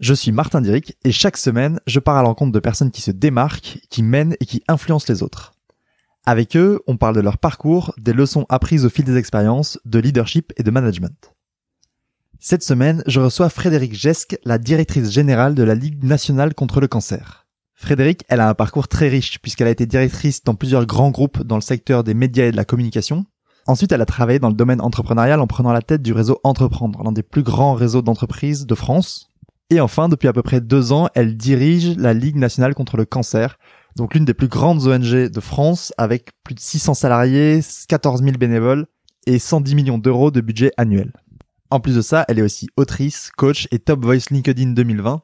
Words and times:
Je 0.00 0.14
suis 0.14 0.30
Martin 0.30 0.60
Diric 0.60 0.96
et 1.02 1.10
chaque 1.10 1.36
semaine, 1.36 1.80
je 1.88 1.98
pars 1.98 2.16
à 2.16 2.22
l'encontre 2.22 2.52
de 2.52 2.60
personnes 2.60 2.92
qui 2.92 3.02
se 3.02 3.10
démarquent, 3.10 3.80
qui 3.90 4.04
mènent 4.04 4.36
et 4.38 4.46
qui 4.46 4.62
influencent 4.68 5.12
les 5.12 5.24
autres. 5.24 5.54
Avec 6.24 6.56
eux, 6.56 6.80
on 6.86 6.96
parle 6.96 7.16
de 7.16 7.20
leur 7.20 7.36
parcours, 7.36 7.92
des 7.98 8.12
leçons 8.12 8.46
apprises 8.48 8.84
au 8.84 8.90
fil 8.90 9.04
des 9.04 9.16
expériences, 9.16 9.80
de 9.84 9.98
leadership 9.98 10.52
et 10.56 10.62
de 10.62 10.70
management. 10.70 11.34
Cette 12.38 12.62
semaine, 12.62 13.02
je 13.08 13.18
reçois 13.18 13.48
Frédéric 13.48 13.92
Gesque, 13.92 14.38
la 14.44 14.58
directrice 14.58 15.10
générale 15.10 15.56
de 15.56 15.64
la 15.64 15.74
Ligue 15.74 16.04
nationale 16.04 16.54
contre 16.54 16.80
le 16.80 16.86
cancer. 16.86 17.48
Frédéric, 17.74 18.22
elle 18.28 18.40
a 18.40 18.48
un 18.48 18.54
parcours 18.54 18.86
très 18.86 19.08
riche 19.08 19.40
puisqu'elle 19.40 19.66
a 19.66 19.72
été 19.72 19.86
directrice 19.86 20.44
dans 20.44 20.54
plusieurs 20.54 20.86
grands 20.86 21.10
groupes 21.10 21.42
dans 21.42 21.56
le 21.56 21.60
secteur 21.60 22.04
des 22.04 22.14
médias 22.14 22.46
et 22.46 22.52
de 22.52 22.56
la 22.56 22.64
communication. 22.64 23.26
Ensuite, 23.66 23.90
elle 23.90 24.00
a 24.00 24.06
travaillé 24.06 24.38
dans 24.38 24.48
le 24.48 24.54
domaine 24.54 24.80
entrepreneurial 24.80 25.40
en 25.40 25.48
prenant 25.48 25.72
la 25.72 25.82
tête 25.82 26.02
du 26.02 26.12
réseau 26.12 26.38
Entreprendre, 26.44 27.02
l'un 27.02 27.12
des 27.12 27.24
plus 27.24 27.42
grands 27.42 27.74
réseaux 27.74 28.02
d'entreprises 28.02 28.64
de 28.64 28.74
France. 28.76 29.27
Et 29.70 29.80
enfin, 29.80 30.08
depuis 30.08 30.28
à 30.28 30.32
peu 30.32 30.42
près 30.42 30.62
deux 30.62 30.92
ans, 30.92 31.08
elle 31.14 31.36
dirige 31.36 31.96
la 31.98 32.14
Ligue 32.14 32.36
nationale 32.36 32.74
contre 32.74 32.96
le 32.96 33.04
cancer, 33.04 33.58
donc 33.96 34.14
l'une 34.14 34.24
des 34.24 34.32
plus 34.32 34.48
grandes 34.48 34.86
ONG 34.86 35.28
de 35.28 35.40
France, 35.40 35.92
avec 35.98 36.30
plus 36.42 36.54
de 36.54 36.60
600 36.60 36.94
salariés, 36.94 37.60
14 37.88 38.22
000 38.22 38.38
bénévoles 38.38 38.86
et 39.26 39.38
110 39.38 39.74
millions 39.74 39.98
d'euros 39.98 40.30
de 40.30 40.40
budget 40.40 40.70
annuel. 40.78 41.12
En 41.70 41.80
plus 41.80 41.96
de 41.96 42.00
ça, 42.00 42.24
elle 42.28 42.38
est 42.38 42.42
aussi 42.42 42.68
autrice, 42.78 43.30
coach 43.36 43.68
et 43.70 43.78
Top 43.78 44.02
Voice 44.02 44.30
LinkedIn 44.30 44.70
2020. 44.70 45.20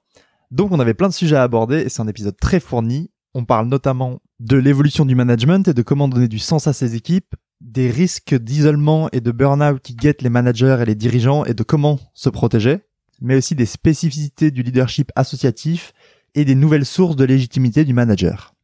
Donc 0.51 0.73
on 0.73 0.81
avait 0.81 0.93
plein 0.93 1.09
de 1.09 1.15
sujets 1.15 1.37
à 1.37 1.43
aborder 1.43 1.79
et 1.79 1.89
c'est 1.89 2.03
un 2.03 2.09
épisode 2.09 2.37
très 2.37 2.61
fourni. 2.61 3.11
On 3.33 3.47
parle 3.47 3.67
notamment 3.69 4.21
de 4.41 4.59
l'évolution 4.59 5.07
du 5.07 5.15
management 5.15 5.67
et 5.69 5.75
de 5.75 5.83
comment 5.83 6.07
donner 6.07 6.29
du 6.29 6.39
sens 6.39 6.67
à 6.67 6.75
ses 6.75 6.97
équipes, 6.97 7.35
des 7.63 7.91
risques 7.91 8.35
d'isolement 8.35 9.09
et 9.13 9.23
de 9.23 9.33
burn-out 9.33 9.81
qui 9.81 9.95
guettent 9.95 10.21
les 10.21 10.29
managers 10.29 10.77
et 10.81 10.85
les 10.85 10.95
dirigeants 10.95 11.47
et 11.47 11.55
de 11.55 11.63
comment 11.63 11.99
se 12.13 12.29
protéger 12.29 12.81
mais 13.25 13.37
aussi 13.37 13.55
des 13.55 13.67
spécificités 13.67 14.51
du 14.51 14.63
leadership 14.63 15.11
associatif 15.17 15.93
et 16.35 16.45
des 16.45 16.55
nouvelles 16.55 16.85
sources 16.85 17.17
de 17.17 17.25
légitimité 17.25 17.85
du 17.85 17.95
manager. 17.95 18.55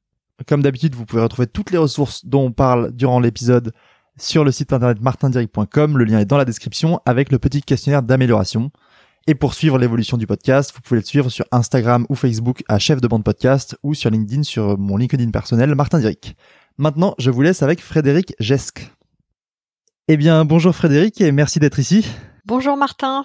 Comme 0.46 0.62
d'habitude, 0.62 0.94
vous 0.94 1.06
pouvez 1.06 1.22
retrouver 1.22 1.46
toutes 1.46 1.70
les 1.70 1.78
ressources 1.78 2.24
dont 2.24 2.44
on 2.46 2.52
parle 2.52 2.92
durant 2.92 3.20
l'épisode 3.20 3.72
sur 4.18 4.44
le 4.44 4.52
site 4.52 4.72
internet 4.72 5.00
martindiric.com. 5.00 5.98
Le 5.98 6.04
lien 6.04 6.20
est 6.20 6.26
dans 6.26 6.36
la 6.36 6.44
description 6.44 7.00
avec 7.04 7.32
le 7.32 7.38
petit 7.38 7.62
questionnaire 7.62 8.02
d'amélioration. 8.02 8.70
Et 9.26 9.34
pour 9.34 9.54
suivre 9.54 9.78
l'évolution 9.78 10.16
du 10.16 10.26
podcast, 10.26 10.72
vous 10.74 10.80
pouvez 10.80 11.00
le 11.00 11.06
suivre 11.06 11.30
sur 11.30 11.44
Instagram 11.52 12.06
ou 12.08 12.14
Facebook 12.14 12.62
à 12.68 12.78
chef 12.78 13.00
de 13.00 13.08
bande 13.08 13.24
podcast 13.24 13.76
ou 13.82 13.94
sur 13.94 14.10
LinkedIn 14.10 14.42
sur 14.42 14.78
mon 14.78 14.96
LinkedIn 14.96 15.30
personnel 15.30 15.74
Martin 15.74 16.00
Diric. 16.00 16.36
Maintenant, 16.78 17.14
je 17.18 17.30
vous 17.30 17.42
laisse 17.42 17.62
avec 17.62 17.80
Frédéric 17.80 18.34
Gesque. 18.40 18.90
Eh 20.08 20.16
bien, 20.16 20.44
bonjour 20.44 20.74
Frédéric 20.74 21.20
et 21.20 21.32
merci 21.32 21.60
d'être 21.60 21.78
ici. 21.78 22.06
Bonjour 22.46 22.76
Martin. 22.76 23.24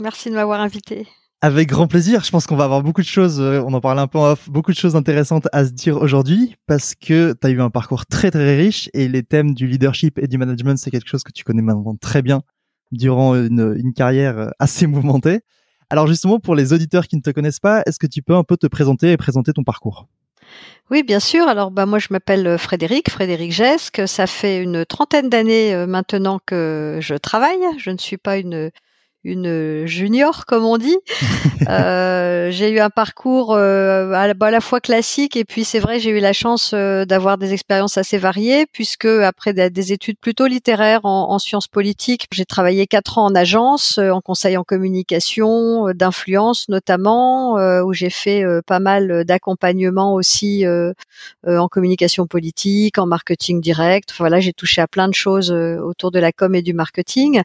Merci 0.00 0.30
de 0.30 0.34
m'avoir 0.34 0.60
invité. 0.60 1.06
Avec 1.42 1.68
grand 1.68 1.86
plaisir. 1.86 2.22
Je 2.22 2.30
pense 2.30 2.46
qu'on 2.46 2.56
va 2.56 2.64
avoir 2.64 2.82
beaucoup 2.82 3.00
de 3.00 3.06
choses, 3.06 3.40
euh, 3.40 3.62
on 3.66 3.72
en 3.72 3.80
parlait 3.80 4.02
un 4.02 4.06
peu 4.06 4.18
en 4.18 4.32
off, 4.32 4.50
beaucoup 4.50 4.72
de 4.72 4.76
choses 4.76 4.94
intéressantes 4.94 5.48
à 5.52 5.64
se 5.64 5.70
dire 5.70 5.96
aujourd'hui 5.96 6.56
parce 6.66 6.94
que 6.94 7.32
tu 7.32 7.46
as 7.46 7.50
eu 7.50 7.62
un 7.62 7.70
parcours 7.70 8.04
très 8.04 8.30
très 8.30 8.56
riche 8.56 8.90
et 8.92 9.08
les 9.08 9.22
thèmes 9.22 9.54
du 9.54 9.66
leadership 9.66 10.18
et 10.18 10.26
du 10.26 10.36
management, 10.36 10.76
c'est 10.76 10.90
quelque 10.90 11.08
chose 11.08 11.22
que 11.22 11.32
tu 11.32 11.44
connais 11.44 11.62
maintenant 11.62 11.96
très 11.96 12.20
bien 12.20 12.42
durant 12.92 13.34
une, 13.34 13.74
une 13.78 13.94
carrière 13.94 14.38
euh, 14.38 14.48
assez 14.58 14.86
mouvementée. 14.86 15.40
Alors 15.88 16.06
justement, 16.06 16.40
pour 16.40 16.54
les 16.54 16.74
auditeurs 16.74 17.06
qui 17.06 17.16
ne 17.16 17.22
te 17.22 17.30
connaissent 17.30 17.60
pas, 17.60 17.82
est-ce 17.86 17.98
que 17.98 18.06
tu 18.06 18.22
peux 18.22 18.34
un 18.34 18.44
peu 18.44 18.58
te 18.58 18.66
présenter 18.66 19.12
et 19.12 19.16
présenter 19.16 19.54
ton 19.54 19.64
parcours? 19.64 20.08
Oui, 20.90 21.02
bien 21.04 21.20
sûr. 21.20 21.46
Alors, 21.46 21.70
bah, 21.70 21.86
moi, 21.86 22.00
je 22.00 22.08
m'appelle 22.10 22.46
euh, 22.46 22.58
Frédéric, 22.58 23.08
Frédéric 23.08 23.52
Gesque. 23.52 24.02
Ça 24.06 24.26
fait 24.26 24.60
une 24.62 24.84
trentaine 24.84 25.28
d'années 25.28 25.86
maintenant 25.86 26.40
que 26.44 26.98
je 27.00 27.14
travaille. 27.14 27.60
Je 27.78 27.90
ne 27.90 27.98
suis 27.98 28.18
pas 28.18 28.36
une 28.36 28.70
une 29.24 29.86
junior 29.86 30.46
comme 30.46 30.64
on 30.64 30.78
dit. 30.78 30.96
euh, 31.68 32.50
j'ai 32.50 32.70
eu 32.70 32.80
un 32.80 32.90
parcours 32.90 33.52
euh, 33.54 34.12
à, 34.12 34.32
la 34.50 34.60
fois 34.60 34.80
classique 34.80 35.36
et 35.36 35.44
puis 35.44 35.64
c'est 35.64 35.78
vrai 35.78 36.00
j'ai 36.00 36.10
eu 36.10 36.20
la 36.20 36.32
chance 36.32 36.72
euh, 36.74 37.04
d'avoir 37.04 37.36
des 37.36 37.52
expériences 37.52 37.98
assez 37.98 38.18
variées 38.18 38.66
puisque 38.72 39.04
après 39.04 39.52
des, 39.52 39.92
études 39.92 40.18
plutôt 40.18 40.46
littéraires 40.46 41.04
en, 41.04 41.38
sciences 41.38 41.68
politiques, 41.68 42.26
j'ai 42.32 42.44
travaillé 42.44 42.86
quatre 42.86 43.18
ans 43.18 43.26
en 43.26 43.34
agence, 43.34 43.98
euh, 43.98 44.10
en 44.10 44.20
conseil 44.20 44.56
en 44.56 44.64
communication, 44.64 45.90
d'influence 45.94 46.68
notamment, 46.68 47.54
où 47.82 47.92
j'ai 47.92 48.10
fait 48.10 48.44
pas 48.66 48.78
mal 48.78 49.24
d'accompagnement 49.24 50.14
aussi 50.14 50.64
en 51.46 51.68
communication 51.68 52.26
politique, 52.26 52.98
en 52.98 53.06
marketing 53.06 53.60
direct. 53.60 54.12
Voilà, 54.18 54.40
j'ai 54.40 54.52
touché 54.52 54.80
à 54.80 54.86
plein 54.86 55.08
de 55.08 55.14
choses 55.14 55.50
autour 55.50 56.10
de 56.10 56.18
la 56.18 56.32
com 56.32 56.54
et 56.54 56.62
du 56.62 56.74
marketing. 56.74 57.42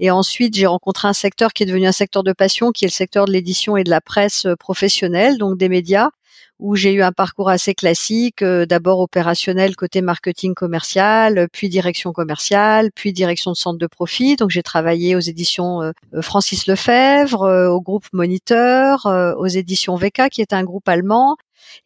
Et 0.00 0.10
ensuite 0.10 0.54
j'ai 0.54 0.66
rencontré 0.66 1.08
un 1.08 1.12
secteur 1.16 1.52
qui 1.52 1.62
est 1.62 1.66
devenu 1.66 1.86
un 1.86 1.92
secteur 1.92 2.22
de 2.22 2.32
passion, 2.32 2.72
qui 2.72 2.84
est 2.84 2.88
le 2.88 2.92
secteur 2.92 3.26
de 3.26 3.32
l'édition 3.32 3.76
et 3.76 3.84
de 3.84 3.90
la 3.90 4.00
presse 4.00 4.46
euh, 4.46 4.56
professionnelle, 4.56 5.38
donc 5.38 5.58
des 5.58 5.68
médias 5.68 6.10
où 6.58 6.74
j'ai 6.74 6.92
eu 6.92 7.02
un 7.02 7.12
parcours 7.12 7.50
assez 7.50 7.74
classique, 7.74 8.40
euh, 8.40 8.64
d'abord 8.64 9.00
opérationnel 9.00 9.76
côté 9.76 10.00
marketing 10.00 10.54
commercial, 10.54 11.48
puis 11.52 11.68
direction 11.68 12.12
commerciale, 12.12 12.90
puis 12.94 13.12
direction 13.12 13.50
de 13.50 13.56
centre 13.56 13.78
de 13.78 13.86
profit. 13.86 14.36
Donc 14.36 14.50
j'ai 14.50 14.62
travaillé 14.62 15.16
aux 15.16 15.20
éditions 15.20 15.82
euh, 15.82 15.92
Francis 16.22 16.66
Lefebvre, 16.66 17.68
au 17.70 17.80
groupe 17.82 18.06
Moniteur, 18.12 19.06
aux 19.38 19.46
éditions 19.46 19.96
VK 19.96 20.30
qui 20.30 20.40
est 20.40 20.54
un 20.54 20.64
groupe 20.64 20.88
allemand, 20.88 21.36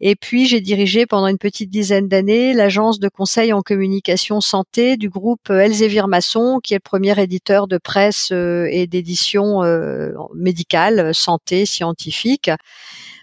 et 0.00 0.16
puis, 0.16 0.46
j'ai 0.46 0.60
dirigé 0.60 1.06
pendant 1.06 1.26
une 1.26 1.38
petite 1.38 1.70
dizaine 1.70 2.08
d'années 2.08 2.54
l'agence 2.54 3.00
de 3.00 3.08
conseil 3.08 3.52
en 3.52 3.62
communication 3.62 4.40
santé 4.40 4.96
du 4.96 5.10
groupe 5.10 5.50
Elsevier 5.50 6.06
Masson, 6.08 6.60
qui 6.62 6.74
est 6.74 6.78
le 6.78 6.80
premier 6.80 7.20
éditeur 7.20 7.66
de 7.66 7.78
presse 7.78 8.30
euh, 8.32 8.66
et 8.70 8.86
d'édition 8.86 9.62
euh, 9.62 10.12
médicale, 10.34 11.14
santé, 11.14 11.66
scientifique. 11.66 12.50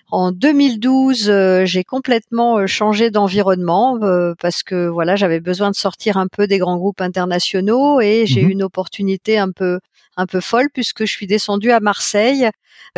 En 0.09 0.31
2012, 0.31 1.29
euh, 1.29 1.65
j'ai 1.65 1.83
complètement 1.83 2.65
changé 2.65 3.11
d'environnement 3.11 3.99
parce 4.39 4.63
que 4.63 4.87
voilà, 4.87 5.15
j'avais 5.15 5.41
besoin 5.41 5.69
de 5.69 5.75
sortir 5.75 6.17
un 6.17 6.27
peu 6.27 6.47
des 6.47 6.59
grands 6.59 6.77
groupes 6.77 7.01
internationaux 7.01 7.99
et 7.99 8.25
j'ai 8.25 8.43
mmh 8.43 8.47
eu 8.47 8.51
une 8.51 8.63
opportunité 8.63 9.37
un 9.37 9.51
peu 9.51 9.79
un 10.17 10.25
peu 10.25 10.41
folle 10.41 10.69
puisque 10.73 11.05
je 11.05 11.11
suis 11.11 11.27
descendue 11.27 11.71
à 11.71 11.79
Marseille 11.79 12.49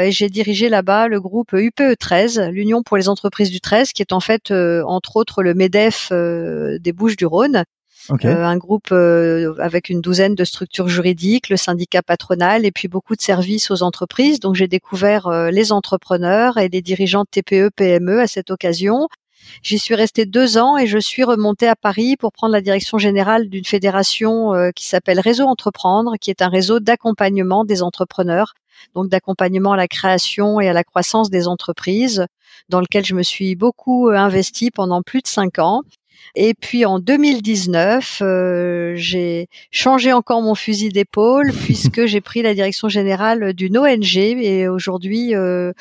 et 0.01 0.11
j'ai 0.11 0.29
dirigé 0.29 0.69
là-bas 0.69 1.07
le 1.07 1.19
groupe 1.19 1.53
UPE 1.53 1.97
13, 1.99 2.49
l'Union 2.51 2.83
pour 2.83 2.97
les 2.97 3.09
entreprises 3.09 3.51
du 3.51 3.59
13, 3.61 3.91
qui 3.91 4.01
est 4.01 4.13
en 4.13 4.19
fait 4.19 4.51
euh, 4.51 4.83
entre 4.85 5.17
autres 5.17 5.43
le 5.43 5.53
Medef 5.53 6.09
euh, 6.11 6.77
des 6.79 6.93
Bouches-du-Rhône. 6.93 7.63
Euh, 8.25 8.43
un 8.43 8.57
groupe 8.57 8.91
avec 8.91 9.89
une 9.89 10.01
douzaine 10.01 10.33
de 10.33 10.43
structures 10.43 10.87
juridiques, 10.87 11.49
le 11.49 11.57
syndicat 11.57 12.01
patronal 12.01 12.65
et 12.65 12.71
puis 12.71 12.87
beaucoup 12.87 13.15
de 13.15 13.21
services 13.21 13.69
aux 13.69 13.83
entreprises. 13.83 14.39
Donc 14.39 14.55
j'ai 14.55 14.67
découvert 14.67 15.29
les 15.51 15.71
entrepreneurs 15.71 16.57
et 16.57 16.69
les 16.69 16.81
dirigeants 16.81 17.23
de 17.23 17.27
TPE, 17.29 17.69
PME 17.75 18.21
à 18.21 18.25
cette 18.25 18.49
occasion. 18.49 19.09
J'y 19.61 19.79
suis 19.79 19.95
restée 19.95 20.25
deux 20.25 20.57
ans 20.57 20.77
et 20.77 20.87
je 20.87 20.97
suis 20.97 21.23
remontée 21.23 21.67
à 21.67 21.75
Paris 21.75 22.15
pour 22.17 22.31
prendre 22.31 22.53
la 22.53 22.61
direction 22.61 22.97
générale 22.97 23.49
d'une 23.49 23.65
fédération 23.65 24.53
euh, 24.53 24.71
qui 24.71 24.85
s'appelle 24.85 25.19
Réseau 25.19 25.45
Entreprendre, 25.45 26.13
qui 26.19 26.29
est 26.29 26.41
un 26.41 26.49
réseau 26.49 26.79
d'accompagnement 26.79 27.65
des 27.65 27.81
entrepreneurs, 27.83 28.53
donc 28.95 29.09
d'accompagnement 29.09 29.73
à 29.73 29.77
la 29.77 29.87
création 29.87 30.61
et 30.61 30.69
à 30.69 30.73
la 30.73 30.83
croissance 30.83 31.29
des 31.29 31.47
entreprises, 31.47 32.25
dans 32.69 32.79
lequel 32.79 33.05
je 33.05 33.15
me 33.15 33.23
suis 33.23 33.55
beaucoup 33.55 34.09
euh, 34.09 34.15
investie 34.15 34.71
pendant 34.71 35.01
plus 35.01 35.21
de 35.21 35.27
cinq 35.27 35.59
ans. 35.59 35.81
Et 36.35 36.53
puis 36.53 36.85
en 36.85 36.99
2019, 36.99 38.21
euh, 38.21 38.93
j'ai 38.95 39.47
changé 39.71 40.13
encore 40.13 40.41
mon 40.41 40.55
fusil 40.55 40.89
d'épaule 40.89 41.51
puisque 41.65 42.05
j'ai 42.05 42.21
pris 42.21 42.41
la 42.41 42.53
direction 42.53 42.87
générale 42.89 43.53
d'une 43.53 43.77
ONG 43.77 44.17
et 44.17 44.67
aujourd'hui, 44.67 45.35
euh, 45.35 45.73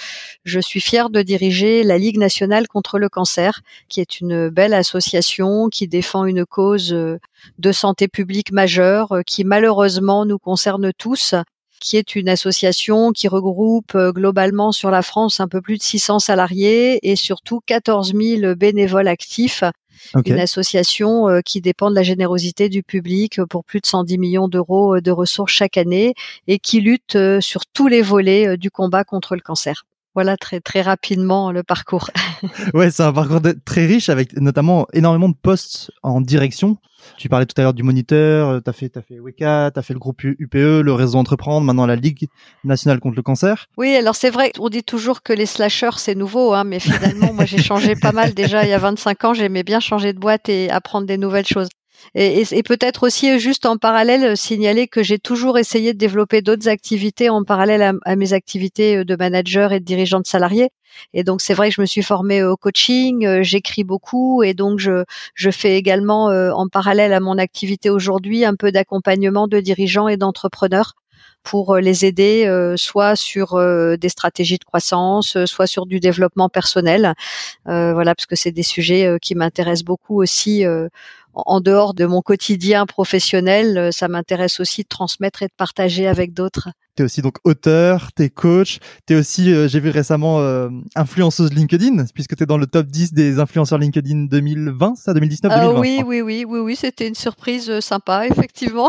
je 0.44 0.60
suis 0.60 0.80
fière 0.80 1.10
de 1.10 1.22
diriger 1.22 1.82
la 1.82 1.98
Ligue 1.98 2.18
nationale 2.18 2.66
contre 2.66 2.98
le 2.98 3.08
cancer, 3.08 3.60
qui 3.88 4.00
est 4.00 4.20
une 4.20 4.48
belle 4.48 4.74
association 4.74 5.68
qui 5.68 5.86
défend 5.86 6.24
une 6.24 6.46
cause 6.46 6.92
euh, 6.92 7.18
de 7.58 7.72
santé 7.72 8.08
publique 8.08 8.52
majeure 8.52 9.20
qui 9.26 9.44
malheureusement 9.44 10.24
nous 10.24 10.38
concerne 10.38 10.92
tous 10.96 11.34
qui 11.80 11.96
est 11.96 12.16
une 12.16 12.28
association 12.28 13.12
qui 13.12 13.28
regroupe 13.28 13.96
globalement 13.96 14.72
sur 14.72 14.90
la 14.90 15.02
France 15.02 15.38
un 15.38 15.46
peu 15.46 15.60
plus 15.60 15.78
de 15.78 15.82
600 15.82 16.18
salariés 16.18 16.98
et 17.08 17.14
surtout 17.14 17.60
14 17.66 18.14
000 18.14 18.56
bénévoles 18.56 19.06
actifs 19.06 19.62
une 20.24 20.38
association 20.38 21.28
euh, 21.28 21.40
qui 21.40 21.60
dépend 21.60 21.90
de 21.90 21.94
la 21.94 22.02
générosité 22.02 22.68
du 22.68 22.82
public 22.82 23.38
euh, 23.38 23.46
pour 23.46 23.64
plus 23.64 23.80
de 23.80 23.86
110 23.86 24.18
millions 24.18 24.48
d'euros 24.48 24.96
euh, 24.96 25.00
de 25.00 25.10
ressources 25.10 25.52
chaque 25.52 25.76
année 25.76 26.14
et 26.46 26.58
qui 26.58 26.80
lutte 26.80 27.16
sur 27.40 27.66
tous 27.66 27.88
les 27.88 28.02
volets 28.02 28.56
du 28.56 28.70
combat 28.70 29.04
contre 29.04 29.34
le 29.34 29.40
cancer. 29.40 29.84
Voilà 30.18 30.36
très 30.36 30.58
très 30.58 30.82
rapidement 30.82 31.52
le 31.52 31.62
parcours. 31.62 32.10
ouais, 32.74 32.90
c'est 32.90 33.04
un 33.04 33.12
parcours 33.12 33.40
très 33.64 33.86
riche 33.86 34.08
avec 34.08 34.36
notamment 34.36 34.88
énormément 34.92 35.28
de 35.28 35.36
postes 35.40 35.92
en 36.02 36.20
direction. 36.20 36.76
Tu 37.18 37.28
parlais 37.28 37.46
tout 37.46 37.54
à 37.56 37.62
l'heure 37.62 37.72
du 37.72 37.84
moniteur, 37.84 38.48
euh, 38.48 38.60
tu 38.60 38.68
as 38.68 38.72
fait 38.72 38.96
as 38.96 39.02
fait 39.02 39.20
Weka, 39.20 39.70
tu 39.72 39.78
as 39.78 39.82
fait 39.82 39.94
le 39.94 40.00
groupe 40.00 40.24
UPE, 40.24 40.82
le 40.82 40.92
réseau 40.92 41.18
Entreprendre, 41.18 41.64
maintenant 41.64 41.86
la 41.86 41.94
Ligue 41.94 42.26
nationale 42.64 42.98
contre 42.98 43.14
le 43.14 43.22
cancer. 43.22 43.66
Oui, 43.76 43.94
alors 43.94 44.16
c'est 44.16 44.30
vrai, 44.30 44.50
on 44.58 44.68
dit 44.70 44.82
toujours 44.82 45.22
que 45.22 45.32
les 45.32 45.46
slashers 45.46 45.98
c'est 45.98 46.16
nouveau 46.16 46.52
hein, 46.52 46.64
mais 46.64 46.80
finalement 46.80 47.32
moi 47.32 47.44
j'ai 47.44 47.62
changé 47.62 47.94
pas 47.94 48.10
mal 48.10 48.34
déjà 48.34 48.64
il 48.64 48.70
y 48.70 48.72
a 48.72 48.78
25 48.78 49.24
ans, 49.24 49.34
j'aimais 49.34 49.62
bien 49.62 49.78
changer 49.78 50.12
de 50.12 50.18
boîte 50.18 50.48
et 50.48 50.68
apprendre 50.68 51.06
des 51.06 51.16
nouvelles 51.16 51.46
choses. 51.46 51.68
Et, 52.14 52.62
peut-être 52.62 53.04
aussi 53.04 53.30
euh, 53.30 53.38
juste 53.38 53.66
en 53.66 53.76
parallèle 53.76 54.24
euh, 54.24 54.36
signaler 54.36 54.88
que 54.88 55.02
j'ai 55.02 55.18
toujours 55.18 55.58
essayé 55.58 55.92
de 55.92 55.98
développer 55.98 56.42
d'autres 56.42 56.68
activités 56.68 57.28
en 57.28 57.44
parallèle 57.44 57.98
à, 58.04 58.16
mes 58.16 58.32
activités 58.32 58.98
euh, 58.98 59.04
de 59.04 59.16
manager 59.16 59.72
et 59.72 59.80
de 59.80 59.84
dirigeant 59.84 60.20
de 60.20 60.26
salariés. 60.26 60.70
Et 61.12 61.22
donc 61.22 61.40
c'est 61.40 61.54
vrai 61.54 61.68
que 61.68 61.74
je 61.76 61.80
me 61.80 61.86
suis 61.86 62.02
formée 62.02 62.42
au 62.42 62.56
coaching, 62.56 63.42
j'écris 63.42 63.84
beaucoup 63.84 64.42
et 64.42 64.54
donc 64.54 64.78
je, 64.78 65.04
je 65.34 65.50
fais 65.50 65.76
également 65.76 66.26
en 66.26 66.66
parallèle 66.66 67.12
à 67.12 67.20
mon 67.20 67.36
activité 67.36 67.90
aujourd'hui 67.90 68.44
un 68.44 68.54
peu 68.54 68.72
d'accompagnement 68.72 69.48
de 69.48 69.60
dirigeants 69.60 70.08
et 70.08 70.16
d'entrepreneurs 70.16 70.94
pour 71.44 71.76
les 71.76 72.06
aider 72.06 72.50
soit 72.76 73.16
sur 73.16 73.60
des 73.98 74.08
stratégies 74.08 74.56
de 74.56 74.64
croissance, 74.64 75.36
soit 75.44 75.66
sur 75.66 75.84
du 75.86 76.00
développement 76.00 76.48
personnel. 76.48 77.12
voilà, 77.66 78.14
parce 78.14 78.26
que 78.26 78.34
c'est 78.34 78.50
des 78.50 78.62
sujets 78.62 79.18
qui 79.20 79.34
m'intéressent 79.34 79.84
beaucoup 79.84 80.20
aussi 80.20 80.64
en 81.46 81.60
dehors 81.60 81.94
de 81.94 82.06
mon 82.06 82.22
quotidien 82.22 82.86
professionnel, 82.86 83.78
euh, 83.78 83.90
ça 83.90 84.08
m'intéresse 84.08 84.60
aussi 84.60 84.82
de 84.82 84.88
transmettre 84.88 85.42
et 85.42 85.46
de 85.46 85.52
partager 85.56 86.06
avec 86.06 86.34
d'autres. 86.34 86.70
Tu 86.98 87.02
es 87.02 87.04
aussi 87.04 87.22
donc 87.22 87.36
auteur, 87.44 88.10
tu 88.12 88.24
es 88.24 88.28
coach, 88.28 88.80
tu 89.06 89.14
es 89.14 89.16
aussi, 89.16 89.52
euh, 89.52 89.68
j'ai 89.68 89.78
vu 89.78 89.90
récemment, 89.90 90.40
euh, 90.40 90.68
influenceuse 90.96 91.52
LinkedIn, 91.52 92.06
puisque 92.12 92.34
tu 92.34 92.42
es 92.42 92.46
dans 92.46 92.58
le 92.58 92.66
top 92.66 92.88
10 92.88 93.12
des 93.12 93.38
influenceurs 93.38 93.78
LinkedIn 93.78 94.24
2020, 94.24 94.96
ça, 94.96 95.14
2019 95.14 95.52
2020 95.52 95.76
ah 95.76 95.78
Oui, 95.78 96.02
oui, 96.04 96.20
oui, 96.22 96.44
oui, 96.44 96.58
oui, 96.58 96.74
c'était 96.74 97.06
une 97.06 97.14
surprise 97.14 97.78
sympa, 97.78 98.26
effectivement. 98.30 98.88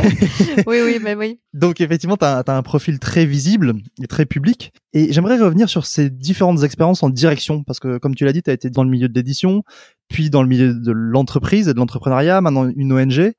oui, 0.66 0.78
oui, 0.82 0.98
mais 1.02 1.14
oui. 1.14 1.40
Donc 1.52 1.82
effectivement, 1.82 2.16
tu 2.16 2.24
as, 2.24 2.42
un 2.46 2.62
profil 2.62 2.98
très 2.98 3.26
visible 3.26 3.74
et 4.02 4.06
très 4.06 4.24
public. 4.24 4.72
Et 4.94 5.12
j'aimerais 5.12 5.38
revenir 5.38 5.68
sur 5.68 5.84
ces 5.84 6.08
différentes 6.08 6.62
expériences 6.62 7.02
en 7.02 7.10
direction, 7.10 7.64
parce 7.64 7.80
que 7.80 7.98
comme 7.98 8.14
tu 8.14 8.24
l'as 8.24 8.32
dit, 8.32 8.42
tu 8.42 8.48
as 8.48 8.54
été 8.54 8.70
dans 8.70 8.82
le 8.82 8.88
milieu 8.88 9.10
de 9.10 9.14
l'édition, 9.14 9.62
puis 10.08 10.30
dans 10.30 10.42
le 10.42 10.48
milieu 10.48 10.72
de 10.72 10.92
l'entreprise 10.92 11.68
et 11.68 11.74
de 11.74 11.78
l'entrepreneuriat, 11.78 12.40
maintenant 12.40 12.72
une 12.74 12.94
ONG. 12.94 13.34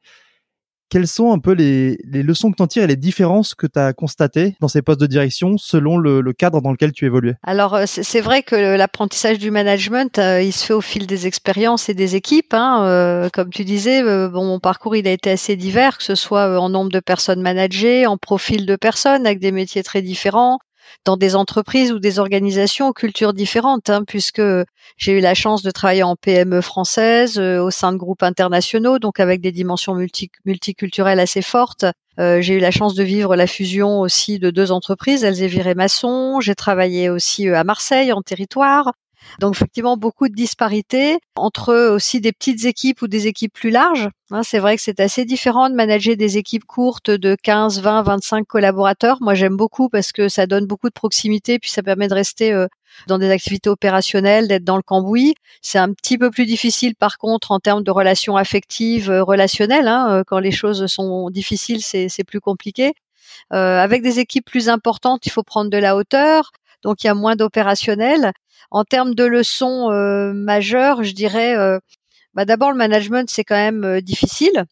Quelles 0.94 1.08
sont 1.08 1.34
un 1.34 1.40
peu 1.40 1.54
les, 1.54 1.98
leçons 2.06 2.52
que 2.52 2.58
tu 2.58 2.62
en 2.62 2.68
tires 2.68 2.84
et 2.84 2.88
les 2.88 2.96
différences 2.96 3.56
que 3.56 3.66
tu 3.66 3.80
as 3.80 3.94
constatées 3.94 4.56
dans 4.60 4.68
ces 4.68 4.84
postes 4.84 5.02
de 5.02 5.08
direction 5.08 5.58
selon 5.58 5.98
le, 5.98 6.22
cadre 6.34 6.62
dans 6.62 6.72
lequel 6.72 6.92
tu 6.92 7.08
évoluais? 7.08 7.34
Alors 7.42 7.74
euh, 7.74 7.86
c'est 7.88 8.22
vrai 8.22 8.44
que 8.44 8.56
l'apprentissage 8.78 9.40
du 9.40 9.50
management, 9.50 10.20
euh, 10.20 10.40
il 10.40 10.54
se 10.54 10.64
fait 10.64 10.74
au 10.76 10.82
fil 10.82 11.08
des 11.08 11.26
expériences 11.26 11.90
et 11.90 11.96
des 11.96 12.16
équipes. 12.16 12.54
Hein, 12.54 12.84
euh, 12.86 13.30
comme 13.34 13.50
tu 13.50 13.66
disais, 13.66 14.04
bon, 14.04 14.46
mon 14.46 14.60
parcours 14.60 14.96
il 14.96 15.08
a 15.08 15.12
été 15.12 15.32
assez 15.32 15.56
divers, 15.56 15.98
que 15.98 16.04
ce 16.04 16.14
soit 16.14 16.60
en 16.60 16.70
nombre 16.70 16.92
de 16.92 17.00
personnes 17.00 17.42
managées, 17.42 18.06
en 18.06 18.18
profil 18.18 18.68
de 18.68 18.76
personnes 18.76 19.26
avec 19.26 19.40
des 19.40 19.52
métiers 19.52 19.82
très 19.82 20.04
différents, 20.04 20.60
dans 21.06 21.18
des 21.18 21.36
entreprises 21.36 21.92
ou 21.92 22.00
des 22.00 22.20
organisations 22.20 22.90
aux 22.90 22.94
cultures 22.94 23.34
différentes, 23.34 23.90
hein, 23.90 24.04
puisque 24.06 24.42
j'ai 24.98 25.14
eu 25.14 25.20
la 25.20 25.34
chance 25.34 25.64
de 25.64 25.72
travailler 25.72 26.04
en 26.04 26.16
PME 26.16 26.62
française 26.62 27.40
euh, 27.40 27.62
au 27.62 27.72
sein 27.72 27.92
de 27.92 27.98
groupes 27.98 28.24
internationaux, 28.24 29.00
donc 29.00 29.20
avec 29.20 29.42
des 29.42 29.52
dimensions 29.52 29.96
multiculturelles 30.46 31.20
assez 31.20 31.42
fortes. 31.42 31.86
Euh, 32.20 32.42
j'ai 32.42 32.56
eu 32.56 32.60
la 32.60 32.72
chance 32.72 32.94
de 32.94 33.04
vivre 33.04 33.36
la 33.36 33.48
fusion 33.48 34.02
aussi 34.02 34.40
de 34.40 34.52
deux 34.52 34.72
entreprises, 34.72 35.24
Elsevier 35.24 35.68
et 35.68 35.76
Masson. 35.76 36.40
J'ai 36.42 36.56
travaillé 36.56 37.10
aussi 37.10 37.50
euh, 37.50 37.58
à 37.58 37.64
Marseille 37.64 38.12
en 38.12 38.22
territoire. 38.22 38.92
Donc 39.40 39.56
effectivement 39.56 39.98
beaucoup 39.98 40.28
de 40.28 40.34
disparités 40.34 41.20
entre 41.36 41.74
aussi 41.90 42.22
des 42.22 42.32
petites 42.32 42.66
équipes 42.66 43.02
ou 43.02 43.08
des 43.08 43.28
équipes 43.28 43.54
plus 43.54 43.70
larges. 43.70 44.10
Hein, 44.32 44.42
c'est 44.44 44.60
vrai 44.60 44.76
que 44.76 44.82
c'est 44.82 45.00
assez 45.00 45.26
différent 45.26 45.70
de 45.70 45.76
manager 45.76 46.16
des 46.16 46.38
équipes 46.38 46.66
courtes 46.66 47.12
de 47.12 47.36
15, 47.42 47.82
20, 47.82 48.04
25 48.04 48.48
collaborateurs. 48.48 49.18
Moi 49.22 49.34
j'aime 49.34 49.56
beaucoup 49.56 49.90
parce 49.90 50.12
que 50.12 50.30
ça 50.30 50.46
donne 50.48 50.66
beaucoup 50.66 50.88
de 50.88 50.94
proximité 50.94 51.60
puis 51.60 51.70
ça 51.70 51.84
permet 51.84 52.08
de 52.08 52.14
rester 52.14 52.52
euh, 52.52 52.68
dans 53.08 53.18
des 53.18 53.30
activités 53.30 53.70
opérationnelles, 53.70 54.48
d'être 54.48 54.64
dans 54.64 54.78
le 54.78 54.84
cambouis. 54.84 55.36
C'est 55.62 55.80
un 55.80 55.92
petit 55.94 56.18
peu 56.18 56.30
plus 56.30 56.46
difficile 56.46 56.96
par 56.96 57.18
contre 57.18 57.52
en 57.52 57.60
termes 57.60 57.84
de 57.84 57.92
relations 57.92 58.38
affectives, 58.38 59.10
euh, 59.10 59.24
relationnelles. 59.24 59.88
Hein, 59.88 60.08
euh, 60.10 60.24
quand 60.26 60.40
les 60.40 60.52
choses 60.52 60.86
sont 60.88 61.30
difficiles, 61.30 61.82
c'est 61.82 62.24
plus 62.26 62.40
compliqué. 62.40 62.94
avec 63.52 64.02
des 64.04 64.20
équipes 64.20 64.46
plus 64.46 64.70
importantes, 64.70 65.26
il 65.26 65.32
faut 65.32 65.44
prendre 65.44 65.70
de 65.70 65.78
la 65.78 65.96
hauteur 65.96 66.52
donc 66.84 67.04
il 67.04 67.08
y 67.08 67.10
a 67.10 67.14
moins 67.14 67.36
d'opérationnel. 67.36 68.32
En 68.72 68.84
termes 68.84 69.16
de 69.16 69.24
leçons 69.24 69.92
euh, 69.92 70.34
majeures, 70.34 71.04
je 71.04 71.14
dirais, 71.14 71.56
euh, 71.56 71.80
bah 72.34 72.46
d'abord 72.46 72.72
le 72.72 72.78
management 72.78 73.30
c'est 73.30 73.44
quand 73.44 73.56
même 73.56 73.84
euh, 73.84 74.02
difficile. 74.02 74.66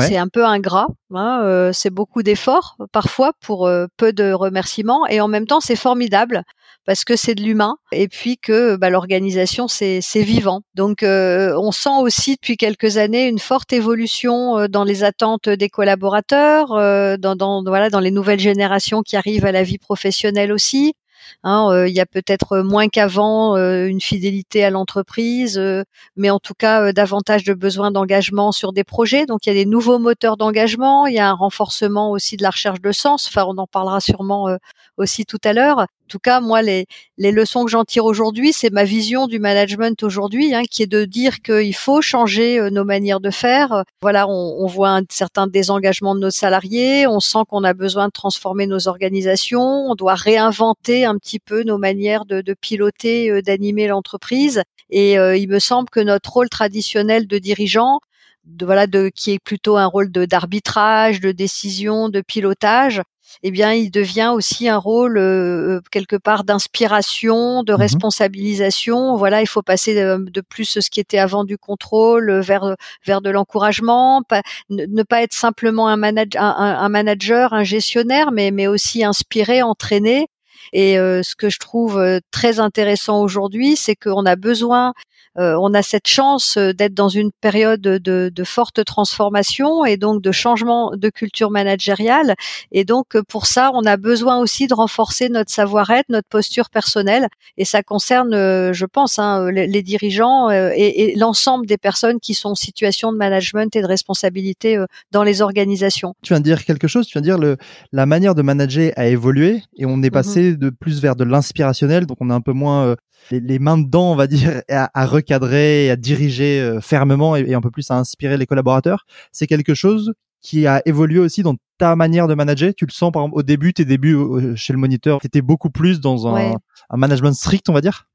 C'est 0.00 0.16
un 0.16 0.26
peu 0.26 0.44
ingrat, 0.44 0.88
hein, 1.14 1.70
c'est 1.72 1.90
beaucoup 1.90 2.24
d'efforts 2.24 2.76
parfois 2.90 3.32
pour 3.40 3.70
peu 3.96 4.12
de 4.12 4.32
remerciements 4.32 5.06
et 5.06 5.20
en 5.20 5.28
même 5.28 5.46
temps 5.46 5.60
c'est 5.60 5.76
formidable 5.76 6.42
parce 6.86 7.04
que 7.04 7.14
c'est 7.14 7.36
de 7.36 7.42
l'humain 7.42 7.76
et 7.92 8.08
puis 8.08 8.36
que 8.36 8.74
bah, 8.74 8.90
l'organisation 8.90 9.68
c'est 9.68 10.00
vivant. 10.16 10.62
Donc 10.74 10.98
on 11.04 11.70
sent 11.70 12.00
aussi 12.02 12.34
depuis 12.34 12.56
quelques 12.56 12.96
années 12.96 13.28
une 13.28 13.38
forte 13.38 13.72
évolution 13.72 14.66
dans 14.68 14.82
les 14.82 15.04
attentes 15.04 15.48
des 15.48 15.68
collaborateurs, 15.68 16.70
dans, 17.18 17.36
dans, 17.36 17.62
voilà 17.62 17.88
dans 17.88 18.00
les 18.00 18.10
nouvelles 18.10 18.40
générations 18.40 19.02
qui 19.02 19.16
arrivent 19.16 19.46
à 19.46 19.52
la 19.52 19.62
vie 19.62 19.78
professionnelle 19.78 20.50
aussi. 20.50 20.94
Hein, 21.42 21.68
euh, 21.70 21.88
il 21.88 21.94
y 21.94 22.00
a 22.00 22.06
peut-être 22.06 22.58
moins 22.58 22.88
qu'avant 22.88 23.56
euh, 23.56 23.86
une 23.86 24.00
fidélité 24.00 24.64
à 24.64 24.70
l'entreprise, 24.70 25.58
euh, 25.58 25.84
mais 26.16 26.30
en 26.30 26.38
tout 26.38 26.54
cas 26.54 26.92
davantage 26.92 27.44
de 27.44 27.54
besoins 27.54 27.90
d'engagement 27.90 28.52
sur 28.52 28.72
des 28.72 28.84
projets. 28.84 29.26
Donc 29.26 29.46
il 29.46 29.50
y 29.50 29.52
a 29.52 29.54
des 29.54 29.66
nouveaux 29.66 29.98
moteurs 29.98 30.36
d'engagement, 30.36 31.06
il 31.06 31.14
y 31.14 31.18
a 31.18 31.28
un 31.28 31.34
renforcement 31.34 32.10
aussi 32.10 32.36
de 32.36 32.42
la 32.42 32.50
recherche 32.50 32.80
de 32.80 32.92
sens. 32.92 33.28
Enfin, 33.28 33.44
on 33.46 33.58
en 33.58 33.66
parlera 33.66 34.00
sûrement 34.00 34.56
aussi 34.96 35.24
tout 35.24 35.40
à 35.44 35.52
l'heure. 35.52 35.78
En 35.78 36.08
tout 36.08 36.18
cas, 36.20 36.40
moi, 36.40 36.62
les, 36.62 36.86
les 37.18 37.32
leçons 37.32 37.64
que 37.64 37.70
j'en 37.70 37.84
tire 37.84 38.04
aujourd'hui, 38.04 38.52
c'est 38.52 38.70
ma 38.70 38.84
vision 38.84 39.26
du 39.26 39.40
management 39.40 40.00
aujourd'hui, 40.04 40.54
hein, 40.54 40.62
qui 40.70 40.84
est 40.84 40.86
de 40.86 41.04
dire 41.04 41.40
qu'il 41.40 41.74
faut 41.74 42.00
changer 42.00 42.70
nos 42.70 42.84
manières 42.84 43.18
de 43.18 43.30
faire. 43.30 43.82
Voilà, 44.00 44.28
on, 44.28 44.56
on 44.60 44.66
voit 44.66 44.90
un 44.90 45.02
certain 45.10 45.48
désengagement 45.48 46.14
de 46.14 46.20
nos 46.20 46.30
salariés, 46.30 47.08
on 47.08 47.18
sent 47.18 47.40
qu'on 47.48 47.64
a 47.64 47.74
besoin 47.74 48.06
de 48.06 48.12
transformer 48.12 48.66
nos 48.68 48.86
organisations, 48.86 49.60
on 49.60 49.96
doit 49.96 50.14
réinventer 50.14 51.04
un 51.04 51.15
petit 51.18 51.38
peu 51.38 51.62
nos 51.62 51.78
manières 51.78 52.24
de, 52.24 52.40
de 52.40 52.54
piloter, 52.54 53.30
euh, 53.30 53.42
d'animer 53.42 53.88
l'entreprise. 53.88 54.62
Et 54.90 55.18
euh, 55.18 55.36
il 55.36 55.48
me 55.48 55.58
semble 55.58 55.88
que 55.90 56.00
notre 56.00 56.32
rôle 56.32 56.48
traditionnel 56.48 57.26
de 57.26 57.38
dirigeant, 57.38 58.00
de, 58.44 58.64
voilà, 58.64 58.86
de, 58.86 59.10
qui 59.14 59.32
est 59.32 59.38
plutôt 59.38 59.76
un 59.76 59.86
rôle 59.86 60.10
d'arbitrage, 60.10 61.20
de, 61.20 61.32
décision, 61.32 62.08
de 62.08 62.20
pilotage, 62.20 63.02
eh 63.42 63.50
bien, 63.50 63.72
il 63.72 63.90
devient 63.90 64.30
aussi 64.32 64.68
un 64.68 64.78
rôle 64.78 65.18
euh, 65.18 65.80
quelque 65.90 66.16
part 66.16 66.44
d'inspiration, 66.44 67.64
de 67.64 67.72
mmh 67.72 67.76
responsabilisation. 67.76 69.16
Voilà, 69.16 69.42
il 69.42 69.48
faut 69.48 69.62
passer 69.62 69.94
de, 69.94 70.40
plus 70.40 70.78
ce 70.80 70.90
qui 70.90 71.00
était 71.00 71.18
avant 71.18 71.44
du 71.44 71.58
contrôle 71.58 72.40
vers 72.40 72.76
vers 73.04 73.20
de 73.20 73.30
l'encouragement, 73.30 74.22
ne, 74.70 75.02
pas 75.02 75.22
être 75.22 75.34
simplement 75.34 75.88
un, 75.88 75.96
manager, 75.96 76.42
un, 76.42 76.78
un, 76.78 76.88
manager, 76.88 77.52
un 77.52 77.64
gestionnaire, 77.64 78.30
mais 78.32 78.50
mais 78.52 78.68
aussi 78.68 79.04
inspirer, 79.04 79.62
entraîner 79.62 80.28
et 80.72 80.98
euh, 80.98 81.22
ce 81.22 81.34
que 81.36 81.50
je 81.50 81.58
trouve 81.58 81.98
euh, 81.98 82.20
très 82.30 82.60
intéressant 82.60 83.22
aujourd'hui, 83.22 83.76
c'est 83.76 83.96
qu'on 83.96 84.26
a 84.26 84.36
besoin 84.36 84.92
on 85.38 85.74
a 85.74 85.82
cette 85.82 86.06
chance 86.06 86.58
d'être 86.58 86.94
dans 86.94 87.08
une 87.08 87.30
période 87.40 87.80
de, 87.80 87.98
de, 87.98 88.44
forte 88.44 88.84
transformation 88.84 89.84
et 89.84 89.96
donc 89.96 90.22
de 90.22 90.32
changement 90.32 90.92
de 90.94 91.08
culture 91.08 91.50
managériale. 91.50 92.34
Et 92.72 92.84
donc 92.84 93.20
pour 93.28 93.46
ça, 93.46 93.70
on 93.74 93.84
a 93.84 93.96
besoin 93.96 94.38
aussi 94.38 94.66
de 94.66 94.74
renforcer 94.74 95.28
notre 95.28 95.50
savoir-être, 95.50 96.08
notre 96.08 96.28
posture 96.28 96.70
personnelle. 96.70 97.28
Et 97.56 97.64
ça 97.64 97.82
concerne, 97.82 98.32
je 98.32 98.86
pense, 98.86 99.18
hein, 99.18 99.50
les, 99.50 99.82
dirigeants 99.82 100.50
et, 100.50 100.72
et 100.76 101.16
l'ensemble 101.16 101.66
des 101.66 101.78
personnes 101.78 102.20
qui 102.20 102.34
sont 102.34 102.50
en 102.50 102.54
situation 102.54 103.12
de 103.12 103.16
management 103.16 103.74
et 103.76 103.82
de 103.82 103.86
responsabilité 103.86 104.78
dans 105.10 105.22
les 105.22 105.42
organisations. 105.42 106.14
Tu 106.22 106.32
viens 106.32 106.40
de 106.40 106.44
dire 106.44 106.64
quelque 106.64 106.88
chose. 106.88 107.06
Tu 107.06 107.12
viens 107.12 107.22
de 107.22 107.26
dire 107.26 107.38
le, 107.38 107.56
la 107.92 108.06
manière 108.06 108.34
de 108.34 108.42
manager 108.42 108.92
a 108.96 109.06
évolué 109.06 109.62
et 109.76 109.86
on 109.86 110.02
est 110.02 110.08
mmh 110.08 110.16
passé 110.16 110.56
de 110.56 110.70
plus 110.70 111.02
vers 111.02 111.14
de 111.14 111.24
l'inspirationnel, 111.24 112.06
donc 112.06 112.16
on 112.20 112.30
a 112.30 112.34
un 112.34 112.40
peu 112.40 112.52
moins 112.52 112.96
euh, 113.32 113.40
les, 113.42 113.58
mains 113.58 113.78
dedans, 113.78 114.12
on 114.12 114.16
va 114.16 114.26
dire, 114.26 114.62
à, 114.68 115.06
recadrer, 115.06 115.90
à 115.90 115.96
diriger 115.96 116.60
euh, 116.60 116.80
fermement 116.80 117.36
et, 117.36 117.54
un 117.54 117.60
peu 117.60 117.70
plus 117.70 117.90
à 117.90 117.96
inspirer 117.96 118.36
les 118.36 118.46
collaborateurs. 118.46 119.06
C'est 119.32 119.46
quelque 119.46 119.74
chose 119.74 120.14
qui 120.40 120.66
a 120.66 120.82
évolué 120.86 121.18
aussi 121.18 121.42
dans 121.42 121.56
ta 121.78 121.96
manière 121.96 122.28
de 122.28 122.34
manager. 122.34 122.72
Tu 122.76 122.86
le 122.86 122.92
sens, 122.92 123.10
par 123.12 123.22
exemple, 123.22 123.38
au 123.38 123.42
début, 123.42 123.72
tes 123.72 123.84
débuts 123.84 124.16
chez 124.54 124.72
le 124.72 124.78
moniteur, 124.78 125.20
tu 125.20 125.26
étais 125.26 125.42
beaucoup 125.42 125.70
plus 125.70 126.00
dans 126.00 126.28
un, 126.28 126.54
un 126.90 126.96
management 126.96 127.32
strict, 127.32 127.68
on 127.68 127.72
va 127.72 127.80
dire? 127.80 128.06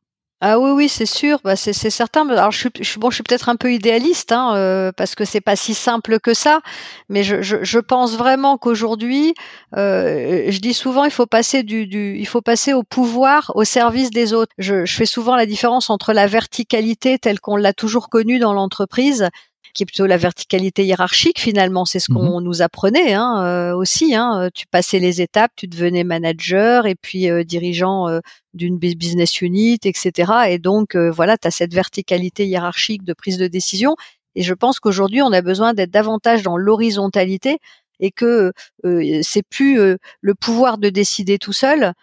Ah 0.44 0.58
oui, 0.60 0.72
oui, 0.72 0.90
c'est 0.90 1.06
sûr, 1.06 1.38
bah, 1.44 1.56
c'est 1.56 1.72
certain. 1.92 2.28
Alors, 2.28 2.50
je 2.52 2.58
suis, 2.58 2.70
je, 2.82 2.98
bon, 2.98 3.12
je 3.12 3.16
suis 3.16 3.24
peut-être 3.24 3.48
un 3.48 3.56
peu 3.56 3.72
idéaliste, 3.72 4.32
hein, 4.32 4.56
euh, 4.56 4.92
parce 4.92 5.14
que 5.14 5.24
c'est 5.24 5.40
pas 5.40 5.56
si 5.56 5.76
simple 5.76 6.20
que 6.20 6.34
ça, 6.34 6.62
mais 7.10 7.24
je, 7.24 7.44
je, 7.44 7.58
je 7.64 7.78
pense 7.78 8.18
vraiment 8.18 8.58
qu'aujourd'hui, 8.58 9.36
euh, 9.78 10.46
je 10.50 10.58
dis 10.60 10.74
souvent, 10.74 11.04
il 11.06 11.12
faut 11.12 11.28
passer 11.28 11.62
du, 11.62 11.86
du, 11.86 12.18
il 12.18 12.26
faut 12.28 12.42
passer 12.42 12.74
au 12.74 12.82
pouvoir 12.82 13.52
au 13.54 13.64
service 13.64 14.10
des 14.10 14.34
autres. 14.34 14.52
Je, 14.58 14.84
je 14.84 14.96
fais 14.96 15.06
souvent 15.06 15.36
la 15.36 15.46
différence 15.46 15.92
entre 15.92 16.12
la 16.12 16.26
verticalité 16.26 17.20
telle 17.20 17.40
qu'on 17.40 17.56
l'a 17.56 17.74
toujours 17.74 18.10
connue 18.10 18.40
dans 18.40 18.54
l'entreprise 18.54 19.30
qui 19.74 19.84
est 19.84 19.86
plutôt 19.86 20.06
la 20.06 20.18
verticalité 20.18 20.86
hiérarchique 20.86 21.40
finalement. 21.40 21.86
C'est 21.86 22.00
ce 22.00 22.12
mmh 22.12 22.16
qu'on 22.16 22.42
nous 22.42 22.62
apprenait 22.62 23.14
hein, 23.14 23.44
euh, 23.44 23.76
aussi. 23.76 24.16
Hein. 24.16 24.50
Tu 24.54 24.66
passais 24.68 25.00
les 25.00 25.22
étapes, 25.22 25.52
tu 25.56 25.68
devenais 25.68 26.04
manager 26.04 26.86
et 26.86 26.96
puis 26.96 27.30
euh, 27.30 27.44
dirigeant 27.44 28.08
euh, 28.08 28.20
d'une 28.54 28.78
business 28.78 29.42
unit, 29.42 29.80
etc. 29.84 30.32
Et 30.50 30.60
donc 30.60 30.96
voilà, 30.96 31.38
tu 31.38 31.48
as 31.48 31.52
cette 31.52 31.74
verticalité 31.74 32.46
hiérarchique 32.48 33.04
de 33.04 33.14
prise 33.14 33.38
de 33.38 33.48
décision. 33.48 33.96
Et 34.36 34.44
je 34.44 34.54
pense 34.54 34.80
qu'aujourd'hui, 34.80 35.22
on 35.22 35.32
a 35.32 35.42
besoin 35.42 35.74
d'être 35.74 35.92
davantage 35.92 36.42
dans 36.44 36.58
l'horizontalité 36.58 37.60
et 38.02 38.12
que 38.12 38.52
euh, 38.86 39.22
c'est 39.24 39.44
plus 39.44 39.80
le 40.22 40.36
pouvoir 40.36 40.78
de 40.78 40.90
décider 40.90 41.38
tout 41.38 41.54
seul 41.54 41.94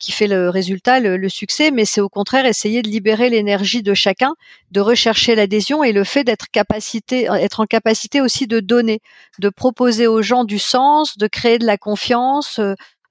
qui 0.00 0.12
fait 0.12 0.26
le 0.26 0.48
résultat, 0.48 0.98
le, 0.98 1.28
succès, 1.28 1.70
mais 1.70 1.84
c'est 1.84 2.00
au 2.00 2.08
contraire 2.08 2.46
essayer 2.46 2.80
de 2.80 2.88
libérer 2.88 3.28
l'énergie 3.28 3.82
de 3.82 3.92
chacun, 3.92 4.34
de 4.70 4.80
rechercher 4.80 5.34
l'adhésion 5.34 5.84
et 5.84 5.92
le 5.92 6.04
fait 6.04 6.24
d'être 6.24 6.46
capacité, 6.50 7.28
être 7.30 7.60
en 7.60 7.66
capacité 7.66 8.22
aussi 8.22 8.46
de 8.46 8.60
donner, 8.60 9.00
de 9.40 9.50
proposer 9.50 10.06
aux 10.06 10.22
gens 10.22 10.44
du 10.44 10.58
sens, 10.58 11.18
de 11.18 11.26
créer 11.26 11.58
de 11.58 11.66
la 11.66 11.76
confiance, 11.76 12.58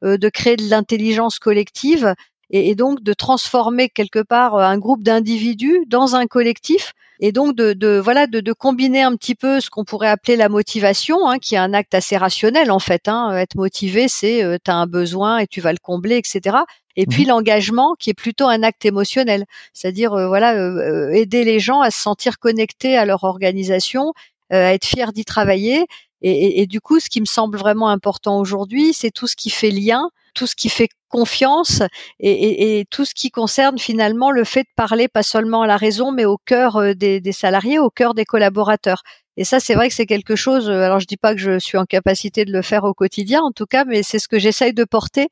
de 0.02 0.30
créer 0.30 0.56
de 0.56 0.68
l'intelligence 0.68 1.38
collective 1.38 2.16
et, 2.50 2.76
donc 2.76 3.02
de 3.02 3.14
transformer 3.14 3.90
quelque 3.90 4.22
part 4.22 4.58
un 4.58 4.78
groupe 4.78 5.04
d'individus 5.04 5.80
dans 5.88 6.16
un 6.16 6.28
collectif 6.28 6.94
et 7.20 7.32
donc 7.32 7.56
de, 7.56 7.74
de 7.74 8.00
voilà 8.00 8.28
de, 8.28 8.40
de, 8.42 8.54
combiner 8.54 9.02
un 9.02 9.16
petit 9.16 9.36
peu 9.36 9.62
ce 9.62 9.70
qu'on 9.70 9.86
pourrait 9.86 10.10
appeler 10.10 10.36
la 10.36 10.50
motivation, 10.50 11.28
hein, 11.30 11.40
qui 11.40 11.56
est 11.56 11.60
un 11.60 11.74
acte 11.74 11.94
assez 11.94 12.18
rationnel 12.18 12.70
en 12.70 12.80
fait. 12.80 13.08
Hein. 13.08 13.38
Être 13.38 13.56
motivé, 13.56 14.08
c'est 14.08 14.44
euh, 14.44 14.58
tu 14.64 14.70
as 14.70 14.76
un 14.76 14.88
besoin 14.88 15.38
et 15.38 15.48
tu 15.48 15.62
vas 15.62 15.72
le 15.72 15.80
combler, 15.82 16.18
etc. 16.18 16.58
Et 16.96 17.06
puis 17.06 17.24
mmh 17.24 17.28
l'engagement, 17.30 17.96
qui 17.98 18.10
est 18.10 18.14
plutôt 18.14 18.48
un 18.48 18.62
acte 18.62 18.86
émotionnel, 18.86 19.46
c'est-à-dire 19.74 20.14
euh, 20.14 20.28
voilà 20.28 20.54
euh, 20.56 21.12
aider 21.12 21.44
les 21.44 21.60
gens 21.60 21.80
à 21.82 21.92
se 21.92 22.02
sentir 22.02 22.40
connectés 22.40 22.98
à 22.98 23.06
leur 23.06 23.24
organisation, 23.24 24.14
à 24.50 24.74
être 24.74 24.86
fiers 24.86 25.12
d'y 25.14 25.26
travailler. 25.26 25.86
Et, 26.22 26.32
et, 26.32 26.62
et, 26.62 26.68
du 26.68 26.80
coup, 26.80 27.00
ce 27.00 27.10
qui 27.10 27.20
me 27.20 27.26
semble 27.26 27.58
vraiment 27.58 27.90
important 27.90 28.40
aujourd'hui, 28.40 28.94
c'est 28.94 29.12
tout 29.12 29.28
ce 29.28 29.36
qui 29.36 29.50
fait 29.50 29.72
lien, 29.72 30.10
tout 30.34 30.48
ce 30.48 30.56
qui 30.56 30.70
fait 30.70 30.90
confiance 31.10 31.84
et, 32.20 32.86
tout 32.90 33.06
ce 33.06 33.14
qui 33.14 33.30
concerne 33.30 33.78
finalement 33.78 34.32
le 34.32 34.44
fait 34.44 34.64
de 34.64 34.74
parler 34.76 35.08
pas 35.08 35.24
seulement 35.24 35.62
à 35.62 35.68
la 35.68 35.78
raison, 35.78 36.12
mais 36.12 36.26
au 36.26 36.38
cœur 36.38 36.78
euh, 36.78 36.94
des, 36.94 37.22
des 37.22 37.32
salariés, 37.32 37.80
au 37.80 37.90
cœur 37.90 38.14
des 38.14 38.26
collaborateurs. 38.26 39.04
Et 39.38 39.44
ça, 39.44 39.60
c'est 39.60 39.76
vrai 39.76 39.90
que 39.90 39.96
c'est 39.96 40.06
quelque 40.08 40.36
chose. 40.36 40.70
Euh, 40.70 40.82
alors, 40.82 41.00
je 41.00 41.06
dis 41.06 41.18
pas 41.18 41.34
que 41.36 41.40
je 41.40 41.60
suis 41.60 41.78
en 41.78 41.86
capacité 41.86 42.46
de 42.46 42.52
le 42.52 42.62
faire 42.62 42.84
au 42.84 42.94
quotidien, 42.94 43.42
en 43.42 43.52
tout 43.52 43.66
cas, 43.66 43.86
mais 43.86 44.02
c'est 44.04 44.20
ce 44.20 44.28
que 44.28 44.40
j'essaye 44.40 44.74
de 44.74 44.84
porter 44.84 45.28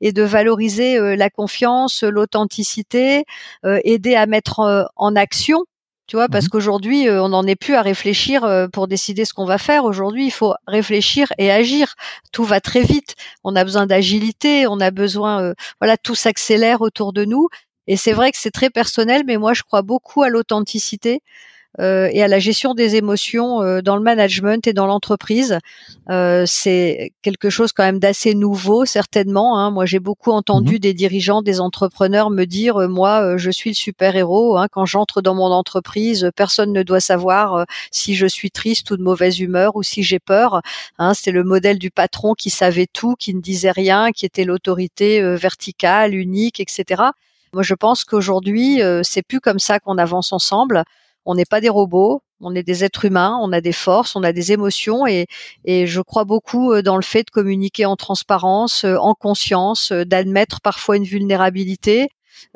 et 0.00 0.12
de 0.12 0.22
valoriser 0.22 0.98
euh, 0.98 1.16
la 1.16 1.30
confiance, 1.30 2.02
l'authenticité, 2.02 3.24
aider 3.64 4.14
à 4.14 4.26
mettre 4.26 4.90
en 4.96 5.16
action 5.16 5.64
tu 6.06 6.16
vois, 6.16 6.28
parce 6.28 6.46
mmh 6.46 6.48
qu'aujourd'hui, 6.48 7.10
on 7.10 7.30
n'en 7.30 7.46
est 7.46 7.56
plus 7.56 7.74
à 7.74 7.82
réfléchir 7.82 8.68
pour 8.72 8.88
décider 8.88 9.24
ce 9.24 9.34
qu'on 9.34 9.44
va 9.44 9.58
faire. 9.58 9.84
Aujourd'hui, 9.84 10.26
il 10.26 10.30
faut 10.30 10.54
réfléchir 10.66 11.32
et 11.38 11.50
agir. 11.50 11.94
Tout 12.32 12.44
va 12.44 12.60
très 12.60 12.82
vite. 12.82 13.14
On 13.44 13.56
a 13.56 13.64
besoin 13.64 13.86
d'agilité, 13.86 14.66
on 14.68 14.80
a 14.80 14.90
besoin, 14.90 15.52
voilà, 15.80 15.96
tout 15.96 16.14
s'accélère 16.14 16.80
autour 16.80 17.12
de 17.12 17.24
nous. 17.24 17.48
Et 17.88 17.96
c'est 17.96 18.12
vrai 18.12 18.32
que 18.32 18.38
c'est 18.38 18.50
très 18.50 18.70
personnel, 18.70 19.22
mais 19.26 19.36
moi, 19.36 19.52
je 19.54 19.62
crois 19.62 19.82
beaucoup 19.82 20.22
à 20.22 20.28
l'authenticité. 20.28 21.22
Euh, 21.78 22.08
et 22.12 22.22
à 22.22 22.28
la 22.28 22.38
gestion 22.38 22.74
des 22.74 22.96
émotions 22.96 23.62
euh, 23.62 23.82
dans 23.82 23.96
le 23.96 24.02
management 24.02 24.66
et 24.66 24.72
dans 24.72 24.86
l'entreprise. 24.86 25.58
Euh, 26.08 26.44
c'est 26.46 27.12
quelque 27.22 27.50
chose 27.50 27.72
quand 27.72 27.82
même 27.82 27.98
d'assez 27.98 28.34
nouveau, 28.34 28.86
certainement. 28.86 29.58
Hein. 29.58 29.70
Moi, 29.70 29.84
j'ai 29.84 29.98
beaucoup 29.98 30.30
entendu 30.30 30.76
mmh 30.76 30.78
des 30.78 30.94
dirigeants, 30.94 31.42
des 31.42 31.60
entrepreneurs 31.60 32.30
me 32.30 32.44
dire, 32.44 32.88
moi, 32.88 33.36
je 33.36 33.50
suis 33.50 33.70
le 33.70 33.74
super-héros. 33.74 34.58
Hein. 34.58 34.68
Quand 34.70 34.84
j'entre 34.84 35.22
dans 35.22 35.34
mon 35.34 35.46
entreprise, 35.46 36.30
personne 36.36 36.72
ne 36.72 36.82
doit 36.82 37.00
savoir 37.00 37.64
si 37.90 38.14
je 38.14 38.26
suis 38.26 38.50
triste 38.50 38.90
ou 38.90 38.96
de 38.96 39.02
mauvaise 39.02 39.40
humeur 39.40 39.74
ou 39.76 39.82
si 39.82 40.02
j'ai 40.02 40.18
peur. 40.18 40.60
Hein. 40.98 41.14
C'est 41.14 41.30
le 41.30 41.44
modèle 41.44 41.78
du 41.78 41.90
patron 41.90 42.34
qui 42.34 42.50
savait 42.50 42.86
tout, 42.92 43.14
qui 43.18 43.34
ne 43.34 43.40
disait 43.40 43.70
rien, 43.70 44.12
qui 44.12 44.26
était 44.26 44.44
l'autorité 44.44 45.22
verticale, 45.36 46.14
unique, 46.14 46.60
etc. 46.60 47.04
Moi, 47.52 47.62
je 47.62 47.74
pense 47.74 48.04
qu'aujourd'hui, 48.04 48.80
c'est 49.02 49.22
plus 49.22 49.40
comme 49.40 49.58
ça 49.58 49.80
qu'on 49.80 49.98
avance 49.98 50.32
ensemble 50.32 50.84
on 51.26 51.34
n'est 51.34 51.44
pas 51.44 51.60
des 51.60 51.68
robots, 51.68 52.22
on 52.40 52.54
est 52.54 52.62
des 52.62 52.84
êtres 52.84 53.04
humains, 53.04 53.38
on 53.42 53.52
a 53.52 53.60
des 53.60 53.72
forces, 53.72 54.16
on 54.16 54.22
a 54.22 54.32
des 54.32 54.52
émotions 54.52 55.06
et, 55.06 55.26
je 55.66 56.00
crois 56.00 56.24
beaucoup 56.24 56.72
euh, 56.72 56.82
dans 56.82 56.96
le 56.96 57.02
fait 57.02 57.24
de 57.24 57.30
communiquer 57.30 57.86
en 57.86 57.96
transparence, 57.96 58.84
euh, 58.84 58.96
en 58.96 59.14
conscience, 59.14 59.92
euh, 59.92 60.04
d'admettre 60.04 60.60
parfois 60.60 60.96
une 60.96 61.04
vulnérabilité 61.04 62.08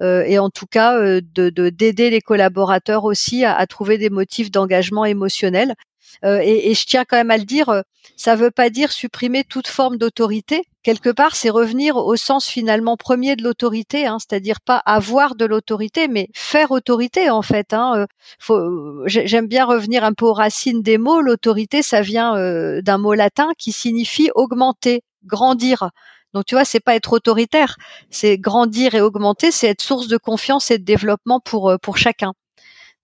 et 0.02 0.38
en 0.38 0.50
tout 0.50 0.66
cas 0.66 0.98
de 0.98 1.48
d'aider 1.70 2.10
les 2.10 2.20
collaborateurs 2.20 3.04
aussi 3.04 3.46
à, 3.46 3.56
à 3.56 3.66
trouver 3.66 3.96
des 3.96 4.10
motifs 4.10 4.50
d'engagement 4.50 5.06
émotionnel. 5.06 5.74
Et, 6.22 6.70
et, 6.70 6.74
je 6.74 6.86
tiens 6.86 7.04
quand 7.04 7.16
même 7.16 7.30
à 7.30 7.38
le 7.38 7.44
dire, 7.44 7.82
ça 8.16 8.36
ne 8.36 8.40
veut 8.40 8.50
pas 8.50 8.70
dire 8.70 8.92
supprimer 8.92 9.44
toute 9.44 9.68
forme 9.68 9.96
d'autorité. 9.96 10.64
Quelque 10.82 11.10
part, 11.10 11.36
c'est 11.36 11.50
revenir 11.50 11.96
au 11.96 12.16
sens 12.16 12.46
finalement 12.48 12.96
premier 12.96 13.36
de 13.36 13.42
l'autorité, 13.42 14.06
hein, 14.06 14.16
c'est-à-dire 14.18 14.60
pas 14.60 14.78
avoir 14.86 15.34
de 15.34 15.44
l'autorité, 15.44 16.08
mais 16.08 16.28
faire 16.34 16.70
autorité 16.70 17.28
en 17.28 17.42
fait. 17.42 17.74
Hein. 17.74 18.06
Euh, 18.50 19.02
j'aime 19.06 19.46
bien 19.46 19.66
revenir 19.66 20.04
un 20.04 20.14
peu 20.14 20.24
aux 20.24 20.32
racines 20.32 20.82
des 20.82 20.96
mots. 20.96 21.20
L'autorité, 21.20 21.82
ça 21.82 22.00
vient 22.00 22.34
euh, 22.36 22.80
d'un 22.80 22.96
mot 22.96 23.12
latin 23.12 23.50
qui 23.58 23.72
signifie 23.72 24.30
augmenter, 24.34 25.02
grandir. 25.24 25.90
Donc 26.32 26.46
tu 26.46 26.54
vois, 26.54 26.64
c'est 26.64 26.80
pas 26.80 26.94
être 26.94 27.12
autoritaire, 27.12 27.76
c'est 28.08 28.38
grandir 28.38 28.94
et 28.94 29.00
augmenter, 29.02 29.50
c'est 29.50 29.68
être 29.68 29.82
source 29.82 30.08
de 30.08 30.16
confiance 30.16 30.70
et 30.70 30.78
de 30.78 30.84
développement 30.84 31.40
pour 31.40 31.70
euh, 31.70 31.76
pour 31.76 31.98
chacun. 31.98 32.32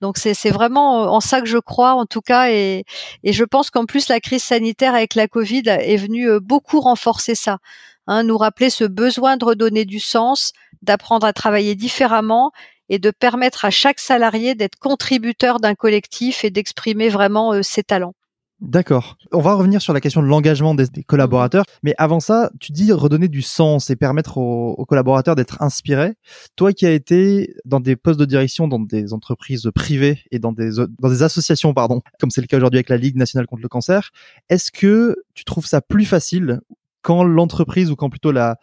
Donc 0.02 0.18
c'est 0.18 0.50
vraiment 0.50 1.14
en 1.14 1.20
ça 1.20 1.40
que 1.40 1.46
je 1.46 1.58
crois 1.58 1.94
en 1.94 2.04
tout 2.04 2.20
cas 2.20 2.50
et, 2.50 2.84
et 3.24 3.32
je 3.32 3.44
pense 3.44 3.70
qu'en 3.70 3.86
plus 3.86 4.08
la 4.08 4.20
crise 4.20 4.44
sanitaire 4.44 4.94
avec 4.94 5.14
la 5.14 5.26
Covid 5.26 5.62
est 5.66 5.96
venue 5.96 6.28
euh, 6.28 6.40
beaucoup 6.40 6.80
renforcer 6.80 7.34
ça, 7.34 7.58
hein, 8.06 8.22
nous 8.22 8.36
rappeler 8.36 8.68
ce 8.68 8.84
besoin 8.84 9.38
de 9.38 9.44
redonner 9.46 9.86
du 9.86 9.98
sens, 9.98 10.52
d'apprendre 10.82 11.26
à 11.26 11.32
travailler 11.32 11.74
différemment 11.74 12.52
et 12.88 12.98
de 12.98 13.10
permettre 13.10 13.64
à 13.64 13.70
chaque 13.70 13.98
salarié 13.98 14.54
d'être 14.54 14.78
contributeur 14.78 15.60
d'un 15.60 15.74
collectif 15.74 16.44
et 16.44 16.50
d'exprimer 16.50 17.08
vraiment 17.08 17.52
euh, 17.54 17.62
ses 17.62 17.82
talents. 17.82 18.14
D'accord. 18.60 19.18
On 19.32 19.40
va 19.40 19.52
revenir 19.52 19.82
sur 19.82 19.92
la 19.92 20.00
question 20.00 20.22
de 20.22 20.26
l'engagement 20.26 20.74
des, 20.74 20.86
collaborateurs, 21.06 21.64
mais 21.82 21.94
avant 21.98 22.20
ça, 22.20 22.50
tu 22.58 22.72
dis 22.72 22.90
redonner 22.90 23.28
du 23.28 23.42
sens 23.42 23.90
et 23.90 23.96
permettre 23.96 24.38
aux, 24.38 24.86
collaborateurs 24.86 25.34
d'être 25.36 25.60
inspirés. 25.60 26.14
Toi 26.56 26.72
qui 26.72 26.86
as 26.86 26.92
été 26.92 27.54
dans 27.66 27.80
des 27.80 27.96
postes 27.96 28.18
de 28.18 28.24
direction 28.24 28.66
dans 28.66 28.78
des 28.78 29.12
entreprises 29.12 29.70
privées 29.74 30.22
et 30.30 30.38
dans 30.38 30.52
des, 30.52 30.70
dans 30.98 31.08
des 31.10 31.22
associations, 31.22 31.74
pardon, 31.74 32.00
comme 32.18 32.30
c'est 32.30 32.40
le 32.40 32.46
cas 32.46 32.56
aujourd'hui 32.56 32.78
avec 32.78 32.88
la 32.88 32.96
Ligue 32.96 33.16
nationale 33.16 33.46
contre 33.46 33.62
le 33.62 33.68
cancer, 33.68 34.10
est-ce 34.48 34.70
que 34.70 35.16
tu 35.34 35.44
trouves 35.44 35.66
ça 35.66 35.82
plus 35.82 36.06
facile 36.06 36.60
quand 37.02 37.24
l'entreprise 37.24 37.90
ou 37.90 37.96
quand 37.96 38.08
plutôt 38.08 38.32
la, 38.32 38.56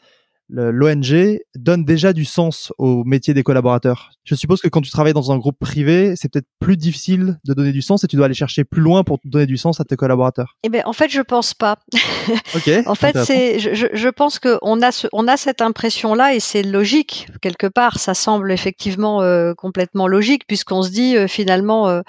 l'ONG 0.53 1.39
donne 1.55 1.83
déjà 1.83 2.13
du 2.13 2.25
sens 2.25 2.71
au 2.77 3.03
métier 3.03 3.33
des 3.33 3.43
collaborateurs. 3.43 4.11
Je 4.23 4.35
suppose 4.35 4.61
que 4.61 4.67
quand 4.67 4.81
tu 4.81 4.91
travailles 4.91 5.13
dans 5.13 5.31
un 5.31 5.37
groupe 5.37 5.57
privé, 5.59 6.15
c'est 6.15 6.31
peut-être 6.31 6.47
plus 6.59 6.77
difficile 6.77 7.39
de 7.45 7.53
donner 7.53 7.71
du 7.71 7.81
sens 7.81 8.03
et 8.03 8.07
tu 8.07 8.15
dois 8.15 8.25
aller 8.25 8.35
chercher 8.35 8.63
plus 8.63 8.81
loin 8.81 9.03
pour 9.03 9.19
donner 9.25 9.45
du 9.45 9.57
sens 9.57 9.79
à 9.79 9.83
tes 9.83 9.95
collaborateurs. 9.95 10.57
Eh 10.63 10.69
ben, 10.69 10.83
en 10.85 10.93
fait, 10.93 11.09
je 11.09 11.21
pense 11.21 11.53
pas. 11.53 11.77
ok. 12.55 12.69
en 12.85 12.95
fait, 12.95 13.17
c'est, 13.23 13.59
je, 13.59 13.87
je, 13.91 14.09
pense 14.09 14.39
que 14.39 14.59
on 14.61 14.81
a 14.81 14.91
ce, 14.91 15.07
on 15.11 15.27
a 15.27 15.37
cette 15.37 15.61
impression-là 15.61 16.35
et 16.35 16.39
c'est 16.39 16.63
logique 16.63 17.27
quelque 17.41 17.67
part. 17.67 17.99
Ça 17.99 18.13
semble 18.13 18.51
effectivement 18.51 19.21
euh, 19.21 19.53
complètement 19.53 20.07
logique 20.07 20.45
puisqu'on 20.47 20.83
se 20.83 20.91
dit 20.91 21.17
euh, 21.17 21.27
finalement. 21.27 21.89
Euh, 21.89 22.01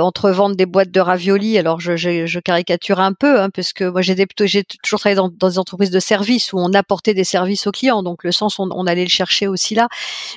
entre 0.00 0.30
vendre 0.30 0.56
des 0.56 0.66
boîtes 0.66 0.90
de 0.90 1.00
raviolis. 1.00 1.58
Alors 1.58 1.80
je, 1.80 1.96
je, 1.96 2.26
je 2.26 2.40
caricature 2.40 3.00
un 3.00 3.12
peu, 3.12 3.40
hein, 3.40 3.50
parce 3.50 3.72
que 3.72 3.84
moi 3.84 4.02
j'ai 4.02 4.14
j'ai 4.44 4.64
toujours 4.82 5.00
travaillé 5.00 5.16
dans, 5.16 5.28
des 5.28 5.58
entreprises 5.58 5.90
de 5.90 6.00
services 6.00 6.52
où 6.52 6.58
on 6.58 6.72
apportait 6.72 7.14
des 7.14 7.24
services 7.24 7.66
aux 7.66 7.72
clients, 7.72 8.02
donc 8.02 8.24
le 8.24 8.32
sens 8.32 8.58
on, 8.58 8.86
allait 8.86 9.04
le 9.04 9.10
chercher 9.10 9.46
aussi 9.46 9.74
là. 9.74 9.88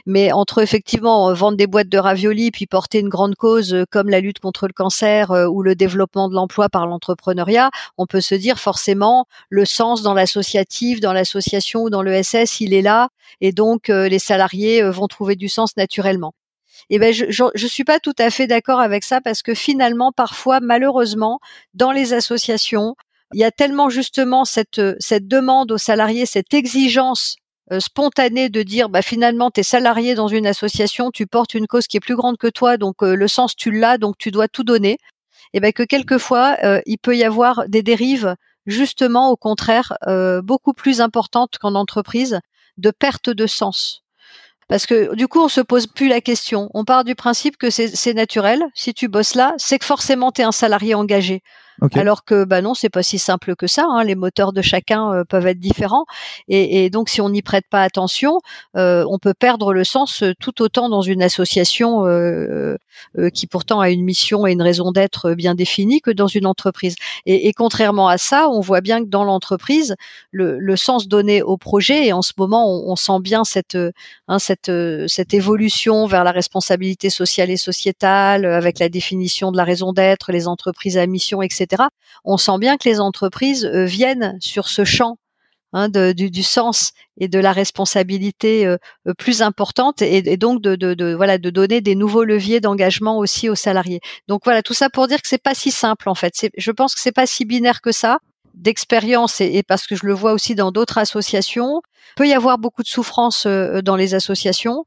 Mais 0.06 0.32
entre 0.32 0.62
effectivement 0.62 1.34
vendre 1.34 1.58
des 1.58 1.68
boîtes 1.68 1.90
de 1.90 1.98
raviolis 1.98 2.52
puis 2.52 2.68
porter 2.68 3.00
une 3.00 3.10
grande 3.10 3.36
cause 3.36 3.74
euh, 3.74 3.86
comme 3.90 4.10
la 4.10 4.20
lutte 4.20 4.40
contre 4.40 4.68
le 4.68 4.74
cancer 4.74 5.32
euh, 5.32 5.48
ou 5.48 5.62
le 5.62 5.76
développement 5.76 6.30
de 6.30 6.36
l'emploi 6.36 6.70
par 6.70 6.88
l'entrepreneuriat, 6.88 7.70
on 7.98 8.06
peut 8.06 8.22
se 8.22 8.36
dire 8.36 8.60
forcément 8.60 9.26
le 9.50 9.66
sens 9.66 10.02
dans 10.02 10.14
l'associatif, 10.14 11.00
dans 11.00 11.14
l'association 11.14 11.84
ou 11.84 11.90
dans 11.90 12.02
le 12.02 12.22
SS, 12.22 12.62
il 12.62 12.74
est 12.74 12.82
là, 12.82 13.10
et 13.42 13.52
donc 13.52 13.90
euh, 13.90 14.08
les 14.08 14.20
salariés 14.20 14.82
vont 14.84 15.08
trouver 15.08 15.36
du 15.36 15.50
sens 15.50 15.76
naturellement. 15.78 16.34
Eh 16.90 17.00
ben, 17.00 17.14
je, 17.14 17.26
je, 17.30 17.68
suis 17.68 17.84
pas 17.84 18.00
tout 18.00 18.16
à 18.18 18.30
fait 18.30 18.48
d'accord 18.48 18.80
avec 18.80 19.04
ça 19.04 19.22
parce 19.22 19.42
que 19.42 19.54
finalement, 19.54 20.12
parfois, 20.12 20.60
malheureusement, 20.62 21.40
dans 21.74 21.92
les 21.92 22.14
associations, 22.14 22.96
il 23.34 23.40
y 23.40 23.44
a 23.44 23.52
tellement 23.52 23.90
justement 23.90 24.46
cette, 24.46 24.82
cette 25.00 25.28
demande 25.28 25.72
aux 25.72 25.78
salariés, 25.78 26.26
cette 26.26 26.54
exigence 26.54 27.36
spontanée 27.80 28.50
de 28.50 28.64
dire 28.64 28.88
bah 28.88 29.02
finalement 29.02 29.52
tu 29.52 29.60
es 29.60 29.64
salarié 29.64 30.16
dans 30.16 30.30
une 30.30 30.48
association, 30.48 31.12
tu 31.12 31.28
portes 31.28 31.54
une 31.54 31.68
cause 31.68 31.88
qui 31.88 31.98
est 31.98 32.02
plus 32.02 32.16
grande 32.16 32.38
que 32.38 32.48
toi, 32.48 32.78
donc 32.78 33.02
le 33.02 33.28
sens 33.28 33.56
tu 33.56 33.72
l'as, 33.72 33.98
donc 33.98 34.18
tu 34.18 34.32
dois 34.32 34.48
tout 34.48 34.64
donner. 34.64 34.98
Et 35.54 35.60
ben 35.60 35.74
que 35.74 35.84
quelquefois 35.84 36.58
il 36.86 36.98
peut 36.98 37.18
y 37.18 37.26
avoir 37.26 37.68
des 37.68 37.84
dérives 37.84 38.36
justement 38.66 39.32
au 39.32 39.36
contraire 39.36 39.98
beaucoup 40.44 40.74
plus 40.74 41.02
importantes 41.02 41.58
qu'en 41.60 41.76
entreprise 41.76 42.40
de 42.78 42.92
perte 42.92 43.30
de 43.30 43.48
sens. 43.48 44.04
Parce 44.68 44.86
que 44.86 45.16
du 45.16 45.28
coup, 45.28 45.40
on 45.42 45.48
se 45.48 45.62
pose 45.62 45.88
plus 45.88 46.08
la 46.10 46.22
question. 46.22 46.70
On 46.74 46.84
part 46.84 47.04
du 47.06 47.16
principe 47.16 47.58
que 47.58 47.70
c'est 47.70 48.14
naturel. 48.14 48.64
Si 48.74 48.94
tu 48.94 49.08
bosses 49.08 49.36
là, 49.36 49.54
c'est 49.58 49.80
que 49.80 49.86
forcément 49.86 50.32
tu 50.32 50.42
es 50.42 50.44
un 50.44 50.52
salarié 50.52 50.94
engagé. 50.94 51.42
Alors 51.94 52.24
que 52.24 52.44
bah 52.44 52.62
non, 52.62 52.74
c'est 52.74 52.90
pas 52.90 53.04
si 53.04 53.20
simple 53.20 53.56
que 53.56 53.68
ça. 53.68 53.86
Hein. 53.88 54.04
Les 54.04 54.16
moteurs 54.16 54.52
de 54.52 54.62
chacun 54.62 55.14
euh, 55.14 55.24
peuvent 55.24 55.46
être 55.48 55.60
différents, 55.60 56.06
et, 56.48 56.90
donc 56.90 57.10
si 57.10 57.22
on 57.22 57.30
n'y 57.30 57.42
prête 57.42 57.66
pas 57.70 57.84
attention, 57.84 58.40
euh, 58.76 59.06
on 59.10 59.20
peut 59.20 59.34
perdre 59.34 59.74
le 59.74 59.84
sens 59.84 60.24
euh, 60.24 60.34
tout 60.40 60.62
autant 60.62 60.90
dans 60.90 61.02
une 61.02 61.22
association 61.22 62.06
qui 63.34 63.48
pourtant 63.48 63.80
a 63.80 63.90
une 63.90 64.04
mission 64.04 64.48
et 64.48 64.52
une 64.52 64.62
raison 64.62 64.92
d'être 64.92 65.34
bien 65.34 65.56
définie 65.56 66.02
que 66.02 66.12
dans 66.12 66.28
une 66.28 66.46
entreprise. 66.46 66.96
Et, 67.26 67.54
contrairement 67.54 68.08
à 68.08 68.18
ça, 68.18 68.50
on 68.50 68.60
voit 68.60 68.82
bien 68.82 69.04
que 69.04 69.10
dans 69.10 69.24
l'entreprise, 69.24 69.96
le, 70.32 70.76
sens 70.76 71.08
donné 71.08 71.42
au 71.42 71.58
projet, 71.58 72.08
et 72.08 72.14
en 72.14 72.22
ce 72.22 72.34
moment, 72.38 72.68
on, 72.68 72.96
sent 72.96 73.20
bien 73.22 73.44
cette 73.44 73.78
hein, 74.28 74.40
cette 74.40 74.72
cette 75.08 75.34
évolution 75.34 76.08
vers 76.08 76.24
la 76.24 76.32
responsabilité 76.32 77.10
sociale 77.10 77.52
et 77.52 77.58
sociétale, 77.58 78.46
avec 78.46 78.80
la 78.80 78.90
définition 78.90 79.52
de 79.52 79.58
la 79.58 79.64
raison 79.64 79.94
d'être, 79.94 80.32
les 80.32 80.48
entreprises 80.48 80.98
à 80.98 81.06
mission, 81.06 81.42
etc 81.42 81.67
on 82.24 82.38
sent 82.38 82.58
bien 82.60 82.78
que 82.78 82.88
les 82.88 83.00
entreprises 83.00 83.66
euh, 83.66 83.86
viennent 83.86 84.38
sur 84.40 84.68
ce 84.68 84.84
champ 84.84 85.18
hein, 85.74 85.90
du, 85.90 86.44
sens 86.44 86.92
et 87.18 87.28
de 87.28 87.40
la 87.40 87.52
responsabilité 87.52 88.66
euh, 88.66 88.78
plus 89.18 89.42
importante 89.42 90.02
et, 90.02 90.38
donc 90.38 90.62
de, 90.62 91.14
voilà 91.16 91.38
de 91.38 91.50
donner 91.50 91.82
des 91.82 91.96
nouveaux 91.96 92.24
leviers 92.24 92.60
d'engagement 92.60 93.18
aussi 93.18 93.50
aux 93.50 93.56
salariés. 93.56 94.02
Donc 94.28 94.42
voilà 94.46 94.62
tout 94.62 94.74
ça 94.74 94.90
pour 94.90 95.08
dire 95.08 95.22
que 95.22 95.28
c'est 95.28 95.42
pas 95.42 95.56
si 95.56 95.72
simple 95.72 96.10
en 96.10 96.16
fait. 96.16 96.34
Je 96.58 96.72
pense 96.72 96.96
que 96.96 97.02
c'est 97.02 97.12
pas 97.12 97.28
si 97.28 97.46
binaire 97.46 97.82
que 97.82 97.92
ça 97.92 98.20
d'expérience 98.58 99.42
et, 99.42 99.64
parce 99.64 99.88
que 99.88 99.96
je 99.96 100.06
le 100.06 100.14
vois 100.14 100.34
aussi 100.34 100.56
dans 100.56 100.72
d'autres 100.72 100.98
associations. 100.98 101.82
Il 102.12 102.16
peut 102.18 102.28
y 102.28 102.34
avoir 102.34 102.58
beaucoup 102.58 102.84
de 102.84 102.88
souffrance 102.88 103.48
dans 103.48 103.96
les 103.96 104.14
associations. 104.14 104.86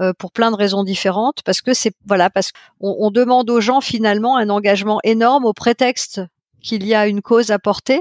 Euh, 0.00 0.14
pour 0.18 0.32
plein 0.32 0.50
de 0.50 0.56
raisons 0.56 0.84
différentes, 0.84 1.42
parce 1.44 1.60
que 1.60 1.74
c'est 1.74 1.92
voilà, 2.06 2.30
parce 2.30 2.50
qu'on 2.50 2.96
on 2.98 3.10
demande 3.10 3.50
aux 3.50 3.60
gens 3.60 3.82
finalement 3.82 4.38
un 4.38 4.48
engagement 4.48 5.00
énorme 5.04 5.44
au 5.44 5.52
prétexte 5.52 6.22
qu'il 6.62 6.86
y 6.86 6.94
a 6.94 7.06
une 7.06 7.20
cause 7.20 7.50
à 7.50 7.58
porter, 7.58 8.00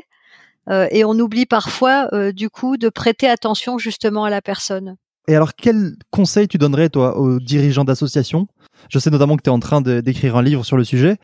euh, 0.70 0.88
et 0.92 1.04
on 1.04 1.12
oublie 1.20 1.46
parfois 1.46 2.08
euh, 2.14 2.32
du 2.32 2.50
coup 2.50 2.78
de 2.78 2.88
prêter 2.88 3.28
attention 3.28 3.78
justement 3.78 4.24
à 4.24 4.30
la 4.30 4.42
personne. 4.42 4.96
Et 5.28 5.36
alors, 5.36 5.54
quel 5.54 5.98
conseil 6.12 6.48
tu 6.48 6.58
donnerais 6.58 6.88
toi 6.88 7.18
aux 7.18 7.40
dirigeants 7.40 7.84
d'associations? 7.84 8.48
Je 8.90 8.98
sais 8.98 9.10
notamment 9.10 9.36
que 9.36 9.44
tu 9.44 9.50
es 9.50 9.54
en 9.54 9.60
train 9.60 9.82
d'écrire 9.82 10.38
un 10.38 10.44
livre 10.44 10.64
sur 10.64 10.78
le 10.78 10.86
sujet 10.86 11.18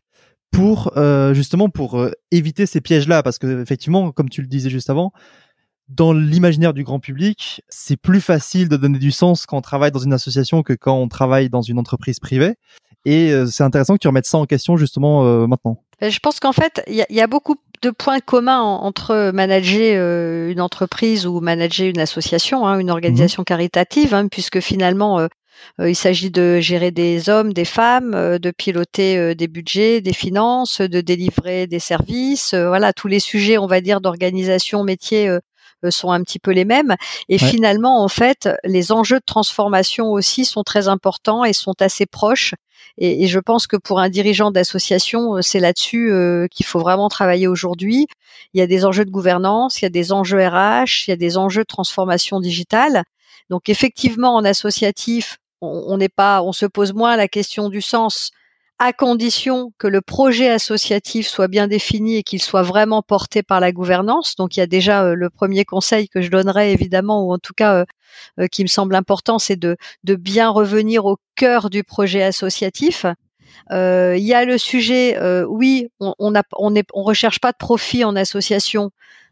pour 0.50 0.92
justement 1.32 1.68
pour 1.68 2.08
éviter 2.30 2.66
ces 2.66 2.80
pièges-là, 2.80 3.22
parce 3.22 3.38
que 3.38 3.62
effectivement, 3.62 4.12
comme 4.12 4.28
tu 4.28 4.40
le 4.40 4.48
disais 4.48 4.70
juste 4.70 4.90
avant, 4.90 5.12
dans 5.88 6.12
l'imaginaire 6.12 6.74
du 6.74 6.84
grand 6.84 7.00
public, 7.00 7.62
c'est 7.68 7.96
plus 7.96 8.20
facile 8.20 8.68
de 8.68 8.76
donner 8.76 8.98
du 8.98 9.10
sens 9.10 9.46
quand 9.46 9.56
on 9.56 9.62
travaille 9.62 9.90
dans 9.90 9.98
une 9.98 10.12
association 10.12 10.62
que 10.62 10.74
quand 10.74 10.94
on 10.94 11.08
travaille 11.08 11.48
dans 11.48 11.62
une 11.62 11.78
entreprise 11.78 12.20
privée. 12.20 12.54
Et 13.04 13.32
euh, 13.32 13.46
c'est 13.46 13.62
intéressant 13.62 13.94
que 13.94 14.00
tu 14.00 14.08
remettes 14.08 14.26
ça 14.26 14.38
en 14.38 14.44
question 14.44 14.76
justement 14.76 15.24
euh, 15.24 15.46
maintenant. 15.46 15.82
Euh, 16.02 16.10
je 16.10 16.18
pense 16.18 16.40
qu'en 16.40 16.52
fait, 16.52 16.82
il 16.88 17.04
y, 17.08 17.20
a 17.20 17.26
beaucoup 17.26 17.56
de 17.82 17.90
points 17.90 18.20
communs 18.20 18.60
entre 18.60 19.30
manager 19.32 20.50
une 20.50 20.60
entreprise 20.60 21.26
ou 21.26 21.40
manager 21.40 21.88
une 21.88 22.00
association, 22.00 22.66
hein, 22.66 22.78
une 22.78 22.90
organisation 22.90 23.42
mhm. 23.42 23.46
caritative, 23.46 24.14
hein, 24.14 24.28
puisque 24.28 24.60
finalement, 24.60 25.26
il 25.78 25.94
s'agit 25.96 26.30
de 26.30 26.60
gérer 26.60 26.90
des 26.90 27.28
hommes, 27.28 27.52
des 27.52 27.64
femmes, 27.64 28.38
de 28.38 28.50
piloter 28.50 29.34
des 29.34 29.48
budgets, 29.48 30.00
des 30.00 30.12
finances, 30.12 30.80
de 30.80 31.00
délivrer 31.00 31.66
des 31.66 31.78
services, 31.78 32.54
voilà 32.54 32.92
tous 32.92 33.08
les 33.08 33.20
sujets, 33.20 33.58
on 33.58 33.66
va 33.66 33.80
dire, 33.80 34.00
d'organisation 34.00 34.82
métier 34.84 35.30
euh, 35.84 35.90
sont 35.90 36.10
un 36.10 36.22
petit 36.22 36.38
peu 36.40 36.50
les 36.50 36.64
mêmes. 36.64 36.96
Et 37.28 37.38
finalement, 37.38 38.02
en 38.02 38.08
fait, 38.08 38.48
les 38.64 38.90
enjeux 38.90 39.18
de 39.18 39.24
transformation 39.24 40.10
aussi 40.10 40.44
sont 40.44 40.64
très 40.64 40.88
importants 40.88 41.44
et 41.44 41.52
sont 41.52 41.80
assez 41.80 42.06
proches. 42.06 42.54
Et, 42.98 43.28
je 43.28 43.38
pense 43.38 43.66
que 43.66 43.76
pour 43.76 44.00
un 44.00 44.08
dirigeant 44.08 44.50
d'association, 44.50 45.36
euh, 45.36 45.42
c'est 45.42 45.60
là-dessus 45.60 46.10
euh, 46.10 46.46
qu'il 46.50 46.66
faut 46.66 46.80
vraiment 46.80 47.08
travailler 47.08 47.46
aujourd'hui. 47.46 48.06
Il 48.54 48.58
y 48.58 48.62
a 48.62 48.66
des 48.66 48.84
enjeux 48.84 49.04
de 49.04 49.10
gouvernance, 49.10 49.80
il 49.80 49.84
y 49.84 49.86
a 49.86 49.90
des 49.90 50.12
enjeux 50.12 50.44
RH, 50.44 51.06
il 51.06 51.10
y 51.10 51.12
a 51.12 51.16
des 51.16 51.38
enjeux 51.38 51.62
de 51.62 51.66
transformation 51.66 52.40
digitale. 52.40 53.04
Donc 53.50 53.68
effectivement, 53.68 54.34
en 54.34 54.44
associatif, 54.44 55.38
on 55.60 55.96
n'est 55.96 56.08
pas, 56.08 56.42
on 56.42 56.52
se 56.52 56.66
pose 56.66 56.92
moins 56.92 57.16
la 57.16 57.28
question 57.28 57.68
du 57.68 57.82
sens 57.82 58.30
à 58.78 58.92
condition 58.92 59.72
que 59.78 59.88
le 59.88 60.00
projet 60.00 60.48
associatif 60.48 61.26
soit 61.26 61.48
bien 61.48 61.66
défini 61.66 62.16
et 62.16 62.22
qu'il 62.22 62.40
soit 62.40 62.62
vraiment 62.62 63.02
porté 63.02 63.42
par 63.42 63.58
la 63.60 63.72
gouvernance. 63.72 64.36
Donc 64.36 64.56
il 64.56 64.60
y 64.60 64.62
a 64.62 64.66
déjà 64.66 65.04
euh, 65.04 65.14
le 65.14 65.30
premier 65.30 65.64
conseil 65.64 66.08
que 66.08 66.20
je 66.20 66.30
donnerais 66.30 66.72
évidemment, 66.72 67.24
ou 67.24 67.32
en 67.32 67.38
tout 67.38 67.54
cas 67.54 67.74
euh, 67.74 67.84
euh, 68.38 68.46
qui 68.46 68.62
me 68.62 68.68
semble 68.68 68.94
important, 68.94 69.38
c'est 69.40 69.56
de, 69.56 69.76
bien 70.04 70.48
revenir 70.48 71.06
au 71.06 71.16
cœur 71.34 71.70
du 71.70 71.82
projet 71.82 72.22
associatif. 72.22 73.04
il 73.70 74.24
y 74.24 74.34
a 74.34 74.44
le 74.44 74.58
sujet, 74.58 75.18
oui, 75.46 75.88
on, 76.00 76.14
on 76.18 77.02
recherche 77.02 77.40
pas 77.40 77.52
de 77.52 77.56
profit 77.56 78.04
en 78.04 78.16
association. 78.16 78.90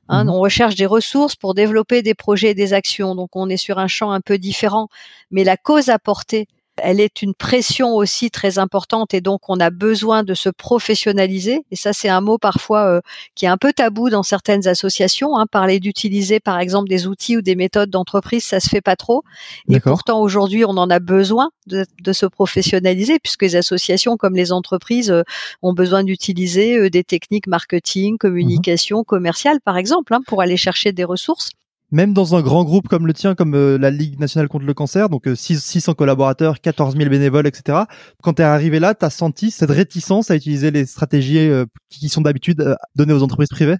Hein, 0.09 0.25
mmh 0.25 0.31
on 0.31 0.41
recherche 0.41 0.75
des 0.77 0.87
ressources 0.87 1.37
pour 1.37 1.55
développer 1.55 2.03
des 2.03 2.15
projets 2.15 2.51
et 2.51 2.55
des 2.55 2.73
actions. 2.73 3.15
Donc 3.15 3.31
on 3.37 3.49
est 3.49 3.57
sur 3.57 3.79
un 3.79 3.89
champ 3.89 4.13
un 4.13 4.21
peu 4.21 4.39
différent, 4.39 4.89
mais 5.31 5.45
la 5.45 5.57
cause 5.57 5.89
apportée 5.89 6.47
elle 6.79 7.01
est 7.01 7.23
une 7.23 7.35
pression 7.35 7.95
aussi 7.95 8.31
très 8.31 8.59
importante 8.59 9.15
et 9.15 9.21
donc 9.21 9.49
on 9.49 9.61
a 9.61 9.71
besoin 9.71 10.23
de 10.23 10.35
se 10.35 10.49
professionnaliser. 10.49 11.65
Et 11.71 11.77
ça, 11.77 11.93
c'est 11.93 12.09
un 12.09 12.21
mot 12.21 12.39
parfois 12.39 12.87
euh, 12.87 13.01
qui 13.35 13.45
est 13.45 13.49
un 13.49 13.57
peu 13.57 13.73
tabou 13.73 14.11
dans 14.11 14.23
certaines 14.23 14.67
associations. 14.67 15.37
Hein. 15.37 15.47
Parler 15.51 15.81
d'utiliser, 15.81 16.41
par 16.41 16.59
exemple, 16.59 16.89
des 16.89 17.07
outils 17.07 17.37
ou 17.37 17.43
des 17.43 17.57
méthodes 17.57 17.91
d'entreprise, 17.91 18.45
ça 18.45 18.61
se 18.61 18.69
fait 18.69 18.81
pas 18.81 18.97
trop. 18.97 19.23
Et 19.69 19.81
pourtant, 19.81 20.21
aujourd'hui, 20.21 20.65
on 20.65 20.77
en 20.77 20.91
a 20.91 20.99
besoin 20.99 21.51
de, 21.67 21.85
se 22.13 22.27
professionnaliser 22.27 23.19
puisque 23.19 23.43
les 23.43 23.57
associations, 23.57 24.17
comme 24.17 24.35
les 24.35 24.53
entreprises, 24.53 25.11
euh, 25.11 25.23
ont 25.63 25.75
besoin 25.75 26.05
d'utiliser 26.05 26.79
euh, 26.79 26.91
des 26.91 27.05
techniques 27.05 27.47
marketing, 27.47 28.15
mmh 28.15 28.27
communication, 28.27 29.05
commerciale, 29.05 29.61
par 29.65 29.77
exemple, 29.77 30.13
hein, 30.13 30.21
pour 30.27 30.43
aller 30.43 30.57
chercher 30.57 30.93
des 30.93 31.05
ressources 31.05 31.51
même 31.91 32.13
dans 32.13 32.35
un 32.35 32.43
grand 32.43 32.65
groupe 32.65 32.89
comme 32.89 33.07
le 33.07 33.13
tien, 33.13 33.35
comme 33.35 33.55
euh, 33.55 33.79
la 33.79 33.91
Ligue 33.91 34.19
nationale 34.19 34.49
contre 34.49 34.65
le 34.65 34.75
cancer, 34.75 35.09
donc 35.09 35.29
600 35.35 35.93
euh, 35.93 35.95
collaborateurs, 35.95 36.61
14 36.61 36.97
000 36.97 37.09
bénévoles, 37.11 37.47
etc. 37.47 37.85
Quand 38.23 38.35
tu 38.35 38.43
es 38.43 38.45
arrivé 38.45 38.81
là, 38.81 38.95
tu 38.95 39.05
as 39.05 39.11
senti 39.11 39.51
cette 39.51 39.71
réticence 39.71 40.31
à 40.31 40.37
utiliser 40.37 40.71
les 40.71 40.87
stratégies 40.87 41.39
euh, 41.39 41.65
qui 41.89 42.09
sont 42.09 42.21
d'habitude 42.21 42.77
données 42.97 43.13
aux 43.13 43.23
entreprises 43.23 43.49
privées? 43.49 43.77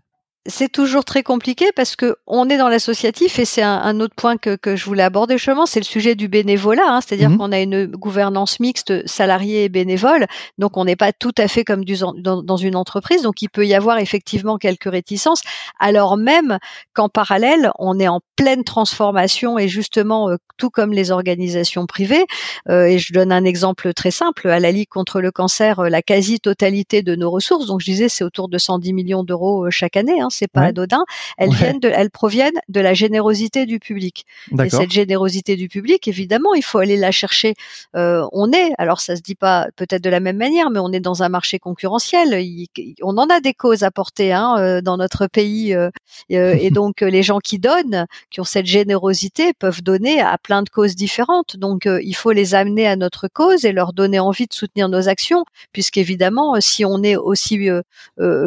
C'est 0.49 0.71
toujours 0.71 1.05
très 1.05 1.23
compliqué 1.23 1.67
parce 1.75 1.97
que 1.97 2.17
on 2.27 2.49
est 2.49 2.59
dans 2.59 2.69
l'associatif 2.69 3.39
et 3.39 3.45
c'est 3.45 3.63
un, 3.63 4.01
autre 4.01 4.15
point 4.15 4.37
que, 4.37 4.57
que 4.57 4.77
je 4.77 4.85
voulais 4.85 5.03
aborder 5.03 5.37
justement, 5.39 5.67
c'est 5.67 5.81
le 5.81 5.85
sujet 5.85 6.15
du 6.15 6.29
bénévolat, 6.29 6.87
hein, 6.87 7.01
c'est-à-dire 7.01 7.31
mmh 7.31 7.37
qu'on 7.39 7.53
a 7.53 7.61
une 7.61 7.87
gouvernance 7.87 8.61
mixte 8.61 9.07
salariés 9.07 9.65
et 9.65 9.69
bénévoles, 9.69 10.27
donc 10.59 10.77
on 10.77 10.85
n'est 10.85 10.97
pas 10.97 11.13
tout 11.13 11.35
à 11.39 11.49
fait 11.49 11.65
comme 11.65 11.85
du, 11.85 11.97
dans, 12.19 12.43
dans, 12.43 12.57
une 12.57 12.77
entreprise, 12.77 13.23
donc 13.23 13.43
il 13.43 13.49
peut 13.49 13.67
y 13.67 13.75
avoir 13.75 13.99
effectivement 13.99 14.59
quelques 14.59 14.91
réticences, 14.91 15.43
alors 15.79 16.17
même 16.17 16.59
qu'en 16.95 17.09
parallèle 17.09 17.71
on 17.79 17.99
est 17.99 18.09
en 18.09 18.21
pleine 18.37 18.65
transformation 18.65 19.59
et 19.59 19.69
justement 19.69 20.31
euh, 20.31 20.37
tout 20.57 20.71
comme 20.71 20.93
les 20.93 21.11
organisations 21.11 21.87
privées, 21.87 22.25
euh, 22.69 22.87
et 22.87 22.99
je 22.99 23.13
donne 23.13 23.33
un 23.33 23.45
exemple 23.45 23.93
très 23.93 24.11
simple, 24.11 24.49
à 24.49 24.61
la 24.61 24.73
Ligue 24.73 24.89
contre 24.89 25.21
le 25.21 25.31
cancer, 25.31 25.81
euh, 25.81 25.89
la 25.89 26.03
quasi-totalité 26.03 27.03
de 27.03 27.17
nos 27.17 27.31
ressources, 27.31 27.67
donc 27.67 27.81
je 27.81 27.87
disais 27.87 28.09
c'est 28.09 28.25
autour 28.25 28.49
de 28.49 28.59
110 28.59 28.93
millions 28.93 29.25
d'euros 29.25 29.71
chaque 29.71 29.97
année. 29.97 30.21
Hein, 30.21 30.29
c'est 30.37 30.49
pas 30.49 30.63
anodin. 30.63 31.05
Elles 31.39 31.53
viennent 31.53 31.81
de, 31.81 31.89
elles 31.89 32.11
proviennent 32.11 32.61
de 32.69 32.81
la 32.81 32.95
générosité 32.95 33.67
du 33.67 33.79
public. 33.79 34.25
Et 34.63 34.71
cette 34.71 34.91
générosité 34.91 35.57
du 35.57 35.69
public, 35.69 36.07
évidemment, 36.09 36.55
il 36.55 36.63
faut 36.63 36.79
aller 36.79 36.97
la 36.97 37.11
chercher. 37.11 37.55
Euh, 37.97 38.27
on 38.33 38.53
est, 38.53 38.73
alors 38.79 39.01
ça 39.01 39.17
se 39.17 39.23
dit 39.23 39.35
pas 39.35 39.69
peut-être 39.77 40.03
de 40.03 40.11
la 40.11 40.21
même 40.21 40.37
manière, 40.37 40.71
mais 40.71 40.81
on 40.81 40.93
est 40.93 41.01
dans 41.01 41.23
un 41.23 41.29
marché 41.29 41.59
concurrentiel. 41.59 42.29
on 43.03 43.17
en 43.17 43.27
a 43.29 43.41
des 43.41 43.55
causes 43.55 43.83
à 43.83 43.91
porter 43.91 44.33
hein, 44.33 44.57
euh, 44.59 44.81
dans 44.81 44.97
notre 44.97 45.27
pays, 45.27 45.75
euh, 45.75 45.91
et 46.29 46.71
donc 46.71 47.01
les 47.01 47.23
gens 47.23 47.39
qui 47.39 47.59
donnent, 47.59 48.07
qui 48.31 48.41
ont 48.41 48.45
cette 48.45 48.67
générosité, 48.67 49.53
peuvent 49.53 49.83
donner 49.83 50.21
à 50.21 50.37
plein 50.39 50.63
de 50.63 50.69
causes 50.69 50.97
différentes. 50.97 51.57
Donc 51.57 51.87
il 51.87 52.15
faut 52.15 52.33
les 52.33 52.55
amener 52.55 52.87
à 52.87 52.97
notre 52.97 53.29
cause 53.29 53.65
et 53.65 53.73
leur 53.73 53.93
donner 53.93 54.19
envie 54.19 54.47
de 54.47 54.55
soutenir 54.55 54.89
nos 54.89 55.09
actions, 55.09 55.45
puisqu'évidemment, 55.73 56.61
si 56.61 56.85
on 56.85 57.03
est 57.03 57.17
aussi 57.17 57.69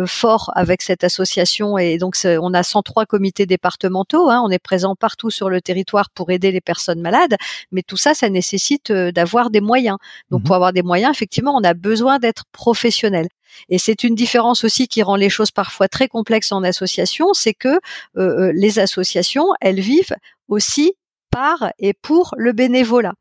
fort 0.05 0.51
avec 0.55 0.81
cette 0.81 1.03
association 1.03 1.77
et 1.79 1.97
donc 1.97 2.15
on 2.25 2.53
a 2.53 2.63
103 2.63 3.05
comités 3.05 3.45
départementaux. 3.45 4.29
Hein, 4.29 4.41
on 4.45 4.49
est 4.49 4.59
présent 4.59 4.95
partout 4.95 5.29
sur 5.29 5.49
le 5.49 5.61
territoire 5.61 6.09
pour 6.09 6.31
aider 6.31 6.51
les 6.51 6.61
personnes 6.61 7.01
malades, 7.01 7.35
mais 7.71 7.81
tout 7.81 7.97
ça, 7.97 8.13
ça 8.13 8.29
nécessite 8.29 8.91
euh, 8.91 9.11
d'avoir 9.11 9.49
des 9.49 9.61
moyens. 9.61 9.97
Donc 10.29 10.41
mmh 10.41 10.43
pour 10.49 10.55
avoir 10.55 10.73
des 10.73 10.81
moyens, 10.81 11.11
effectivement, 11.11 11.55
on 11.55 11.63
a 11.63 11.73
besoin 11.73 12.17
d'être 12.17 12.43
professionnel. 12.51 13.27
Et 13.67 13.77
c'est 13.77 14.03
une 14.03 14.15
différence 14.15 14.63
aussi 14.63 14.87
qui 14.87 15.03
rend 15.03 15.15
les 15.15 15.29
choses 15.29 15.51
parfois 15.51 15.87
très 15.87 16.07
complexes 16.07 16.51
en 16.51 16.63
association, 16.63 17.33
c'est 17.33 17.53
que 17.53 17.67
euh, 17.67 17.79
euh, 18.17 18.51
les 18.55 18.79
associations, 18.79 19.47
elles 19.61 19.79
vivent 19.79 20.15
aussi 20.47 20.93
par 21.31 21.71
et 21.77 21.93
pour 21.93 22.33
le 22.37 22.53
bénévolat. 22.53 23.13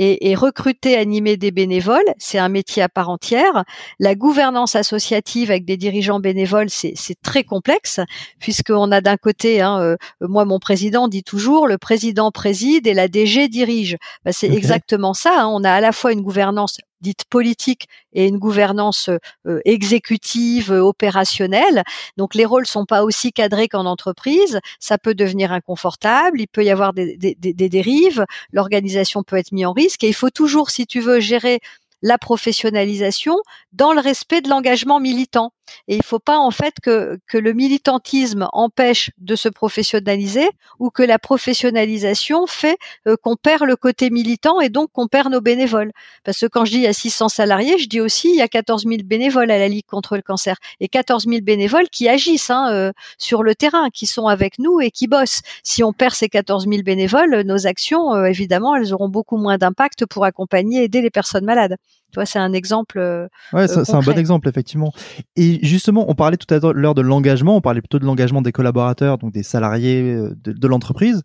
Et, 0.00 0.30
et, 0.30 0.34
recruter, 0.34 0.96
animer 0.96 1.36
des 1.36 1.52
bénévoles, 1.52 2.02
c'est 2.18 2.38
un 2.38 2.48
métier 2.48 2.82
à 2.82 2.88
part 2.88 3.10
entière. 3.10 3.62
La 4.00 4.16
gouvernance 4.16 4.74
associative 4.74 5.52
avec 5.52 5.64
des 5.64 5.76
dirigeants 5.76 6.18
bénévoles, 6.18 6.68
c'est 6.68 6.96
très 7.22 7.44
complexe, 7.44 8.00
puisqu'on 8.40 8.90
a 8.90 9.00
d'un 9.00 9.16
côté, 9.16 9.60
hein, 9.60 9.80
euh, 9.80 9.96
moi 10.20 10.44
mon 10.46 10.58
président 10.58 11.06
dit 11.06 11.22
toujours, 11.22 11.68
le 11.68 11.78
président 11.78 12.32
préside 12.32 12.88
et 12.88 12.94
la 12.94 13.06
DG 13.06 13.46
dirige. 13.48 13.96
Bah, 14.24 14.32
c'est 14.32 14.50
exactement 14.50 15.14
ça. 15.14 15.42
Hein. 15.42 15.46
On 15.46 15.62
a 15.62 15.70
à 15.70 15.80
la 15.80 15.92
fois 15.92 16.12
une 16.12 16.22
gouvernance 16.22 16.78
dite 17.04 17.24
politique 17.30 17.86
et 18.14 18.26
une 18.26 18.38
gouvernance 18.38 19.10
euh, 19.46 19.60
exécutive, 19.64 20.72
euh, 20.72 20.80
opérationnelle. 20.80 21.84
Donc 22.16 22.34
les 22.34 22.46
rôles 22.46 22.66
sont 22.66 22.86
pas 22.86 23.04
aussi 23.04 23.32
cadrés 23.32 23.68
qu'en 23.68 23.86
entreprise. 23.86 24.58
Ça 24.80 24.98
peut 24.98 25.14
devenir 25.14 25.52
inconfortable. 25.52 26.40
Il 26.40 26.48
peut 26.48 26.64
y 26.64 26.70
avoir 26.70 26.94
des, 26.94 27.16
des, 27.16 27.34
des 27.34 27.68
dérives. 27.68 28.24
L'organisation 28.52 29.22
peut 29.22 29.36
être 29.36 29.43
mise 29.52 29.66
en 29.66 29.72
risque. 29.72 30.04
Et 30.04 30.08
il 30.08 30.14
faut 30.14 30.30
toujours, 30.30 30.70
si 30.70 30.86
tu 30.86 31.00
veux 31.00 31.20
gérer 31.20 31.60
la 32.02 32.18
professionnalisation 32.18 33.36
dans 33.72 33.92
le 33.92 34.00
respect 34.00 34.42
de 34.42 34.48
l'engagement 34.48 35.00
militant. 35.00 35.52
Et 35.88 35.94
il 35.94 35.98
ne 35.98 36.02
faut 36.02 36.18
pas 36.18 36.38
en 36.38 36.50
fait 36.50 36.74
que, 36.82 37.18
le 37.32 37.52
militantisme 37.52 38.48
empêche 38.52 39.10
de 39.18 39.34
se 39.34 39.48
professionnaliser 39.48 40.48
ou 40.78 40.90
que 40.90 41.02
la 41.02 41.18
professionnalisation 41.18 42.46
fait 42.46 42.78
euh, 43.08 43.16
qu'on 43.20 43.36
perd 43.36 43.64
le 43.64 43.76
côté 43.76 44.08
militant 44.08 44.60
et 44.60 44.68
donc 44.68 44.90
qu'on 44.92 45.08
perd 45.08 45.30
nos 45.32 45.40
bénévoles. 45.40 45.92
Parce 46.22 46.38
que 46.38 46.46
quand 46.46 46.64
je 46.64 46.72
dis 46.72 46.76
il 46.78 46.82
y 46.82 46.86
a 46.86 46.92
600 46.92 47.28
salariés, 47.28 47.78
je 47.78 47.88
dis 47.88 48.00
aussi 48.00 48.28
il 48.30 48.36
y 48.36 48.42
a 48.42 48.48
14 48.48 48.84
000 48.84 48.98
bénévoles 49.04 49.50
à 49.50 49.58
la 49.58 49.68
Ligue 49.68 49.86
contre 49.86 50.16
le 50.16 50.22
cancer 50.22 50.56
et 50.80 50.88
14 50.88 51.24
000 51.26 51.40
bénévoles 51.42 51.88
qui 51.90 52.08
agissent 52.08 52.50
hein, 52.50 52.70
euh, 52.72 52.92
sur 53.18 53.42
le 53.42 53.54
terrain, 53.54 53.90
qui 53.90 54.06
sont 54.06 54.26
avec 54.26 54.58
nous 54.58 54.80
et 54.80 54.90
qui 54.90 55.06
bossent. 55.08 55.42
Si 55.64 55.82
on 55.82 55.92
perd 55.92 56.14
ces 56.14 56.28
14 56.28 56.66
000 56.68 56.82
bénévoles, 56.82 57.42
nos 57.42 57.66
actions, 57.66 58.14
euh, 58.14 58.26
évidemment, 58.26 58.76
elles 58.76 58.94
auront 58.94 59.08
beaucoup 59.08 59.36
moins 59.36 59.58
d'impact 59.58 60.06
pour 60.06 60.24
accompagner 60.24 60.82
et 60.82 60.84
aider 60.84 61.02
les 61.02 61.10
personnes 61.10 61.44
malades. 61.44 61.76
C'est 62.24 62.38
un 62.38 62.52
exemple. 62.52 63.28
ouais, 63.52 63.68
c'est 63.68 63.90
un 63.90 64.00
bon 64.00 64.18
exemple 64.18 64.48
effectivement. 64.48 64.92
Et 65.36 65.58
justement, 65.62 66.04
on 66.08 66.14
parlait 66.14 66.36
tout 66.36 66.52
à 66.52 66.72
l'heure 66.72 66.94
de 66.94 67.02
l'engagement, 67.02 67.56
on 67.56 67.60
parlait 67.60 67.80
plutôt 67.80 67.98
de 67.98 68.04
l'engagement 68.04 68.42
des 68.42 68.52
collaborateurs, 68.52 69.18
donc 69.18 69.32
des 69.32 69.42
salariés 69.42 70.14
euh, 70.14 70.34
de, 70.44 70.68
l'entreprise. 70.68 71.22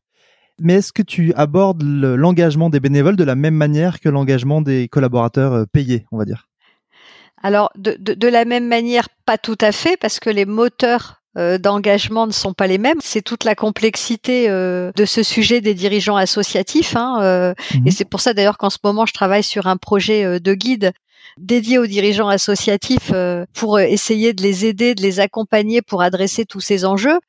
Mais 0.60 0.76
est-ce 0.76 0.92
que 0.92 1.02
tu 1.02 1.34
abordes 1.36 1.84
l'engagement 1.84 2.70
des 2.70 2.80
bénévoles 2.80 3.16
de 3.16 3.24
la 3.24 3.36
même 3.36 3.54
manière 3.54 4.00
que 4.00 4.10
l'engagement 4.10 4.62
des 4.62 4.88
collaborateurs 4.90 5.54
euh, 5.54 5.66
payés, 5.66 6.06
on 6.12 6.18
va 6.18 6.26
dire? 6.26 6.48
Alors, 7.42 7.72
de, 7.78 8.28
la 8.28 8.44
même 8.44 8.68
manière, 8.68 9.08
pas 9.26 9.38
tout 9.38 9.58
à 9.62 9.72
fait, 9.72 9.96
parce 9.96 10.20
que 10.20 10.30
les 10.30 10.46
moteurs 10.46 11.16
euh, 11.16 11.19
d'engagement 11.36 12.28
ne 12.28 12.32
sont 12.32 12.54
pas 12.54 12.68
les 12.68 12.78
mêmes. 12.78 13.00
C'est 13.02 13.22
toute 13.22 13.44
la 13.44 13.56
complexité 13.56 14.50
de 14.50 15.06
ce 15.06 15.24
sujet 15.24 15.62
des 15.62 15.74
dirigeants 15.74 16.16
associatifs. 16.16 16.96
Hein, 16.96 17.54
mmh 17.74 17.88
Et 17.88 17.92
c'est 17.92 18.06
pour 18.06 18.20
ça 18.20 18.34
d'ailleurs 18.34 18.58
qu'en 18.58 18.70
ce 18.70 18.80
moment, 18.84 19.06
je 19.06 19.14
travaille 19.14 19.44
sur 19.44 19.68
un 19.68 19.78
projet 19.78 20.40
de 20.40 20.54
guide 20.54 20.92
dédié 21.38 21.78
aux 21.78 21.88
dirigeants 21.88 22.28
associatifs 22.28 23.12
euh, 23.14 23.46
pour 23.54 23.78
euh, 23.78 23.82
essayer 23.82 24.34
de 24.34 24.44
les 24.44 24.66
aider, 24.66 24.96
de 24.96 25.02
les 25.02 25.20
accompagner 25.20 25.82
pour 25.82 26.02
adresser 26.02 26.46
tous 26.46 26.60
ces 26.60 26.86
enjeux 26.86 27.20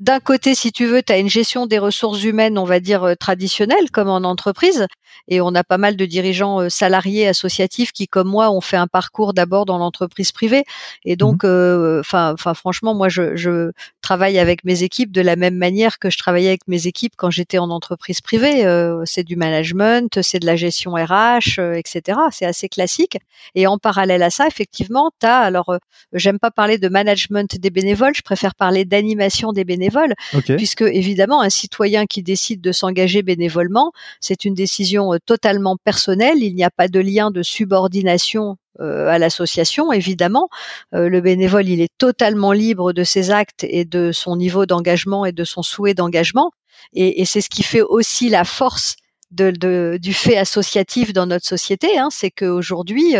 d'un 0.00 0.18
côté, 0.18 0.54
si 0.54 0.72
tu 0.72 0.86
veux, 0.86 1.02
tu 1.02 1.12
as 1.12 1.18
une 1.18 1.28
gestion 1.28 1.66
des 1.66 1.78
ressources 1.78 2.22
humaines, 2.24 2.56
on 2.56 2.64
va 2.64 2.80
dire, 2.80 3.04
euh, 3.04 3.14
traditionnelle, 3.14 3.90
comme 3.92 4.08
en 4.08 4.16
entreprise. 4.24 4.86
Et 5.28 5.42
on 5.42 5.54
a 5.54 5.62
pas 5.62 5.76
mal 5.76 5.96
de 5.96 6.06
dirigeants 6.06 6.62
euh, 6.62 6.68
salariés 6.70 7.28
associatifs 7.28 7.92
qui, 7.92 8.08
comme 8.08 8.28
moi, 8.28 8.50
ont 8.50 8.62
fait 8.62 8.78
un 8.78 8.86
parcours 8.86 9.34
d'abord 9.34 9.66
dans 9.66 9.76
l'entreprise 9.76 10.32
privée. 10.32 10.64
Et 11.04 11.16
donc, 11.16 11.44
mmh 11.44 11.46
euh, 11.46 12.00
enfin, 12.00 12.34
franchement, 12.54 12.94
moi, 12.94 13.10
je, 13.10 13.36
je, 13.36 13.72
travaille 14.10 14.40
avec 14.40 14.64
mes 14.64 14.82
équipes 14.82 15.12
de 15.12 15.20
la 15.20 15.36
même 15.36 15.54
manière 15.54 16.00
que 16.00 16.10
je 16.10 16.18
travaillais 16.18 16.48
avec 16.48 16.66
mes 16.66 16.88
équipes 16.88 17.12
quand 17.16 17.30
j'étais 17.30 17.58
en 17.58 17.70
entreprise 17.70 18.20
privée. 18.20 18.64
c'est 19.04 19.22
du 19.22 19.36
management, 19.36 20.20
c'est 20.20 20.40
de 20.40 20.46
la 20.46 20.56
gestion 20.56 20.94
RH, 20.94 21.60
etc. 21.76 22.18
C'est 22.32 22.44
assez 22.44 22.68
classique. 22.68 23.18
Et 23.54 23.68
en 23.68 23.78
parallèle 23.78 24.24
à 24.24 24.30
ça, 24.30 24.48
effectivement, 24.48 25.12
tu 25.20 25.26
as, 25.26 25.38
alors, 25.38 25.76
j'aime 26.12 26.40
pas 26.40 26.50
parler 26.50 26.76
de 26.78 26.88
management 26.88 27.56
des 27.56 27.70
bénévoles, 27.70 28.14
je 28.16 28.22
préfère 28.22 28.56
parler 28.56 28.84
d'animation 28.84 29.52
des 29.52 29.64
bénévoles 29.64 30.14
puisque 30.56 30.82
évidemment 30.82 31.40
un 31.40 31.50
citoyen 31.50 32.06
qui 32.06 32.22
décide 32.22 32.60
de 32.60 32.72
s'engager 32.72 33.22
bénévolement, 33.22 33.92
c'est 34.20 34.44
une 34.44 34.54
décision 34.54 35.14
euh, 35.14 35.18
totalement 35.24 35.76
personnelle. 35.76 36.42
Il 36.42 36.54
n'y 36.54 36.64
a 36.64 36.70
pas 36.70 36.88
de 36.88 37.00
lien 37.00 37.30
de 37.30 37.42
subordination 37.42 38.56
euh, 38.78 39.08
à 39.08 39.18
l'association, 39.18 39.92
évidemment. 39.92 40.48
Euh, 40.94 41.08
le 41.08 41.20
bénévole, 41.20 41.68
il 41.68 41.80
est 41.80 41.92
totalement 41.98 42.52
libre 42.52 42.92
de 42.92 43.02
ses 43.02 43.30
actes 43.30 43.64
et 43.68 43.84
de 43.84 44.12
son 44.12 44.36
niveau 44.36 44.64
d'engagement 44.64 45.26
et 45.26 45.32
de 45.32 45.44
son 45.44 45.62
souhait 45.62 45.94
d'engagement. 45.94 46.52
Et, 46.94 47.24
c'est 47.24 47.40
ce 47.40 47.50
qui 47.50 47.62
fait 47.62 47.82
aussi 47.82 48.28
la 48.28 48.44
force 48.44 48.96
du 49.30 50.14
fait 50.14 50.36
associatif 50.36 51.12
dans 51.12 51.26
notre 51.26 51.46
société, 51.46 51.98
hein, 51.98 52.08
c'est 52.10 52.30
qu'aujourd'hui, 52.30 53.14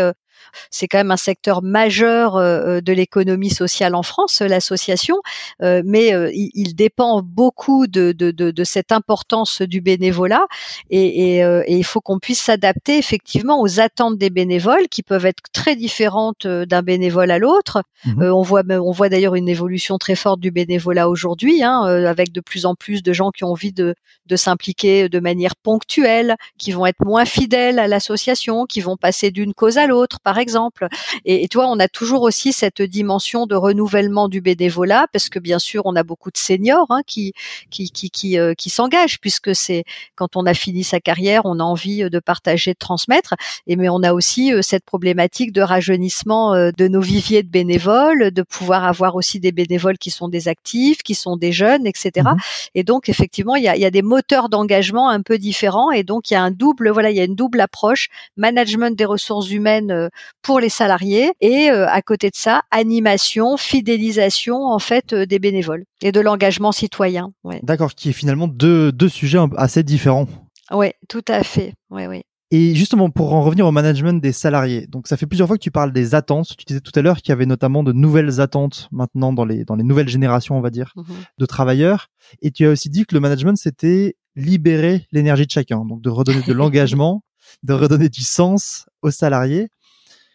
c'est 0.69 0.87
quand 0.87 0.97
même 0.97 1.11
un 1.11 1.17
secteur 1.17 1.61
majeur 1.61 2.35
euh, 2.35 2.77
euh, 2.77 2.81
de 2.81 2.93
l'économie 2.93 3.49
sociale 3.49 3.95
en 3.95 4.03
France, 4.03 4.41
l'association, 4.41 5.17
euh, 5.61 5.81
mais 5.85 6.11
il, 6.33 6.75
dépend 6.75 7.21
beaucoup 7.21 7.85
de, 7.87 8.11
de, 8.11 8.31
de, 8.31 8.63
cette 8.63 8.91
importance 8.91 9.61
du 9.61 9.81
bénévolat 9.81 10.45
et, 10.89 11.37
et, 11.39 11.43
il 11.67 11.83
faut 11.83 11.99
qu'on 11.99 12.19
puisse 12.19 12.39
s'adapter 12.39 12.97
effectivement 12.97 13.61
aux 13.61 13.79
attentes 13.79 14.17
des 14.17 14.29
bénévoles 14.29 14.87
qui 14.89 15.03
peuvent 15.03 15.25
être 15.25 15.43
très 15.51 15.75
différentes 15.75 16.47
d'un 16.47 16.81
bénévole 16.81 17.29
à 17.31 17.39
l'autre. 17.39 17.83
Mmh 18.05 18.23
on 18.31 18.41
voit 18.41 18.63
on 18.69 18.91
voit 18.91 19.09
d'ailleurs 19.09 19.35
une 19.35 19.49
évolution 19.49 19.97
très 19.97 20.15
forte 20.15 20.39
du 20.39 20.51
bénévolat 20.51 21.09
aujourd'hui, 21.09 21.63
hein, 21.63 21.83
avec 21.83 22.31
de 22.31 22.39
plus 22.39 22.65
en 22.65 22.75
plus 22.75 23.03
de 23.03 23.13
gens 23.13 23.31
qui 23.31 23.43
ont 23.43 23.49
envie 23.49 23.73
de, 23.73 23.95
de 24.27 24.35
s'impliquer 24.35 25.09
de 25.09 25.19
manière 25.19 25.55
ponctuelle, 25.55 26.35
qui 26.57 26.71
vont 26.71 26.85
être 26.85 27.03
moins 27.03 27.25
fidèles 27.25 27.79
à 27.79 27.87
l'association, 27.87 28.65
qui 28.65 28.81
vont 28.81 28.97
passer 28.97 29.31
d'une 29.31 29.53
cause 29.53 29.77
à 29.77 29.87
l'autre, 29.87 30.19
par 30.31 30.37
exemple. 30.37 30.87
Et, 31.25 31.43
et 31.43 31.49
toi, 31.49 31.67
on 31.67 31.77
a 31.77 31.89
toujours 31.89 32.21
aussi 32.21 32.53
cette 32.53 32.81
dimension 32.81 33.47
de 33.47 33.55
renouvellement 33.55 34.29
du 34.29 34.39
bénévolat, 34.39 35.07
parce 35.11 35.27
que 35.27 35.39
bien 35.39 35.59
sûr, 35.59 35.81
on 35.83 35.97
a 35.97 36.03
beaucoup 36.03 36.31
de 36.31 36.37
seniors 36.37 36.85
hein, 36.89 37.01
qui 37.05 37.33
qui 37.69 37.91
qui 37.91 38.09
qui, 38.09 38.39
euh, 38.39 38.53
qui 38.53 38.69
s'engagent, 38.69 39.19
puisque 39.19 39.53
c'est 39.53 39.83
quand 40.15 40.37
on 40.37 40.45
a 40.45 40.53
fini 40.53 40.85
sa 40.85 41.01
carrière, 41.01 41.41
on 41.43 41.59
a 41.59 41.63
envie 41.63 42.09
de 42.09 42.19
partager, 42.19 42.71
de 42.71 42.77
transmettre. 42.77 43.33
Et 43.67 43.75
mais 43.75 43.89
on 43.89 44.03
a 44.03 44.13
aussi 44.13 44.53
euh, 44.53 44.61
cette 44.61 44.85
problématique 44.85 45.51
de 45.51 45.61
rajeunissement 45.61 46.53
euh, 46.53 46.71
de 46.77 46.87
nos 46.87 47.01
viviers 47.01 47.43
de 47.43 47.49
bénévoles, 47.49 48.31
de 48.31 48.41
pouvoir 48.41 48.85
avoir 48.85 49.17
aussi 49.17 49.41
des 49.41 49.51
bénévoles 49.51 49.97
qui 49.97 50.11
sont 50.11 50.29
des 50.29 50.47
actifs, 50.47 51.03
qui 51.03 51.13
sont 51.13 51.35
des 51.35 51.51
jeunes, 51.51 51.85
etc. 51.85 52.09
Mmh 52.23 52.37
et 52.75 52.83
donc 52.83 53.09
effectivement, 53.09 53.55
il 53.55 53.63
y 53.63 53.67
a, 53.67 53.75
il 53.75 53.81
y 53.81 53.85
a 53.85 53.91
des 53.91 54.01
moteurs 54.01 54.47
d'engagement 54.47 55.09
un 55.09 55.21
peu 55.21 55.37
différents, 55.37 55.91
et 55.91 56.03
donc 56.03 56.31
il 56.31 56.35
y 56.35 56.37
a 56.37 56.41
un 56.41 56.51
double, 56.51 56.89
voilà, 56.89 57.09
il 57.11 57.17
y 57.17 57.19
a 57.19 57.25
une 57.25 57.35
double 57.35 57.59
approche 57.59 58.07
management 58.37 58.95
des 58.95 59.05
ressources 59.05 59.49
humaines 59.51 60.09
pour 60.41 60.59
les 60.59 60.69
salariés 60.69 61.31
et 61.41 61.69
euh, 61.69 61.87
à 61.87 62.01
côté 62.01 62.29
de 62.29 62.35
ça, 62.35 62.61
animation, 62.71 63.57
fidélisation 63.57 64.63
en 64.63 64.79
fait 64.79 65.13
euh, 65.13 65.25
des 65.25 65.39
bénévoles 65.39 65.85
et 66.01 66.11
de 66.11 66.19
l'engagement 66.19 66.71
citoyen. 66.71 67.33
Ouais. 67.43 67.59
D'accord, 67.63 67.93
qui 67.93 68.09
est 68.09 68.13
finalement 68.13 68.47
deux, 68.47 68.91
deux 68.91 69.09
sujets 69.09 69.39
assez 69.57 69.83
différents. 69.83 70.27
Oui, 70.71 70.91
tout 71.09 71.25
à 71.27 71.43
fait. 71.43 71.73
Ouais, 71.89 72.07
oui. 72.07 72.23
Et 72.53 72.75
justement, 72.75 73.09
pour 73.09 73.33
en 73.33 73.41
revenir 73.43 73.65
au 73.65 73.71
management 73.71 74.21
des 74.21 74.33
salariés, 74.33 74.85
donc 74.87 75.07
ça 75.07 75.15
fait 75.15 75.25
plusieurs 75.25 75.47
fois 75.47 75.57
que 75.57 75.63
tu 75.63 75.71
parles 75.71 75.93
des 75.93 76.15
attentes. 76.15 76.57
Tu 76.57 76.65
disais 76.65 76.81
tout 76.81 76.91
à 76.95 77.01
l'heure 77.01 77.17
qu'il 77.21 77.29
y 77.29 77.31
avait 77.31 77.45
notamment 77.45 77.81
de 77.81 77.93
nouvelles 77.93 78.41
attentes 78.41 78.89
maintenant 78.91 79.31
dans 79.31 79.45
les, 79.45 79.63
dans 79.63 79.75
les 79.75 79.85
nouvelles 79.85 80.09
générations, 80.09 80.57
on 80.57 80.61
va 80.61 80.69
dire, 80.69 80.91
mmh 80.95 81.03
de 81.37 81.45
travailleurs. 81.45 82.07
Et 82.41 82.51
tu 82.51 82.67
as 82.67 82.69
aussi 82.69 82.89
dit 82.89 83.05
que 83.05 83.15
le 83.15 83.21
management, 83.21 83.55
c'était 83.57 84.15
libérer 84.35 85.07
l'énergie 85.11 85.45
de 85.45 85.51
chacun, 85.51 85.85
donc 85.85 86.01
de 86.01 86.09
redonner 86.09 86.41
de 86.45 86.53
l'engagement, 86.53 87.23
de 87.63 87.73
redonner 87.73 88.09
du 88.09 88.21
sens 88.21 88.85
aux 89.01 89.11
salariés. 89.11 89.69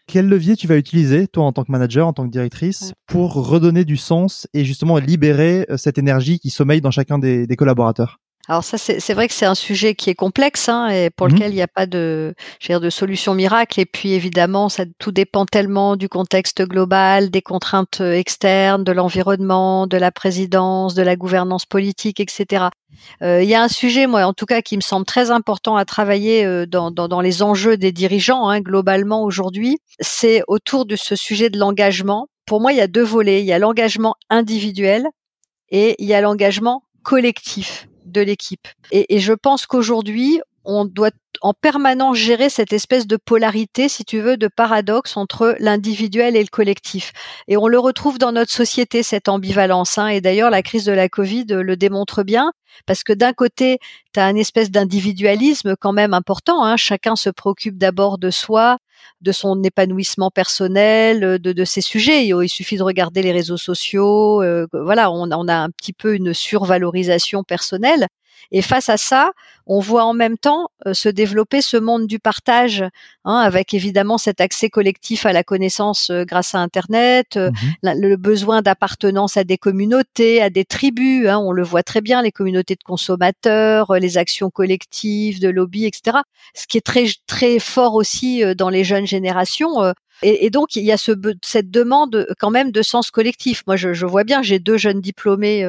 Quel 0.07 0.29
levier 0.29 0.55
tu 0.55 0.67
vas 0.67 0.77
utiliser, 0.77 1.27
toi, 1.27 1.43
en 1.43 1.51
tant 1.51 1.65
que 1.65 1.71
manager, 1.71 2.07
en 2.07 2.13
tant 2.13 2.25
que 2.25 2.31
directrice, 2.31 2.93
pour 3.07 3.33
redonner 3.33 3.83
du 3.83 3.97
sens 3.97 4.47
et 4.53 4.63
justement 4.63 4.97
libérer 4.99 5.65
euh, 5.69 5.75
cette 5.75 5.97
énergie 5.97 6.39
qui 6.39 6.49
sommeille 6.49 6.79
dans 6.79 6.91
chacun 6.91 7.19
des, 7.19 7.45
collaborateurs? 7.57 8.17
Alors 8.47 8.63
ça, 8.63 8.77
c'est 8.77 9.13
vrai 9.13 9.27
que 9.27 9.33
c'est 9.33 9.45
un 9.45 9.55
sujet 9.55 9.93
qui 9.93 10.09
est 10.09 10.15
complexe 10.15 10.69
hein, 10.69 10.87
et 10.87 11.09
pour 11.09 11.27
mmh 11.27 11.31
lequel 11.31 11.51
il 11.51 11.55
n'y 11.55 11.61
a 11.61 11.67
pas 11.67 11.85
de, 11.85 12.33
dire, 12.65 12.79
de 12.79 12.89
solution 12.89 13.35
miracle. 13.35 13.81
Et 13.81 13.85
puis 13.85 14.13
évidemment, 14.13 14.69
ça 14.69 14.85
tout 14.97 15.11
dépend 15.11 15.45
tellement 15.45 15.97
du 15.97 16.07
contexte 16.07 16.61
global, 16.61 17.29
des 17.29 17.41
contraintes 17.41 17.99
euh, 17.99 18.13
externes, 18.13 18.85
de 18.85 18.93
l'environnement, 18.93 19.87
de 19.87 19.97
la 19.97 20.13
présidence, 20.13 20.95
de 20.95 21.01
la 21.01 21.17
gouvernance 21.17 21.65
politique, 21.65 22.21
etc. 22.21 22.67
Euh, 23.21 23.43
il 23.43 23.49
y 23.49 23.55
a 23.55 23.61
un 23.61 23.67
sujet, 23.67 24.07
moi, 24.07 24.25
en 24.25 24.33
tout 24.33 24.45
cas, 24.45 24.61
qui 24.61 24.75
me 24.75 24.81
semble 24.81 25.05
très 25.05 25.31
important 25.31 25.75
à 25.75 25.85
travailler 25.85 26.45
euh, 26.45 26.65
dans, 26.65 26.91
dans, 26.91 27.07
dans, 27.07 27.21
les 27.21 27.43
enjeux 27.43 27.77
des 27.77 27.91
dirigeants 27.91 28.49
hein, 28.49 28.61
globalement 28.61 29.23
aujourd'hui. 29.23 29.79
C'est 29.99 30.41
autour 30.47 30.85
de 30.85 30.95
ce 30.95 31.15
sujet 31.15 31.49
de 31.49 31.57
l'engagement. 31.57 32.27
Pour 32.45 32.61
moi, 32.61 32.71
il 32.71 32.77
y 32.77 32.81
a 32.81 32.87
deux 32.87 33.03
volets. 33.03 33.41
Il 33.41 33.45
y 33.45 33.53
a 33.53 33.59
l'engagement 33.59 34.15
individuel 34.29 35.07
et 35.69 35.95
il 35.99 36.07
y 36.07 36.13
a 36.13 36.21
l'engagement 36.21 36.83
collectif 37.03 37.87
de 38.05 38.21
l'équipe. 38.21 38.67
Et, 38.91 39.15
et, 39.15 39.19
je 39.19 39.33
pense 39.33 39.65
qu'aujourd'hui, 39.65 40.41
on 40.63 40.85
doit 40.85 41.11
en 41.41 41.53
permanence 41.53 42.17
gérer 42.17 42.49
cette 42.49 42.73
espèce 42.73 43.07
de 43.07 43.17
polarité, 43.17 43.89
si 43.89 44.05
tu 44.05 44.19
veux, 44.19 44.37
de 44.37 44.47
paradoxe 44.47 45.17
entre 45.17 45.55
l'individuel 45.59 46.35
et 46.35 46.41
le 46.41 46.49
collectif. 46.49 47.11
Et 47.47 47.57
on 47.57 47.67
le 47.67 47.79
retrouve 47.79 48.17
dans 48.17 48.31
notre 48.31 48.51
société, 48.51 49.03
cette 49.03 49.29
ambivalence. 49.29 49.97
Hein. 49.97 50.07
Et 50.07 50.21
d'ailleurs, 50.21 50.49
la 50.49 50.61
crise 50.61 50.85
de 50.85 50.91
la 50.91 51.09
Covid 51.09 51.45
le 51.49 51.77
démontre 51.77 52.23
bien, 52.23 52.51
parce 52.85 53.03
que 53.03 53.13
d'un 53.13 53.33
côté, 53.33 53.79
tu 54.13 54.19
as 54.19 54.29
une 54.29 54.37
espèce 54.37 54.71
d'individualisme 54.71 55.75
quand 55.79 55.93
même 55.93 56.13
important. 56.13 56.63
Hein. 56.63 56.77
Chacun 56.77 57.15
se 57.15 57.29
préoccupe 57.29 57.77
d'abord 57.77 58.17
de 58.17 58.29
soi, 58.29 58.77
de 59.21 59.31
son 59.31 59.61
épanouissement 59.63 60.31
personnel, 60.31 61.39
de, 61.39 61.65
ses 61.65 61.81
sujets. 61.81 62.27
Il, 62.27 62.49
suffit 62.49 62.77
de 62.77 62.83
regarder 62.83 63.21
les 63.21 63.31
réseaux 63.31 63.57
sociaux. 63.57 64.41
Euh, 64.43 64.67
voilà, 64.73 65.11
on, 65.11 65.31
on, 65.31 65.47
a 65.47 65.55
un 65.55 65.69
petit 65.69 65.93
peu 65.93 66.15
une 66.15 66.33
survalorisation 66.33 67.43
personnelle. 67.43 68.07
Et 68.51 68.61
face 68.61 68.89
à 68.89 68.97
ça, 68.97 69.31
on 69.65 69.79
voit 69.79 70.03
en 70.03 70.13
même 70.13 70.37
temps 70.37 70.69
euh, 70.85 70.93
se 70.93 71.09
développer 71.09 71.26
ce 71.61 71.77
monde 71.77 72.07
du 72.07 72.19
partage, 72.19 72.83
hein, 73.25 73.35
avec 73.35 73.73
évidemment 73.73 74.17
cet 74.17 74.41
accès 74.41 74.69
collectif 74.69 75.25
à 75.25 75.33
la 75.33 75.43
connaissance 75.43 76.09
euh, 76.09 76.23
grâce 76.23 76.55
à 76.55 76.59
Internet, 76.59 77.37
euh, 77.37 77.51
mmh 77.51 77.93
le 77.99 78.15
besoin 78.15 78.61
d'appartenance 78.61 79.37
à 79.37 79.43
des 79.43 79.57
communautés, 79.57 80.41
à 80.41 80.49
des 80.49 80.65
tribus. 80.65 81.27
Hein, 81.27 81.39
on 81.39 81.51
le 81.51 81.63
voit 81.63 81.83
très 81.83 82.01
bien, 82.01 82.21
les 82.21 82.31
communautés 82.31 82.75
de 82.75 82.83
consommateurs, 82.83 83.93
les 83.93 84.17
actions 84.17 84.49
collectives, 84.49 85.39
de 85.39 85.49
lobby, 85.49 85.85
etc. 85.85 86.17
Ce 86.53 86.67
qui 86.67 86.77
est 86.77 86.85
très 86.85 87.05
très 87.27 87.59
fort 87.59 87.95
aussi 87.95 88.43
dans 88.55 88.69
les 88.69 88.83
jeunes 88.83 89.07
générations. 89.07 89.93
Et, 90.21 90.49
donc 90.49 90.75
il 90.75 90.83
y 90.83 90.91
a 90.91 90.97
ce, 90.97 91.11
cette 91.43 91.69
demande 91.69 92.27
quand 92.39 92.49
même 92.49 92.71
de 92.71 92.81
sens 92.81 93.11
collectif. 93.11 93.63
Moi, 93.67 93.75
je, 93.75 93.93
je 93.93 94.05
vois 94.05 94.23
bien, 94.23 94.41
j'ai 94.41 94.59
deux 94.59 94.77
jeunes 94.77 95.01
diplômés 95.01 95.63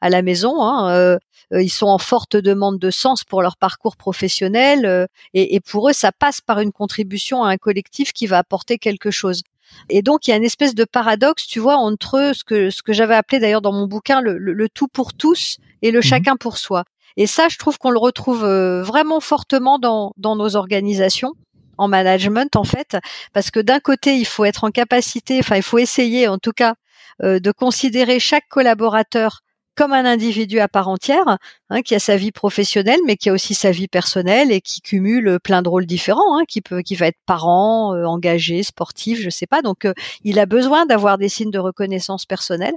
à 0.00 0.10
la 0.10 0.22
maison. 0.22 0.62
Hein, 0.62 0.90
euh, 0.90 1.18
ils 1.52 1.70
sont 1.70 1.86
en 1.86 1.98
forte 1.98 2.36
demande 2.36 2.78
de 2.78 2.90
sens 2.90 3.24
pour 3.24 3.42
leur 3.42 3.56
parcours 3.56 3.96
professionnel 3.96 4.86
euh, 4.86 5.06
et, 5.34 5.54
et 5.54 5.60
pour 5.60 5.88
eux, 5.88 5.92
ça 5.92 6.12
passe 6.12 6.40
par 6.40 6.60
une 6.60 6.72
contribution 6.72 7.44
à 7.44 7.50
un 7.50 7.56
collectif 7.56 8.12
qui 8.12 8.26
va 8.26 8.38
apporter 8.38 8.78
quelque 8.78 9.10
chose. 9.10 9.42
Et 9.88 10.02
donc 10.02 10.26
il 10.26 10.30
y 10.30 10.34
a 10.34 10.36
une 10.36 10.44
espèce 10.44 10.74
de 10.74 10.84
paradoxe, 10.84 11.46
tu 11.46 11.58
vois, 11.58 11.76
entre 11.76 12.32
ce 12.34 12.44
que 12.44 12.70
ce 12.70 12.82
que 12.82 12.92
j'avais 12.92 13.14
appelé 13.14 13.38
d'ailleurs 13.38 13.62
dans 13.62 13.72
mon 13.72 13.86
bouquin 13.86 14.20
le, 14.20 14.38
le, 14.38 14.68
tout 14.68 14.88
pour 14.88 15.14
tous 15.14 15.58
et 15.82 15.90
le 15.90 16.00
mmh 16.00 16.02
chacun 16.02 16.36
pour 16.36 16.58
soi. 16.58 16.84
Et 17.16 17.26
ça, 17.26 17.48
je 17.48 17.58
trouve 17.58 17.78
qu'on 17.78 17.90
le 17.90 17.98
retrouve 17.98 18.44
euh, 18.44 18.82
vraiment 18.82 19.20
fortement 19.20 19.78
dans 19.78 20.12
dans 20.16 20.36
nos 20.36 20.56
organisations 20.56 21.32
en 21.76 21.88
management 21.88 22.54
en 22.56 22.64
fait, 22.64 22.96
parce 23.32 23.50
que 23.50 23.58
d'un 23.58 23.80
côté 23.80 24.16
il 24.16 24.26
faut 24.26 24.44
être 24.44 24.64
en 24.64 24.70
capacité, 24.70 25.38
enfin 25.40 25.56
il 25.56 25.62
faut 25.62 25.78
essayer 25.78 26.28
en 26.28 26.38
tout 26.38 26.52
cas 26.52 26.74
de 27.22 27.52
considérer 27.52 28.18
chaque 28.18 28.48
collaborateur 28.48 29.40
comme 29.74 29.92
un 29.92 30.04
individu 30.04 30.60
à 30.60 30.68
part 30.68 30.88
entière, 30.88 31.38
hein, 31.70 31.82
qui 31.82 31.94
a 31.94 31.98
sa 31.98 32.16
vie 32.16 32.32
professionnelle, 32.32 33.00
mais 33.06 33.16
qui 33.16 33.28
a 33.30 33.32
aussi 33.32 33.54
sa 33.54 33.70
vie 33.70 33.88
personnelle 33.88 34.52
et 34.52 34.60
qui 34.60 34.80
cumule 34.80 35.38
plein 35.42 35.62
de 35.62 35.68
rôles 35.68 35.86
différents, 35.86 36.38
hein, 36.38 36.44
qui 36.46 36.60
peut, 36.60 36.82
qui 36.82 36.94
va 36.94 37.06
être 37.06 37.18
parent, 37.26 37.94
euh, 37.94 38.04
engagé, 38.04 38.62
sportif, 38.62 39.20
je 39.20 39.30
sais 39.30 39.46
pas. 39.46 39.62
Donc, 39.62 39.84
euh, 39.84 39.94
il 40.22 40.38
a 40.38 40.46
besoin 40.46 40.86
d'avoir 40.86 41.18
des 41.18 41.28
signes 41.28 41.50
de 41.50 41.58
reconnaissance 41.58 42.26
personnelle. 42.26 42.74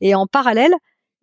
Et 0.00 0.14
en 0.14 0.26
parallèle, 0.26 0.74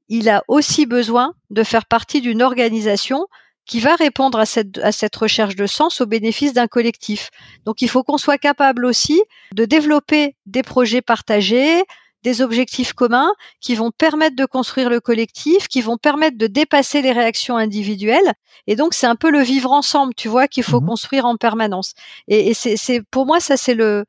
il 0.09 0.29
a 0.29 0.43
aussi 0.47 0.85
besoin 0.85 1.33
de 1.49 1.63
faire 1.63 1.85
partie 1.85 2.21
d'une 2.21 2.41
organisation 2.41 3.25
qui 3.65 3.79
va 3.79 3.95
répondre 3.95 4.39
à 4.39 4.45
cette, 4.45 4.77
à 4.77 4.91
cette 4.91 5.15
recherche 5.15 5.55
de 5.55 5.65
sens 5.65 6.01
au 6.01 6.05
bénéfice 6.05 6.53
d'un 6.53 6.67
collectif. 6.67 7.31
Donc, 7.65 7.81
il 7.81 7.89
faut 7.89 8.03
qu'on 8.03 8.19
soit 8.19 8.37
capable 8.37 8.85
aussi 8.85 9.21
de 9.53 9.65
développer 9.65 10.35
des 10.45 10.61
projets 10.61 11.01
partagés, 11.01 11.83
des 12.25 12.41
objectifs 12.41 12.93
communs 12.93 13.31
qui 13.61 13.75
vont 13.75 13.91
permettre 13.91 14.35
de 14.35 14.45
construire 14.45 14.89
le 14.89 14.99
collectif, 14.99 15.67
qui 15.67 15.81
vont 15.81 15.97
permettre 15.97 16.39
de 16.39 16.47
dépasser 16.47 17.03
les 17.03 17.11
réactions 17.11 17.55
individuelles. 17.55 18.33
Et 18.65 18.75
donc, 18.75 18.95
c'est 18.95 19.05
un 19.05 19.15
peu 19.15 19.29
le 19.29 19.41
vivre 19.41 19.71
ensemble, 19.71 20.15
tu 20.15 20.27
vois, 20.27 20.47
qu'il 20.47 20.63
faut 20.63 20.81
mmh 20.81 20.87
construire 20.87 21.25
en 21.25 21.35
permanence. 21.35 21.93
Et, 22.27 22.53
c'est, 22.53 23.01
pour 23.11 23.25
moi, 23.27 23.39
ça, 23.39 23.57
c'est 23.57 23.75
le, 23.75 24.05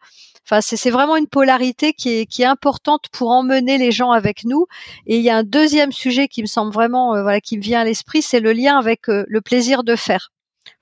Enfin, 0.48 0.61
c'est 0.61 0.90
vraiment 0.90 1.16
une 1.16 1.26
polarité 1.26 1.92
qui 1.92 2.09
est, 2.11 2.26
qui 2.26 2.42
est 2.42 2.46
importante 2.46 3.07
pour 3.11 3.31
emmener 3.31 3.79
les 3.79 3.90
gens 3.90 4.12
avec 4.12 4.44
nous. 4.44 4.66
Et 5.07 5.16
il 5.16 5.22
y 5.22 5.29
a 5.29 5.37
un 5.37 5.42
deuxième 5.42 5.90
sujet 5.90 6.29
qui 6.29 6.40
me 6.40 6.46
semble 6.46 6.72
vraiment, 6.72 7.16
euh, 7.16 7.22
voilà, 7.22 7.40
qui 7.40 7.59
me 7.59 7.62
vient 7.62 7.81
à 7.81 7.85
l'esprit, 7.85 8.22
c'est 8.22 8.38
le 8.38 8.52
lien 8.52 8.79
avec 8.79 9.09
euh, 9.09 9.24
le 9.26 9.40
plaisir 9.40 9.83
de 9.83 9.96
faire. 9.96 10.31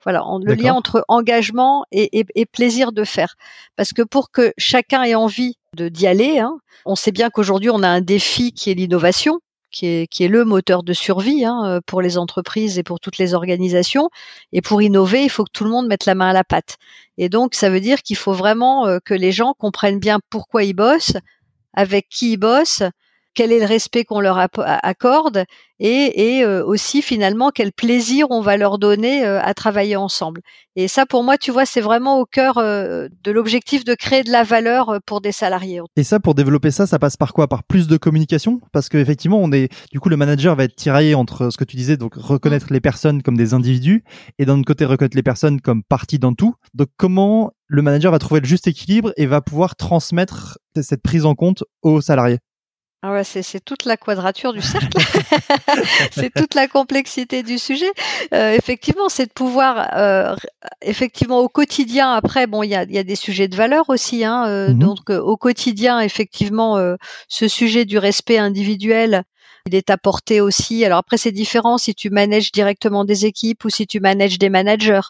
Voilà, 0.03 0.23
le 0.43 0.53
lien 0.53 0.75
entre 0.75 1.03
engagement 1.07 1.83
et, 1.91 2.19
et, 2.19 2.25
et, 2.35 2.45
plaisir 2.45 2.91
de 2.91 3.03
faire. 3.03 3.35
Parce 3.75 3.91
que 3.91 4.03
pour 4.03 4.29
que 4.29 4.53
chacun 4.55 5.01
ait 5.01 5.15
envie 5.15 5.57
d'y 5.75 6.07
aller, 6.07 6.39
hein, 6.39 6.57
on 6.85 6.95
sait 6.95 7.11
bien 7.11 7.29
qu'aujourd'hui, 7.29 7.69
on 7.69 7.83
a 7.83 7.89
un 7.89 8.01
défi 8.01 8.51
qui 8.53 8.71
est 8.71 8.73
l'innovation, 8.73 9.39
qui 9.71 9.87
est, 9.87 10.07
qui 10.07 10.23
est, 10.23 10.27
le 10.27 10.45
moteur 10.45 10.83
de 10.83 10.93
survie 10.93 11.43
hein, 11.43 11.63
euh, 11.65 11.79
pour 11.85 12.01
les 12.01 12.17
entreprises 12.17 12.79
et 12.79 12.83
pour 12.83 12.99
toutes 12.99 13.17
les 13.17 13.33
organisations. 13.33 14.09
Et 14.53 14.61
pour 14.61 14.81
innover, 14.81 15.23
il 15.23 15.29
faut 15.29 15.43
que 15.43 15.51
tout 15.51 15.63
le 15.63 15.69
monde 15.69 15.87
mette 15.87 16.05
la 16.05 16.15
main 16.15 16.29
à 16.29 16.33
la 16.33 16.43
pâte. 16.43 16.77
Et 17.17 17.29
donc, 17.29 17.55
ça 17.55 17.69
veut 17.69 17.81
dire 17.81 18.01
qu'il 18.01 18.15
faut 18.15 18.33
vraiment 18.33 18.87
euh, 18.87 18.99
que 19.03 19.13
les 19.13 19.31
gens 19.31 19.53
comprennent 19.57 19.99
bien 19.99 20.19
pourquoi 20.29 20.63
ils 20.63 20.73
bossent, 20.73 21.17
avec 21.73 22.07
qui 22.09 22.33
ils 22.33 22.37
bossent, 22.37 22.83
quel 23.35 23.51
est 23.51 23.59
le 23.59 23.65
respect 23.65 24.05
qu'on 24.05 24.19
leur 24.19 24.37
accorde 24.37 25.45
et, 25.79 26.37
et 26.37 26.43
euh, 26.43 26.65
aussi 26.65 27.01
finalement 27.01 27.51
quel 27.51 27.71
plaisir 27.71 28.27
on 28.29 28.41
va 28.41 28.57
leur 28.57 28.79
donner 28.79 29.25
euh, 29.25 29.41
à 29.41 29.53
travailler 29.53 29.95
ensemble. 29.95 30.41
Et 30.75 30.87
ça, 30.87 31.05
pour 31.05 31.23
moi, 31.23 31.37
tu 31.37 31.51
vois, 31.51 31.65
c'est 31.65 31.81
vraiment 31.81 32.19
au 32.19 32.25
cœur 32.25 32.57
euh, 32.57 33.07
de 33.23 33.31
l'objectif 33.31 33.83
de 33.83 33.93
créer 33.93 34.23
de 34.23 34.31
la 34.31 34.43
valeur 34.43 34.99
pour 35.05 35.21
des 35.21 35.31
salariés. 35.31 35.81
Et 35.95 36.03
ça, 36.03 36.19
pour 36.19 36.35
développer 36.35 36.71
ça, 36.71 36.87
ça 36.87 36.99
passe 36.99 37.17
par 37.17 37.33
quoi? 37.33 37.47
Par 37.47 37.63
plus 37.63 37.87
de 37.87 37.97
communication? 37.97 38.61
Parce 38.71 38.89
qu'effectivement, 38.89 39.39
on 39.41 39.51
est, 39.51 39.69
du 39.91 39.99
coup, 39.99 40.09
le 40.09 40.17
manager 40.17 40.55
va 40.55 40.63
être 40.63 40.75
tiraillé 40.75 41.15
entre 41.15 41.49
ce 41.49 41.57
que 41.57 41.63
tu 41.63 41.75
disais, 41.75 41.97
donc 41.97 42.15
reconnaître 42.15 42.67
les 42.71 42.81
personnes 42.81 43.21
comme 43.21 43.37
des 43.37 43.53
individus, 43.53 44.03
et 44.39 44.45
d'un 44.45 44.59
autre 44.59 44.67
côté, 44.67 44.85
reconnaître 44.85 45.17
les 45.17 45.23
personnes 45.23 45.61
comme 45.61 45.83
partie 45.83 46.19
dans 46.19 46.33
tout. 46.33 46.55
Donc, 46.73 46.87
comment 46.97 47.51
le 47.67 47.81
manager 47.81 48.11
va 48.11 48.19
trouver 48.19 48.41
le 48.41 48.47
juste 48.47 48.67
équilibre 48.67 49.11
et 49.17 49.25
va 49.25 49.41
pouvoir 49.41 49.75
transmettre 49.75 50.57
cette 50.81 51.01
prise 51.01 51.25
en 51.25 51.35
compte 51.35 51.63
aux 51.81 52.01
salariés? 52.01 52.39
Ah 53.07 53.11
ouais, 53.11 53.23
c'est 53.23 53.63
toute 53.63 53.85
la 53.85 53.97
quadrature 53.97 54.51
du 54.51 54.63
cercle. 54.63 54.97
c'est 56.11 56.33
toute 56.33 56.55
la 56.55 56.67
complexité 56.67 57.43
du 57.43 57.59
sujet. 57.59 57.91
Euh, 58.33 58.53
effectivement, 58.53 59.09
c'est 59.09 59.27
de 59.27 59.31
pouvoir, 59.31 59.89
euh, 59.95 60.35
effectivement, 60.81 61.37
au 61.37 61.47
quotidien. 61.47 62.13
Après, 62.13 62.47
bon, 62.47 62.63
il 62.63 62.71
y 62.71 62.75
a, 62.75 62.83
y 62.85 62.97
a, 62.97 63.03
des 63.03 63.15
sujets 63.15 63.47
de 63.47 63.55
valeur 63.55 63.91
aussi. 63.91 64.25
Hein, 64.25 64.47
euh, 64.47 64.69
mmh 64.69 64.79
Donc, 64.79 65.11
euh, 65.11 65.19
au 65.19 65.37
quotidien, 65.37 65.99
effectivement, 65.99 66.79
euh, 66.79 66.95
ce 67.27 67.47
sujet 67.47 67.85
du 67.85 67.99
respect 67.99 68.39
individuel, 68.39 69.21
il 69.67 69.75
est 69.75 69.91
apporté 69.91 70.41
aussi. 70.41 70.83
Alors 70.83 70.97
après, 70.97 71.17
c'est 71.17 71.31
différent 71.31 71.77
si 71.77 71.93
tu 71.93 72.09
manages 72.09 72.51
directement 72.51 73.05
des 73.05 73.27
équipes 73.27 73.65
ou 73.65 73.69
si 73.69 73.85
tu 73.85 73.99
manages 73.99 74.39
des 74.39 74.49
managers. 74.49 75.01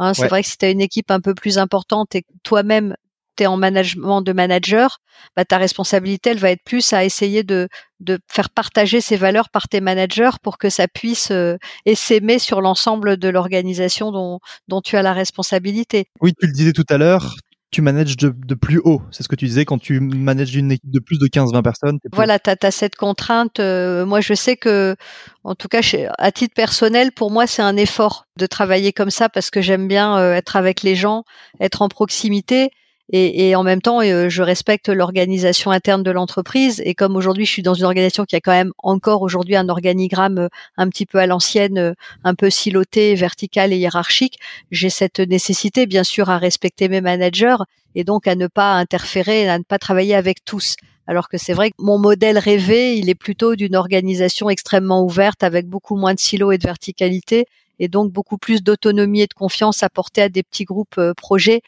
Hein, 0.00 0.12
c'est 0.12 0.26
vrai 0.26 0.42
que 0.42 0.48
si 0.48 0.58
tu 0.58 0.64
as 0.64 0.70
une 0.70 0.80
équipe 0.80 1.12
un 1.12 1.20
peu 1.20 1.34
plus 1.34 1.58
importante 1.58 2.16
et 2.16 2.24
toi-même 2.42 2.96
tu 3.36 3.44
es 3.44 3.46
en 3.46 3.56
management 3.56 4.22
de 4.22 4.32
manager, 4.32 4.98
bah, 5.36 5.44
ta 5.44 5.58
responsabilité, 5.58 6.30
elle 6.30 6.38
va 6.38 6.50
être 6.50 6.64
plus 6.64 6.92
à 6.92 7.04
essayer 7.04 7.42
de, 7.42 7.68
de 8.00 8.18
faire 8.30 8.50
partager 8.50 9.00
ces 9.00 9.16
valeurs 9.16 9.48
par 9.48 9.68
tes 9.68 9.80
managers 9.80 10.30
pour 10.42 10.58
que 10.58 10.70
ça 10.70 10.88
puisse 10.88 11.30
euh, 11.30 11.56
s'aimer 11.94 12.38
sur 12.38 12.60
l'ensemble 12.60 13.16
de 13.16 13.28
l'organisation 13.28 14.12
dont, 14.12 14.40
dont 14.68 14.80
tu 14.80 14.96
as 14.96 15.02
la 15.02 15.12
responsabilité. 15.12 16.06
Oui, 16.20 16.32
tu 16.38 16.46
le 16.46 16.52
disais 16.52 16.72
tout 16.72 16.86
à 16.88 16.98
l'heure, 16.98 17.36
tu 17.74 17.82
manages 17.82 18.16
de, 18.16 18.32
de, 18.46 18.54
plus 18.54 18.80
haut. 18.84 19.02
C'est 19.10 19.24
ce 19.24 19.28
que 19.28 19.34
tu 19.34 19.46
disais 19.46 19.64
quand 19.64 19.78
tu 19.78 19.98
manages 19.98 20.54
une 20.54 20.70
équipe 20.70 20.90
de 20.90 21.00
plus 21.00 21.18
de 21.18 21.26
15-20 21.26 21.62
personnes. 21.62 21.98
Voilà, 22.12 22.38
tu 22.38 22.50
as, 22.50 22.70
cette 22.70 22.94
contrainte. 22.94 23.58
Euh, 23.58 24.06
moi, 24.06 24.20
je 24.20 24.32
sais 24.34 24.56
que, 24.56 24.94
en 25.42 25.56
tout 25.56 25.66
cas, 25.66 25.82
chez, 25.82 26.08
à 26.18 26.30
titre 26.30 26.54
personnel, 26.54 27.10
pour 27.10 27.32
moi, 27.32 27.48
c'est 27.48 27.62
un 27.62 27.76
effort 27.76 28.26
de 28.38 28.46
travailler 28.46 28.92
comme 28.92 29.10
ça 29.10 29.28
parce 29.28 29.50
que 29.50 29.60
j'aime 29.60 29.88
bien 29.88 30.16
euh, 30.18 30.34
être 30.34 30.54
avec 30.54 30.82
les 30.82 30.94
gens, 30.94 31.24
être 31.58 31.82
en 31.82 31.88
proximité. 31.88 32.70
Et, 33.12 33.48
et, 33.48 33.54
en 33.54 33.62
même 33.62 33.82
temps, 33.82 34.00
euh, 34.00 34.30
je 34.30 34.42
respecte 34.42 34.88
l'organisation 34.88 35.70
interne 35.70 36.02
de 36.02 36.10
l'entreprise. 36.10 36.80
Et 36.86 36.94
comme 36.94 37.16
aujourd'hui, 37.16 37.44
je 37.44 37.50
suis 37.50 37.62
dans 37.62 37.74
une 37.74 37.84
organisation 37.84 38.24
qui 38.24 38.34
a 38.34 38.40
quand 38.40 38.52
même 38.52 38.72
encore 38.78 39.20
aujourd'hui 39.20 39.56
un 39.56 39.68
organigramme 39.68 40.38
euh, 40.38 40.48
un 40.78 40.88
petit 40.88 41.04
peu 41.04 41.18
à 41.18 41.26
l'ancienne, 41.26 41.76
euh, 41.76 41.92
un 42.24 42.34
peu 42.34 42.48
siloté, 42.48 43.14
vertical 43.14 43.74
et 43.74 43.76
hiérarchique, 43.76 44.38
j'ai 44.70 44.88
cette 44.88 45.20
nécessité, 45.20 45.86
bien 45.86 46.02
sûr, 46.02 46.30
à 46.30 46.38
respecter 46.38 46.88
mes 46.88 47.02
managers 47.02 47.56
et 47.94 48.04
donc 48.04 48.26
à 48.26 48.36
ne 48.36 48.46
pas 48.46 48.72
interférer, 48.72 49.48
à 49.48 49.58
ne 49.58 49.64
pas 49.64 49.78
travailler 49.78 50.14
avec 50.14 50.42
tous. 50.44 50.76
Alors 51.06 51.28
que 51.28 51.36
c'est 51.36 51.52
vrai 51.52 51.70
que 51.70 51.76
mon 51.78 51.98
modèle 51.98 52.38
rêvé, 52.38 52.96
il 52.96 53.10
est 53.10 53.14
plutôt 53.14 53.54
d'une 53.54 53.76
organisation 53.76 54.48
extrêmement 54.48 55.04
ouverte 55.04 55.42
avec 55.42 55.66
beaucoup 55.68 55.96
moins 55.96 56.14
de 56.14 56.18
silos 56.18 56.52
et 56.52 56.58
de 56.58 56.66
verticalité 56.66 57.44
et 57.78 57.88
donc 57.88 58.10
beaucoup 58.10 58.38
plus 58.38 58.62
d'autonomie 58.62 59.20
et 59.20 59.26
de 59.26 59.34
confiance 59.34 59.82
apportée 59.82 60.22
à 60.22 60.28
des 60.30 60.42
petits 60.42 60.64
groupes 60.64 60.98
projets 61.16 61.60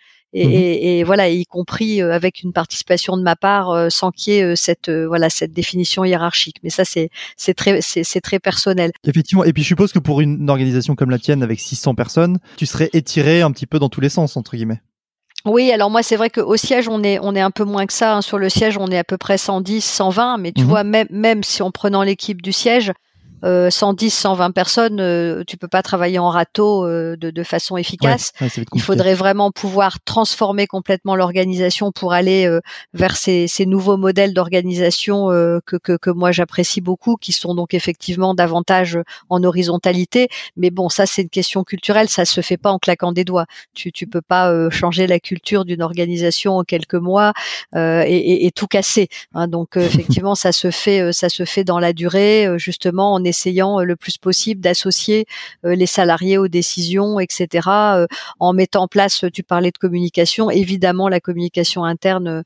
Mmh 0.45 0.53
et, 0.53 0.99
et, 0.99 1.05
voilà, 1.05 1.31
y 1.31 1.47
compris 1.47 2.03
euh, 2.03 2.13
avec 2.13 2.43
une 2.43 2.53
participation 2.53 3.17
de 3.17 3.23
ma 3.23 3.37
part, 3.37 3.71
euh, 3.71 3.89
sans 3.89 4.11
qu'il 4.11 4.35
y 4.35 4.37
ait 4.37 4.43
euh, 4.43 4.55
cette 4.55 4.91
voilà 4.91 5.31
cette 5.31 5.53
définition 5.53 6.05
hiérarchique. 6.05 6.57
Mais 6.63 6.69
ça, 6.69 6.85
c'est 6.85 7.09
c'est 7.37 7.55
très 7.55 7.81
c'est 7.81 8.21
très 8.21 8.39
personnel. 8.39 8.93
Effectivement. 9.05 9.45
Et 9.45 9.53
puis 9.53 9.63
je 9.63 9.69
suppose 9.69 9.93
que 9.93 9.99
pour 9.99 10.21
une 10.21 10.51
organisation 10.51 10.95
comme 10.95 11.11
la 11.11 11.19
tienne, 11.19 11.43
avec 11.43 11.59
600 11.61 11.95
personnes, 11.95 12.39
tu 12.57 12.67
serais 12.67 12.91
étiré 12.93 13.41
un 13.41 13.51
petit 13.51 13.67
peu 13.67 13.79
dans 13.79 13.89
tous 13.89 14.01
les 14.01 14.11
sens 14.11 14.37
entre 14.37 14.57
guillemets. 14.57 14.81
Oui, 15.47 15.71
alors 15.71 15.91
moi 15.91 16.03
c'est 16.03 16.17
vrai 16.17 16.29
qu'au 16.29 16.57
siège 16.57 16.89
on 16.89 17.03
est 17.03 17.19
on 17.23 17.35
est 17.35 17.41
un 17.41 17.53
peu 17.53 17.65
moins 17.65 17.87
que 17.87 17.93
ça. 17.93 18.17
Hein. 18.17 18.21
Sur 18.21 18.37
le 18.37 18.49
siège 18.49 18.77
on 18.79 18.89
est 18.89 18.99
à 18.99 19.05
peu 19.05 19.17
près 19.17 19.39
110, 19.39 19.83
120, 19.83 20.39
mais 20.39 20.53
tu 20.53 20.65
mmh 20.65 20.67
vois 20.67 20.85
même 20.85 21.07
même 21.11 21.43
si 21.45 21.63
en 21.63 21.71
prenant 21.71 22.03
l'équipe 22.03 22.43
du 22.43 22.53
siège, 22.53 22.93
euh, 23.45 23.71
110, 23.71 24.11
120 24.11 24.51
personnes, 24.53 25.01
euh, 25.01 25.45
tu 25.47 25.57
peux 25.57 25.69
pas 25.69 25.83
travailler 25.83 26.19
en 26.19 26.31
râteau 26.31 26.87
euh, 26.87 27.17
de, 27.17 27.31
de, 27.31 27.43
façon 27.43 27.77
efficace. 27.77 28.33
Ouais, 28.41 28.49
ouais, 28.57 28.65
Il 28.75 28.81
faudrait 28.81 29.15
vraiment 29.15 29.51
pouvoir 29.51 30.01
transformer 30.05 30.67
complètement 30.67 31.15
l'organisation 31.17 31.93
pour 31.93 32.13
aller 32.13 32.47
euh, 32.47 32.61
vers 32.95 33.17
ces, 33.17 33.47
ces 33.47 33.67
nouveaux 33.67 33.97
modèles 33.97 34.35
d'organisation 34.35 35.31
euh, 35.31 35.59
que, 35.67 35.77
que, 35.77 35.97
que 35.97 36.11
moi 36.11 36.33
j'apprécie 36.33 36.81
beaucoup, 36.81 37.17
qui 37.17 37.33
sont 37.33 37.55
donc 37.55 37.75
effectivement 37.75 38.35
davantage 38.35 38.99
en 39.29 39.43
horizontalité. 39.45 40.29
Mais 40.57 40.71
bon, 40.71 40.89
ça 40.89 41.07
c'est 41.07 41.23
une 41.23 41.29
question 41.29 41.65
culturelle, 41.65 42.09
ça 42.09 42.25
se 42.25 42.41
fait 42.41 42.57
pas 42.57 42.71
en 42.71 42.79
claquant 42.79 43.13
des 43.13 43.25
doigts. 43.25 43.47
Tu 43.75 43.93
tu 43.93 44.07
peux 44.07 44.23
pas 44.23 44.51
euh, 44.51 44.71
changer 44.71 45.07
la 45.07 45.21
culture 45.21 45.65
d'une 45.65 45.83
organisation 45.83 46.57
en 46.59 46.65
quelques 46.65 46.95
mois 46.95 47.33
euh, 47.75 48.03
et, 48.07 48.17
et, 48.17 48.47
et 48.47 48.51
tout 48.51 48.67
casser. 48.67 49.09
hein. 49.35 49.49
donc 49.49 49.77
euh, 49.77 49.81
effectivement, 49.81 50.35
ça 50.35 50.53
se 50.53 50.71
fait 50.71 51.01
euh, 51.01 51.13
ça 51.13 51.29
se 51.29 51.45
fait 51.45 51.65
dans 51.65 51.79
la 51.79 51.93
durée, 51.93 52.47
euh, 52.47 52.59
justement 52.59 53.13
en 53.15 53.25
essayant 53.27 53.81
euh, 53.81 53.85
le 53.85 53.97
plus 53.97 54.19
possible 54.19 54.61
d'associer 54.61 55.27
euh, 55.65 55.75
les 55.75 55.87
salariés 55.87 56.39
aux 56.39 56.49
décisions, 56.49 57.21
etc. 57.21 57.69
euh, 57.69 58.07
en 58.41 58.53
mettant 58.53 58.85
en 58.85 58.89
place, 58.89 59.25
tu 59.33 59.43
parlais 59.43 59.71
de 59.71 59.79
communication, 59.79 60.51
évidemment 60.51 61.09
la 61.09 61.21
communication 61.21 61.85
interne 61.85 62.43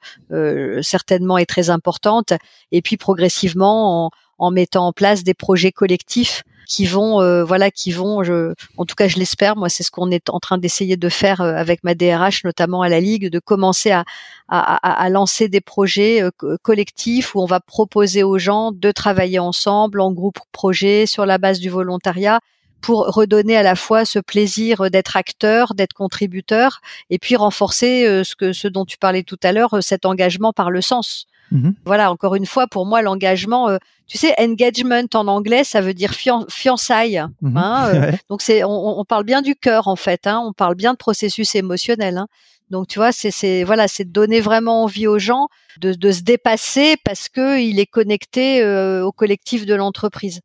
certainement 0.82 1.38
est 1.38 1.46
très 1.46 1.70
importante, 1.70 2.32
et 2.72 2.82
puis 2.82 2.96
progressivement 2.96 4.06
en, 4.06 4.10
en 4.40 4.50
mettant 4.50 4.86
en 4.88 4.92
place 4.92 5.22
des 5.24 5.34
projets 5.34 5.72
collectifs 5.72 6.42
qui 6.66 6.86
vont, 6.86 7.20
euh, 7.20 7.42
voilà, 7.42 7.70
qui 7.72 7.90
vont, 7.90 8.22
je, 8.22 8.54
en 8.76 8.84
tout 8.84 8.94
cas 8.94 9.08
je 9.08 9.18
l'espère, 9.18 9.56
moi 9.56 9.68
c'est 9.68 9.82
ce 9.82 9.90
qu'on 9.90 10.10
est 10.12 10.30
en 10.30 10.38
train 10.38 10.56
d'essayer 10.56 10.96
de 10.96 11.08
faire 11.08 11.40
euh, 11.40 11.54
avec 11.54 11.82
ma 11.82 11.94
DRH, 11.96 12.44
notamment 12.44 12.82
à 12.82 12.88
la 12.88 13.00
Ligue, 13.00 13.28
de 13.28 13.38
commencer 13.40 13.90
à, 13.90 14.04
à, 14.48 14.76
à- 14.76 15.02
à 15.04 15.08
lancer 15.08 15.48
des 15.48 15.60
projets 15.60 16.22
euh, 16.22 16.30
co- 16.36 16.56
collectifs 16.62 17.34
où 17.34 17.40
on 17.42 17.46
va 17.46 17.58
proposer 17.60 18.22
aux 18.22 18.38
gens 18.38 18.70
de 18.72 18.92
travailler 18.92 19.40
ensemble 19.40 20.00
en 20.00 20.12
groupe 20.12 20.38
projet 20.52 21.06
sur 21.06 21.26
la 21.26 21.38
base 21.38 21.58
du 21.58 21.70
volontariat 21.70 22.38
pour 22.80 23.04
redonner 23.06 23.56
à 23.56 23.62
la 23.64 23.74
fois 23.74 24.04
ce 24.04 24.20
plaisir 24.20 24.90
d'être 24.90 25.16
acteur, 25.16 25.74
d'être 25.74 25.92
contributeur, 25.92 26.80
et 27.10 27.18
puis 27.18 27.34
renforcer 27.36 28.06
euh, 28.06 28.22
ce 28.22 28.36
que 28.36 28.52
ce 28.52 28.68
dont 28.68 28.84
tu 28.84 28.96
parlais 28.96 29.24
tout 29.24 29.40
à 29.42 29.50
l'heure, 29.52 29.82
cet 29.82 30.06
engagement 30.06 30.52
par 30.52 30.70
le 30.70 30.80
sens. 30.82 31.26
Mhm. 31.50 31.74
Voilà, 31.84 32.10
encore 32.12 32.34
une 32.36 32.46
fois, 32.46 32.66
pour 32.68 32.86
moi, 32.86 33.02
l'engagement, 33.02 33.68
euh, 33.68 33.78
tu 34.06 34.18
sais, 34.18 34.34
engagement 34.38 35.02
en 35.14 35.26
anglais, 35.28 35.64
ça 35.64 35.80
veut 35.80 35.94
dire 35.94 36.12
fian- 36.12 36.46
fiançailles. 36.48 37.22
Mhm. 37.42 37.56
hein, 37.56 37.88
euh, 37.94 38.00
Ouais. 38.12 38.18
donc 38.28 38.42
c'est, 38.42 38.62
on, 38.64 38.98
on 39.00 39.04
parle 39.04 39.24
bien 39.24 39.42
du 39.42 39.54
cœur 39.56 39.88
en 39.88 39.96
fait, 39.96 40.26
hein, 40.26 40.40
on 40.44 40.52
parle 40.52 40.74
bien 40.76 40.92
de 40.92 40.98
processus 40.98 41.54
émotionnel. 41.54 42.18
Hein. 42.18 42.26
Donc 42.70 42.86
tu 42.86 42.98
vois, 43.00 43.10
c'est, 43.12 43.32
c'est 43.32 43.64
voilà, 43.64 43.88
c'est 43.88 44.04
de 44.04 44.12
donner 44.12 44.40
vraiment 44.40 44.84
envie 44.84 45.08
aux 45.08 45.18
gens 45.18 45.48
de, 45.80 45.92
de 45.92 46.12
se 46.12 46.22
dépasser 46.22 46.96
parce 47.04 47.28
que 47.28 47.58
il 47.60 47.80
est 47.80 47.86
connecté 47.86 48.62
euh, 48.62 49.04
au 49.04 49.10
collectif 49.10 49.66
de 49.66 49.74
l'entreprise. 49.74 50.40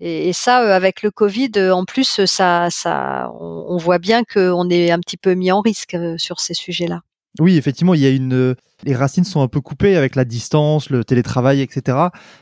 Et, 0.00 0.28
et 0.28 0.32
ça, 0.32 0.62
euh, 0.62 0.74
avec 0.74 1.02
le 1.02 1.10
Covid, 1.10 1.52
euh, 1.56 1.72
en 1.74 1.84
plus, 1.84 2.24
ça, 2.24 2.68
ça, 2.70 3.30
on, 3.38 3.66
on 3.68 3.76
voit 3.76 3.98
bien 3.98 4.24
qu'on 4.24 4.68
est 4.70 4.90
un 4.90 4.98
petit 4.98 5.16
peu 5.18 5.34
mis 5.34 5.52
en 5.52 5.60
risque 5.60 5.96
sur 6.16 6.40
ces 6.40 6.54
sujets-là. 6.54 7.02
Oui, 7.40 7.56
effectivement, 7.56 7.94
il 7.94 8.00
y 8.00 8.06
a 8.06 8.10
une. 8.10 8.32
euh, 8.32 8.54
Les 8.84 8.94
racines 8.94 9.24
sont 9.24 9.40
un 9.40 9.48
peu 9.48 9.60
coupées 9.62 9.96
avec 9.96 10.14
la 10.14 10.24
distance, 10.26 10.90
le 10.90 11.04
télétravail, 11.04 11.60
etc. 11.62 11.96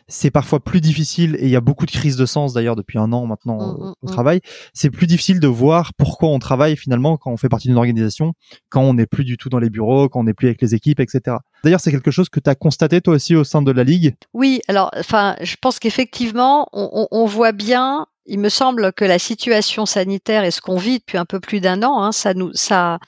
C'est 0.08 0.30
parfois 0.32 0.58
plus 0.60 0.80
difficile, 0.80 1.36
et 1.38 1.44
il 1.44 1.50
y 1.50 1.56
a 1.56 1.60
beaucoup 1.60 1.86
de 1.86 1.90
crises 1.92 2.16
de 2.16 2.26
sens 2.26 2.52
d'ailleurs 2.52 2.74
depuis 2.74 2.98
un 2.98 3.12
an 3.12 3.26
maintenant 3.26 3.58
Mm, 3.58 3.70
au- 3.80 3.84
mm, 3.84 3.94
au 4.02 4.06
mm. 4.06 4.10
travail. 4.10 4.40
C'est 4.74 4.90
plus 4.90 5.06
difficile 5.06 5.38
de 5.40 5.46
voir 5.46 5.92
pourquoi 5.94 6.30
on 6.30 6.38
travaille 6.40 6.76
finalement 6.76 7.16
quand 7.16 7.30
on 7.30 7.36
fait 7.36 7.48
partie 7.48 7.68
d'une 7.68 7.76
organisation, 7.76 8.32
quand 8.70 8.82
on 8.82 8.94
n'est 8.94 9.06
plus 9.06 9.24
du 9.24 9.36
tout 9.36 9.48
dans 9.50 9.60
les 9.60 9.70
bureaux, 9.70 10.08
quand 10.08 10.20
on 10.20 10.24
n'est 10.24 10.34
plus 10.34 10.48
avec 10.48 10.60
les 10.60 10.74
équipes, 10.74 11.00
etc. 11.00 11.36
D'ailleurs, 11.64 11.80
c'est 11.80 11.92
quelque 11.92 12.10
chose 12.10 12.28
que 12.28 12.40
tu 12.40 12.50
as 12.50 12.54
constaté 12.56 13.00
toi 13.00 13.14
aussi 13.14 13.36
au 13.36 13.44
sein 13.44 13.62
de 13.62 13.70
la 13.70 13.84
Ligue? 13.84 14.14
Oui, 14.34 14.60
alors, 14.68 14.90
enfin, 14.98 15.36
je 15.42 15.54
pense 15.60 15.78
qu'effectivement, 15.78 16.66
on, 16.72 16.88
on- 16.92 17.08
on 17.22 17.26
voit 17.26 17.52
bien. 17.52 18.06
Il 18.26 18.40
me 18.40 18.48
semble 18.48 18.92
que 18.92 19.04
la 19.04 19.18
situation 19.18 19.86
sanitaire 19.86 20.44
et 20.44 20.50
ce 20.50 20.60
qu'on 20.60 20.76
vit 20.76 20.98
depuis 20.98 21.18
un 21.18 21.24
peu 21.24 21.38
plus 21.40 21.60
d'un 21.60 21.82
an, 21.82 22.02
hein, 22.02 22.10
ça 22.12 22.34
nous, 22.34 22.50
ça, 22.54 22.98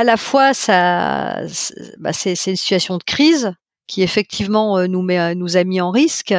à 0.00 0.04
la 0.04 0.16
fois, 0.16 0.54
ça, 0.54 1.40
c'est 1.48 1.74
bah, 1.98 2.12
c'est- 2.12 2.34
c'est 2.34 2.50
une 2.50 2.56
situation 2.56 2.96
de 2.98 3.04
crise 3.04 3.52
qui 3.86 4.02
effectivement 4.02 4.78
euh, 4.78 4.86
nous 4.86 5.02
met, 5.02 5.34
nous 5.34 5.56
a 5.56 5.64
mis 5.64 5.80
en 5.80 5.90
risque. 5.90 6.34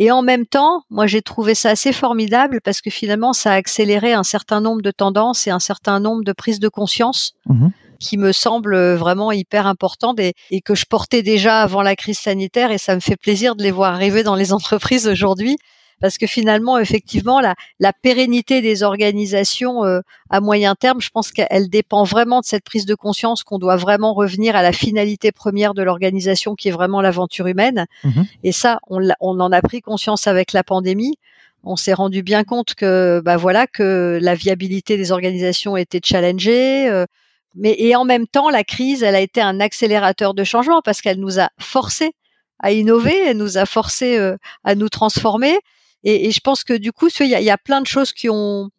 Et 0.00 0.10
en 0.12 0.22
même 0.22 0.46
temps, 0.46 0.82
moi, 0.90 1.06
j'ai 1.08 1.22
trouvé 1.22 1.54
ça 1.56 1.70
assez 1.70 1.92
formidable 1.92 2.60
parce 2.62 2.80
que 2.80 2.90
finalement, 2.90 3.32
ça 3.32 3.52
a 3.52 3.54
accéléré 3.54 4.12
un 4.12 4.22
certain 4.22 4.60
nombre 4.60 4.82
de 4.82 4.92
tendances 4.92 5.46
et 5.46 5.50
un 5.50 5.58
certain 5.58 5.98
nombre 6.00 6.22
de 6.22 6.32
prises 6.32 6.60
de 6.60 6.68
conscience 6.68 7.32
Mhm. 7.46 7.70
qui 7.98 8.16
me 8.16 8.30
semblent 8.30 8.94
vraiment 8.94 9.32
hyper 9.32 9.66
importantes 9.66 10.20
et, 10.20 10.34
et 10.52 10.60
que 10.60 10.76
je 10.76 10.84
portais 10.88 11.22
déjà 11.22 11.62
avant 11.62 11.82
la 11.82 11.96
crise 11.96 12.18
sanitaire 12.18 12.70
et 12.70 12.78
ça 12.78 12.94
me 12.94 13.00
fait 13.00 13.16
plaisir 13.16 13.56
de 13.56 13.62
les 13.64 13.72
voir 13.72 13.92
arriver 13.92 14.22
dans 14.22 14.36
les 14.36 14.52
entreprises 14.58 15.08
aujourd'hui 15.08 15.56
parce 16.00 16.18
que 16.18 16.26
finalement, 16.26 16.78
effectivement, 16.78 17.40
la, 17.40 17.54
la 17.80 17.92
pérennité 17.92 18.62
des 18.62 18.82
organisations 18.82 19.84
euh, 19.84 20.00
à 20.30 20.40
moyen 20.40 20.74
terme, 20.74 21.00
je 21.00 21.10
pense 21.10 21.32
qu'elle 21.32 21.68
dépend 21.68 22.04
vraiment 22.04 22.40
de 22.40 22.44
cette 22.46 22.64
prise 22.64 22.86
de 22.86 22.94
conscience 22.94 23.42
qu'on 23.42 23.58
doit 23.58 23.76
vraiment 23.76 24.14
revenir 24.14 24.56
à 24.56 24.62
la 24.62 24.72
finalité 24.72 25.32
première 25.32 25.74
de 25.74 25.82
l'organisation 25.82 26.54
qui 26.54 26.68
est 26.68 26.72
vraiment 26.72 27.00
l'aventure 27.00 27.46
humaine. 27.46 27.86
Mhm. 28.04 28.26
Et 28.44 28.52
ça, 28.52 28.80
on, 28.88 29.00
on 29.20 29.40
en 29.40 29.52
a 29.52 29.62
pris 29.62 29.80
conscience 29.80 30.26
avec 30.26 30.52
la 30.52 30.62
pandémie. 30.62 31.16
On 31.64 31.76
s'est 31.76 31.94
rendu 31.94 32.22
bien 32.22 32.44
compte 32.44 32.74
que, 32.74 33.20
bah 33.24 33.36
voilà, 33.36 33.66
que 33.66 34.18
la 34.22 34.34
viabilité 34.34 34.96
des 34.96 35.10
organisations 35.12 35.76
était 35.76 36.00
challengée. 36.02 36.88
euh, 36.88 37.06
mais 37.54 37.74
et 37.78 37.96
en 37.96 38.04
même 38.04 38.26
temps, 38.26 38.50
la 38.50 38.62
crise, 38.62 39.02
elle 39.02 39.16
a 39.16 39.20
été 39.20 39.40
un 39.40 39.58
accélérateur 39.58 40.32
de 40.34 40.44
changement 40.44 40.80
parce 40.82 41.00
qu'elle 41.00 41.18
nous 41.18 41.40
a 41.40 41.48
forcé 41.58 42.12
à 42.60 42.72
innover, 42.72 43.16
elle 43.26 43.36
nous 43.36 43.58
a 43.58 43.66
forcé 43.66 44.16
euh, 44.18 44.36
à 44.64 44.74
nous 44.74 44.88
transformer. 44.88 45.58
Et, 46.04 46.26
et 46.26 46.30
je 46.30 46.40
pense 46.40 46.64
que 46.64 46.74
du 46.74 46.92
coup, 46.92 47.08
il 47.20 47.26
y 47.28 47.34
a, 47.34 47.40
y 47.40 47.50
a 47.50 47.58
plein 47.58 47.80
de 47.80 47.86
choses 47.86 48.12
qui 48.12 48.28
ont, 48.28 48.70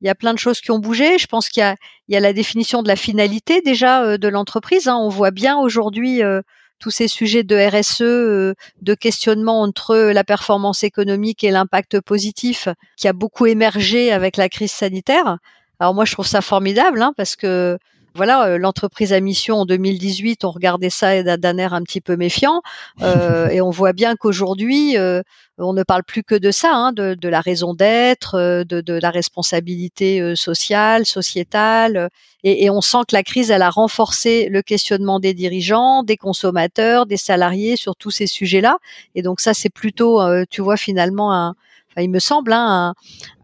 il 0.00 0.06
y 0.06 0.10
a 0.10 0.14
plein 0.14 0.34
de 0.34 0.38
choses 0.38 0.60
qui 0.60 0.70
ont 0.70 0.78
bougé. 0.78 1.18
Je 1.18 1.26
pense 1.26 1.48
qu'il 1.48 1.60
y 1.60 1.64
a, 1.64 1.76
il 2.08 2.14
y 2.14 2.16
a 2.16 2.20
la 2.20 2.32
définition 2.32 2.82
de 2.82 2.88
la 2.88 2.96
finalité 2.96 3.60
déjà 3.62 4.02
euh, 4.04 4.18
de 4.18 4.28
l'entreprise. 4.28 4.88
hein. 4.88 4.96
On 4.96 5.08
voit 5.08 5.30
bien 5.30 5.56
aujourd'hui 5.58 6.22
euh, 6.22 6.42
tous 6.78 6.90
ces 6.90 7.08
sujets 7.08 7.42
de 7.42 7.56
RSE, 7.56 8.02
euh, 8.02 8.54
de 8.82 8.94
questionnement 8.94 9.60
entre 9.62 9.96
la 9.96 10.24
performance 10.24 10.84
économique 10.84 11.42
et 11.42 11.50
l'impact 11.50 12.00
positif, 12.00 12.68
qui 12.96 13.08
a 13.08 13.12
beaucoup 13.12 13.46
émergé 13.46 14.12
avec 14.12 14.36
la 14.36 14.48
crise 14.48 14.72
sanitaire. 14.72 15.38
Alors 15.80 15.94
moi, 15.94 16.04
je 16.04 16.12
trouve 16.12 16.26
ça 16.26 16.40
formidable 16.40 17.02
hein, 17.02 17.12
parce 17.16 17.34
que 17.36 17.78
voilà, 18.14 18.46
euh, 18.46 18.58
l'entreprise 18.58 19.12
à 19.12 19.20
mission 19.20 19.56
en 19.58 19.66
2018, 19.66 20.44
on 20.44 20.50
regardait 20.50 20.90
ça 20.90 21.22
d'un 21.36 21.58
air 21.58 21.74
un 21.74 21.82
petit 21.82 22.00
peu 22.00 22.16
méfiant, 22.16 22.62
euh, 23.02 23.48
et 23.50 23.60
on 23.60 23.70
voit 23.70 23.92
bien 23.92 24.16
qu'aujourd'hui, 24.16 24.96
euh, 24.96 25.22
on 25.58 25.72
ne 25.72 25.82
parle 25.82 26.04
plus 26.04 26.22
que 26.22 26.34
de 26.34 26.50
ça, 26.50 26.72
hein, 26.74 26.92
de, 26.92 27.14
de 27.14 27.28
la 27.28 27.40
raison 27.40 27.74
d'être, 27.74 28.36
euh, 28.36 28.64
de, 28.64 28.80
de 28.80 28.94
la 28.94 29.10
responsabilité 29.10 30.20
euh, 30.20 30.34
sociale, 30.34 31.06
sociétale, 31.06 32.10
et, 32.44 32.64
et 32.64 32.70
on 32.70 32.80
sent 32.80 32.98
que 33.08 33.14
la 33.14 33.22
crise, 33.22 33.50
elle 33.50 33.62
a 33.62 33.70
renforcé 33.70 34.48
le 34.48 34.62
questionnement 34.62 35.20
des 35.20 35.34
dirigeants, 35.34 36.02
des 36.02 36.16
consommateurs, 36.16 37.06
des 37.06 37.16
salariés 37.16 37.76
sur 37.76 37.96
tous 37.96 38.10
ces 38.10 38.26
sujets-là, 38.26 38.78
et 39.14 39.22
donc 39.22 39.40
ça, 39.40 39.54
c'est 39.54 39.70
plutôt, 39.70 40.20
euh, 40.20 40.44
tu 40.48 40.62
vois, 40.62 40.76
finalement, 40.76 41.32
un, 41.32 41.54
enfin, 41.90 42.02
il 42.02 42.10
me 42.10 42.20
semble, 42.20 42.52
hein, 42.52 42.94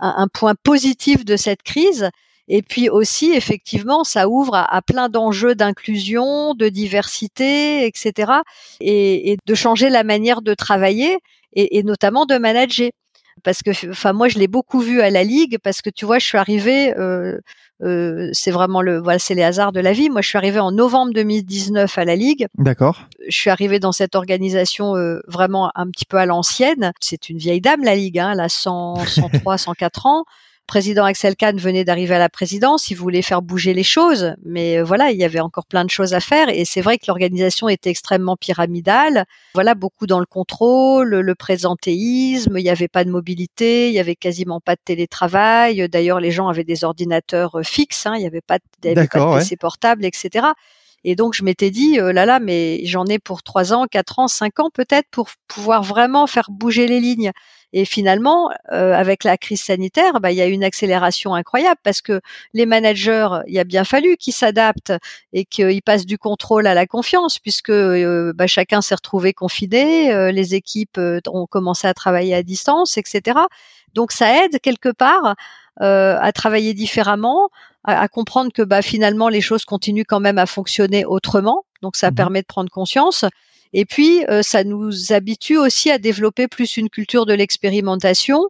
un, 0.01 0.15
un 0.17 0.29
point 0.29 0.55
positif 0.63 1.25
de 1.25 1.37
cette 1.37 1.63
crise. 1.63 2.11
Et 2.49 2.63
puis 2.63 2.89
aussi, 2.89 3.33
effectivement, 3.33 4.05
ça 4.05 4.29
ouvre 4.29 4.55
à, 4.55 4.75
à 4.75 4.83
plein 4.83 5.09
d'enjeux 5.09 5.55
d'inclusion, 5.55 6.55
de 6.55 6.69
diversité, 6.69 7.87
etc. 7.87 8.33
Et, 8.81 9.33
et, 9.33 9.39
de 9.45 9.55
changer 9.55 9.89
la 9.89 10.05
manière 10.05 10.43
de 10.43 10.55
travailler 10.55 11.19
et, 11.55 11.79
et 11.79 11.83
notamment 11.83 12.27
de 12.27 12.37
manager. 12.37 12.91
Parce 13.43 13.63
que, 13.63 13.91
enfin, 13.91 14.13
moi, 14.13 14.29
je 14.29 14.39
l'ai 14.39 14.47
beaucoup 14.47 14.81
vu 14.81 15.01
à 15.01 15.11
la 15.11 15.25
ligue 15.25 15.59
parce 15.63 15.83
que 15.83 15.91
tu 15.91 16.05
vois, 16.05 16.19
je 16.19 16.27
suis 16.27 16.39
arrivée. 16.39 16.97
Euh, 16.97 17.39
euh, 17.83 18.31
c'est 18.33 18.53
vraiment 18.53 18.81
le, 18.81 18.99
voilà, 18.99 19.19
c'est 19.19 19.35
les 19.35 19.43
hasards 19.43 19.73
de 19.73 19.81
la 19.81 19.93
vie. 19.93 20.09
Moi, 20.09 20.23
je 20.23 20.29
suis 20.29 20.39
arrivée 20.39 20.61
en 20.61 20.71
novembre 20.71 21.13
2019 21.13 21.99
à 21.99 22.05
la 22.05 22.15
ligue. 22.15 22.47
D'accord. 22.57 23.09
Je 23.29 23.37
suis 23.37 23.51
arrivée 23.51 23.81
dans 23.81 23.93
cette 23.93 24.15
organisation 24.15 24.97
euh, 24.97 25.21
vraiment 25.27 25.73
un 25.75 25.91
petit 25.91 26.05
peu 26.05 26.17
à 26.17 26.27
l'ancienne. 26.27 26.93
C'est 27.01 27.29
une 27.29 27.39
vieille 27.39 27.61
dame, 27.61 27.83
la 27.83 27.97
ligue. 27.97 28.19
Hein, 28.19 28.33
elle 28.33 28.41
a 28.41 28.49
100, 28.49 29.05
103, 29.07 29.59
104 29.59 30.07
ans 30.07 30.25
président 30.67 31.05
Axel 31.05 31.37
Kahn 31.37 31.57
venait 31.59 31.85
d'arriver 31.85 32.15
à 32.15 32.19
la 32.19 32.29
présidence, 32.29 32.91
il 32.91 32.95
voulait 32.95 33.23
faire 33.23 33.43
bouger 33.43 33.75
les 33.75 33.83
choses, 33.83 34.35
mais 34.45 34.83
voilà, 34.83 35.11
il 35.11 35.19
y 35.19 35.25
avait 35.25 35.41
encore 35.41 35.67
plein 35.67 35.85
de 35.85 35.91
choses 35.91 36.15
à 36.15 36.21
faire 36.21 36.49
et 36.49 36.65
c'est 36.65 36.81
vrai 36.81 36.99
que 36.99 37.05
l'organisation 37.09 37.69
était 37.69 37.91
extrêmement 37.91 38.37
pyramidale. 38.37 39.25
Voilà, 39.55 39.75
beaucoup 39.75 40.07
dans 40.07 40.21
le 40.21 40.27
contrôle, 40.27 41.15
le 41.15 41.35
présentéisme, 41.35 42.57
il 42.59 42.63
n'y 42.63 42.71
avait 42.71 42.89
pas 42.89 43.05
de 43.05 43.11
mobilité, 43.11 43.89
il 43.89 43.95
y 43.95 44.01
avait 44.01 44.17
quasiment 44.17 44.61
pas 44.61 44.75
de 44.75 44.81
télétravail. 44.85 45.89
D'ailleurs, 45.89 46.21
les 46.21 46.31
gens 46.31 46.49
avaient 46.49 46.65
des 46.65 46.85
ordinateurs 46.85 47.61
fixes, 47.63 48.07
hein, 48.07 48.15
il 48.17 48.21
n'y 48.21 48.27
avait 48.27 48.41
pas 48.41 48.59
de, 48.59 48.65
il 48.83 48.89
y 48.89 48.99
avait 48.99 49.09
pas 49.09 49.19
de 49.19 49.39
PC 49.39 49.53
ouais. 49.53 49.57
portable, 49.57 50.05
etc. 50.05 50.47
Et 51.05 51.17
donc, 51.17 51.35
je 51.35 51.45
m'étais 51.45 51.71
dit, 51.71 52.01
euh, 52.01 52.13
là 52.13 52.25
là, 52.25 52.41
mais 52.41 52.81
j'en 52.87 53.05
ai 53.05 53.19
pour 53.19 53.43
trois 53.43 53.75
ans, 53.75 53.87
quatre 53.87 54.19
ans, 54.19 54.27
cinq 54.27 54.59
ans 54.59 54.71
peut-être 54.73 55.07
pour 55.11 55.29
pouvoir 55.49 55.83
vraiment 55.83 56.27
faire 56.27 56.49
bouger 56.51 56.89
les 56.89 56.99
lignes. 56.99 57.31
Et 57.77 57.85
finalement, 57.85 58.51
avec 58.69 59.25
la 59.25 59.37
crise 59.37 59.61
sanitaire, 59.61 60.21
bah, 60.21 60.31
il 60.31 60.37
y 60.37 60.41
a 60.41 60.47
une 60.47 60.63
accélération 60.63 61.35
incroyable 61.35 61.81
parce 61.83 62.01
que 62.01 62.21
les 62.53 62.67
managers, 62.67 63.29
il 63.49 63.59
a 63.59 63.65
bien 63.65 63.83
fallu 63.83 64.17
qu'ils 64.17 64.33
s'adaptent 64.33 64.93
et 65.33 65.45
qu'ils 65.45 65.83
passent 65.83 66.07
du 66.07 66.17
contrôle 66.17 66.69
à 66.69 66.75
la 66.75 66.87
confiance, 66.87 67.41
puisque 67.41 67.73
bah, 67.73 68.47
chacun 68.47 68.81
s'est 68.81 68.95
retrouvé 68.95 69.33
confiné, 69.33 70.31
les 70.31 70.55
équipes 70.55 71.01
ont 71.27 71.47
commencé 71.47 71.89
à 71.89 71.95
travailler 71.95 72.37
à 72.37 72.45
distance, 72.45 72.97
etc. 72.97 73.41
Donc 73.93 74.13
ça 74.13 74.45
aide 74.45 74.61
quelque 74.61 74.91
part 74.91 75.35
à 75.81 76.33
travailler 76.33 76.75
différemment, 76.75 77.49
à, 77.83 78.07
comprendre 78.07 78.53
que 78.53 78.63
bah, 78.63 78.83
finalement 78.83 79.29
les 79.29 79.41
choses 79.41 79.65
continuent 79.65 80.05
quand 80.07 80.21
même 80.21 80.39
à 80.39 80.47
fonctionner 80.47 81.05
autrement. 81.05 81.65
Donc 81.83 81.97
ça 81.97 82.13
mmh 82.13 82.15
permet 82.15 82.43
de 82.43 82.47
prendre 82.47 82.71
conscience. 82.71 83.25
Et 83.75 83.85
puis, 83.85 84.25
euh, 84.31 84.41
ça 84.43 84.63
nous 84.63 85.13
habitue 85.13 85.59
aussi 85.59 85.91
à 85.91 85.99
développer 85.99 86.47
plus 86.47 86.77
une 86.77 86.89
culture 86.89 87.27
de 87.27 87.35
l'expérimentation, 87.35 88.49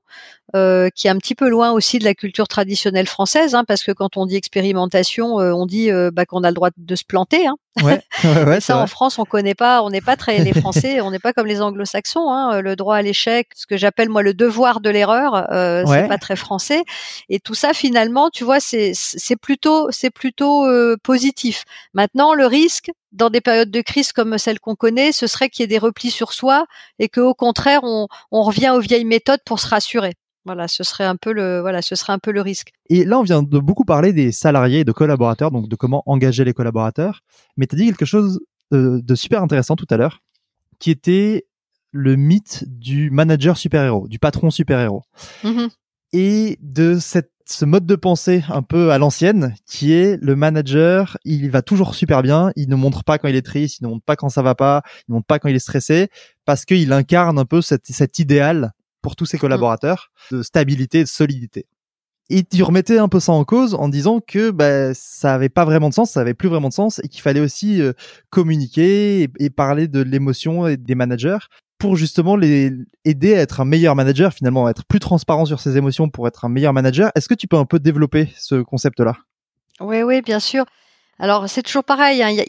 euh, 0.55 0.91
qui 0.95 1.07
est 1.07 1.11
un 1.11 1.16
petit 1.16 1.35
peu 1.35 1.49
loin 1.49 1.72
aussi 1.72 1.99
de 1.99 2.05
la 2.05 2.14
culture 2.14 2.47
traditionnelle 2.47 3.07
française, 3.07 3.55
hein, 3.55 3.64
parce 3.66 3.83
que 3.83 3.93
quand 3.93 4.18
on 4.18 4.27
dit 4.27 4.37
expérimentation, 4.37 5.41
euh, 5.41 5.53
on 5.53 5.64
dit 5.66 5.91
bah, 6.12 6.27
qu'on 6.27 6.45
a 6.45 6.51
le 6.51 6.55
droit 6.55 6.70
de 6.77 6.95
se 6.95 7.05
planter. 7.05 7.47
Hein. 7.47 7.57
Ouais, 7.83 8.01
ouais, 8.25 8.61
ça, 8.61 8.79
en 8.79 8.87
France, 8.87 9.18
on 9.18 9.25
connaît 9.25 9.55
pas, 9.55 9.83
on 9.83 9.91
n'est 9.91 10.01
pas 10.01 10.16
très 10.16 10.39
les 10.39 10.53
Français, 10.53 11.01
on 11.01 11.11
n'est 11.11 11.18
pas 11.18 11.33
comme 11.33 11.47
les 11.47 11.61
Anglo-Saxons. 11.61 12.31
Hein, 12.31 12.61
le 12.61 12.77
droit 12.77 12.97
à 12.97 13.03
l'échec, 13.03 13.49
ce 13.55 13.66
que 13.66 13.77
j'appelle 13.77 14.09
moi 14.09 14.22
le 14.22 14.35
devoir 14.35 14.81
de 14.81 14.91
l'erreur, 14.91 15.51
euh, 15.53 15.85
c'est 15.87 16.09
pas 16.09 16.18
très 16.18 16.37
français. 16.37 16.85
Et 17.29 17.41
tout 17.41 17.55
ça, 17.55 17.75
finalement, 17.75 18.31
tu 18.31 18.45
vois, 18.45 18.61
c'est 18.61 18.93
c'est 18.95 19.37
plutôt 19.37 19.91
c'est 19.91 20.11
plutôt 20.11 20.66
positif. 21.03 21.64
Maintenant, 21.95 22.35
le 22.35 22.47
risque, 22.47 22.91
dans 23.12 23.31
des 23.31 23.41
périodes 23.41 23.70
de 23.70 23.81
crise 23.81 24.12
comme 24.12 24.39
celle 24.39 24.61
qu'on 24.61 24.75
connaît, 24.75 25.12
ce 25.12 25.27
serait 25.27 25.49
qu'il 25.49 25.62
y 25.62 25.64
ait 25.64 25.68
des 25.68 25.79
replis 25.79 26.11
sur 26.11 26.33
soi 26.33 26.66
et 26.99 27.09
qu'au 27.09 27.35
contraire, 27.35 27.81
on, 27.85 28.09
on 28.31 28.43
revient 28.43 28.70
aux 28.70 28.81
vieilles 28.81 29.05
méthodes 29.05 29.41
pour 29.45 29.61
se 29.61 29.68
rassurer. 29.68 30.14
Voilà, 30.45 30.68
ce 30.68 30.84
serait 30.84 31.05
un 31.05 31.16
peu 31.16 31.32
le 31.32 31.61
voilà, 31.61 31.80
ce 31.80 31.95
serait 31.95 32.12
un 32.12 32.18
peu 32.18 32.30
le 32.30 32.40
risque. 32.40 32.72
Et 32.90 33.05
là, 33.05 33.18
on 33.18 33.22
vient 33.22 33.42
de 33.42 33.59
beaucoup 33.59 33.84
parler 33.84 34.12
des 34.12 34.30
salariés 34.30 34.80
et 34.80 34.84
de 34.84 34.92
collaborateurs, 34.92 35.51
donc 35.51 35.68
de 35.68 35.76
comment 35.76 36.03
engager 36.07 36.45
les 36.45 36.53
collaborateurs. 36.53 37.20
Mais 37.57 37.66
tu 37.66 37.76
as 37.76 37.78
dit 37.78 37.86
quelque 37.86 38.05
chose 38.05 38.40
de, 38.70 39.14
super 39.14 39.42
intéressant 39.42 39.76
tout 39.76 39.86
à 39.90 39.97
l'heure, 39.97 40.20
qui 40.78 40.90
était 40.90 41.47
le 41.92 42.16
mythe 42.16 42.64
du 42.66 43.11
manager 43.11 43.57
super-héros, 43.57 44.09
du 44.09 44.18
patron 44.18 44.51
super-héros. 44.51 45.03
Mmh 45.42 45.66
et 46.16 46.59
de 46.62 46.97
cette 47.01 47.34
ce 47.47 47.64
mode 47.64 47.86
de 47.86 47.97
pensée 47.97 48.42
un 48.49 48.62
peu 48.62 48.90
à 48.90 48.99
l'ancienne, 48.99 49.55
qui 49.66 49.92
est 49.92 50.16
le 50.22 50.34
manager, 50.34 51.18
il 51.24 51.51
va 51.51 51.61
toujours 51.61 51.95
super 51.95 52.22
bien, 52.22 52.51
il 52.57 52.68
ne 52.68 52.74
montre 52.74 53.05
pas 53.05 53.18
quand 53.18 53.28
il 53.28 53.36
est 53.36 53.45
triste, 53.45 53.80
il 53.80 53.84
ne 53.84 53.88
montre 53.88 54.05
pas 54.05 54.16
quand 54.16 54.30
ça 54.30 54.42
va 54.42 54.55
pas, 54.55 54.82
il 55.01 55.11
ne 55.11 55.14
montre 55.16 55.26
pas 55.26 55.38
quand 55.38 55.49
il 55.49 55.57
est 55.57 55.59
stressé, 55.59 56.09
parce 56.47 56.64
qu'il 56.64 56.92
incarne 56.92 57.38
un 57.38 57.45
peu 57.45 57.61
cet 57.61 58.18
idéal 58.18 58.72
pour 59.05 59.16
tous 59.16 59.26
ses 59.26 59.36
collaborateurs 59.36 60.11
de 60.32 60.42
stabilité, 60.42 61.02
de 61.02 61.09
solidité. 61.09 61.66
Et 62.30 62.42
tu 62.42 62.62
remettais 62.62 62.96
un 62.96 63.09
peu 63.09 63.20
ça 63.20 63.32
en 63.32 63.44
cause 63.44 63.74
en 63.74 63.90
disant 63.90 64.20
que 64.26 64.50
bah, 64.50 64.94
ça 64.94 65.34
avait 65.34 65.50
pas 65.50 65.66
vraiment 65.66 65.90
de 65.90 65.94
sens, 65.94 66.12
ça 66.12 66.22
avait 66.22 66.32
plus 66.32 66.48
vraiment 66.48 66.70
de 66.70 66.72
sens 66.72 67.02
et 67.05 67.09
qu'il 67.09 67.20
fallait 67.20 67.40
aussi 67.40 67.82
euh, 67.82 67.92
communiquer 68.30 69.28
et, 69.38 69.50
parler 69.50 69.88
de 69.88 70.00
l'émotion 70.00 70.66
et 70.66 70.78
des 70.78 70.94
managers 70.94 71.36
pour 71.76 71.96
justement 71.96 72.34
les 72.34 72.72
aider 73.05 73.34
à 73.34 73.40
être 73.40 73.61
un 73.61 73.66
meilleur 73.66 73.94
manager, 73.94 74.32
finalement, 74.32 74.64
à 74.64 74.70
être 74.70 74.86
plus 74.86 75.00
transparent 75.00 75.44
sur 75.44 75.61
ses 75.61 75.76
émotions 75.76 76.09
pour 76.09 76.26
être 76.26 76.46
un 76.46 76.48
meilleur 76.48 76.72
manager. 76.72 77.11
Est-ce 77.14 77.28
que 77.28 77.34
tu 77.34 77.46
peux 77.46 77.59
un 77.59 77.66
peu 77.66 77.78
développer 77.78 78.30
ce 78.38 78.62
concept-là? 78.62 79.18
Oui, 79.80 80.02
oui, 80.02 80.22
bien 80.22 80.40
sûr. 80.40 80.64
Alors 81.18 81.48
c'est 81.48 81.62
toujours 81.62 81.84
pareil, 81.84 82.22
hein, 82.22 82.42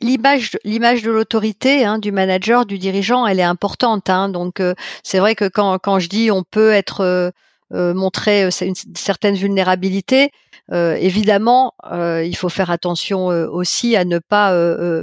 l'image, 0.00 0.58
l'image 0.64 1.02
de 1.02 1.10
l'autorité, 1.10 1.84
hein, 1.84 1.98
du 1.98 2.12
manager, 2.12 2.66
du 2.66 2.78
dirigeant, 2.78 3.26
elle 3.26 3.40
est 3.40 3.44
importante. 3.44 4.10
Hein, 4.10 4.28
donc 4.28 4.60
euh, 4.60 4.74
c'est 5.02 5.18
vrai 5.18 5.34
que 5.34 5.48
quand, 5.48 5.78
quand 5.78 5.98
je 5.98 6.08
dis 6.08 6.30
on 6.30 6.42
peut 6.42 6.72
être 6.72 7.00
euh, 7.00 7.30
montrer 7.72 8.48
une 8.60 8.74
certaine 8.94 9.34
vulnérabilité, 9.34 10.30
euh, 10.70 10.94
évidemment, 10.94 11.74
euh, 11.90 12.24
il 12.24 12.36
faut 12.36 12.48
faire 12.48 12.70
attention 12.70 13.30
euh, 13.30 13.48
aussi 13.48 13.96
à 13.96 14.04
ne 14.04 14.18
pas 14.18 14.52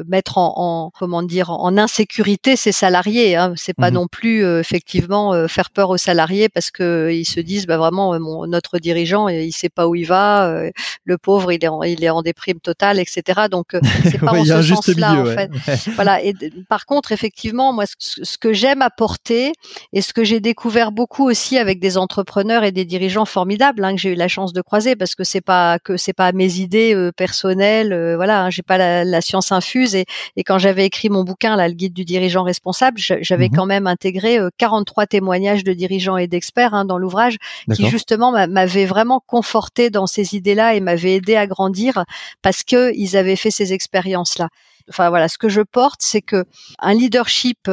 mettre 0.07 0.37
en, 0.37 0.91
comment 0.97 1.21
dire 1.21 1.49
en 1.49 1.77
insécurité 1.77 2.55
ses 2.55 2.71
salariés. 2.71 3.35
Hein. 3.35 3.53
C'est 3.55 3.73
pas 3.73 3.91
mmh 3.91 3.93
non 3.93 4.07
plus 4.07 4.45
effectivement 4.59 5.47
faire 5.47 5.71
peur 5.71 5.89
aux 5.89 5.97
salariés 5.97 6.47
parce 6.47 6.69
que 6.69 7.09
ils 7.11 7.25
se 7.25 7.39
disent 7.39 7.65
bah 7.65 7.77
vraiment 7.77 8.17
mon, 8.19 8.45
notre 8.45 8.77
dirigeant 8.77 9.27
il 9.27 9.51
sait 9.51 9.69
pas 9.69 9.87
où 9.87 9.95
il 9.95 10.05
va, 10.05 10.61
le 11.03 11.17
pauvre 11.17 11.51
il 11.51 11.63
est 11.63 11.67
en, 11.67 11.81
il 11.81 12.03
est 12.03 12.09
en 12.09 12.21
déprime 12.21 12.59
totale, 12.59 12.99
etc. 12.99 13.47
Donc 13.49 13.71
c'est 14.03 14.19
pas 14.19 14.33
en 14.33 14.45
ce 14.45 14.61
sens-là 14.61 15.13
en 15.13 15.25
fait. 15.25 15.49
Voilà. 15.95 16.23
Et 16.23 16.33
par 16.69 16.85
contre 16.85 17.11
effectivement 17.11 17.73
moi 17.73 17.85
ce, 17.97 18.23
ce 18.23 18.37
que 18.37 18.53
j'aime 18.53 18.83
apporter 18.83 19.53
et 19.91 20.01
ce 20.01 20.13
que 20.13 20.23
j'ai 20.23 20.39
découvert 20.39 20.91
beaucoup 20.91 21.27
aussi 21.27 21.57
avec 21.57 21.79
des 21.79 21.97
entrepreneurs 21.97 22.58
et 22.63 22.71
des 22.71 22.85
dirigeants 22.85 23.25
formidables 23.25 23.83
hein, 23.83 23.95
que 23.95 24.01
j'ai 24.01 24.11
eu 24.11 24.15
la 24.15 24.27
chance 24.27 24.53
de 24.53 24.61
croiser 24.61 24.95
parce 24.95 25.15
que 25.15 25.23
c'est 25.23 25.41
pas 25.41 25.79
que 25.79 25.97
c'est 25.97 26.13
pas 26.13 26.31
mes 26.31 26.57
idées 26.57 26.93
euh, 26.93 27.11
personnelles. 27.11 27.93
Euh, 27.93 28.15
voilà, 28.15 28.43
hein, 28.43 28.49
j'ai 28.49 28.61
pas 28.61 28.77
la, 28.77 29.21
science 29.21 29.51
infuse. 29.51 29.95
Et, 29.95 30.05
et 30.35 30.43
quand 30.43 30.59
j'avais 30.59 30.85
écrit 30.85 31.09
mon 31.09 31.23
bouquin, 31.23 31.55
là, 31.55 31.67
le 31.67 31.73
guide 31.73 31.93
du 31.93 32.05
dirigeant 32.05 32.43
responsable, 32.43 32.99
j'avais 32.99 33.47
mmh 33.47 33.49
quand 33.55 33.65
même 33.65 33.87
intégré 33.87 34.37
43 34.57 35.03
euh, 35.03 35.07
témoignages 35.07 35.63
de 35.63 35.73
dirigeants 35.73 36.17
et 36.17 36.27
d'experts 36.27 36.73
hein, 36.73 36.85
dans 36.85 36.97
l'ouvrage, 36.97 37.37
qui 37.73 37.87
justement 37.87 38.31
m'avaient 38.31 38.85
vraiment 38.85 39.21
conforté 39.25 39.89
dans 39.89 40.07
ces 40.07 40.35
idées-là 40.35 40.75
et 40.75 40.79
m'avaient 40.79 41.15
aidé 41.15 41.35
à 41.35 41.47
grandir 41.47 42.05
parce 42.41 42.63
que 42.63 42.93
ils 42.95 43.17
avaient 43.17 43.35
fait 43.35 43.51
ces 43.51 43.73
expériences-là 43.73 44.49
enfin 44.87 45.09
voilà, 45.09 45.27
ce 45.27 45.37
que 45.37 45.49
je 45.49 45.61
porte, 45.61 46.01
c'est 46.01 46.21
que 46.21 46.45
un 46.79 46.93
leadership 46.93 47.69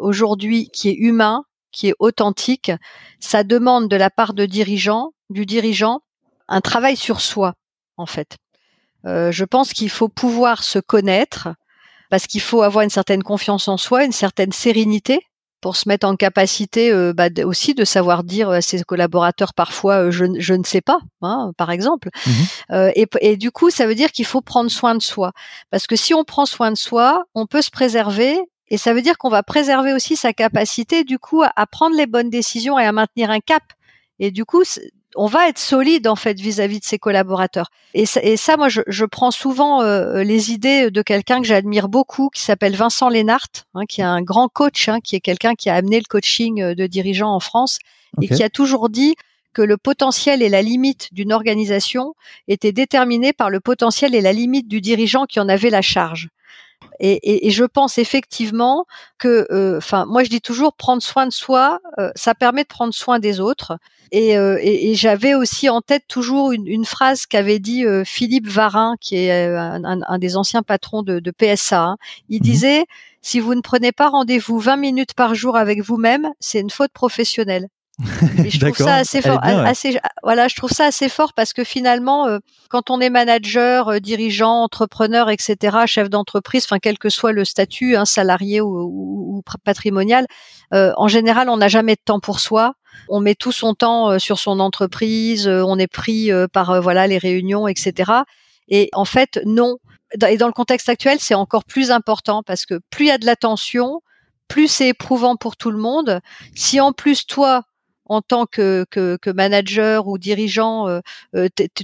aujourd'hui 0.00 0.70
qui 0.72 0.88
est 0.88 0.94
humain, 0.94 1.44
qui 1.76 1.88
est 1.88 1.94
authentique, 1.98 2.72
ça 3.20 3.44
demande 3.44 3.88
de 3.88 3.96
la 3.96 4.08
part 4.08 4.32
de 4.32 4.46
dirigeants, 4.46 5.12
du 5.28 5.44
dirigeant, 5.44 6.00
un 6.48 6.62
travail 6.62 6.96
sur 6.96 7.20
soi, 7.20 7.52
en 7.98 8.06
fait. 8.06 8.38
Euh, 9.04 9.30
je 9.30 9.44
pense 9.44 9.74
qu'il 9.74 9.90
faut 9.90 10.08
pouvoir 10.08 10.64
se 10.64 10.78
connaître 10.78 11.48
parce 12.08 12.26
qu'il 12.26 12.40
faut 12.40 12.62
avoir 12.62 12.82
une 12.82 12.90
certaine 12.90 13.22
confiance 13.22 13.68
en 13.68 13.76
soi, 13.76 14.04
une 14.04 14.12
certaine 14.12 14.52
sérénité 14.52 15.20
pour 15.60 15.76
se 15.76 15.88
mettre 15.88 16.06
en 16.06 16.16
capacité 16.16 16.90
euh, 16.90 17.12
bah, 17.12 17.28
aussi 17.44 17.74
de 17.74 17.84
savoir 17.84 18.24
dire 18.24 18.48
à 18.50 18.62
ses 18.62 18.82
collaborateurs 18.82 19.52
parfois 19.52 20.06
euh, 20.06 20.10
je, 20.10 20.54
ne 20.54 20.64
sais 20.64 20.80
pas, 20.80 21.00
hein, 21.20 21.52
par 21.58 21.70
exemple. 21.70 22.08
Mmh 22.26 22.30
et, 22.94 23.06
et, 23.20 23.36
du 23.36 23.50
coup, 23.50 23.70
ça 23.70 23.86
veut 23.86 23.94
dire 23.94 24.12
qu'il 24.12 24.24
faut 24.24 24.40
prendre 24.40 24.70
soin 24.70 24.94
de 24.94 25.02
soi. 25.02 25.32
Parce 25.70 25.86
que 25.86 25.96
si 25.96 26.14
on 26.14 26.24
prend 26.24 26.46
soin 26.46 26.70
de 26.70 26.76
soi, 26.76 27.24
on 27.34 27.46
peut 27.46 27.62
se 27.62 27.70
préserver 27.70 28.38
et 28.68 28.78
ça 28.78 28.92
veut 28.92 29.02
dire 29.02 29.18
qu'on 29.18 29.30
va 29.30 29.42
préserver 29.42 29.92
aussi 29.92 30.16
sa 30.16 30.32
capacité 30.32 31.04
du 31.04 31.18
coup 31.18 31.42
à 31.44 31.66
prendre 31.66 31.96
les 31.96 32.06
bonnes 32.06 32.30
décisions 32.30 32.78
et 32.78 32.84
à 32.84 32.92
maintenir 32.92 33.30
un 33.30 33.40
cap. 33.40 33.62
Et 34.18 34.30
du 34.30 34.44
coup, 34.44 34.62
on 35.14 35.26
va 35.26 35.48
être 35.48 35.58
solide 35.58 36.08
en 36.08 36.16
fait 36.16 36.38
vis-à-vis 36.38 36.80
de 36.80 36.84
ses 36.84 36.98
collaborateurs. 36.98 37.70
Et 37.94 38.06
ça, 38.06 38.56
moi, 38.56 38.68
je, 38.68 39.04
prends 39.04 39.30
souvent 39.30 39.82
euh, 39.82 40.22
les 40.22 40.52
idées 40.52 40.90
de 40.90 41.02
quelqu'un 41.02 41.40
que 41.40 41.46
j'admire 41.46 41.88
beaucoup, 41.88 42.28
qui 42.28 42.42
s'appelle 42.42 42.76
Vincent 42.76 43.08
Lénart, 43.08 43.48
hein, 43.74 43.84
qui 43.88 44.00
est 44.00 44.04
un 44.04 44.22
grand 44.22 44.48
coach, 44.48 44.88
hein, 44.88 44.98
qui 45.02 45.16
est 45.16 45.20
quelqu'un 45.20 45.54
qui 45.54 45.70
a 45.70 45.74
amené 45.74 45.98
le 45.98 46.04
coaching 46.08 46.62
euh, 46.62 46.74
de 46.74 46.86
dirigeants 46.86 47.34
en 47.34 47.40
France 47.40 47.78
et 48.22 48.28
qui 48.28 48.42
a 48.42 48.48
toujours 48.48 48.88
dit 48.88 49.14
que 49.52 49.62
le 49.62 49.76
potentiel 49.76 50.42
et 50.42 50.48
la 50.48 50.62
limite 50.62 51.08
d'une 51.12 51.32
organisation 51.32 52.14
étaient 52.48 52.72
déterminés 52.72 53.32
par 53.32 53.50
le 53.50 53.60
potentiel 53.60 54.14
et 54.14 54.20
la 54.20 54.32
limite 54.32 54.68
du 54.68 54.80
dirigeant 54.80 55.24
qui 55.24 55.40
en 55.40 55.48
avait 55.48 55.70
la 55.70 55.82
charge. 55.82 56.28
Et, 56.98 57.50
je 57.50 57.64
pense 57.64 57.98
effectivement 57.98 58.86
que, 59.18 59.46
euh, 59.50 59.78
enfin, 59.78 60.06
moi 60.06 60.24
je 60.24 60.30
dis 60.30 60.40
toujours 60.40 60.74
prendre 60.74 61.02
soin 61.02 61.26
de 61.26 61.32
soi, 61.32 61.80
ça 62.14 62.34
permet 62.34 62.62
de 62.62 62.68
prendre 62.68 62.94
soin 62.94 63.18
des 63.18 63.40
autres. 63.40 63.78
Euh, 64.14 64.58
et, 64.60 64.90
et, 64.90 64.94
j'avais 64.94 65.34
aussi 65.34 65.68
en 65.68 65.80
tête 65.80 66.04
toujours 66.08 66.52
une, 66.52 66.66
une 66.66 66.84
phrase 66.84 67.26
qu'avait 67.26 67.58
dit 67.58 67.84
euh, 67.84 68.04
Philippe 68.04 68.46
Varin, 68.46 68.96
qui 69.00 69.16
est 69.16 69.48
euh, 69.48 69.58
un, 69.58 70.00
un, 70.02 70.18
des 70.18 70.36
anciens 70.36 70.62
patrons 70.62 71.02
de, 71.02 71.18
de 71.18 71.30
PSA. 71.30 71.82
Hein. 71.82 71.96
Il 72.28 72.40
mmh 72.40 72.42
disait 72.42 72.86
si 73.22 73.40
vous 73.40 73.54
ne 73.54 73.60
prenez 73.60 73.90
pas 73.90 74.08
rendez-vous 74.08 74.58
20 74.60 74.76
minutes 74.76 75.14
par 75.14 75.34
jour 75.34 75.56
avec 75.56 75.82
vous-même, 75.82 76.28
c'est 76.38 76.60
une 76.60 76.70
faute 76.70 76.92
professionnelle. 76.92 77.68
Et 78.44 78.50
je 78.50 78.60
trouve 78.60 78.76
ça 78.76 78.96
assez 78.96 79.22
fort, 79.22 79.38
assez, 79.42 79.98
voilà, 80.22 80.48
je 80.48 80.54
trouve 80.54 80.70
ça 80.70 80.84
assez 80.84 81.08
fort 81.08 81.32
parce 81.32 81.52
que 81.54 81.64
finalement, 81.64 82.28
quand 82.68 82.90
on 82.90 83.00
est 83.00 83.08
manager, 83.08 84.00
dirigeant, 84.02 84.62
entrepreneur, 84.62 85.30
etc., 85.30 85.78
chef 85.86 86.10
d'entreprise, 86.10 86.64
enfin 86.64 86.78
quel 86.78 86.98
que 86.98 87.08
soit 87.08 87.32
le 87.32 87.46
statut, 87.46 87.96
hein, 87.96 88.04
salarié 88.04 88.60
ou, 88.60 88.68
ou, 88.68 89.36
ou 89.38 89.42
patrimonial, 89.64 90.26
en 90.72 91.08
général, 91.08 91.48
on 91.48 91.56
n'a 91.56 91.68
jamais 91.68 91.94
de 91.94 92.02
temps 92.04 92.20
pour 92.20 92.40
soi 92.40 92.74
on 93.08 93.20
met 93.20 93.34
tout 93.34 93.52
son 93.52 93.74
temps 93.74 94.10
euh, 94.10 94.18
sur 94.18 94.38
son 94.38 94.60
entreprise, 94.60 95.46
euh, 95.48 95.62
on 95.64 95.78
est 95.78 95.86
pris 95.86 96.32
euh, 96.32 96.46
par 96.48 96.80
voilà 96.80 97.06
les 97.06 97.18
réunions, 97.18 97.68
etc. 97.68 98.12
Et 98.68 98.88
en 98.92 99.04
fait, 99.04 99.40
non. 99.44 99.78
Et 100.28 100.36
dans 100.36 100.46
le 100.46 100.52
contexte 100.52 100.88
actuel, 100.88 101.18
c'est 101.20 101.34
encore 101.34 101.64
plus 101.64 101.90
important 101.90 102.42
parce 102.42 102.64
que 102.66 102.80
plus 102.90 103.06
il 103.06 103.08
y 103.08 103.12
a 103.12 103.18
de 103.18 103.26
l'attention, 103.26 104.02
plus 104.48 104.68
c'est 104.68 104.88
éprouvant 104.88 105.36
pour 105.36 105.56
tout 105.56 105.70
le 105.70 105.78
monde. 105.78 106.20
Si 106.54 106.80
en 106.80 106.92
plus 106.92 107.26
toi, 107.26 107.64
en 108.06 108.22
tant 108.22 108.46
que, 108.46 108.86
que, 108.90 109.30
manager 109.30 110.06
ou 110.06 110.18
dirigeant, 110.18 111.00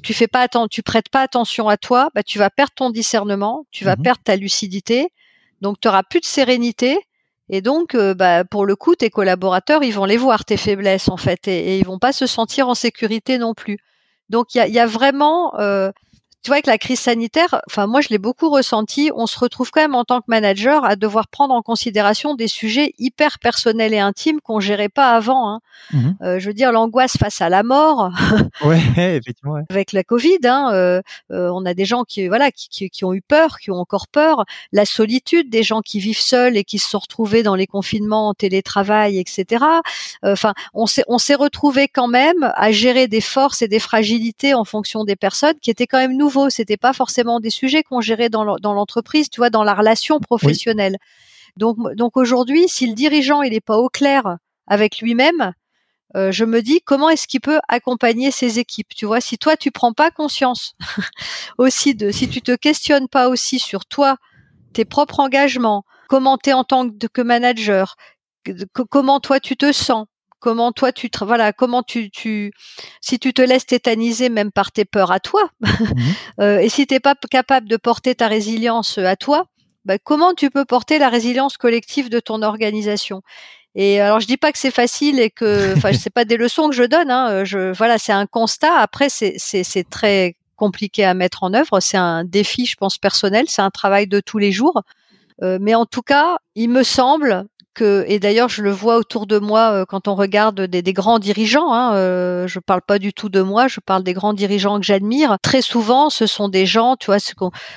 tu 0.03 0.15
fais 0.15 0.29
pas 0.29 0.49
tu 0.71 0.83
prêtes 0.83 1.09
pas 1.09 1.21
attention 1.23 1.69
à 1.69 1.77
toi, 1.77 2.11
bah, 2.15 2.23
tu 2.23 2.39
vas 2.39 2.51
perdre 2.51 2.73
ton 2.75 2.91
discernement, 2.91 3.67
tu 3.71 3.85
vas 3.85 3.97
mmh 3.97 4.03
perdre 4.03 4.23
ta 4.25 4.37
lucidité, 4.37 5.11
donc 5.61 5.81
tu 5.81 5.89
auras 5.89 6.03
plus 6.03 6.21
de 6.21 6.25
sérénité 6.25 6.99
Et 7.49 7.61
donc, 7.61 7.95
euh, 7.95 8.15
bah, 8.15 8.45
pour 8.45 8.67
le 8.67 8.77
coup, 8.77 8.95
tes 8.97 9.11
collaborateurs, 9.11 9.83
ils 9.85 9.93
vont 9.93 10.05
les 10.05 10.17
voir 10.17 10.45
tes 10.45 10.57
faiblesses 10.57 11.09
en 11.09 11.17
fait, 11.17 11.49
et, 11.49 11.75
et 11.75 11.79
ils 11.79 11.87
vont 11.87 11.99
pas 11.99 12.13
se 12.13 12.27
sentir 12.27 12.69
en 12.69 12.75
sécurité 12.75 13.39
non 13.39 13.55
plus. 13.55 13.79
Donc, 14.29 14.55
il 14.55 14.59
y 14.59 14.61
a, 14.61 14.69
y 14.69 14.79
a, 14.79 14.87
vraiment 14.87 15.55
euh, 15.61 15.93
tu 16.43 16.49
vois, 16.49 16.57
avec 16.57 16.67
la 16.67 16.79
crise 16.79 16.99
sanitaire, 16.99 17.61
enfin 17.69 17.87
moi 17.87 18.01
je 18.01 18.09
l'ai 18.09 18.19
beaucoup 18.19 18.51
ressenti, 18.51 19.13
on 19.15 19.27
se 19.27 19.39
retrouve 19.39 19.71
quand 19.71 19.81
même 19.81 19.95
en 19.95 20.05
tant 20.05 20.21
que 20.21 20.27
manager 20.27 20.85
à 20.85 20.97
devoir 20.97 21.29
prendre 21.29 21.55
en 21.55 21.63
considération 21.63 22.35
des 22.35 22.49
sujets 22.49 22.95
hyper 22.99 23.39
personnels 23.39 23.95
et 23.95 24.01
intimes 24.01 24.41
qu'on 24.41 24.59
gérait 24.59 24.89
pas 24.89 25.13
avant. 25.13 25.49
Hein. 25.49 25.61
Mmh 25.93 26.11
euh, 26.23 26.39
je 26.39 26.47
veux 26.49 26.55
dire 26.55 26.73
l'angoisse 26.73 27.17
face 27.17 27.41
à 27.41 27.49
la 27.49 27.63
mort. 27.63 28.11
ouais, 28.65 28.81
effectivement. 28.97 29.53
Ouais. 29.53 29.63
Avec 29.71 29.93
la 29.93 30.03
Covid, 30.03 30.39
hein, 30.45 30.71
euh, 30.73 31.01
euh, 31.31 31.51
on 31.53 31.65
a 31.65 31.75
des 31.75 31.85
gens 31.85 32.03
qui 32.05 32.27
voilà 32.27 32.51
qui, 32.51 32.69
qui, 32.69 32.91
qui, 32.91 33.05
ont 33.05 33.15
eu 33.15 33.23
peur, 33.23 33.59
qui 33.59 33.71
ont 33.71 33.79
encore 33.79 34.09
peur. 34.09 34.45
La 34.73 34.85
solitude, 34.85 35.49
des 35.49 35.63
gens 35.63 35.81
qui 35.81 36.01
vivent 36.01 36.19
seuls 36.19 36.57
et 36.57 36.65
qui 36.65 36.79
se 36.79 36.91
sont 36.91 36.99
retrouvés 36.99 37.43
dans 37.43 37.55
les 37.55 37.67
confinements, 37.67 38.29
en 38.29 38.35
télétravail, 38.35 39.19
etc. 39.19 39.65
Enfin, 40.23 40.55
on 40.75 40.87
s'est 40.87 41.05
on 41.07 41.19
s'est 41.19 41.35
retrouvé 41.35 41.89
quand 41.89 42.09
même 42.09 42.53
à 42.55 42.73
gérer 42.73 43.07
des 43.07 43.21
forces 43.21 43.63
et 43.63 43.69
des 43.69 43.79
fragilités 43.79 44.55
en 44.55 44.65
fonction 44.65 45.05
des 45.05 45.17
personnes 45.17 45.59
qui 45.61 45.71
étaient 45.71 45.87
quand 45.87 45.99
même 45.99 46.17
nouveaux 46.17 46.32
c'était 46.51 46.77
pas 46.77 46.93
forcément 46.93 47.41
des 47.41 47.51
sujets 47.51 47.83
qu'on 47.83 48.01
gérait 48.01 48.29
dans 48.29 48.45
l'entreprise, 48.45 49.31
tu 49.31 49.41
vois, 49.41 49.51
dans 49.51 49.65
la 49.65 49.75
relation 49.75 50.21
professionnelle. 50.21 50.97
Donc, 51.57 51.77
donc 51.95 52.17
aujourd'hui, 52.17 52.69
si 52.69 52.87
le 52.87 52.95
dirigeant 52.95 53.43
il 53.43 53.55
est 53.55 53.61
pas 53.61 53.77
au 53.77 53.89
clair 53.89 54.39
avec 54.67 54.99
lui-même, 54.99 55.53
euh, 56.17 56.31
je 56.31 56.45
me 56.45 56.61
dis 56.61 56.81
comment 56.83 57.09
est-ce 57.09 57.27
qu'il 57.27 57.41
peut 57.41 57.61
accompagner 57.69 58.31
ses 58.31 58.59
équipes. 58.59 58.95
Tu 58.95 59.07
vois, 59.07 59.21
si 59.21 59.39
toi 59.39 59.57
tu 59.57 59.71
prends 59.71 59.93
pas 59.93 60.11
conscience 60.11 60.75
aussi 61.59 61.95
de, 61.95 62.11
si 62.11 62.29
tu 62.29 62.43
te 62.43 62.55
questionnes 62.55 63.09
pas 63.09 63.29
aussi 63.29 63.59
sur 63.59 63.87
toi, 63.87 64.17
tes 64.73 64.85
propres 64.85 65.21
engagements, 65.21 65.85
comment 66.09 66.39
tu 66.39 66.51
es 66.51 66.53
en 66.53 66.65
tant 66.65 66.89
que 66.91 67.23
manager, 67.23 67.97
comment 68.91 69.21
toi 69.21 69.41
tu 69.41 69.57
te 69.57 69.73
sens, 69.73 70.07
comment 70.43 70.73
toi 70.73 70.93
tu 70.93 71.09
voilà 71.23 71.53
comment 71.55 71.83
tu 71.83 72.11
tu 72.11 72.53
si 73.01 73.19
tu 73.19 73.33
te 73.33 73.41
laisses 73.41 73.67
tétaniser 73.67 74.29
même 74.29 74.53
par 74.53 74.73
tes 74.73 74.85
peurs 74.85 75.13
à 75.13 75.21
toi 75.21 75.49
mmh 75.61 75.67
euh, 76.41 76.59
et 76.59 76.69
si 76.69 76.87
t'es 76.87 77.01
pas 77.01 77.15
capable 77.31 77.69
de 77.69 77.77
porter 77.77 78.15
ta 78.15 78.29
résilience 78.29 78.99
à 78.99 79.17
toi 79.17 79.47
bah, 79.85 79.99
comment 79.99 80.35
tu 80.35 80.51
peux 80.51 80.65
porter 80.65 80.99
la 80.99 81.09
résilience 81.09 81.57
collective 81.57 82.09
de 82.09 82.21
ton 82.21 82.43
organisation? 82.43 83.23
Et 83.75 84.01
alors 84.01 84.21
je 84.21 84.27
dis 84.27 84.37
pas 84.37 84.53
que 84.53 84.59
c'est 84.59 84.71
facile 84.71 85.19
et 85.19 85.31
que 85.31 85.75
enfin 85.77 85.93
c'est 85.93 86.11
pas 86.15 86.25
des 86.25 86.37
leçons 86.37 86.69
que 86.69 86.75
je 86.75 86.85
donne 86.85 87.11
hein, 87.11 87.31
euh, 87.31 87.45
je 87.45 87.73
voilà 87.73 87.99
c'est 87.99 88.13
un 88.13 88.27
constat. 88.27 88.79
Après 88.79 89.09
c'est 89.09 89.35
c'est 89.39 89.65
c'est 89.65 89.89
très 89.89 90.37
compliqué 90.57 91.05
à 91.05 91.15
mettre 91.15 91.43
en 91.43 91.55
œuvre. 91.55 91.81
C'est 91.81 91.97
un 91.97 92.25
défi 92.25 92.67
je 92.67 92.77
pense 92.77 92.99
personnel. 92.99 93.47
C'est 93.49 93.63
un 93.63 93.71
travail 93.71 94.07
de 94.07 94.21
tous 94.21 94.39
les 94.39 94.53
jours. 94.53 94.83
Euh, 95.43 95.59
mais 95.61 95.75
en 95.75 95.87
tout 95.87 96.03
cas, 96.03 96.37
il 96.55 96.69
me 96.69 96.83
semble 96.85 97.47
que, 97.75 98.05
et 98.09 98.19
d'ailleurs 98.19 98.49
je 98.49 98.63
le 98.63 98.71
vois 98.71 98.97
autour 98.97 99.27
de 99.27 99.39
moi 99.39 99.73
euh, 99.73 99.85
quand 99.87 100.09
on 100.09 100.15
regarde 100.15 100.61
des, 100.61 100.83
des 100.83 100.93
grands 100.93 101.19
dirigeants, 101.19 101.73
hein, 101.73 101.95
euh, 101.95 102.47
je 102.47 102.59
parle 102.59 102.83
pas 102.83 102.99
du 102.99 103.13
tout 103.13 103.29
de 103.29 103.41
moi, 103.41 103.69
je 103.69 103.81
parle 103.81 104.03
des 104.03 104.13
grands 104.13 104.33
dirigeants 104.33 104.79
que 104.79 104.87
j'admire. 104.87 105.37
Très 105.43 105.63
souvent, 105.63 106.11
ce 106.11 106.27
sont 106.27 106.49
des 106.49 106.67
gens, 106.67 106.97
tu 106.97 107.07
vois, 107.07 107.19
ce 107.19 107.33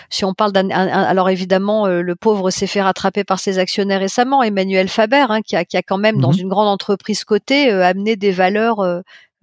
si 0.10 0.26
on 0.26 0.34
parle 0.34 0.52
d'un, 0.52 0.70
alors 0.70 1.30
évidemment, 1.30 1.88
euh, 1.88 2.02
le 2.02 2.16
pauvre 2.16 2.50
s'est 2.52 2.68
fait 2.68 2.82
rattraper 2.82 3.24
par 3.24 3.40
ses 3.40 3.58
actionnaires 3.58 4.00
récemment, 4.00 4.44
Emmanuel 4.44 4.88
Faber, 4.88 5.26
hein, 5.30 5.42
qui, 5.42 5.56
a, 5.56 5.66
qui 5.66 5.78
a 5.78 5.82
quand 5.82 5.98
même 5.98 6.20
dans 6.20 6.32
mmh 6.32 6.36
une 6.36 6.50
grande 6.50 6.68
entreprise 6.68 7.24
cotée 7.24 7.72
amené 7.72 8.18
des 8.18 8.32
valeurs. 8.32 8.82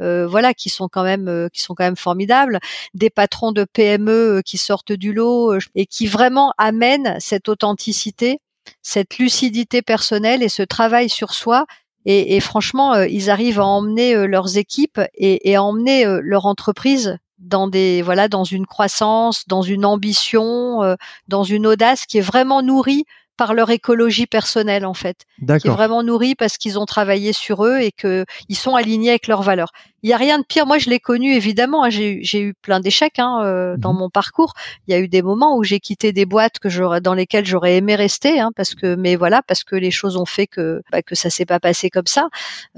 Euh, 0.00 0.26
voilà, 0.26 0.52
qui 0.52 0.68
sont 0.68 0.88
quand 0.88 1.04
même 1.04 1.48
qui 1.52 1.60
sont 1.60 1.74
quand 1.74 1.84
même 1.84 1.96
formidables, 1.96 2.58
des 2.92 3.08
patrons 3.08 3.52
de 3.52 3.64
PME 3.64 4.42
qui 4.44 4.58
sortent 4.58 4.92
du 4.92 5.12
lot 5.12 5.54
et 5.74 5.86
qui 5.86 6.06
vraiment 6.06 6.52
amènent 6.58 7.16
cette 7.20 7.48
authenticité 7.48 8.40
cette 8.82 9.18
lucidité 9.18 9.80
personnelle 9.80 10.42
et 10.42 10.48
ce 10.48 10.62
travail 10.62 11.08
sur 11.08 11.32
soi. 11.32 11.66
Et, 12.04 12.40
franchement, 12.40 12.94
euh, 12.94 13.06
ils 13.06 13.30
arrivent 13.30 13.60
à 13.60 13.64
emmener 13.64 14.16
euh, 14.16 14.26
leurs 14.26 14.56
équipes 14.56 15.00
et, 15.14 15.54
à 15.54 15.62
emmener 15.62 16.04
euh, 16.04 16.20
leur 16.20 16.46
entreprise 16.46 17.16
dans 17.38 17.68
des 17.68 18.02
voilà 18.02 18.28
dans 18.28 18.42
une 18.44 18.66
croissance, 18.66 19.46
dans 19.46 19.62
une 19.62 19.84
ambition, 19.84 20.96
dans 21.26 21.42
une 21.42 21.66
audace 21.66 22.06
qui 22.06 22.18
est 22.18 22.22
vraiment 22.22 22.62
nourrie 22.62 23.04
par 23.42 23.54
leur 23.54 23.70
écologie 23.70 24.28
personnelle 24.28 24.86
en 24.86 24.94
fait, 24.94 25.26
qui 25.40 25.66
est 25.66 25.70
vraiment 25.70 26.04
nourrie 26.04 26.36
parce 26.36 26.58
qu'ils 26.58 26.78
ont 26.78 26.86
travaillé 26.86 27.32
sur 27.32 27.64
eux 27.66 27.80
et 27.80 27.90
que 27.90 28.24
ils 28.48 28.54
sont 28.54 28.76
alignés 28.76 29.10
avec 29.10 29.26
leurs 29.26 29.42
valeurs 29.42 29.72
il 30.02 30.10
y 30.10 30.12
a 30.12 30.16
rien 30.16 30.38
de 30.38 30.44
pire. 30.44 30.66
Moi, 30.66 30.78
je 30.78 30.90
l'ai 30.90 30.98
connu 30.98 31.32
évidemment. 31.34 31.84
Hein, 31.84 31.90
j'ai 31.90 32.40
eu 32.40 32.54
plein 32.54 32.80
d'échecs 32.80 33.18
hein, 33.18 33.42
euh, 33.44 33.76
dans 33.76 33.92
mmh 33.92 33.98
mon 33.98 34.10
parcours. 34.10 34.54
Il 34.88 34.92
y 34.92 34.94
a 34.94 35.00
eu 35.00 35.06
des 35.06 35.22
moments 35.22 35.56
où 35.56 35.62
j'ai 35.62 35.78
quitté 35.78 36.12
des 36.12 36.26
boîtes 36.26 36.58
que 36.58 36.68
j'aurais 36.68 37.00
dans 37.00 37.14
lesquelles 37.14 37.46
j'aurais 37.46 37.76
aimé 37.76 37.94
rester, 37.94 38.40
hein, 38.40 38.50
parce 38.56 38.74
que 38.74 38.96
mais 38.96 39.16
voilà, 39.16 39.42
parce 39.42 39.62
que 39.62 39.76
les 39.76 39.90
choses 39.90 40.16
ont 40.16 40.24
fait 40.24 40.46
que 40.46 40.82
bah, 40.90 41.02
que 41.02 41.14
ça 41.14 41.30
s'est 41.30 41.44
pas 41.44 41.60
passé 41.60 41.88
comme 41.88 42.06
ça 42.06 42.28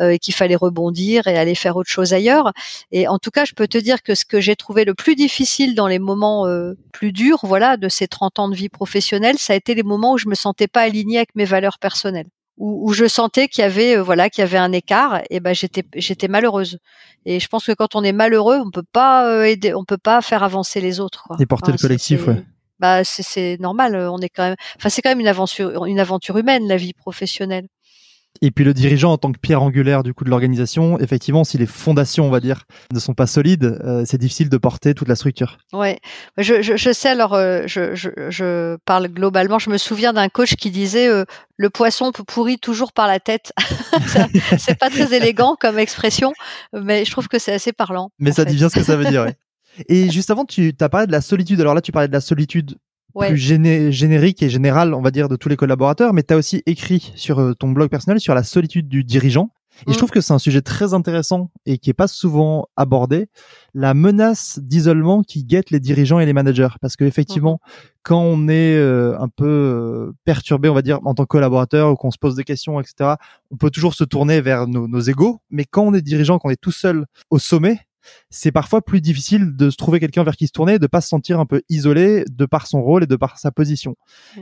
euh, 0.01 0.11
et 0.11 0.19
qu'il 0.19 0.35
fallait 0.35 0.57
rebondir 0.57 1.27
et 1.27 1.39
aller 1.39 1.55
faire 1.55 1.77
autre 1.77 1.89
chose 1.89 2.13
ailleurs. 2.13 2.53
Et 2.93 3.09
en 3.09 3.19
tout 3.19 3.31
cas, 3.31 3.45
je 3.47 3.55
peux 3.55 3.69
te 3.69 3.79
dire 3.79 4.03
que 4.03 4.15
ce 4.15 4.27
que 4.27 4.41
j'ai 4.41 4.57
trouvé 4.57 4.85
le 4.85 4.95
plus 4.95 5.15
difficile 5.15 5.75
dans 5.75 5.87
les 5.87 5.99
moments 5.99 6.47
euh, 6.47 6.75
plus 6.93 7.13
durs, 7.13 7.41
voilà, 7.45 7.79
de 7.79 7.89
ces 7.89 8.07
30 8.07 8.39
ans 8.39 8.49
de 8.49 8.55
vie 8.55 8.69
professionnelle, 8.69 9.39
ça 9.39 9.55
a 9.55 9.57
été 9.57 9.75
les 9.75 9.83
moments 9.83 10.13
où 10.13 10.19
je 10.19 10.29
me 10.29 10.35
sentais 10.35 10.54
pas 10.69 10.83
alignée 10.83 11.19
avec 11.19 11.35
mes 11.35 11.45
valeurs 11.45 11.79
personnelles. 11.79 12.29
Où, 12.57 12.89
où, 12.89 12.93
je 12.93 13.07
sentais 13.07 13.49
qu'il 13.49 13.63
y 13.63 13.65
avait 13.65 13.97
euh, 13.97 14.03
voilà 14.03 14.31
qu'il 14.31 14.43
y 14.43 14.45
avait 14.45 14.59
un 14.59 14.71
écart 14.71 15.23
et 15.29 15.41
ben 15.41 15.53
j'étais 15.53 15.83
j'étais 15.97 16.29
malheureuse. 16.29 16.79
Et 17.27 17.41
je 17.41 17.49
pense 17.49 17.67
que 17.67 17.73
quand 17.73 17.97
on 17.97 18.05
est 18.05 18.13
malheureux 18.13 18.61
on 18.65 18.71
peut 18.71 18.85
pas 18.93 19.29
euh, 19.29 19.43
aider 19.43 19.75
on 19.75 19.85
peut 19.85 19.99
pas 19.99 20.23
faire 20.23 20.45
avancer 20.45 20.81
les 20.81 21.01
autres 21.01 21.25
quoi. 21.27 21.37
et 21.41 21.47
porter 21.47 21.73
le 21.73 21.79
collectif 21.79 22.29
ouais. 22.29 22.45
bah 22.79 23.03
c'est 23.03 23.57
normal 23.59 23.97
on 23.97 24.19
est 24.19 24.29
quand 24.29 24.45
même 24.45 24.57
enfin 24.77 24.89
c'est 24.89 25.03
quand 25.03 25.11
même 25.11 25.19
une 25.19 25.27
aventure 25.27 25.85
une 25.87 25.99
aventure 25.99 26.39
humaine 26.39 26.69
la 26.69 26.77
vie 26.77 26.93
professionnelle 26.93 27.67
et 28.43 28.51
puis 28.51 28.65
le 28.65 28.75
dirigeant 28.75 29.13
en 29.13 29.19
tant 29.19 29.33
que 29.33 29.39
pierre 29.39 29.63
angulaire 29.63 30.03
du 30.03 30.13
coup 30.13 30.25
de 30.25 30.31
l'organisation, 30.31 30.99
effectivement, 30.99 31.45
si 31.45 31.57
les 31.57 31.67
fondations, 31.67 32.27
on 32.27 32.31
va 32.31 32.41
dire, 32.41 32.65
ne 32.93 32.99
sont 32.99 33.15
pas 33.15 33.27
solides, 33.27 33.79
euh, 33.85 34.05
c'est 34.07 34.19
difficile 34.19 34.49
de 34.49 34.57
porter 34.57 34.95
toute 34.95 35.09
la 35.09 35.15
structure. 35.15 35.59
Ouais, 35.73 35.99
je, 36.37 36.61
je, 36.63 36.77
je 36.77 36.93
sais. 36.93 37.09
Alors, 37.09 37.35
euh, 37.35 37.63
je, 37.67 37.95
je, 37.95 38.11
je, 38.29 38.77
parle 38.85 39.09
globalement. 39.09 39.59
Je 39.59 39.71
me 39.71 39.79
souviens 39.79 40.13
d'un 40.13 40.29
coach 40.29 40.57
qui 40.57 40.71
disait 40.71 41.09
euh, 41.09 41.25
le 41.57 41.71
poisson 41.71 42.13
pourrit 42.13 42.59
toujours 42.59 42.93
par 42.93 43.07
la 43.07 43.21
tête. 43.21 43.53
c'est 44.59 44.79
pas 44.79 44.91
très 44.91 45.15
élégant 45.15 45.57
comme 45.59 45.79
expression, 45.79 46.33
mais 46.73 47.05
je 47.05 47.11
trouve 47.11 47.29
que 47.29 47.39
c'est 47.39 47.53
assez 47.53 47.73
parlant. 47.73 48.11
Mais 48.19 48.33
ça 48.33 48.45
dit 48.45 48.57
bien 48.57 48.69
ce 48.69 48.75
que 48.75 48.85
ça 48.85 48.97
veut 48.97 49.07
dire. 49.07 49.23
Ouais. 49.23 49.37
Et 49.89 50.11
juste 50.11 50.31
avant, 50.31 50.45
tu 50.45 50.75
as 50.81 50.89
parlé 50.89 51.07
de 51.07 51.13
la 51.13 51.21
solitude. 51.21 51.61
Alors 51.61 51.75
là, 51.75 51.81
tu 51.81 51.93
parlais 51.93 52.09
de 52.09 52.13
la 52.13 52.21
solitude 52.21 52.77
plus 53.19 53.37
générique 53.37 54.43
et 54.43 54.49
général, 54.49 54.95
on 54.95 55.03
va 55.03 55.11
dire, 55.11 55.29
de 55.29 55.37
tous 55.37 55.49
les 55.49 55.57
collaborateurs, 55.57 56.13
mais 56.13 56.23
tu 56.23 56.35
as 56.35 56.37
aussi 56.37 56.63
écrit 56.67 57.13
sur 57.15 57.41
euh, 57.41 57.55
ton 57.55 57.71
blog 57.71 57.91
personnel 57.91 58.21
sur 58.21 58.35
la 58.35 58.43
solitude 58.43 58.89
du 58.89 59.05
dirigeant. 59.05 59.51
Et 59.87 59.91
je 59.91 59.95
mm. 59.95 59.97
trouve 59.97 60.11
que 60.11 60.21
c'est 60.21 60.33
un 60.33 60.39
sujet 60.39 60.63
très 60.63 60.95
intéressant 60.95 61.51
et 61.67 61.79
qui 61.79 61.91
est 61.91 61.95
pas 61.95 62.07
souvent 62.07 62.69
abordé, 62.77 63.27
la 63.75 63.93
menace 63.93 64.61
d'isolement 64.63 65.23
qui 65.23 65.45
guette 65.45 65.71
les 65.71 65.81
dirigeants 65.81 66.21
et 66.21 66.27
les 66.27 66.33
managers. 66.33 66.69
Parce 66.81 66.97
que 66.97 67.05
effectivement, 67.05 67.61
mm-hmm. 67.61 67.99
quand 68.05 68.21
on 68.21 68.49
est 68.49 68.77
euh, 68.77 69.19
un 69.19 69.29
peu 69.29 69.47
euh, 69.47 70.13
perturbé, 70.25 70.69
on 70.69 70.75
va 70.75 70.83
dire, 70.83 71.01
en 71.05 71.15
tant 71.15 71.25
que 71.25 71.29
collaborateur 71.29 71.91
ou 71.91 71.97
qu'on 71.97 72.13
se 72.13 72.19
pose 72.19 72.37
des 72.37 72.45
questions, 72.45 72.81
etc., 72.81 73.15
on 73.51 73.57
peut 73.57 73.71
toujours 73.71 73.95
se 73.95 74.05
tourner 74.05 74.41
vers 74.41 74.69
nos, 74.69 74.87
nos 74.87 75.01
égaux. 75.01 75.41
Mais 75.51 75.65
quand 75.65 75.83
on 75.83 75.95
est 75.95 76.03
dirigeant, 76.03 76.39
quand 76.39 76.49
on 76.49 76.53
est 76.53 76.61
tout 76.61 76.73
seul 76.73 77.07
au 77.31 77.39
sommet, 77.39 77.81
c'est 78.31 78.53
parfois 78.53 78.83
plus 78.83 79.01
difficile 79.01 79.57
de 79.57 79.71
se 79.71 79.77
trouver 79.77 80.01
quelqu'un 80.01 80.25
vers 80.25 80.37
qui 80.37 80.47
se 80.47 80.53
tourner, 80.53 80.79
de 80.79 80.87
pas 80.87 81.01
se 81.01 81.09
sentir 81.09 81.41
un 81.41 81.47
peu 81.47 81.63
isolé 81.69 82.25
de 82.31 82.47
par 82.47 82.67
son 82.67 82.83
rôle 82.83 83.05
et 83.05 83.07
de 83.07 83.17
par 83.17 83.39
sa 83.39 83.51
position. 83.51 83.97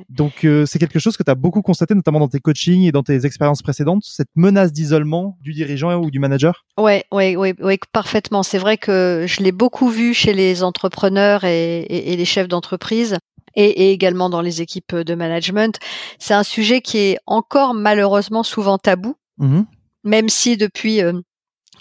Donc 0.08 0.44
euh, 0.44 0.66
c'est 0.66 0.78
quelque 0.78 0.98
chose 0.98 1.16
que 1.16 1.22
tu 1.22 1.30
as 1.30 1.34
beaucoup 1.34 1.62
constaté, 1.62 1.94
notamment 1.94 2.20
dans 2.20 2.28
tes 2.28 2.40
coachings 2.40 2.82
et 2.82 2.92
dans 2.92 3.02
tes 3.02 3.26
expériences 3.26 3.62
précédentes, 3.62 4.02
cette 4.04 4.30
menace 4.34 4.72
d'isolement 4.72 5.36
du 5.40 5.52
dirigeant 5.52 5.94
ou 6.00 6.10
du 6.10 6.18
manager? 6.18 6.64
Ouais, 6.78 7.04
ouais, 7.12 7.36
ouais, 7.36 7.54
ouais 7.60 7.78
parfaitement. 7.92 8.42
C'est 8.42 8.58
vrai 8.58 8.78
que 8.78 9.26
je 9.28 9.42
l'ai 9.42 9.52
beaucoup 9.52 9.88
vu 9.88 10.14
chez 10.14 10.32
les 10.32 10.62
entrepreneurs 10.62 11.44
et, 11.44 12.16
les 12.16 12.24
chefs 12.24 12.48
d'entreprise. 12.48 13.16
Et, 13.54 13.92
également 13.92 14.30
dans 14.30 14.40
les 14.40 14.62
équipes 14.62 14.96
de 14.96 15.14
management. 15.14 15.78
C'est 16.18 16.32
un 16.32 16.42
sujet 16.42 16.80
qui 16.80 16.98
est 16.98 17.18
encore 17.26 17.74
malheureusement 17.74 18.42
souvent 18.42 18.78
tabou, 18.78 19.14
mmh 19.38 19.62
même 20.04 20.28
si 20.28 20.56
depuis 20.56 21.00
euh, 21.00 21.12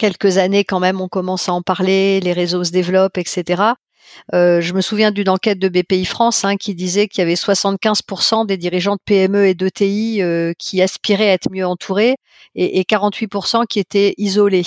quelques 0.02 0.40
années 0.40 0.64
quand 0.64 0.80
même, 0.80 1.00
on 1.00 1.08
commence 1.08 1.48
à 1.48 1.54
en 1.54 1.62
parler, 1.62 2.20
les 2.22 2.34
réseaux 2.34 2.64
se 2.64 2.72
développent, 2.72 3.20
etc. 3.20 3.62
Euh, 4.34 4.60
je 4.60 4.74
me 4.74 4.82
souviens 4.82 5.12
d'une 5.12 5.30
enquête 5.30 5.60
de 5.60 5.70
BPI 5.70 6.06
France 6.06 6.44
hein, 6.44 6.58
qui 6.58 6.74
disait 6.74 7.08
qu'il 7.08 7.20
y 7.20 7.22
avait 7.22 7.36
75% 7.36 8.48
des 8.48 8.58
dirigeants 8.58 8.96
de 8.96 9.02
PME 9.06 9.46
et 9.46 9.54
d'ETI 9.54 10.24
euh, 10.24 10.54
qui 10.58 10.82
aspiraient 10.82 11.30
à 11.30 11.34
être 11.34 11.52
mieux 11.52 11.68
entourés 11.68 12.16
et, 12.56 12.80
et 12.80 12.84
48% 12.84 13.68
qui 13.68 13.80
étaient 13.80 14.16
isolés. 14.18 14.66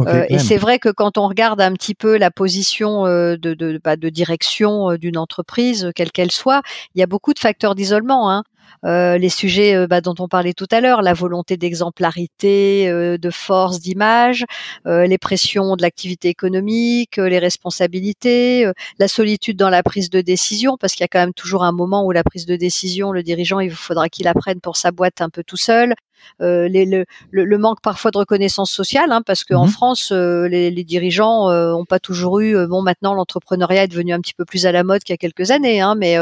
Euh, 0.00 0.26
et 0.28 0.38
c'est 0.38 0.56
vrai 0.58 0.78
que 0.78 0.90
quand 0.90 1.16
on 1.16 1.26
regarde 1.26 1.60
un 1.60 1.72
petit 1.72 1.94
peu 1.94 2.18
la 2.18 2.30
position 2.30 3.06
euh, 3.06 3.36
de, 3.36 3.54
de, 3.54 3.80
bah, 3.82 3.96
de 3.96 4.08
direction 4.10 4.94
d'une 4.96 5.16
entreprise, 5.16 5.90
quelle 5.94 6.12
qu'elle 6.12 6.30
soit, 6.30 6.62
il 6.94 7.00
y 7.00 7.02
a 7.02 7.06
beaucoup 7.06 7.32
de 7.32 7.38
facteurs 7.38 7.74
d'isolement. 7.74 8.30
Hein. 8.30 8.44
Euh, 8.84 9.18
les 9.18 9.28
sujets 9.28 9.74
euh, 9.74 9.86
bah, 9.86 10.00
dont 10.00 10.14
on 10.18 10.28
parlait 10.28 10.52
tout 10.52 10.66
à 10.70 10.80
l'heure, 10.80 11.02
la 11.02 11.12
volonté 11.12 11.56
d'exemplarité, 11.56 12.88
euh, 12.88 13.18
de 13.18 13.30
force, 13.30 13.80
d'image, 13.80 14.44
les 14.86 15.18
pressions 15.18 15.76
de 15.76 15.82
l'activité 15.82 16.28
économique, 16.28 17.16
les 17.16 17.38
responsabilités, 17.38 18.70
la 18.98 19.08
solitude 19.08 19.56
dans 19.56 19.70
la 19.70 19.82
prise 19.82 20.10
de 20.10 20.20
décision, 20.20 20.76
parce 20.78 20.94
qu'il 20.94 21.02
y 21.02 21.04
a 21.04 21.08
quand 21.08 21.20
même 21.20 21.34
toujours 21.34 21.64
un 21.64 21.72
moment 21.72 22.04
où 22.04 22.12
la 22.12 22.24
prise 22.24 22.46
de 22.46 22.56
décision, 22.56 23.12
le 23.12 23.22
dirigeant, 23.22 23.60
il 23.60 23.70
faudra 23.70 24.08
qu'il 24.08 24.28
apprenne 24.28 24.60
pour 24.60 24.76
sa 24.76 24.90
boîte 24.90 25.20
un 25.20 25.28
peu 25.30 25.42
tout 25.44 25.56
seul. 25.56 25.94
Euh, 26.40 26.68
les, 26.68 26.84
le, 26.84 27.04
le, 27.30 27.58
manque 27.58 27.80
parfois 27.82 28.10
de 28.10 28.18
reconnaissance 28.18 28.70
sociale, 28.70 29.12
hein, 29.12 29.22
parce 29.24 29.44
qu'en 29.44 29.66
mmh 29.66 29.70
France, 29.70 30.12
euh, 30.12 30.48
les, 30.48 30.70
les, 30.70 30.84
dirigeants 30.84 31.50
euh, 31.50 31.72
ont 31.72 31.84
pas 31.84 31.98
toujours 31.98 32.40
eu. 32.40 32.66
bon, 32.66 32.82
maintenant, 32.82 33.14
l'entrepreneuriat 33.14 33.84
est 33.84 33.88
devenu 33.88 34.12
un 34.12 34.20
petit 34.20 34.34
peu 34.34 34.44
plus 34.44 34.66
à 34.66 34.72
la 34.72 34.84
mode 34.84 35.02
qu'il 35.02 35.12
y 35.12 35.14
a 35.14 35.18
quelques 35.18 35.50
années, 35.50 35.80
hein, 35.80 35.94
mais 35.94 36.16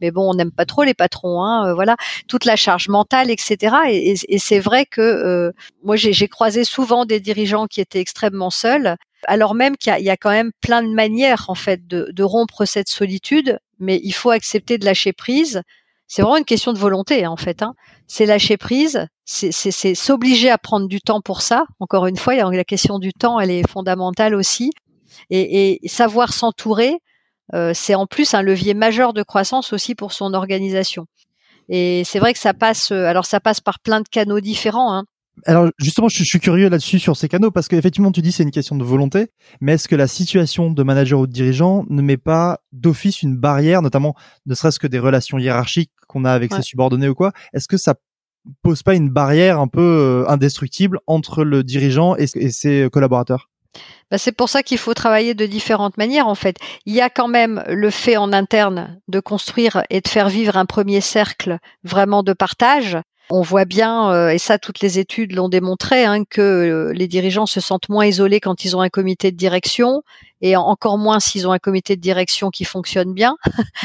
mais 0.00 0.10
bon, 0.10 0.30
on 0.30 0.34
n'aime 0.34 0.52
pas 0.52 0.66
trop 0.66 0.82
les 0.82 0.94
patrons. 0.94 1.42
Hein, 1.42 1.74
voilà, 1.74 1.96
toute 2.28 2.44
la 2.44 2.56
charge 2.56 2.88
mentale, 2.88 3.30
etc. 3.30 3.76
Et, 3.88 4.14
et, 4.28 4.38
c'est 4.38 4.60
vrai 4.60 4.86
que 4.86 5.52
moi, 5.82 5.96
j'ai 5.96 6.28
croisé 6.28 6.64
souvent 6.64 7.04
des 7.04 7.20
dirigeants 7.20 7.66
qui 7.66 7.80
étaient 7.80 8.00
extrêmement 8.00 8.50
seuls 8.50 8.96
alors 9.28 9.54
même 9.54 9.76
qu'il 9.76 9.96
y, 9.98 10.02
y, 10.02 10.10
a 10.10 10.16
quand 10.16 10.30
même 10.30 10.50
plein 10.60 10.82
de 10.82 10.92
manières 10.92 11.44
en 11.48 11.54
fait 11.54 11.86
de, 11.86 12.08
de, 12.12 12.22
rompre 12.24 12.64
cette 12.64 12.88
solitude, 12.88 13.60
mais 13.78 14.00
il 14.02 14.10
faut 14.10 14.30
accepter 14.30 14.78
de 14.78 14.84
lâcher 14.84 15.12
prise, 15.12 15.62
c'est 16.12 16.20
vraiment 16.20 16.36
une 16.36 16.44
question 16.44 16.74
de 16.74 16.78
volonté 16.78 17.26
en 17.26 17.38
fait. 17.38 17.62
Hein. 17.62 17.74
C'est 18.06 18.26
lâcher 18.26 18.58
prise, 18.58 19.06
c'est 19.24 19.94
s'obliger 19.94 20.50
à 20.50 20.58
prendre 20.58 20.88
du 20.88 21.00
temps 21.00 21.20
pour 21.20 21.42
ça. 21.42 21.64
Encore 21.80 22.06
une 22.06 22.16
fois, 22.16 22.34
la 22.34 22.64
question 22.64 22.98
du 22.98 23.12
temps, 23.12 23.38
elle 23.38 23.50
est 23.50 23.68
fondamentale 23.68 24.34
aussi. 24.34 24.70
Et, 25.30 25.78
et 25.84 25.88
savoir 25.88 26.32
s'entourer, 26.32 26.98
euh, 27.54 27.72
c'est 27.74 27.94
en 27.94 28.06
plus 28.06 28.34
un 28.34 28.42
levier 28.42 28.74
majeur 28.74 29.12
de 29.12 29.22
croissance 29.22 29.72
aussi 29.72 29.94
pour 29.94 30.12
son 30.12 30.34
organisation. 30.34 31.06
Et 31.68 32.02
c'est 32.04 32.18
vrai 32.18 32.32
que 32.32 32.38
ça 32.38 32.54
passe, 32.54 32.92
euh, 32.92 33.04
alors 33.04 33.26
ça 33.26 33.40
passe 33.40 33.60
par 33.60 33.80
plein 33.80 34.00
de 34.00 34.08
canaux 34.08 34.40
différents. 34.40 34.94
Hein. 34.94 35.04
Alors 35.46 35.70
justement, 35.78 36.08
je, 36.08 36.22
suis 36.22 36.40
curieux 36.40 36.68
là-dessus 36.68 36.98
sur 36.98 37.16
ces 37.16 37.28
canaux 37.28 37.50
parce 37.50 37.68
qu'effectivement, 37.68 38.12
tu 38.12 38.20
dis 38.20 38.32
c'est 38.32 38.42
une 38.42 38.50
question 38.50 38.76
de 38.76 38.84
volonté, 38.84 39.28
mais 39.60 39.74
est-ce 39.74 39.88
que 39.88 39.96
la 39.96 40.06
situation 40.06 40.70
de 40.70 40.82
manager 40.82 41.20
ou 41.20 41.26
de 41.26 41.32
dirigeant 41.32 41.84
ne 41.88 42.02
met 42.02 42.18
pas 42.18 42.60
d'office 42.72 43.22
une 43.22 43.36
barrière, 43.36 43.80
notamment 43.80 44.14
ne 44.46 44.54
serait-ce 44.54 44.78
que 44.78 44.86
des 44.86 44.98
relations 44.98 45.38
hiérarchiques 45.38 45.90
qu'on 46.06 46.24
a 46.24 46.32
avec 46.32 46.52
ses 46.52 46.62
subordonnés 46.62 47.08
ou 47.08 47.14
quoi? 47.14 47.32
Est-ce 47.54 47.68
que 47.68 47.78
ça 47.78 47.94
pose 48.62 48.82
pas 48.82 48.94
une 48.94 49.10
barrière 49.10 49.60
un 49.60 49.68
peu 49.68 49.80
euh, 49.80 50.30
indestructible 50.30 51.00
entre 51.06 51.44
le 51.44 51.62
dirigeant 51.62 52.16
et, 52.16 52.26
ses 52.26 52.88
collaborateurs 52.92 53.48
bah 54.10 54.18
c'est 54.18 54.32
pour 54.32 54.50
ça 54.50 54.62
qu'il 54.62 54.76
faut 54.76 54.92
travailler 54.92 55.32
de 55.32 55.46
différentes 55.46 55.96
manières 55.96 56.28
en 56.28 56.34
fait. 56.34 56.58
Il 56.84 56.94
y 56.94 57.00
a 57.00 57.08
quand 57.08 57.28
même 57.28 57.64
le 57.66 57.88
fait 57.88 58.18
en 58.18 58.30
interne 58.34 59.00
de 59.08 59.18
construire 59.18 59.82
et 59.88 60.02
de 60.02 60.08
faire 60.08 60.28
vivre 60.28 60.58
un 60.58 60.66
premier 60.66 61.00
cercle 61.00 61.56
vraiment 61.82 62.22
de 62.22 62.34
partage 62.34 62.98
on 63.30 63.40
voit 63.40 63.64
bien, 63.64 64.12
euh, 64.12 64.28
et 64.28 64.36
ça 64.36 64.58
toutes 64.58 64.80
les 64.80 64.98
études 64.98 65.32
l'ont 65.32 65.48
démontré, 65.48 66.04
hein, 66.04 66.24
que 66.28 66.42
euh, 66.42 66.92
les 66.92 67.08
dirigeants 67.08 67.46
se 67.46 67.60
sentent 67.60 67.88
moins 67.88 68.04
isolés 68.04 68.40
quand 68.40 68.64
ils 68.64 68.76
ont 68.76 68.82
un 68.82 68.90
comité 68.90 69.32
de 69.32 69.36
direction 69.38 70.02
et 70.42 70.56
encore 70.56 70.98
moins 70.98 71.20
s'ils 71.20 71.46
ont 71.46 71.52
un 71.52 71.58
comité 71.58 71.96
de 71.96 72.00
direction 72.00 72.50
qui 72.50 72.64
fonctionne 72.64 73.14
bien. 73.14 73.36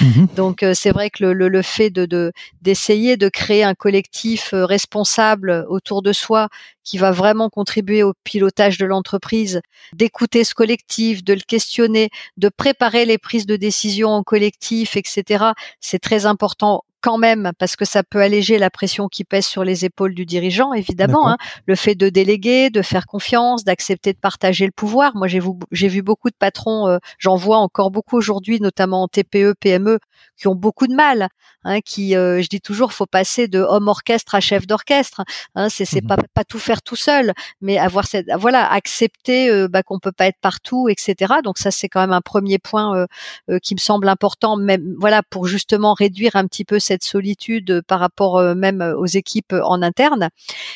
Mhm. 0.01 0.27
Donc 0.35 0.63
euh, 0.63 0.73
c'est 0.73 0.91
vrai 0.91 1.09
que 1.09 1.23
le, 1.23 1.47
le, 1.47 1.61
fait 1.61 1.89
de 1.89 2.33
d'essayer 2.61 3.15
de, 3.15 3.29
créer 3.29 3.63
un 3.63 3.75
collectif 3.75 4.49
responsable 4.53 5.65
autour 5.69 6.01
de 6.01 6.11
soi 6.11 6.49
qui 6.83 6.97
va 6.97 7.11
vraiment 7.11 7.49
contribuer 7.49 8.01
au 8.01 8.13
pilotage 8.23 8.77
de 8.77 8.85
l'entreprise, 8.85 9.61
d'écouter 9.93 10.43
ce 10.43 10.53
collectif, 10.53 11.23
de 11.23 11.33
le 11.33 11.41
questionner, 11.41 12.09
de 12.37 12.49
préparer 12.49 13.05
les 13.05 13.17
prises 13.17 13.45
de 13.45 13.55
décision 13.55 14.09
en 14.09 14.23
collectif, 14.23 14.95
etc. 14.95 15.45
C'est 15.79 15.99
très 15.99 16.25
important 16.25 16.83
quand 17.07 17.17
même, 17.17 17.53
parce 17.57 17.77
que 17.77 17.85
ça 17.85 18.03
peut 18.03 18.19
alléger 18.19 18.57
la 18.57 18.69
pression 18.69 19.07
qui 19.07 19.23
pèse 19.23 19.45
sur 19.45 19.63
les 19.63 19.85
épaules 19.85 20.13
du 20.13 20.25
dirigeant, 20.25 20.73
évidemment. 20.73 21.29
Hein. 21.29 21.37
le 21.65 21.75
fait 21.75 21.95
de 21.95 22.09
déléguer, 22.09 22.69
de 22.69 22.81
faire 22.81 23.05
confiance, 23.05 23.63
d'accepter 23.63 24.11
de 24.11 24.17
partager 24.17 24.65
le 24.65 24.73
pouvoir. 24.73 25.15
Moi, 25.15 25.27
j'ai 25.27 25.39
vu, 25.87 26.01
beaucoup 26.01 26.29
de 26.29 26.35
patrons, 26.37 26.89
euh, 26.89 26.97
j'en 27.17 27.37
vois 27.37 27.59
encore 27.59 27.91
beaucoup 27.91 28.17
aujourd'hui, 28.17 28.59
notamment 28.59 29.03
en 29.03 29.07
TPE, 29.07 29.53
PME, 29.57 29.99
qui 30.37 30.47
ont 30.47 30.55
beaucoup 30.55 30.87
de 30.87 30.93
mal, 30.93 31.29
hein, 31.63 31.81
qui, 31.81 32.15
euh, 32.15 32.41
je 32.41 32.47
dis 32.47 32.61
toujours, 32.61 32.93
faut 32.93 33.05
passer 33.05 33.47
de 33.47 33.59
homme 33.59 33.87
orchestre 33.87 34.35
à 34.35 34.39
chef 34.39 34.67
d'orchestre. 34.67 35.23
Hein, 35.55 35.69
c'est 35.69 35.85
c'est 35.85 36.03
mmh 36.03 36.07
pas 36.07 36.17
pas 36.33 36.43
tout 36.43 36.59
faire 36.59 36.81
tout 36.81 36.95
seul, 36.95 37.33
mais 37.61 37.77
avoir 37.77 38.05
cette, 38.05 38.27
voilà, 38.37 38.71
accepter 38.71 39.49
euh, 39.49 39.67
bah, 39.67 39.83
qu'on 39.83 39.99
peut 39.99 40.11
pas 40.11 40.27
être 40.27 40.39
partout, 40.41 40.87
etc. 40.89 41.35
Donc 41.43 41.57
ça, 41.57 41.71
c'est 41.71 41.89
quand 41.89 42.01
même 42.01 42.13
un 42.13 42.21
premier 42.21 42.59
point 42.59 43.07
euh, 43.49 43.59
qui 43.59 43.73
me 43.73 43.79
semble 43.79 44.07
important, 44.09 44.57
même 44.57 44.95
voilà, 44.99 45.23
pour 45.23 45.47
justement 45.47 45.93
réduire 45.93 46.35
un 46.35 46.45
petit 46.45 46.65
peu 46.65 46.79
cette 46.79 47.03
solitude 47.03 47.81
par 47.87 47.99
rapport 47.99 48.41
même 48.55 48.81
aux 48.81 49.05
équipes 49.05 49.53
en 49.63 49.81
interne. 49.81 50.29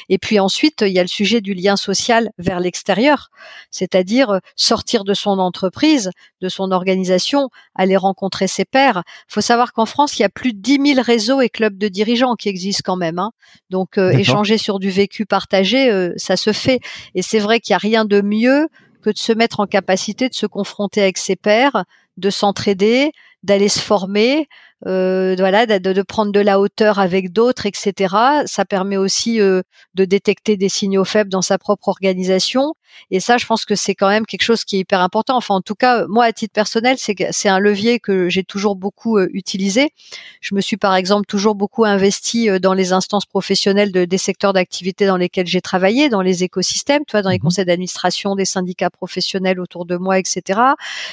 Et 0.10 0.18
puis 0.18 0.40
ensuite, 0.40 0.82
il 0.82 0.94
y 0.94 1.00
a 1.00 1.04
le 1.04 1.08
sujet 1.08 1.42
du 1.42 1.54
lien 1.54 1.76
social 1.76 2.32
vers 2.38 2.60
l'extérieur, 2.60 3.30
c'est-à-dire 3.70 4.40
sortir 4.56 5.04
de 5.04 5.14
son 5.14 5.40
entreprise, 5.40 6.12
de 6.42 6.50
son 6.50 6.72
organisation, 6.72 7.50
aller 7.76 7.98
rencontrer 7.98 8.48
ses 8.48 8.66
pairs. 8.66 9.04
Faut 9.28 9.42
savoir 9.52 9.74
qu'en 9.74 9.86
France, 9.86 10.18
il 10.18 10.22
y 10.22 10.26
a 10.26 10.30
plus 10.30 10.54
de 10.54 10.60
10 10.60 10.94
000 10.94 11.02
réseaux 11.02 11.42
et 11.42 11.50
clubs 11.50 11.78
de 11.78 11.90
dirigeants 11.90 12.36
qui 12.36 12.48
existent 12.48 12.84
quand 12.86 12.96
même. 12.96 13.20
Hein. 13.20 13.32
Donc, 13.70 13.98
euh, 13.98 14.12
échanger 14.12 14.58
sur 14.58 14.80
du 14.80 14.90
vécu 14.90 15.26
partagé, 15.26 15.92
euh, 15.92 16.14
ça 16.16 16.38
se 16.38 16.54
fait. 16.54 16.80
Et 17.16 17.22
c'est 17.22 17.40
vrai 17.40 17.60
qu'il 17.60 17.74
n'y 17.74 17.76
a 17.76 17.80
rien 17.80 18.06
de 18.06 18.22
mieux 18.22 18.70
que 19.02 19.10
de 19.10 19.18
se 19.18 19.34
mettre 19.34 19.60
en 19.60 19.68
capacité 19.68 20.30
de 20.30 20.34
se 20.34 20.46
confronter 20.46 21.02
avec 21.02 21.18
ses 21.18 21.36
pairs, 21.36 21.84
de 22.16 22.30
s'entraider, 22.30 23.12
d'aller 23.44 23.68
se 23.68 23.80
former, 23.80 24.48
euh, 24.88 25.36
voilà, 25.38 25.66
de, 25.66 25.94
de, 25.94 26.02
prendre 26.02 26.32
de 26.32 26.40
la 26.40 26.60
hauteur 26.60 27.00
avec 27.00 27.32
d'autres, 27.32 27.66
etc. 27.66 28.16
Ça 28.46 28.66
permet 28.66 28.98
aussi 28.98 29.42
euh, 29.42 29.62
de 29.96 30.06
détecter 30.06 30.58
des 30.58 30.70
signaux 30.70 31.06
faibles 31.06 31.30
dans 31.30 31.42
sa 31.42 31.58
propre 31.58 31.90
organisation. 31.90 32.74
Et 33.10 33.20
ça, 33.20 33.38
je 33.38 33.46
pense 33.46 33.66
que 33.66 33.76
c'est 33.76 33.96
quand 33.96 34.10
même 34.10 34.26
quelque 34.26 34.44
chose 34.44 34.64
qui 34.64 34.78
est 34.78 34.80
hyper 34.80 35.02
important. 35.02 35.38
Enfin, 35.38 35.56
en 35.56 35.62
tout 35.62 35.76
cas, 35.76 36.06
moi, 36.08 36.26
à 36.26 36.34
titre 36.34 36.54
personnel, 36.54 36.98
c'est 36.98 37.50
un 37.50 37.60
levier 37.60 38.00
que 38.00 38.30
j'ai 38.30 38.44
toujours 38.44 38.76
beaucoup 38.76 39.18
euh, 39.18 39.28
utilisé. 39.34 39.92
Je 40.40 40.56
me 40.56 40.62
suis, 40.62 40.78
par 40.78 40.96
exemple, 40.96 41.26
toujours 41.26 41.56
beaucoup 41.56 41.86
investi 41.86 42.50
euh, 42.50 42.60
dans 42.60 42.74
les 42.74 42.94
instances 42.94 43.26
professionnelles 43.26 43.92
de, 43.92 44.06
des 44.06 44.18
secteurs 44.18 44.54
d'activité 44.54 45.06
dans 45.06 45.18
lesquels 45.18 45.48
j'ai 45.48 45.62
travaillé, 45.62 46.10
dans 46.10 46.22
les 46.22 46.44
écosystèmes, 46.44 47.04
tu 47.06 47.12
vois, 47.12 47.22
dans 47.22 47.30
les 47.30 47.38
mmh 47.38 47.42
conseils 47.42 47.66
d'administration 47.66 48.36
des 48.36 48.46
syndicats 48.46 48.92
professionnels 48.92 49.60
autour 49.60 49.86
de 49.86 49.98
moi, 49.98 50.20
etc. 50.20 50.60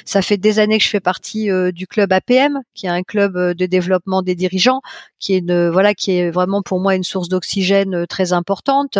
Ça 0.05 0.21
fait 0.21 0.37
des 0.37 0.59
années 0.59 0.79
que 0.79 0.85
je 0.85 0.91
fais 0.91 1.01
partie 1.01 1.49
du 1.73 1.87
club 1.87 2.13
APM, 2.13 2.61
qui 2.75 2.85
est 2.85 2.91
un 2.91 3.03
club 3.03 3.55
de 3.55 3.67
développement 3.67 4.21
des 4.21 4.35
dirigeants, 4.35 4.83
qui 5.19 5.35
est 5.35 5.39
une, 5.39 5.71
voilà, 5.71 5.95
qui 5.95 6.13
est 6.13 6.31
vraiment 6.31 6.63
pour 6.63 6.81
moi 6.81 6.95
une 6.95 7.03
source 7.03 7.29
d'oxygène 7.29 7.95
euh, 7.95 8.07
très 8.07 8.33
importante. 8.33 8.99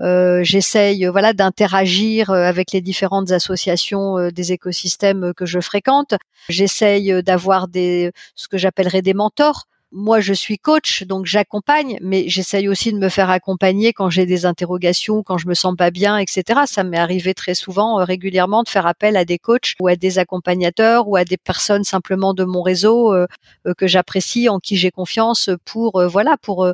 Euh, 0.00 0.42
J'essaye, 0.42 1.06
euh, 1.06 1.10
voilà, 1.10 1.32
d'interagir 1.32 2.17
euh, 2.30 2.48
avec 2.48 2.72
les 2.72 2.80
différentes 2.80 3.30
associations 3.32 4.30
des 4.30 4.52
écosystèmes 4.52 5.32
que 5.34 5.46
je 5.46 5.60
fréquente. 5.60 6.14
J'essaye 6.48 7.22
d'avoir 7.22 7.68
des, 7.68 8.12
ce 8.34 8.48
que 8.48 8.58
j'appellerais 8.58 9.02
des 9.02 9.14
mentors 9.14 9.66
moi 9.90 10.20
je 10.20 10.34
suis 10.34 10.58
coach, 10.58 11.04
donc 11.04 11.24
j'accompagne, 11.24 11.98
mais 12.02 12.28
j'essaye 12.28 12.68
aussi 12.68 12.92
de 12.92 12.98
me 12.98 13.08
faire 13.08 13.30
accompagner 13.30 13.92
quand 13.92 14.10
j'ai 14.10 14.26
des 14.26 14.44
interrogations, 14.44 15.22
quand 15.22 15.38
je 15.38 15.48
me 15.48 15.54
sens 15.54 15.74
pas 15.76 15.90
bien, 15.90 16.18
etc. 16.18 16.60
Ça 16.66 16.84
m'est 16.84 16.98
arrivé 16.98 17.32
très 17.32 17.54
souvent, 17.54 17.98
euh, 17.98 18.04
régulièrement, 18.04 18.62
de 18.62 18.68
faire 18.68 18.86
appel 18.86 19.16
à 19.16 19.24
des 19.24 19.38
coachs 19.38 19.74
ou 19.80 19.88
à 19.88 19.96
des 19.96 20.18
accompagnateurs 20.18 21.08
ou 21.08 21.16
à 21.16 21.24
des 21.24 21.38
personnes 21.38 21.84
simplement 21.84 22.34
de 22.34 22.44
mon 22.44 22.60
réseau 22.60 23.14
euh, 23.14 23.26
euh, 23.66 23.72
que 23.74 23.86
j'apprécie, 23.86 24.48
en 24.48 24.58
qui 24.58 24.76
j'ai 24.76 24.90
confiance, 24.90 25.50
pour 25.64 26.02
voilà, 26.08 26.36
pour 26.36 26.66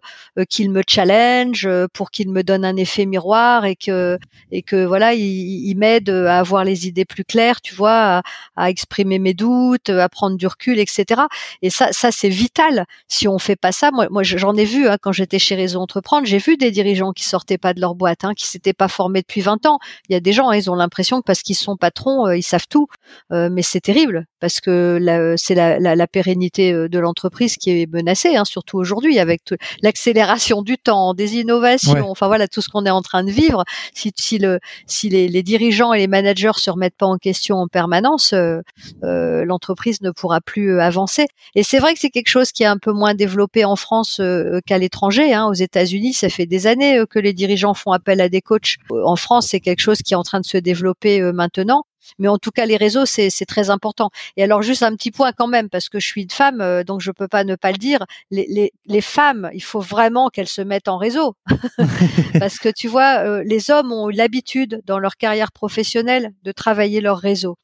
qu'ils 0.49 0.71
me 0.71 0.83
challenge, 0.87 1.69
pour 1.93 2.11
qu'ils 2.11 2.31
me 2.31 2.43
donnent 2.43 2.65
un 2.65 2.77
effet 2.77 3.07
miroir 3.07 3.65
et 3.65 3.77
que 3.77 4.19
et 4.51 4.63
que 4.63 4.85
voilà, 4.85 5.15
ils, 5.15 5.75
m'aident 5.77 6.11
à 6.11 6.39
avoir 6.39 6.65
les 6.65 6.87
idées 6.87 7.05
plus 7.05 7.25
claires, 7.25 7.61
tu 7.61 7.75
vois, 7.75 8.19
à, 8.19 8.23
à 8.57 8.71
exprimer 8.71 9.19
mes 9.19 9.35
doutes, 9.35 9.91
à 9.91 10.09
prendre 10.09 10.37
du 10.37 10.47
recul, 10.47 10.79
etc. 10.79 11.23
Et 11.63 11.71
ça, 11.71 11.93
ça 11.93 12.11
c'est 12.13 12.29
vital 12.29 12.87
si 13.09 13.29
on 13.29 13.39
fait 13.39 13.57
pas 13.57 13.73
ça, 13.73 13.91
moi, 13.93 14.09
moi 14.11 14.23
j'en 14.23 14.55
ai 14.55 14.65
vu 14.65 14.89
hein, 14.89 14.97
quand 15.01 15.13
j'étais 15.13 15.39
chez 15.39 15.55
Réseau 15.55 15.81
Entreprendre, 15.81 16.27
j'ai 16.27 16.39
vu 16.39 16.57
des 16.57 16.71
dirigeants 16.71 17.13
qui 17.13 17.25
sortaient 17.25 17.59
pas 17.59 17.75
de 17.75 17.81
leur 17.81 17.95
boîte, 17.95 18.25
hein, 18.25 18.33
qui 18.35 18.47
s'étaient 18.47 18.73
pas 18.73 18.89
formés 18.89 19.21
depuis 19.21 19.41
20 19.41 19.67
ans. 19.67 19.79
Il 20.09 20.13
y 20.13 20.17
a 20.17 20.21
des 20.21 20.33
gens, 20.33 20.49
hein, 20.49 20.57
ils 20.57 20.71
ont 20.71 20.75
l'impression 20.75 21.21
que 21.21 21.25
parce 21.25 21.43
qu'ils 21.43 21.57
sont 21.57 21.77
patrons, 21.77 22.27
euh, 22.27 22.37
ils 22.37 22.43
savent 22.43 22.67
tout, 22.69 22.87
euh, 23.33 23.49
mais 23.51 23.63
c'est 23.63 23.81
terrible 23.81 24.27
parce 24.41 24.61
que 24.61 25.35
c'est 25.39 25.55
la, 25.55 25.79
la, 25.79 25.97
la, 25.97 26.07
pérennité 26.07 26.73
euh, 26.73 26.89
de 26.89 26.99
l'entreprise 26.99 27.57
qui 27.57 27.71
est 27.71 27.91
menacée, 27.91 28.37
hein, 28.37 28.45
surtout 28.45 28.79
aujourd'hui 28.79 29.19
avec 29.19 29.43
l'accélération 29.83 30.63
du 30.63 30.77
temps, 30.79 31.15
des 31.15 31.37
innovations, 31.37 32.11
enfin 32.11 32.27
voilà 32.27 32.49
tout 32.49 32.61
ce 32.61 32.69
qu'on 32.69 32.85
est 32.87 32.91
en 32.91 33.03
train 33.03 33.25
de 33.25 33.31
vivre. 33.31 33.65
Si, 33.95 34.13
si, 34.17 34.39
le, 34.39 34.61
si 34.87 35.09
les, 35.09 35.29
les, 35.29 35.43
dirigeants 35.43 35.93
et 35.93 35.99
les 35.99 36.09
managers 36.09 36.53
se 36.57 36.71
remettent 36.71 36.97
pas 36.97 37.07
en 37.07 37.19
question 37.19 37.57
en 37.57 37.69
permanence, 37.69 38.35
euh, 38.35 39.45
l'entreprise 39.45 40.01
ne 40.01 40.11
pourra 40.11 40.41
plus 40.41 40.81
avancer. 40.81 41.27
Et 41.55 41.63
c'est 41.63 41.79
vrai 41.79 41.95
que 41.95 42.01
c'est 42.01 42.11
quelque 42.11 42.29
chose 42.29 42.53
qui 42.53 42.63
est 42.63 42.67
un 42.67 42.79
peu 42.79 42.93
moins 42.95 43.15
développé 43.15 43.65
en 43.65 43.77
France 43.77 44.21
euh, 44.21 44.61
qu'à 44.67 44.79
l'étranger. 44.79 45.35
Hein. 45.35 45.47
Aux 45.47 45.55
États-Unis, 45.55 46.15
ça 46.15 46.29
fait 46.29 46.47
des 46.47 46.67
années 46.67 46.99
euh, 46.99 47.07
que 47.07 47.19
les 47.19 47.33
dirigeants 47.33 47.75
font 47.75 47.93
appel 47.93 48.21
à 48.21 48.29
des 48.29 48.41
coachs. 48.41 48.77
Euh, 48.91 49.03
en 49.05 49.17
France, 49.17 49.49
c'est 49.49 49.61
quelque 49.61 49.81
chose 49.81 49.99
qui 49.99 50.15
est 50.15 50.17
en 50.17 50.23
train 50.23 50.41
de 50.41 50.47
se 50.47 50.57
développer 50.57 51.21
maintenant. 51.33 51.85
mais 52.19 52.29
en 52.29 52.39
tout 52.39 52.51
cas 52.51 52.67
les 52.67 52.77
réseaux 52.77 53.07
c'est 53.07 53.47
très 53.47 53.71
important. 53.71 54.11
Et 54.37 54.45
alors 54.45 54.63
juste 54.63 54.83
un 54.83 54.95
petit 54.95 55.11
point 55.11 55.33
quand 55.33 55.47
même 55.47 55.69
parce 55.71 55.89
que 55.89 55.99
je 55.99 56.07
suis 56.07 56.23
une 56.23 56.31
femme, 56.31 56.83
donc 56.85 57.01
je 57.01 57.11
peux 57.11 57.29
pas 57.29 57.45
ne 57.45 57.57
pas 57.57 57.73
le 57.73 57.79
dire. 57.79 58.05
Les, 58.31 58.73
les, 58.87 59.01
femmes, 59.01 59.51
il 59.55 59.63
faut 59.63 59.81
vraiment 59.81 60.29
qu'elles 60.29 60.49
se 60.49 60.61
mettent 60.63 60.89
en 60.89 60.99
réseau 60.99 61.35
parce 62.39 62.59
que 62.59 62.69
tu 62.69 62.89
vois, 62.89 63.43
les 63.43 63.71
hommes 63.71 63.93
ont 63.93 64.11
eu 64.11 64.13
l'habitude 64.13 64.83
dans 64.85 64.99
leur 64.99 65.17
carrière 65.17 65.51
professionnelle 65.53 66.33
de 66.43 66.53
travailler 66.53 67.01
leur 67.01 67.19
réseau. 67.19 67.57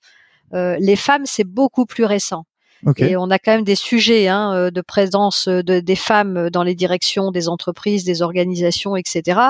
Les 0.53 0.97
femmes, 0.97 1.27
c'est 1.27 1.45
beaucoup 1.45 1.87
plus 1.87 2.05
récent. 2.05 2.45
Et 2.97 3.17
on 3.17 3.31
a 3.31 3.39
quand 3.39 3.53
même 3.53 3.65
des 3.65 3.75
sujets 3.75 4.29
hein, 4.29 4.55
euh, 4.55 4.71
de 4.71 4.81
présence 4.81 5.49
euh, 5.49 5.63
de, 5.63 5.81
des 5.81 5.97
femmes 5.97 6.51
dans 6.51 6.63
les 6.63 6.75
directions 6.75 7.31
des 7.31 7.49
entreprises, 7.49 8.05
des 8.05 8.23
organisations, 8.23 8.97
etc. 8.97 9.41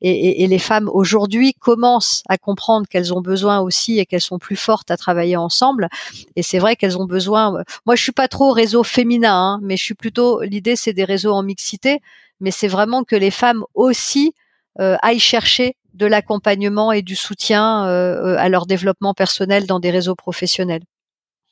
Et, 0.00 0.10
et, 0.10 0.42
et 0.44 0.46
les 0.46 0.58
femmes 0.58 0.88
aujourd'hui 0.92 1.54
commencent 1.54 2.22
à 2.28 2.38
comprendre 2.38 2.86
qu'elles 2.88 3.12
ont 3.12 3.20
besoin 3.20 3.60
aussi 3.60 3.98
et 3.98 4.06
qu'elles 4.06 4.20
sont 4.20 4.38
plus 4.38 4.56
fortes 4.56 4.90
à 4.90 4.96
travailler 4.96 5.36
ensemble. 5.36 5.88
Et 6.36 6.42
c'est 6.42 6.58
vrai 6.58 6.76
qu'elles 6.76 6.98
ont 6.98 7.06
besoin. 7.06 7.62
Moi, 7.86 7.96
je 7.96 8.02
suis 8.02 8.12
pas 8.12 8.28
trop 8.28 8.52
réseau 8.52 8.82
féminin, 8.82 9.34
hein, 9.34 9.60
mais 9.62 9.76
je 9.76 9.84
suis 9.84 9.94
plutôt. 9.94 10.42
L'idée, 10.42 10.76
c'est 10.76 10.92
des 10.92 11.04
réseaux 11.04 11.32
en 11.32 11.42
mixité. 11.42 12.00
Mais 12.40 12.50
c'est 12.50 12.68
vraiment 12.68 13.04
que 13.04 13.16
les 13.16 13.30
femmes 13.30 13.64
aussi 13.74 14.34
euh, 14.80 14.96
aillent 15.02 15.18
chercher 15.18 15.76
de 15.94 16.06
l'accompagnement 16.06 16.92
et 16.92 17.02
du 17.02 17.16
soutien 17.16 17.86
euh, 17.86 18.36
à 18.38 18.48
leur 18.48 18.66
développement 18.66 19.14
personnel 19.14 19.66
dans 19.66 19.80
des 19.80 19.90
réseaux 19.90 20.14
professionnels. 20.14 20.82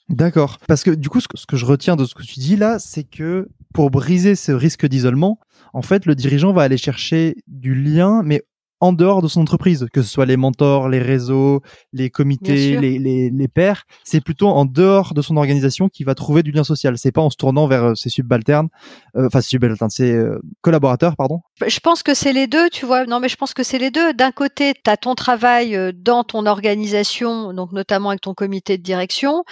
D'accord. 0.09 0.59
Parce 0.69 0.85
que 0.85 0.91
du 0.91 1.09
coup, 1.09 1.21
ce 1.21 1.29
que, 1.29 1.57
je 1.57 1.65
retiens 1.65 1.97
de 1.97 2.05
ce 2.05 2.15
que 2.15 2.23
tu 2.23 2.39
dis 2.39 2.57
là, 2.57 2.79
c'est 2.79 3.05
que 3.05 3.49
pour 3.73 3.91
briser 3.91 4.35
ce 4.37 4.53
risque 4.53 4.87
d'isolement, 4.87 5.39
en 5.73 5.83
fait, 5.83 6.07
le 6.07 6.15
dirigeant 6.15 6.53
va 6.53 6.63
aller 6.63 6.77
chercher 6.77 7.37
du 7.49 7.75
lien, 7.75 8.23
mais 8.23 8.43
en 8.81 8.93
dehors 8.93 9.23
de 9.23 9.29
son 9.29 9.41
entreprise, 9.41 9.87
que 9.95 10.03
ce 10.03 10.09
soit 10.09 10.27
les 10.27 10.37
mentors, 10.37 10.91
les 10.91 10.99
réseaux, 10.99 11.63
les 11.95 12.11
comités, 12.11 12.79
les, 12.79 12.99
les, 12.99 13.31
les, 13.31 13.49
pairs, 13.49 13.85
c'est 14.05 14.21
plutôt 14.21 14.49
en 14.49 14.67
dehors 14.67 15.15
de 15.15 15.23
son 15.23 15.39
organisation 15.39 15.89
qu'il 15.89 16.05
va 16.05 16.15
trouver 16.15 16.43
du 16.43 16.53
lien 16.53 16.65
social. 16.65 16.99
C'est 16.99 17.13
pas 17.13 17.23
en 17.23 17.31
se 17.31 17.37
tournant 17.37 17.67
vers 17.67 17.85
euh, 17.85 17.95
ses 17.95 18.11
subalternes, 18.11 18.69
euh, 19.17 19.27
enfin 19.27 19.41
subalternes, 19.41 19.89
ses 19.89 20.13
euh, 20.13 20.39
collaborateurs, 20.61 21.17
pardon. 21.17 21.41
Je 21.67 21.81
pense 21.81 22.03
que 22.03 22.13
c'est 22.13 22.35
les 22.35 22.47
deux, 22.47 22.69
tu 22.69 22.85
vois. 22.85 23.07
Non, 23.07 23.21
mais 23.21 23.29
je 23.29 23.37
pense 23.37 23.55
que 23.55 23.63
c'est 23.63 23.79
les 23.79 23.91
deux. 23.91 24.13
D'un 24.13 24.33
côté, 24.33 24.75
tu 24.75 24.91
as 24.91 24.99
ton 24.99 25.15
travail 25.15 25.95
dans 25.95 26.23
ton 26.23 26.45
organisation, 26.45 27.55
donc 27.55 27.73
notamment 27.73 28.11
avec 28.11 28.21
ton 28.21 28.35
comité 28.35 28.77
de 28.77 28.83
direction. 28.83 29.45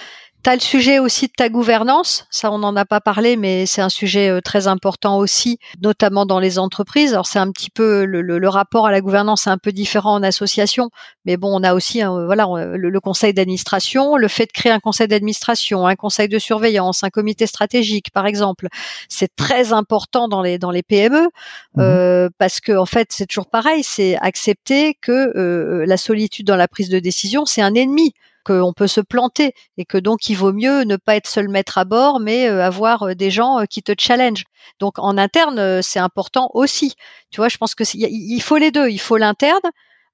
Tu 0.43 0.51
as 0.51 0.55
le 0.55 0.61
sujet 0.61 0.99
aussi 0.99 1.26
de 1.28 1.32
ta 1.36 1.49
gouvernance, 1.49 2.26
ça 2.30 2.51
on 2.51 2.59
n'en 2.59 2.74
a 2.74 2.84
pas 2.84 3.01
parlé, 3.01 3.36
mais 3.36 3.64
c'est 3.64 3.80
un 3.80 3.88
sujet 3.88 4.28
euh, 4.28 4.40
très 4.40 4.66
important 4.66 5.18
aussi, 5.18 5.59
notamment 5.80 6.26
dans 6.26 6.40
les 6.40 6.59
entreprises. 6.59 7.12
Alors 7.12 7.26
c'est 7.26 7.38
un 7.38 7.53
petit 7.53 7.70
peu 7.70 8.05
le, 8.05 8.22
le, 8.22 8.49
rapport 8.49 8.88
à 8.88 8.90
la 8.90 9.01
gouvernance 9.01 9.47
est 9.47 9.51
un 9.51 9.59
peu 9.59 9.70
différent 9.70 10.14
en 10.14 10.22
association, 10.24 10.90
mais 11.26 11.36
bon, 11.36 11.49
on 11.53 11.62
a 11.62 11.74
aussi 11.74 12.03
voilà 12.03 12.49
le, 12.76 12.90
le 12.90 13.01
conseil 13.01 13.32
d'administration, 13.32 14.16
le 14.16 14.26
fait 14.26 14.47
de 14.47 14.53
créer 14.53 14.72
un 14.72 14.80
conseil 14.80 15.07
d'administration, 15.07 15.86
un 15.86 15.95
conseil 15.95 16.28
de 16.28 16.40
surveillance, 16.40 17.05
un 17.05 17.11
comité 17.11 17.47
stratégique, 17.47 18.11
par 18.11 18.26
exemple, 18.26 18.66
c'est 19.09 19.32
très 19.36 19.72
important 19.72 20.26
dans 20.26 20.43
les 20.43 20.59
dans 20.59 20.72
les 20.72 20.82
PME 20.82 21.28
mmh 21.76 21.80
euh, 21.80 22.28
parce 22.38 22.61
que 22.61 22.72
en 22.72 22.86
fait 22.86 23.09
c'est 23.12 23.26
toujours 23.26 23.49
pareil, 23.49 23.84
c'est 23.84 24.16
accepter 24.16 24.95
que 25.01 25.36
euh, 25.36 25.86
la 25.86 25.97
solitude 25.97 26.47
dans 26.47 26.57
la 26.57 26.66
prise 26.66 26.88
de 26.88 26.99
décision 26.99 27.45
c'est 27.47 27.62
un 27.62 27.74
ennemi 27.74 28.12
qu'on 28.45 28.72
peut 28.72 28.86
se 28.86 29.01
planter 29.01 29.55
et 29.76 29.84
que 29.84 29.99
donc 29.99 30.28
il 30.28 30.34
vaut 30.34 30.53
mieux 30.53 30.82
ne 30.82 30.97
pas 30.97 31.16
être 31.16 31.26
seul 31.26 31.49
maître 31.49 31.78
à 31.78 31.84
bord, 31.84 32.20
mais 32.20 32.49
euh, 32.49 32.64
avoir 32.64 33.03
euh, 33.03 33.14
des 33.14 33.30
gens 33.30 33.61
euh, 33.61 33.64
qui 33.64 33.82
te 33.82 33.93
challenge. 33.99 34.45
Donc 34.78 34.99
en 34.99 35.18
interne, 35.18 35.82
c'est 35.82 35.99
important 35.99 36.51
aussi. 36.55 36.95
Tu 37.30 37.40
vois, 37.40 37.49
je 37.49 37.57
pense 37.57 37.74
que 37.74 37.84
il 37.95 38.40
faut 38.40 38.57
les 38.57 38.70
deux. 38.70 38.88
Il 38.88 39.01
faut 39.01 39.16
l'interne. 39.16 39.61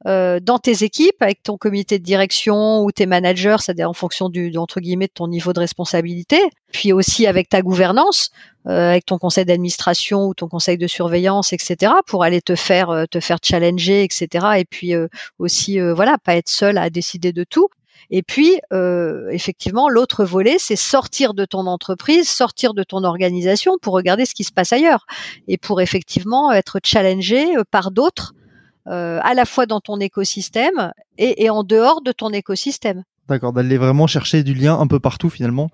dans 0.05 0.59
tes 0.62 0.85
équipes, 0.85 1.20
avec 1.20 1.43
ton 1.43 1.57
comité 1.59 1.99
de 1.99 2.05
direction 2.05 2.83
ou 2.85 2.93
tes 2.93 3.07
managers, 3.07 3.57
c'est-à-dire 3.61 3.91
en 3.91 3.95
fonction 3.95 4.29
du, 4.29 4.57
entre 4.57 4.81
guillemets 4.81 5.09
de 5.09 5.12
ton 5.12 5.29
niveau 5.29 5.53
de 5.53 5.61
responsabilité, 5.61 6.41
puis 6.72 6.93
aussi 6.93 7.26
avec 7.26 7.49
ta 7.49 7.62
gouvernance, 7.62 8.31
avec 8.64 9.05
ton 9.07 9.18
conseil 9.18 9.45
d'administration 9.45 10.26
ou 10.26 10.35
ton 10.35 10.49
conseil 10.49 10.79
de 10.79 10.87
surveillance, 10.87 11.53
etc., 11.53 11.93
pour 12.07 12.24
aller 12.24 12.41
te 12.41 12.55
faire 12.55 13.07
te 13.11 13.20
faire 13.20 13.39
challenger, 13.43 14.05
etc. 14.05 14.47
Et 14.59 14.64
puis 14.64 14.95
aussi 15.39 15.79
voilà, 15.81 16.16
pas 16.18 16.37
être 16.37 16.49
seul 16.49 16.79
à 16.79 16.91
décider 16.91 17.33
de 17.33 17.45
tout. 17.45 17.68
Et 18.11 18.23
puis, 18.23 18.61
euh, 18.73 19.29
effectivement, 19.31 19.89
l'autre 19.89 20.25
volet, 20.25 20.57
c'est 20.59 20.77
sortir 20.77 21.35
de 21.35 21.45
ton 21.45 21.67
entreprise, 21.67 22.29
sortir 22.29 22.75
de 22.75 22.83
ton 22.83 23.05
organisation 23.05 23.77
pour 23.81 23.95
regarder 23.95 24.25
ce 24.25 24.35
qui 24.35 24.45
se 24.45 24.53
passe 24.53 24.73
ailleurs 24.73 25.07
et 25.47 25.59
pour 25.59 25.81
effectivement 25.81 26.53
être 26.53 26.79
challengé 26.83 27.57
euh, 27.57 27.65
par 27.71 27.91
d'autres, 27.91 28.35
euh, 28.87 29.21
à 29.23 29.35
la 29.35 29.45
fois 29.45 29.67
dans 29.67 29.81
ton 29.81 30.01
écosystème 30.01 30.93
et, 31.19 31.45
et 31.45 31.51
en 31.51 31.63
dehors 31.63 32.01
de 32.01 32.13
ton 32.13 32.31
écosystème. 32.31 33.05
D'accord, 33.29 33.53
d'aller 33.53 33.76
vraiment 33.76 34.07
chercher 34.07 34.43
du 34.43 34.55
lien 34.55 34.79
un 34.81 34.87
peu 34.87 35.01
partout 35.01 35.29
finalement, 35.29 35.68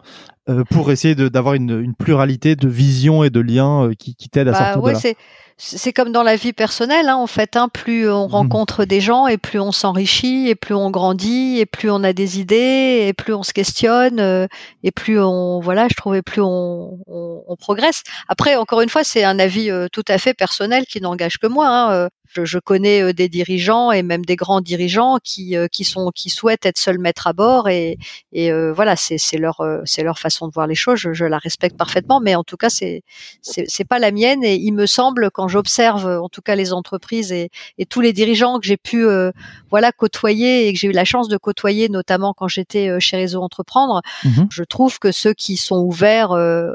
euh, 0.49 0.65
pour 0.65 0.91
essayer 0.91 1.15
d'avoir 1.15 1.55
une, 1.55 1.81
une, 1.81 1.95
pluralité 1.95 2.57
de 2.57 2.69
visions 2.69 3.23
et 3.23 3.31
de 3.31 3.39
liens 3.39 3.85
euh, 3.85 3.95
qui, 3.97 4.17
qui 4.17 4.29
t'aident 4.29 4.49
à 4.49 4.53
bah, 4.53 4.59
sortir 4.59 4.83
ouais, 4.83 4.93
de 4.93 4.99
là 4.99 5.15
c'est 5.57 5.93
comme 5.93 6.11
dans 6.11 6.25
la 6.25 6.35
vie 6.35 6.53
personnelle, 6.53 7.09
hein, 7.09 7.15
en 7.15 7.29
fait. 7.29 7.57
Hein, 7.57 7.69
plus 7.73 8.11
on 8.11 8.27
mmh. 8.27 8.33
rencontre 8.33 8.85
des 8.85 9.01
gens 9.01 9.29
et 9.29 9.39
plus 9.39 9.61
on 9.61 9.71
s'enrichit 9.71 10.49
et 10.49 10.57
plus 10.57 10.75
on 10.75 10.91
grandit 10.91 11.61
et 11.61 11.65
plus 11.65 11.91
on 11.91 12.03
a 12.03 12.13
des 12.13 12.41
idées 12.41 13.07
et 13.07 13.13
plus 13.13 13.35
on 13.35 13.45
se 13.45 13.53
questionne 13.53 14.19
euh, 14.19 14.49
et 14.83 14.91
plus 14.91 15.21
on 15.21 15.61
voilà, 15.61 15.87
je 15.89 15.95
trouvais 15.95 16.23
plus 16.23 16.43
on, 16.43 16.99
on, 17.07 17.45
on, 17.47 17.57
progresse. 17.57 18.03
Après, 18.27 18.57
encore 18.57 18.81
une 18.81 18.89
fois, 18.89 19.05
c'est 19.05 19.23
un 19.23 19.39
avis 19.39 19.71
tout 19.93 20.05
à 20.09 20.19
fait 20.19 20.35
personnel 20.35 20.87
qui 20.87 21.01
n'engage 21.01 21.39
que 21.39 21.47
moi. 21.47 21.69
Hein. 21.69 22.09
Je, 22.35 22.45
je, 22.45 22.59
connais 22.59 23.13
des 23.13 23.29
dirigeants 23.29 23.93
et 23.93 24.03
même 24.03 24.25
des 24.25 24.37
grands 24.37 24.61
dirigeants 24.61 25.19
qui 25.23 25.57
qui 25.71 25.85
sont 25.85 26.11
qui 26.15 26.31
souhaitent 26.31 26.67
être 26.67 26.79
seuls 26.79 26.99
maîtres 26.99 27.27
à 27.27 27.33
bord 27.33 27.69
et, 27.69 27.99
et 28.33 28.51
voilà, 28.73 28.97
c'est 28.97 29.19
leur 29.39 29.63
c'est 29.85 30.03
leur 30.03 30.19
façon 30.19 30.49
de 30.49 30.53
voir 30.53 30.67
les 30.67 30.75
choses. 30.75 30.99
Je, 30.99 31.13
je, 31.13 31.25
la 31.25 31.39
respecte 31.39 31.77
parfaitement, 31.77 32.21
mais 32.21 32.35
en 32.35 32.45
tout 32.45 32.57
cas, 32.57 32.71
c'est 32.71 33.03
c'est 33.43 33.85
pas 33.85 33.99
la 33.99 34.11
mienne 34.11 34.45
et 34.45 34.55
il 34.55 34.73
me 34.73 34.87
semble 34.87 35.31
quand 35.31 35.49
j'observe 35.49 36.07
en 36.07 36.29
tout 36.29 36.43
cas 36.43 36.55
les 36.55 36.73
entreprises 36.73 37.33
et, 37.33 37.51
et 37.79 37.87
tous 37.87 38.01
les 38.01 38.13
dirigeants 38.13 38.59
que 38.59 38.67
j'ai 38.67 38.77
pu 38.77 39.07
euh, 39.07 39.31
voilà 39.71 39.93
côtoyer 39.93 40.69
et 40.69 40.73
que 40.73 40.79
j'ai 40.79 40.89
eu 40.89 40.93
la 40.93 41.05
chance 41.05 41.29
de 41.29 41.37
côtoyer 41.37 41.89
notamment 41.89 42.35
quand 42.35 42.49
j'étais 42.49 42.89
euh, 42.89 43.01
chez 43.01 43.17
Réseau 43.17 43.43
Entreprendre, 43.43 44.03
mmh 44.25 44.45
je 44.51 44.63
trouve 44.63 44.99
que 44.99 45.11
ceux 45.11 45.33
qui 45.33 45.57
sont 45.57 45.79
ouverts 45.79 46.33
euh, 46.33 46.71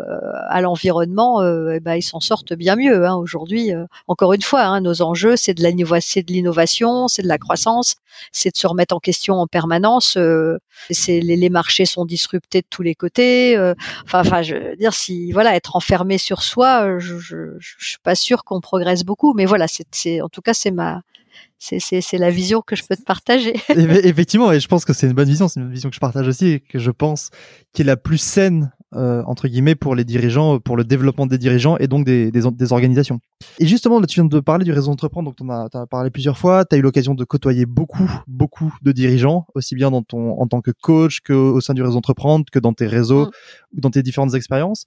à 0.49 0.59
l'environnement, 0.59 1.41
eh 1.43 1.79
ben, 1.79 1.95
ils 1.95 2.01
s'en 2.01 2.19
sortent 2.19 2.53
bien 2.53 2.75
mieux. 2.75 3.05
Hein, 3.05 3.15
Aujourd'hui, 3.15 3.71
encore 4.07 4.33
une 4.33 4.41
fois, 4.41 4.63
hein, 4.63 4.81
nos 4.81 5.01
enjeux, 5.01 5.35
c'est 6.01 6.23
de 6.23 6.33
l'innovation, 6.33 7.07
c'est 7.07 7.21
de 7.21 7.27
la 7.27 7.37
croissance, 7.37 7.95
c'est 8.31 8.51
de 8.51 8.57
se 8.57 8.67
remettre 8.67 8.95
en 8.95 8.99
question 8.99 9.35
en 9.35 9.47
permanence. 9.47 10.17
c'est 10.89 11.19
les, 11.21 11.49
marchés 11.49 11.85
sont 11.85 12.05
disruptés 12.05 12.61
de 12.61 12.67
tous 12.69 12.81
les 12.81 12.95
côtés. 12.95 13.57
enfin, 14.05 14.21
enfin, 14.21 14.41
je 14.41 14.55
veux 14.55 14.75
dire, 14.75 14.93
si 14.93 15.31
voilà, 15.31 15.55
être 15.55 15.75
enfermé 15.75 16.17
sur 16.17 16.43
soi, 16.43 16.99
je, 16.99 17.17
je, 17.17 17.57
je 17.59 17.85
suis 17.87 17.99
pas 18.03 18.15
sûr 18.15 18.43
qu'on 18.43 18.61
progresse 18.61 19.03
beaucoup. 19.03 19.33
Mais 19.33 19.45
voilà, 19.45 19.65
en 19.65 20.29
tout 20.29 20.41
cas 20.41 20.53
c'est 20.53 20.71
ma 20.71 21.01
c'est 21.59 22.17
la 22.17 22.29
vision 22.29 22.61
que 22.61 22.75
je 22.75 22.83
peux 22.83 22.95
te 22.95 23.03
partager. 23.03 23.53
Effectivement, 23.69 24.51
et 24.51 24.59
je 24.59 24.67
pense 24.67 24.85
que 24.85 24.93
c'est 24.93 25.07
une 25.07 25.13
bonne 25.13 25.27
vision, 25.27 25.47
c'est 25.47 25.59
une 25.59 25.71
vision 25.71 25.89
que 25.89 25.95
je 25.95 25.99
partage 25.99 26.27
aussi 26.27 26.47
et 26.47 26.59
que 26.59 26.79
je 26.79 26.91
pense 26.91 27.29
qui 27.73 27.81
est 27.81 27.85
la 27.85 27.97
plus 27.97 28.17
saine 28.17 28.71
euh, 28.95 29.21
entre 29.25 29.47
guillemets 29.47 29.75
pour 29.75 29.93
les 29.93 30.03
dirigeants, 30.03 30.59
pour 30.59 30.75
le 30.75 30.83
développement 30.83 31.27
des 31.27 31.37
dirigeants 31.37 31.77
et 31.77 31.87
donc 31.87 32.05
des, 32.05 32.31
des, 32.31 32.41
des 32.51 32.73
organisations. 32.73 33.19
Et 33.59 33.67
justement, 33.67 33.99
là, 33.99 34.07
tu 34.07 34.15
viens 34.15 34.25
de 34.25 34.39
parler 34.39 34.65
du 34.65 34.71
réseau 34.71 34.91
entreprendre, 34.91 35.29
donc 35.29 35.35
tu 35.35 35.43
en 35.43 35.49
as, 35.49 35.87
parlé 35.87 36.09
plusieurs 36.09 36.37
fois, 36.37 36.65
tu 36.65 36.75
as 36.75 36.79
eu 36.79 36.81
l'occasion 36.81 37.13
de 37.13 37.23
côtoyer 37.23 37.65
beaucoup, 37.65 38.09
beaucoup 38.27 38.73
de 38.81 38.91
dirigeants, 38.91 39.45
aussi 39.53 39.75
bien 39.75 39.91
dans 39.91 40.01
ton, 40.01 40.39
en 40.39 40.47
tant 40.47 40.61
que 40.61 40.71
coach 40.71 41.19
qu'au 41.21 41.61
sein 41.61 41.73
du 41.73 41.83
réseau 41.83 41.97
entreprendre, 41.97 42.45
que 42.51 42.59
dans 42.59 42.73
tes 42.73 42.87
réseaux 42.87 43.25
mm. 43.25 43.77
ou 43.77 43.81
dans 43.81 43.91
tes 43.91 44.01
différentes 44.01 44.33
expériences. 44.33 44.85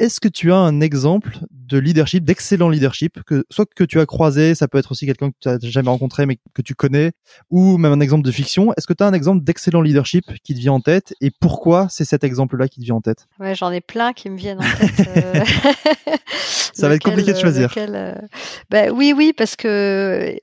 Est-ce 0.00 0.18
que 0.18 0.28
tu 0.28 0.50
as 0.50 0.56
un 0.56 0.80
exemple 0.80 1.40
de 1.50 1.76
leadership, 1.76 2.24
d'excellent 2.24 2.70
leadership, 2.70 3.22
que 3.24 3.44
soit 3.50 3.66
que 3.76 3.84
tu 3.84 4.00
as 4.00 4.06
croisé, 4.06 4.54
ça 4.54 4.66
peut 4.66 4.78
être 4.78 4.92
aussi 4.92 5.04
quelqu'un 5.04 5.30
que 5.30 5.36
tu 5.38 5.48
n'as 5.48 5.58
jamais 5.60 5.90
rencontré 5.90 6.24
mais 6.24 6.38
que 6.54 6.62
tu 6.62 6.74
connais, 6.74 7.12
ou 7.50 7.76
même 7.76 7.92
un 7.92 8.00
exemple 8.00 8.24
de 8.24 8.32
fiction. 8.32 8.72
Est-ce 8.78 8.86
que 8.86 8.94
tu 8.94 9.04
as 9.04 9.06
un 9.06 9.12
exemple 9.12 9.44
d'excellent 9.44 9.82
leadership 9.82 10.24
qui 10.42 10.54
te 10.54 10.58
vient 10.58 10.72
en 10.72 10.80
tête 10.80 11.12
et 11.20 11.30
pourquoi 11.30 11.86
c'est 11.90 12.06
cet 12.06 12.24
exemple-là 12.24 12.66
qui 12.66 12.80
te 12.80 12.84
vient 12.86 12.94
en 12.94 13.02
tête? 13.02 13.28
Ouais, 13.38 13.54
j'en 13.54 13.70
ai 13.70 13.82
plein 13.82 14.14
qui 14.14 14.30
me 14.30 14.38
viennent 14.38 14.60
en 14.60 14.78
tête. 14.78 15.08
Euh. 15.16 15.44
ça 16.72 16.88
va 16.88 16.94
être 16.94 17.04
compliqué 17.04 17.34
de 17.34 17.38
choisir. 17.38 17.70
Euh, 17.76 18.14
ben, 18.70 18.90
oui, 18.90 19.12
oui, 19.14 19.34
parce 19.36 19.54
que 19.54 20.34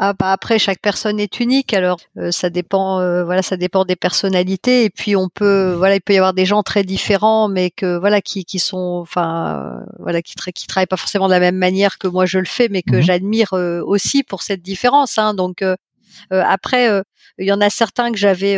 ah 0.00 0.12
bah 0.12 0.30
après 0.30 0.60
chaque 0.60 0.80
personne 0.80 1.18
est 1.18 1.40
unique 1.40 1.74
alors 1.74 1.98
euh, 2.18 2.30
ça 2.30 2.50
dépend 2.50 3.00
euh, 3.00 3.24
voilà 3.24 3.42
ça 3.42 3.56
dépend 3.56 3.84
des 3.84 3.96
personnalités 3.96 4.84
et 4.84 4.90
puis 4.90 5.16
on 5.16 5.28
peut 5.28 5.72
voilà 5.72 5.96
il 5.96 6.00
peut 6.00 6.12
y 6.12 6.18
avoir 6.18 6.34
des 6.34 6.46
gens 6.46 6.62
très 6.62 6.84
différents 6.84 7.48
mais 7.48 7.70
que 7.70 7.98
voilà 7.98 8.20
qui 8.20 8.44
qui 8.44 8.60
sont 8.60 9.00
enfin 9.02 9.82
voilà 9.98 10.22
qui 10.22 10.36
qui 10.54 10.68
travaillent 10.68 10.86
pas 10.86 10.96
forcément 10.96 11.26
de 11.26 11.32
la 11.32 11.40
même 11.40 11.56
manière 11.56 11.98
que 11.98 12.06
moi 12.06 12.26
je 12.26 12.38
le 12.38 12.44
fais 12.44 12.68
mais 12.70 12.82
que 12.82 12.96
mmh 12.96 13.02
j'admire 13.08 13.54
euh, 13.54 13.82
aussi 13.84 14.22
pour 14.22 14.42
cette 14.42 14.62
différence 14.62 15.18
hein, 15.18 15.34
donc 15.34 15.64
après 16.30 17.02
il 17.38 17.46
y 17.46 17.52
en 17.52 17.60
a 17.60 17.70
certains 17.70 18.12
que 18.12 18.18
j'avais 18.18 18.56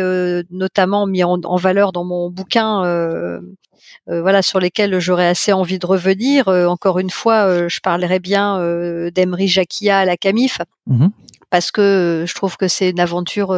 notamment 0.51 1.07
mis 1.07 1.23
en, 1.23 1.39
en, 1.43 1.55
valeur 1.55 1.91
dans 1.91 2.03
mon 2.03 2.29
bouquin 2.29 3.39
voilà 4.07 4.41
sur 4.41 4.59
lesquels 4.59 4.99
j'aurais 4.99 5.27
assez 5.27 5.53
envie 5.53 5.77
de 5.77 5.85
revenir. 5.85 6.47
Encore 6.47 6.99
une 6.99 7.11
fois 7.11 7.67
je 7.67 7.79
parlerai 7.79 8.19
bien 8.19 8.57
d'Emery 9.11 9.47
Jacquia 9.47 9.99
à 9.99 10.05
la 10.05 10.17
Camif. 10.17 10.59
Mmh 10.87 11.07
parce 11.51 11.71
que 11.71 12.25
je 12.27 12.33
trouve 12.33 12.57
que 12.57 12.67
c'est 12.67 12.89
une 12.89 12.99
aventure 12.99 13.55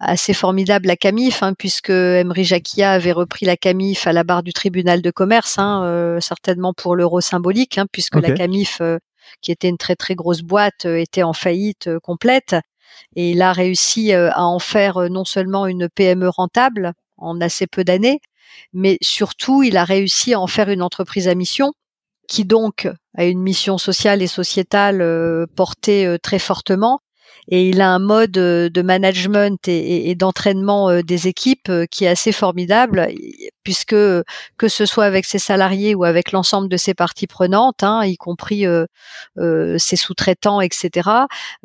assez 0.00 0.32
formidable 0.32 0.86
la 0.86 0.96
Camif, 0.96 1.42
hein, 1.42 1.52
puisque 1.58 1.90
Emery 1.90 2.44
Jacquia 2.44 2.92
avait 2.92 3.12
repris 3.12 3.44
la 3.44 3.56
Camif 3.56 4.06
à 4.06 4.12
la 4.12 4.24
barre 4.24 4.42
du 4.42 4.52
tribunal 4.52 5.02
de 5.02 5.10
commerce, 5.10 5.58
hein, 5.58 6.18
certainement 6.20 6.72
pour 6.72 6.96
l'euro 6.96 7.20
symbolique, 7.20 7.76
hein, 7.76 7.86
puisque 7.92 8.16
la 8.16 8.30
Camif, 8.30 8.80
qui 9.42 9.52
était 9.52 9.68
une 9.68 9.76
très 9.76 9.96
très 9.96 10.14
grosse 10.14 10.42
boîte, 10.42 10.86
était 10.86 11.24
en 11.24 11.34
faillite 11.34 11.90
complète. 11.98 12.56
Et 13.16 13.32
il 13.32 13.42
a 13.42 13.52
réussi 13.52 14.12
à 14.12 14.44
en 14.44 14.58
faire 14.58 15.10
non 15.10 15.24
seulement 15.24 15.66
une 15.66 15.88
PME 15.88 16.28
rentable 16.28 16.92
en 17.18 17.40
assez 17.40 17.66
peu 17.66 17.84
d'années, 17.84 18.20
mais 18.72 18.98
surtout 19.02 19.62
il 19.62 19.76
a 19.76 19.84
réussi 19.84 20.34
à 20.34 20.40
en 20.40 20.46
faire 20.46 20.68
une 20.70 20.82
entreprise 20.82 21.28
à 21.28 21.34
mission 21.34 21.72
qui 22.28 22.44
donc 22.44 22.88
a 23.16 23.24
une 23.24 23.40
mission 23.40 23.78
sociale 23.78 24.22
et 24.22 24.26
sociétale 24.26 25.00
euh, 25.00 25.46
portée 25.56 26.06
euh, 26.06 26.18
très 26.18 26.38
fortement. 26.38 27.00
Et 27.50 27.68
il 27.68 27.80
a 27.80 27.90
un 27.90 27.98
mode 27.98 28.36
euh, 28.38 28.68
de 28.68 28.82
management 28.82 29.68
et, 29.68 30.14
d'entraînement 30.14 31.02
des 31.02 31.28
équipes 31.28 31.70
qui 31.90 32.04
est 32.04 32.08
assez 32.08 32.32
formidable, 32.32 33.08
puisque 33.62 33.94
que 33.94 34.68
ce 34.68 34.86
soit 34.86 35.04
avec 35.04 35.24
ses 35.24 35.38
salariés 35.38 35.94
ou 35.94 36.04
avec 36.04 36.32
l'ensemble 36.32 36.68
de 36.68 36.76
ses 36.76 36.94
parties 36.94 37.26
prenantes, 37.26 37.82
hein, 37.82 38.04
y 38.04 38.16
compris 38.16 38.64
ses 39.36 39.96
sous-traitants, 39.96 40.60
etc., 40.60 41.10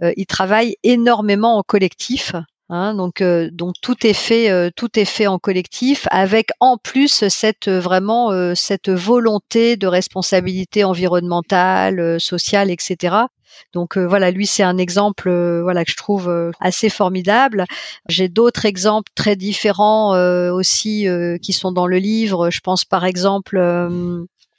il 0.02 0.26
travaille 0.26 0.76
énormément 0.84 1.58
en 1.58 1.64
collectif 1.64 2.34
Hein, 2.74 2.96
donc, 2.96 3.22
euh, 3.22 3.52
donc 3.52 3.76
tout 3.84 4.08
est 4.08 4.14
fait, 4.14 4.50
euh, 4.50 4.72
tout 4.76 4.98
est 4.98 5.06
fait 5.06 5.28
en 5.28 5.38
collectif, 5.38 6.08
avec 6.10 6.50
en 6.60 6.78
plus 6.78 7.24
cette 7.30 7.68
euh, 7.68 7.80
vraiment 7.80 8.32
cette 8.56 8.90
volonté 8.90 9.78
de 9.78 9.86
responsabilité 9.86 10.84
environnementale, 10.84 12.20
sociale, 12.20 12.72
etc. 12.72 13.28
Donc 13.74 13.98
voilà, 13.98 14.32
lui 14.32 14.48
c'est 14.48 14.64
un 14.64 14.80
exemple, 14.80 15.30
voilà 15.62 15.86
que 15.86 15.92
je 15.92 15.98
trouve 15.98 16.52
assez 16.60 16.90
formidable. 16.90 17.66
J'ai 18.10 18.28
d'autres 18.28 18.66
exemples 18.66 19.12
très 19.14 19.36
différents 19.36 20.18
aussi 20.52 21.08
qui 21.42 21.54
sont 21.54 21.72
dans 21.72 21.86
le 21.86 21.98
livre. 21.98 22.50
Je 22.50 22.62
pense 22.62 22.86
par 22.86 23.06
exemple 23.06 23.60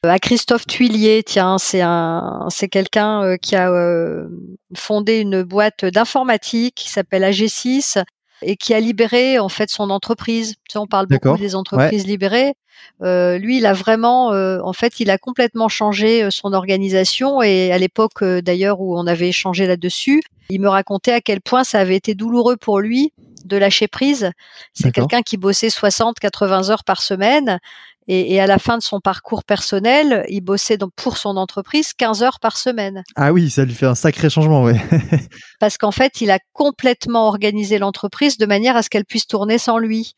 à 0.09 0.19
Christophe 0.19 0.67
Tuilier, 0.67 1.23
tiens, 1.25 1.59
c'est 1.59 1.81
un, 1.81 2.47
c'est 2.51 2.69
quelqu'un 2.69 3.23
euh, 3.23 3.37
qui 3.37 3.57
a 3.57 3.71
euh, 3.71 4.29
fondé 4.77 5.19
une 5.19 5.43
boîte 5.43 5.85
d'informatique 5.85 6.75
qui 6.75 6.91
s'appelle 6.91 7.23
AG6 7.23 8.03
et 8.43 8.57
qui 8.57 8.75
a 8.75 8.81
libéré 8.81 9.39
en 9.39 9.49
fait 9.49 9.71
son 9.71 9.91
entreprise. 9.91 10.55
Tu 10.69 10.73
sais, 10.73 10.79
on 10.79 10.87
parle 10.87 11.07
beaucoup 11.07 11.39
des 11.39 11.55
entreprises 11.55 12.07
libérées. 12.07 12.55
Euh, 13.03 13.39
lui, 13.39 13.59
il 13.59 13.67
a 13.67 13.73
vraiment, 13.73 14.29
en 14.29 14.73
fait, 14.73 15.01
il 15.01 15.11
a 15.11 15.17
complètement 15.17 15.69
changé 15.69 16.29
son 16.31 16.53
organisation 16.53 17.41
et 17.41 17.73
à 17.73 17.79
l'époque 17.79 18.23
d'ailleurs 18.23 18.81
où 18.81 18.99
on 18.99 19.07
avait 19.07 19.29
échangé 19.29 19.67
là-dessus, 19.67 20.23
il 20.51 20.61
me 20.61 20.69
racontait 20.69 21.13
à 21.13 21.21
quel 21.21 21.41
point 21.41 21.65
ça 21.65 21.79
avait 21.79 21.97
été 21.97 22.15
douloureux 22.15 22.57
pour 22.57 22.81
lui 22.81 23.13
de 23.45 23.57
lâcher 23.57 23.89
prise. 23.89 24.31
C'est 24.73 24.91
quelqu'un 24.91 25.23
qui 25.23 25.37
bossait 25.37 25.71
60, 25.71 26.19
80 26.19 26.71
heures 26.71 26.85
par 26.85 27.03
semaine 27.03 27.61
et, 28.07 28.35
et, 28.35 28.41
à 28.41 28.47
la 28.47 28.59
fin 28.59 28.77
de 28.77 28.83
son 28.83 29.01
parcours 29.01 29.45
personnel, 29.45 30.25
il 30.29 30.43
bossait 30.43 30.77
donc 30.77 30.91
pour 30.95 31.17
son 31.17 31.37
entreprise 31.37 31.93
15 31.95 32.23
heures 32.23 32.39
par 32.39 32.59
semaine. 32.59 33.03
Ah 33.17 33.33
oui, 33.33 33.49
ça 33.49 33.65
lui 33.65 33.75
fait 33.75 33.87
un 33.87 33.95
sacré 33.95 34.29
changement, 34.29 34.63
oui. 34.63 34.75
Parce 35.61 35.79
qu'en 35.79 35.91
fait, 35.91 36.21
il 36.21 36.31
a 36.31 36.39
complètement 36.53 37.29
organisé 37.29 37.79
l'entreprise 37.79 38.37
de 38.37 38.45
manière 38.47 38.77
à 38.77 38.83
ce 38.83 38.91
qu'elle 38.91 39.07
puisse 39.07 39.27
tourner 39.27 39.57
sans 39.57 39.79
lui, 39.79 40.13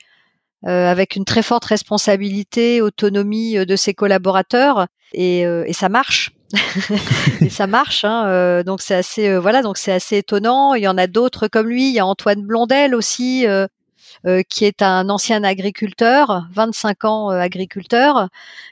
euh, 0.66 0.90
avec 0.90 1.14
une 1.14 1.24
très 1.24 1.42
forte 1.42 1.64
responsabilité, 1.66 2.80
autonomie 2.80 3.56
euh, 3.56 3.64
de 3.64 3.76
ses 3.76 3.94
collaborateurs, 3.94 4.88
et, 5.12 5.46
euh, 5.46 5.64
et 5.66 5.72
ça 5.72 5.88
marche. 5.88 6.32
et 7.40 7.50
ça 7.50 7.66
marche, 7.66 8.04
hein, 8.04 8.26
euh, 8.26 8.62
donc 8.62 8.80
c'est 8.80 8.94
assez, 8.94 9.36
voilà, 9.36 9.62
donc 9.62 9.78
c'est 9.78 9.92
assez 9.92 10.18
étonnant. 10.18 10.74
Il 10.74 10.82
y 10.82 10.88
en 10.88 10.98
a 10.98 11.06
d'autres 11.06 11.48
comme 11.48 11.68
lui. 11.68 11.88
Il 11.88 11.94
y 11.94 11.98
a 11.98 12.06
Antoine 12.06 12.42
Blondel 12.42 12.94
aussi, 12.94 13.46
euh, 14.24 14.42
qui 14.48 14.64
est 14.64 14.82
un 14.82 15.08
ancien 15.08 15.44
agriculteur, 15.44 16.46
25 16.52 17.04
ans 17.04 17.30
euh, 17.30 17.38
agriculteur, 17.38 18.28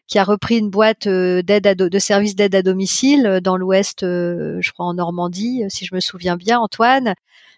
qui 0.06 0.18
a 0.18 0.24
repris 0.24 0.58
une 0.58 0.70
boîte 0.70 1.06
euh, 1.06 1.42
d'aide 1.42 1.66
de 1.76 1.98
services 1.98 2.34
d'aide 2.34 2.54
à 2.54 2.62
domicile 2.62 3.40
dans 3.42 3.56
l'Ouest, 3.56 3.98
je 4.02 4.72
crois 4.72 4.86
en 4.86 4.94
Normandie, 4.94 5.64
si 5.68 5.84
je 5.84 5.94
me 5.94 6.00
souviens 6.00 6.36
bien, 6.36 6.58
Antoine. 6.58 7.14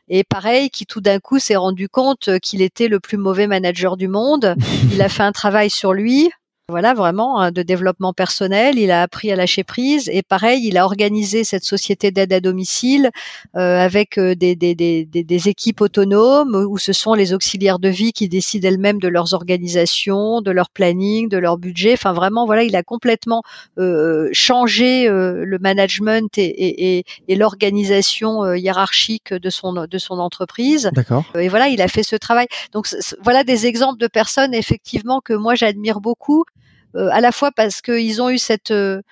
Et 0.09 0.25
pareil, 0.25 0.71
qui 0.71 0.87
tout 0.87 1.01
d'un 1.01 1.19
coup 1.19 1.39
s'est 1.39 1.57
rendu 1.57 1.89
compte 1.89 2.39
qu'il 2.41 2.63
était 2.63 2.89
le 2.89 3.01
plus 3.01 3.17
mauvais 3.19 3.47
manager 3.47 3.97
du 3.97 4.09
monde. 4.09 4.55
Il 4.93 5.03
a 5.03 5.09
fait 5.09 5.25
un 5.25 5.33
travail 5.33 5.69
sur 5.69 5.93
lui, 5.93 6.31
voilà, 6.69 6.95
vraiment, 6.95 7.39
hein, 7.39 7.53
de 7.53 7.63
développement 7.63 8.13
personnel. 8.13 8.77
Il 8.77 8.91
a 8.91 9.03
appris 9.03 9.31
à 9.31 9.37
lâcher 9.37 9.63
prise 9.63 10.11
et 10.13 10.25
pareil, 10.25 10.67
il 10.67 10.77
a 10.77 10.85
organisé 10.85 11.45
cette 11.45 11.63
société 11.63 12.11
d'aide 12.11 12.33
à 12.33 12.41
domicile 12.41 13.11
euh, 13.55 13.79
avec 13.79 14.19
euh, 14.19 14.35
des, 14.35 14.57
des, 14.57 14.75
des, 14.75 15.05
des, 15.05 15.49
équipes 15.49 15.81
autonomes 15.81 16.57
où 16.69 16.77
ce 16.77 16.93
sont 16.93 17.15
les 17.15 17.33
auxiliaires 17.33 17.79
de 17.79 17.89
vie 17.89 18.13
qui 18.13 18.29
décident 18.29 18.67
elles-mêmes 18.67 18.99
de 18.99 19.07
leurs 19.07 19.33
organisations, 19.33 20.41
de 20.41 20.51
leur 20.51 20.69
planning, 20.71 21.29
de 21.29 21.39
leur 21.39 21.57
budget. 21.57 21.93
Enfin, 21.93 22.13
vraiment, 22.13 22.47
voilà, 22.47 22.65
il 22.65 22.75
a 22.75 22.83
complètement 22.83 23.45
euh, 23.79 24.29
changé 24.33 25.07
le 25.09 25.59
management 25.61 26.37
et, 26.37 26.97
et, 26.99 27.05
et, 27.29 27.37
l'organisation 27.37 28.55
hiérarchique 28.55 29.33
de 29.33 29.51
son 29.51 29.87
de 29.87 29.99
son 29.99 30.19
entreprise. 30.19 30.91
D'accord. 30.93 31.23
Et 31.39 31.47
voilà, 31.47 31.69
il 31.69 31.81
a 31.81 31.87
fait 31.87 32.03
ce 32.03 32.17
travail. 32.17 32.49
Donc 32.73 32.89
voilà 33.23 33.45
des 33.45 33.67
exemples 33.67 34.01
de 34.01 34.09
personnes 34.09 34.53
effectivement 34.53 35.21
que 35.21 35.33
moi 35.33 35.55
j'admire 35.55 36.01
beaucoup 36.01 36.45
euh, 36.56 36.56
à 36.97 37.21
la 37.21 37.33
fois 37.33 37.51
parce 37.53 37.81
qu'ils 37.81 38.23
ont 38.23 38.31
eu 38.31 38.39
cette 38.39 38.71
euh, 38.71 39.03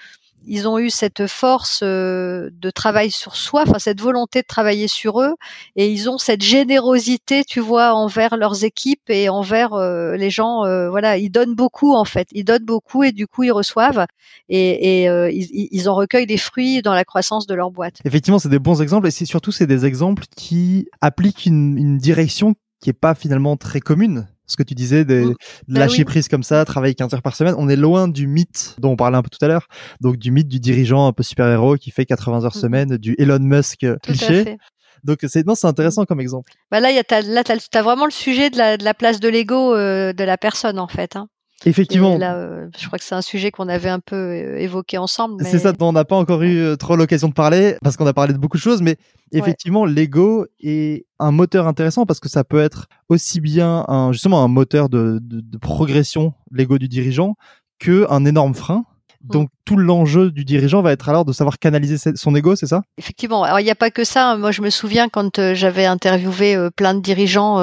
ils 0.47 0.68
ont 0.68 0.78
eu 0.78 0.91
cette 0.91 1.26
force 1.26 1.80
euh, 1.82 2.51
de 2.53 2.68
travail 2.68 3.11
sur 3.11 3.35
soi, 3.35 3.62
enfin 3.66 3.78
cette 3.78 4.03
volonté 4.03 4.43
de 4.43 4.47
travailler 4.47 4.89
sur 4.89 5.22
eux, 5.22 5.32
et 5.74 5.91
ils 5.91 6.11
ont 6.11 6.18
cette 6.18 6.43
générosité, 6.43 7.45
tu 7.45 7.61
vois, 7.61 7.95
envers 7.95 8.37
leurs 8.37 8.62
équipes 8.62 9.09
et 9.09 9.30
envers 9.30 9.74
les 9.74 10.28
gens. 10.28 10.59
voilà, 10.91 11.16
ils 11.16 11.30
donnent 11.30 11.55
beaucoup 11.55 11.95
en 11.95 12.05
fait, 12.05 12.28
ils 12.32 12.45
donnent 12.45 12.66
beaucoup 12.66 13.05
et 13.05 13.12
du 13.12 13.26
coup 13.26 13.45
ils 13.45 13.53
reçoivent 13.53 14.05
et, 14.51 15.05
et 15.05 15.30
ils, 15.32 15.68
ils, 15.72 15.89
en 15.89 15.95
recueillent 15.95 16.26
des 16.26 16.37
fruits 16.37 16.82
dans 16.82 16.93
la 16.93 17.07
croissance 17.07 17.47
de 17.47 17.55
leur 17.55 17.70
boîte. 17.70 18.01
Effectivement, 18.05 18.39
c'est 18.39 18.51
des 18.51 18.59
bons 18.59 18.82
exemples 18.82 19.07
et 19.07 19.11
c'est 19.11 19.24
surtout 19.24 19.51
c'est 19.51 19.66
des 19.66 19.87
exemples 19.87 20.24
qui 20.37 20.89
appliquent 21.01 21.47
une, 21.47 21.78
une 21.78 21.97
direction 21.97 22.55
qui 22.80 22.91
est 22.91 22.93
pas 22.93 23.14
finalement 23.14 23.57
très 23.57 23.80
commune 23.80 24.26
ce 24.47 24.57
que 24.57 24.62
tu 24.62 24.74
disais, 24.74 25.05
de, 25.05 25.24
mmh. 25.24 25.34
bah 25.68 25.80
lâcher 25.80 26.05
prise 26.05 26.28
comme 26.28 26.42
ça, 26.42 26.64
travailler 26.64 26.95
15 26.95 27.14
heures 27.14 27.22
par 27.22 27.36
semaine. 27.36 27.55
On 27.59 27.68
est 27.68 27.76
loin 27.76 28.09
du 28.09 28.26
mythe 28.26 28.74
dont 28.78 28.92
on 28.92 28.97
parlait 28.97 29.16
un 29.16 29.22
peu 29.22 29.30
tout 29.30 29.45
à 29.45 29.49
l'heure, 29.49 29.68
donc 30.01 30.16
du 30.16 30.30
mythe 30.30 30.49
du 30.49 30.61
dirigeant 30.61 31.07
un 31.07 31.12
peu 31.12 31.22
super-héros 31.22 31.76
qui 31.76 31.90
fait 31.90 32.07
80 32.07 32.45
heures 32.45 32.57
mmh 32.57 32.61
semaine, 32.61 32.97
du 32.97 33.14
Elon 33.18 33.40
Musk 33.40 33.86
cliché. 34.03 34.57
Donc 35.05 35.18
c'est 35.26 35.47
non, 35.47 35.55
c'est 35.55 35.66
intéressant 35.66 36.05
comme 36.07 36.20
exemple. 36.20 36.53
Bah 36.70 36.80
là, 36.80 36.90
y 36.90 36.99
a, 36.99 37.20
là, 37.22 37.45
t'as, 37.45 37.57
as 37.72 37.82
vraiment 37.82 38.07
le 38.07 38.11
sujet 38.11 38.49
de 38.49 38.57
la, 38.57 38.78
de 38.78 38.84
la 38.84 38.95
place 38.95 39.20
de 39.20 39.28
l'ego 39.28 39.74
euh, 39.74 40.14
de 40.14 40.24
la 40.24 40.38
personne 40.38 40.78
en 40.78 40.88
fait. 40.88 41.16
Hein. 41.16 41.28
Effectivement. 41.67 42.19
là, 42.19 42.35
euh, 42.37 42.69
je 42.79 42.87
crois 42.87 42.99
que 42.99 43.05
c'est 43.05 43.15
un 43.15 43.23
sujet 43.23 43.51
qu'on 43.51 43.69
avait 43.69 43.89
un 43.89 44.01
peu 44.01 44.17
euh, 44.17 44.59
évoqué 44.59 44.99
ensemble. 44.99 45.43
C'est 45.45 45.59
ça, 45.59 45.73
dont 45.73 45.89
on 45.89 45.93
n'a 45.93 46.05
pas 46.05 46.17
encore 46.17 46.43
eu 46.43 46.59
euh, 46.59 46.77
trop 46.77 46.97
l'occasion 46.97 47.29
de 47.29 47.33
parler, 47.33 47.77
parce 47.83 47.97
qu'on 47.97 48.07
a 48.07 48.13
parlé 48.13 48.35
de 48.35 48.39
beaucoup 48.39 48.57
de 48.57 48.63
choses, 48.63 48.83
mais 48.83 48.97
effectivement, 49.33 49.85
l'ego 49.85 50.47
est 50.61 51.07
un 51.19 51.31
moteur 51.31 51.67
intéressant 51.67 52.07
parce 52.07 52.21
que 52.21 52.29
ça 52.29 52.45
peut 52.45 52.61
être 52.61 52.87
aussi 53.09 53.41
bien 53.41 53.85
un, 53.89 54.13
justement 54.13 54.45
un 54.45 54.49
moteur 54.49 54.89
de, 54.89 55.19
de, 55.21 55.59
progression, 55.59 56.35
l'ego 56.53 56.79
du 56.79 56.89
dirigeant, 56.89 57.35
que 57.79 58.07
un 58.11 58.25
énorme 58.27 58.55
frein. 58.55 58.85
Mmh. 59.25 59.33
Donc 59.33 59.49
tout 59.65 59.77
l'enjeu 59.77 60.31
du 60.31 60.45
dirigeant 60.45 60.83
va 60.83 60.93
être 60.93 61.09
alors 61.09 61.25
de 61.25 61.33
savoir 61.33 61.59
canaliser 61.59 61.97
son 62.15 62.35
ego, 62.37 62.57
c'est 62.57 62.67
ça? 62.67 62.83
Effectivement. 62.99 63.43
Alors 63.43 63.59
il 63.59 63.65
n'y 63.65 63.71
a 63.71 63.77
pas 63.77 63.91
que 63.91 64.05
ça. 64.05 64.37
Moi 64.37 64.53
je 64.53 64.61
me 64.61 64.71
souviens 64.71 65.09
quand 65.09 65.55
j'avais 65.55 65.87
interviewé 65.87 66.69
plein 66.77 66.95
de 66.95 67.01
dirigeants 67.01 67.61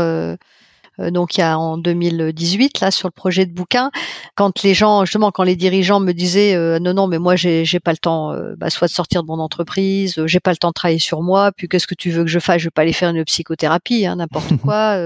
donc 1.09 1.37
il 1.37 1.39
y 1.39 1.43
a 1.43 1.57
en 1.57 1.77
2018 1.77 2.81
là 2.81 2.91
sur 2.91 3.07
le 3.07 3.11
projet 3.11 3.45
de 3.45 3.53
bouquin, 3.53 3.89
quand 4.35 4.61
les 4.63 4.73
gens 4.73 5.05
justement 5.05 5.31
quand 5.31 5.43
les 5.43 5.55
dirigeants 5.55 5.99
me 5.99 6.11
disaient 6.11 6.53
euh, 6.53 6.79
non 6.79 6.93
non 6.93 7.07
mais 7.07 7.17
moi 7.17 7.35
j'ai 7.35 7.65
j'ai 7.65 7.79
pas 7.79 7.91
le 7.91 7.97
temps 7.97 8.31
euh, 8.33 8.53
bah, 8.57 8.69
soit 8.69 8.87
de 8.87 8.93
sortir 8.93 9.23
de 9.23 9.27
mon 9.27 9.39
entreprise, 9.39 10.21
j'ai 10.25 10.39
pas 10.39 10.51
le 10.51 10.57
temps 10.57 10.69
de 10.69 10.73
travailler 10.73 10.99
sur 10.99 11.21
moi, 11.21 11.51
puis 11.55 11.67
qu'est-ce 11.67 11.87
que 11.87 11.95
tu 11.95 12.11
veux 12.11 12.23
que 12.23 12.29
je 12.29 12.39
fasse, 12.39 12.59
je 12.59 12.65
vais 12.65 12.71
pas 12.71 12.83
aller 12.83 12.93
faire 12.93 13.09
une 13.09 13.23
psychothérapie, 13.23 14.05
hein, 14.05 14.17
n'importe 14.17 14.55
quoi, 14.61 14.97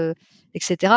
etc 0.54 0.96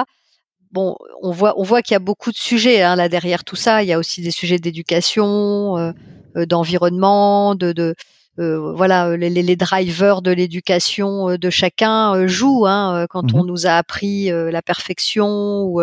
bon, 0.71 0.95
on 1.23 1.31
voit, 1.31 1.59
on 1.59 1.63
voit 1.63 1.81
qu'il 1.81 1.93
y 1.93 1.95
a 1.95 1.99
beaucoup 1.99 2.31
de 2.31 2.37
sujets 2.37 2.83
hein, 2.83 2.95
là 2.95 3.09
derrière 3.09 3.43
tout 3.43 3.55
ça. 3.55 3.81
Il 3.81 3.89
y 3.89 3.93
a 3.93 3.97
aussi 3.97 4.21
des 4.21 4.29
sujets 4.29 4.59
d'éducation, 4.59 5.93
d'environnement, 6.35 7.55
de, 7.55 7.71
de, 7.71 7.95
euh, 8.39 8.71
voilà, 8.73 9.17
les, 9.17 9.29
les, 9.29 9.55
drivers 9.57 10.21
de 10.21 10.31
l'éducation 10.31 11.29
euh, 11.29 11.37
de 11.37 11.49
chacun 11.49 12.15
euh, 12.15 12.27
jouent 12.27 12.67
hein, 12.67 13.05
quand 13.09 13.33
on 13.33 13.43
mmh 13.43 13.47
nous 13.47 13.67
a 13.67 13.71
appris 13.71 14.29
la 14.29 14.61
perfection 14.61 15.63
ou 15.63 15.81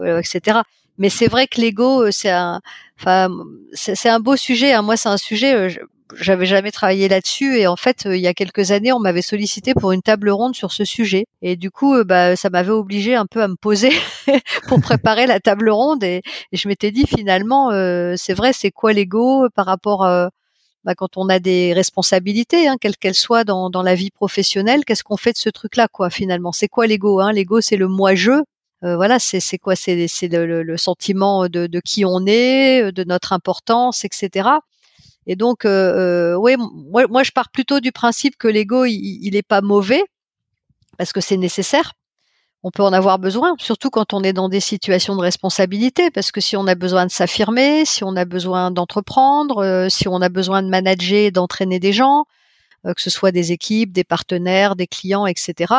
etc. 0.00 0.60
Mais 0.98 1.08
c'est 1.08 1.26
vrai 1.26 1.46
que 1.46 1.60
l'ego, 1.60 2.10
c'est 2.10 2.30
un, 2.30 2.60
enfin, 2.98 3.28
c'est 3.72 4.08
un 4.08 4.20
beau 4.20 4.36
sujet. 4.36 4.72
Hein. 4.72 4.82
Moi, 4.82 4.96
c'est 4.96 5.08
un 5.08 5.16
sujet. 5.16 5.68
j'avais 6.14 6.46
jamais 6.46 6.70
travaillé 6.70 7.08
là-dessus 7.08 7.56
et 7.58 7.66
en 7.68 7.76
fait 7.76 8.02
il 8.04 8.18
y 8.18 8.26
a 8.26 8.34
quelques 8.34 8.72
années 8.72 8.92
on 8.92 8.98
m'avait 8.98 9.22
sollicité 9.22 9.74
pour 9.74 9.92
une 9.92 10.02
table 10.02 10.28
ronde 10.30 10.56
sur 10.56 10.72
ce 10.72 10.84
sujet 10.84 11.26
et 11.40 11.54
du 11.54 11.70
coup 11.70 12.02
bah 12.02 12.34
ça 12.34 12.50
m'avait 12.50 12.72
obligé 12.72 13.14
un 13.14 13.26
peu 13.26 13.40
à 13.44 13.46
me 13.46 13.54
poser 13.54 13.92
pour 14.66 14.80
préparer 14.80 15.28
la 15.28 15.38
table 15.38 15.70
ronde 15.70 16.02
et, 16.02 16.22
je 16.52 16.66
m'étais 16.66 16.90
dit 16.90 17.06
finalement 17.06 17.70
c'est 18.16 18.34
vrai 18.34 18.52
c'est 18.52 18.72
quoi 18.72 18.92
l'ego 18.92 19.46
par 19.54 19.66
rapport 19.66 20.04
bah, 20.84 20.94
quand 20.94 21.16
on 21.16 21.28
a 21.28 21.38
des 21.38 21.72
responsabilités, 21.74 22.68
hein, 22.68 22.76
quelles 22.80 22.96
qu'elles 22.96 23.14
soient 23.14 23.44
dans, 23.44 23.70
dans 23.70 23.82
la 23.82 23.94
vie 23.94 24.10
professionnelle, 24.10 24.84
qu'est-ce 24.84 25.04
qu'on 25.04 25.16
fait 25.16 25.32
de 25.32 25.38
ce 25.38 25.50
truc-là, 25.50 25.88
quoi, 25.88 26.10
finalement? 26.10 26.52
C'est 26.52 26.68
quoi 26.68 26.86
l'ego 26.86 27.20
hein? 27.20 27.32
L'ego, 27.32 27.60
c'est 27.60 27.76
le 27.76 27.88
moi-je. 27.88 28.32
Euh, 28.82 28.96
voilà, 28.96 29.18
c'est 29.18 29.40
c'est 29.40 29.58
quoi? 29.58 29.76
C'est 29.76 30.08
c'est 30.08 30.28
le, 30.28 30.62
le, 30.62 30.76
sentiment 30.78 31.48
de, 31.48 31.66
de 31.66 31.80
qui 31.80 32.04
on 32.06 32.24
est, 32.26 32.92
de 32.92 33.04
notre 33.04 33.32
importance, 33.34 34.04
etc. 34.06 34.48
Et 35.26 35.36
donc, 35.36 35.64
euh, 35.66 36.34
ouais, 36.36 36.56
moi, 36.56 37.06
moi, 37.08 37.22
je 37.22 37.32
pars 37.32 37.50
plutôt 37.50 37.80
du 37.80 37.92
principe 37.92 38.36
que 38.38 38.48
l'ego, 38.48 38.86
il, 38.86 39.18
il 39.22 39.36
est 39.36 39.46
pas 39.46 39.60
mauvais 39.60 40.02
parce 40.96 41.12
que 41.12 41.20
c'est 41.20 41.36
nécessaire 41.36 41.92
on 42.62 42.70
peut 42.70 42.82
en 42.82 42.92
avoir 42.92 43.18
besoin, 43.18 43.54
surtout 43.58 43.88
quand 43.90 44.12
on 44.12 44.22
est 44.22 44.34
dans 44.34 44.48
des 44.48 44.60
situations 44.60 45.16
de 45.16 45.20
responsabilité, 45.20 46.10
parce 46.10 46.30
que 46.30 46.40
si 46.40 46.56
on 46.56 46.66
a 46.66 46.74
besoin 46.74 47.06
de 47.06 47.10
s'affirmer, 47.10 47.84
si 47.86 48.04
on 48.04 48.16
a 48.16 48.26
besoin 48.26 48.70
d'entreprendre, 48.70 49.58
euh, 49.58 49.88
si 49.88 50.08
on 50.08 50.20
a 50.20 50.28
besoin 50.28 50.62
de 50.62 50.68
manager, 50.68 51.32
d'entraîner 51.32 51.80
des 51.80 51.92
gens, 51.92 52.26
euh, 52.86 52.92
que 52.92 53.00
ce 53.00 53.10
soit 53.10 53.32
des 53.32 53.52
équipes, 53.52 53.92
des 53.92 54.04
partenaires, 54.04 54.76
des 54.76 54.86
clients, 54.86 55.26
etc. 55.26 55.74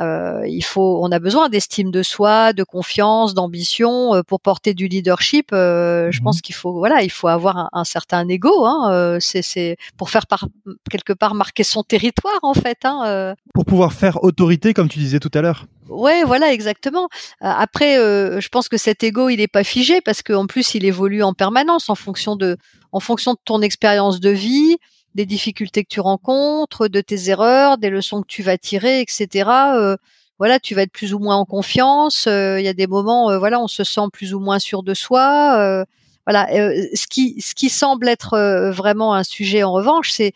Euh, 0.00 0.42
il 0.46 0.62
faut, 0.64 1.00
on 1.02 1.10
a 1.12 1.18
besoin 1.18 1.48
d'estime 1.48 1.90
de 1.90 2.02
soi, 2.02 2.52
de 2.52 2.64
confiance, 2.64 3.34
d'ambition 3.34 4.22
pour 4.26 4.40
porter 4.40 4.74
du 4.74 4.88
leadership. 4.88 5.48
je 5.52 6.08
mmh 6.08 6.24
pense 6.24 6.40
qu'il 6.40 6.54
faut, 6.54 6.72
voilà, 6.72 7.02
il 7.02 7.10
faut 7.10 7.28
avoir 7.28 7.68
un, 7.72 7.84
certain 7.84 8.26
ego. 8.28 8.64
Hein, 8.64 9.18
c'est, 9.20 9.76
pour 9.96 10.10
faire 10.10 10.26
par, 10.26 10.48
quelque 10.90 11.12
part 11.12 11.34
marquer 11.34 11.64
son 11.64 11.82
territoire 11.82 12.38
en 12.42 12.54
fait. 12.54 12.78
Hein, 12.84 13.34
pour 13.52 13.64
pouvoir 13.66 13.92
faire 13.92 14.24
autorité, 14.24 14.72
comme 14.72 14.88
tu 14.88 14.98
disais 14.98 15.20
tout 15.20 15.30
à 15.34 15.42
l'heure. 15.42 15.66
Ouais, 15.88 16.24
voilà, 16.24 16.52
exactement. 16.52 17.08
Après, 17.40 17.96
je 17.96 18.48
pense 18.48 18.68
que 18.68 18.78
cet 18.78 19.02
ego, 19.04 19.28
il 19.28 19.36
n'est 19.36 19.48
pas 19.48 19.64
figé 19.64 20.00
parce 20.00 20.22
qu'en 20.22 20.46
plus, 20.46 20.74
il 20.74 20.84
évolue 20.84 21.22
en 21.22 21.34
permanence 21.34 21.90
en 21.90 21.94
fonction 21.94 22.36
de, 22.36 22.56
en 22.94 23.00
fonction 23.00 23.34
de 23.34 23.38
ton 23.44 23.60
expérience 23.60 24.20
de 24.20 24.30
vie, 24.30 24.78
des 25.14 25.26
difficultés 25.26 25.84
que 25.84 25.88
tu 25.88 26.00
rencontres, 26.00 26.88
de 26.88 27.00
tes 27.00 27.28
erreurs, 27.30 27.78
des 27.78 27.90
leçons 27.90 28.22
que 28.22 28.26
tu 28.26 28.42
vas 28.42 28.58
tirer, 28.58 29.00
etc. 29.00 29.48
voilà, 30.38 30.58
tu 30.60 30.74
vas 30.74 30.82
être 30.82 30.92
plus 30.92 31.14
ou 31.14 31.18
moins 31.18 31.36
en 31.36 31.44
confiance. 31.44 32.26
Il 32.26 32.62
y 32.64 32.68
a 32.68 32.74
des 32.74 32.86
moments, 32.86 33.38
voilà, 33.38 33.60
on 33.60 33.68
se 33.68 33.84
sent 33.84 34.08
plus 34.12 34.34
ou 34.34 34.40
moins 34.40 34.58
sûr 34.58 34.82
de 34.82 34.94
soi. 34.94 35.84
voilà, 36.26 36.48
ce 36.48 37.06
qui, 37.06 37.40
ce 37.40 37.54
qui 37.54 37.68
semble 37.70 38.08
être 38.08 38.70
vraiment 38.70 39.14
un 39.14 39.24
sujet 39.24 39.62
en 39.62 39.72
revanche, 39.72 40.10
c'est 40.10 40.32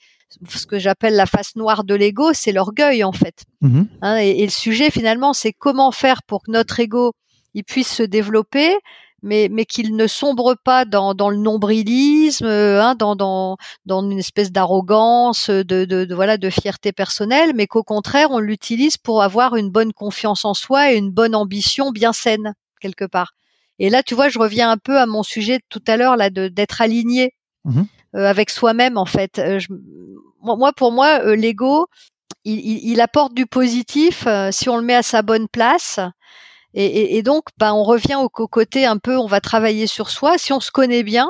ce 0.48 0.66
que 0.66 0.78
j'appelle 0.78 1.14
la 1.14 1.26
face 1.26 1.56
noire 1.56 1.84
de 1.84 1.94
l'ego, 1.94 2.32
c'est 2.32 2.52
l'orgueil 2.52 3.02
en 3.04 3.12
fait. 3.12 3.44
Mmh 3.60 3.82
hein, 4.02 4.16
et, 4.16 4.44
le 4.44 4.50
sujet 4.50 4.90
finalement, 4.90 5.32
c'est 5.32 5.52
comment 5.52 5.90
faire 5.90 6.22
pour 6.22 6.42
que 6.42 6.50
notre 6.50 6.80
ego 6.80 7.12
il 7.54 7.64
puisse 7.64 7.92
se 7.92 8.02
développer, 8.02 8.76
mais, 9.22 9.48
mais 9.50 9.64
qu'il 9.64 9.96
ne 9.96 10.06
sombre 10.06 10.56
pas 10.62 10.84
dans, 10.84 11.14
dans 11.14 11.30
le 11.30 11.36
nombrilisme, 11.36 12.46
hein, 12.46 12.94
dans, 12.94 13.16
dans, 13.16 13.56
dans 13.86 14.02
une 14.02 14.18
espèce 14.18 14.52
d'arrogance, 14.52 15.50
de, 15.50 15.62
de, 15.62 16.04
de, 16.04 16.14
voilà, 16.14 16.36
de 16.36 16.50
fierté 16.50 16.92
personnelle, 16.92 17.52
mais 17.54 17.66
qu'au 17.66 17.82
contraire, 17.82 18.30
on 18.30 18.38
l'utilise 18.38 18.96
pour 18.96 19.22
avoir 19.22 19.56
une 19.56 19.70
bonne 19.70 19.92
confiance 19.92 20.44
en 20.44 20.54
soi 20.54 20.92
et 20.92 20.96
une 20.96 21.10
bonne 21.10 21.34
ambition 21.34 21.90
bien 21.90 22.12
saine 22.12 22.54
quelque 22.80 23.04
part. 23.04 23.34
Et 23.78 23.90
là, 23.90 24.02
tu 24.02 24.14
vois, 24.14 24.28
je 24.28 24.38
reviens 24.38 24.70
un 24.70 24.76
peu 24.76 24.98
à 24.98 25.06
mon 25.06 25.22
sujet 25.22 25.58
de 25.58 25.64
tout 25.68 25.82
à 25.86 25.96
l'heure 25.96 26.16
là, 26.16 26.30
d'être 26.30 26.80
aligné. 26.80 27.34
Mmh 27.64 27.82
euh, 28.14 28.24
avec 28.26 28.48
soi-même 28.48 28.96
en 28.96 29.04
fait. 29.04 29.38
Euh, 29.38 29.60
moi, 30.40 30.72
pour 30.72 30.92
moi, 30.92 31.20
euh, 31.24 31.36
l'ego, 31.36 31.88
il, 32.44 33.00
apporte 33.02 33.34
du 33.34 33.44
positif 33.44 34.26
si 34.50 34.70
on 34.70 34.78
le 34.78 34.82
met 34.82 34.94
à 34.94 35.02
sa 35.02 35.20
bonne 35.20 35.46
place. 35.48 36.00
Et, 36.80 37.22
donc, 37.22 37.42
ben, 37.58 37.72
on 37.72 37.82
revient 37.82 38.14
au, 38.14 38.28
côté 38.28 38.86
un 38.86 38.98
peu, 38.98 39.16
on 39.18 39.26
va 39.26 39.40
travailler 39.40 39.88
sur 39.88 40.10
soi. 40.10 40.38
Si 40.38 40.52
on 40.52 40.60
se 40.60 40.70
connaît 40.70 41.02
bien, 41.02 41.28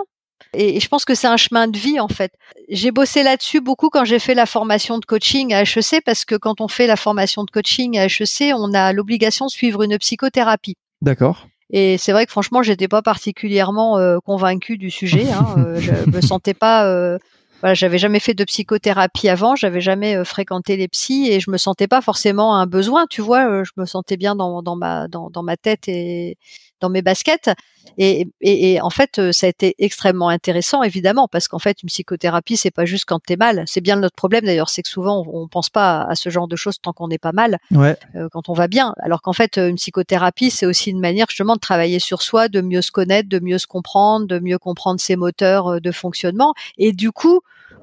et, 0.52 0.78
je 0.78 0.88
pense 0.88 1.06
que 1.06 1.14
c'est 1.14 1.26
un 1.26 1.38
chemin 1.38 1.68
de 1.68 1.78
vie 1.78 2.00
en 2.00 2.08
fait. 2.08 2.32
J'ai 2.68 2.90
bossé 2.90 3.22
là-dessus 3.22 3.60
beaucoup 3.60 3.88
quand 3.88 4.04
j'ai 4.04 4.18
fait 4.18 4.34
la 4.34 4.44
formation 4.44 4.98
de 4.98 5.06
coaching 5.06 5.54
à 5.54 5.62
HEC 5.62 6.02
parce 6.04 6.26
que 6.26 6.34
quand 6.34 6.60
on 6.60 6.68
fait 6.68 6.86
la 6.86 6.96
formation 6.96 7.44
de 7.44 7.50
coaching 7.50 7.98
à 7.98 8.04
HEC, 8.04 8.52
on 8.54 8.74
a 8.74 8.92
l'obligation 8.92 9.46
de 9.46 9.50
suivre 9.50 9.82
une 9.82 9.96
psychothérapie. 9.98 10.76
D'accord. 11.00 11.46
Et 11.70 11.98
c'est 11.98 12.12
vrai 12.12 12.24
que 12.24 12.30
franchement, 12.30 12.62
j'étais 12.62 12.88
pas 12.88 13.02
particulièrement 13.02 13.98
euh, 13.98 14.18
convaincue 14.24 14.78
du 14.78 14.90
sujet. 14.90 15.26
Hein. 15.30 15.46
Euh, 15.58 15.80
je 15.80 16.10
me 16.10 16.20
sentais 16.20 16.54
pas. 16.54 16.86
Euh, 16.86 17.18
voilà, 17.60 17.74
j'avais 17.74 17.98
jamais 17.98 18.20
fait 18.20 18.34
de 18.34 18.44
psychothérapie 18.44 19.28
avant, 19.28 19.56
j'avais 19.56 19.80
jamais 19.80 20.16
euh, 20.16 20.24
fréquenté 20.24 20.76
les 20.76 20.88
psys 20.88 21.28
et 21.30 21.40
je 21.40 21.50
me 21.50 21.56
sentais 21.56 21.88
pas 21.88 22.00
forcément 22.00 22.56
un 22.56 22.66
besoin. 22.66 23.06
Tu 23.08 23.20
vois, 23.20 23.64
je 23.64 23.72
me 23.76 23.84
sentais 23.84 24.16
bien 24.16 24.36
dans, 24.36 24.62
ma 24.76 25.08
dans 25.08 25.42
ma 25.42 25.56
tête 25.56 25.88
et 25.88 26.36
dans 26.80 26.90
mes 26.90 27.02
baskets. 27.02 27.50
Et, 27.96 28.28
et, 28.40 28.80
en 28.80 28.90
fait, 28.90 29.18
euh, 29.18 29.32
ça 29.32 29.46
a 29.46 29.48
été 29.48 29.74
extrêmement 29.78 30.28
intéressant, 30.28 30.82
évidemment, 30.82 31.26
parce 31.26 31.48
qu'en 31.48 31.58
fait, 31.58 31.82
une 31.82 31.88
psychothérapie, 31.88 32.56
c'est 32.56 32.70
pas 32.70 32.84
juste 32.84 33.06
quand 33.06 33.18
t'es 33.18 33.36
mal. 33.36 33.64
C'est 33.66 33.80
bien 33.80 33.96
notre 33.96 34.14
problème 34.14 34.44
d'ailleurs, 34.44 34.68
c'est 34.68 34.82
que 34.82 34.88
souvent 34.88 35.24
on, 35.26 35.42
on, 35.42 35.48
pense 35.48 35.70
pas 35.70 36.02
à 36.02 36.14
ce 36.14 36.28
genre 36.28 36.46
de 36.46 36.54
choses 36.54 36.80
tant 36.80 36.92
qu'on 36.92 37.08
n'est 37.08 37.18
pas 37.18 37.32
mal, 37.32 37.58
ouais. 37.72 37.96
euh, 38.14 38.28
quand 38.30 38.48
on 38.48 38.52
va 38.52 38.68
bien. 38.68 38.94
Alors 39.02 39.22
qu'en 39.22 39.32
fait, 39.32 39.56
une 39.56 39.76
psychothérapie, 39.76 40.50
c'est 40.50 40.66
aussi 40.66 40.90
une 40.90 41.00
manière 41.00 41.26
justement 41.28 41.54
de 41.54 41.60
travailler 41.60 41.98
sur 41.98 42.22
soi, 42.22 42.48
de 42.48 42.60
mieux 42.60 42.82
se 42.82 42.90
connaître, 42.90 43.28
de 43.28 43.40
mieux 43.40 43.58
se 43.58 43.66
comprendre, 43.66 44.26
de 44.26 44.38
mieux 44.38 44.58
comprendre 44.58 45.00
ses 45.00 45.16
moteurs 45.16 45.68
euh, 45.68 45.80
de 45.80 45.90
fonctionnement, 45.90 46.54
et 46.76 46.92
du 46.92 47.10
coup, 47.10 47.40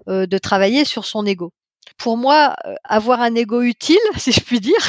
euh, 0.08 0.28
de 0.28 0.38
travailler 0.38 0.86
sur 0.86 1.06
son 1.06 1.26
ego 1.26 1.52
pour 1.98 2.18
moi, 2.18 2.56
euh, 2.66 2.76
avoir 2.84 3.22
un 3.22 3.36
ego 3.36 3.62
utile, 3.62 3.98
si 4.18 4.32
je 4.32 4.42
puis 4.42 4.60
dire, 4.60 4.80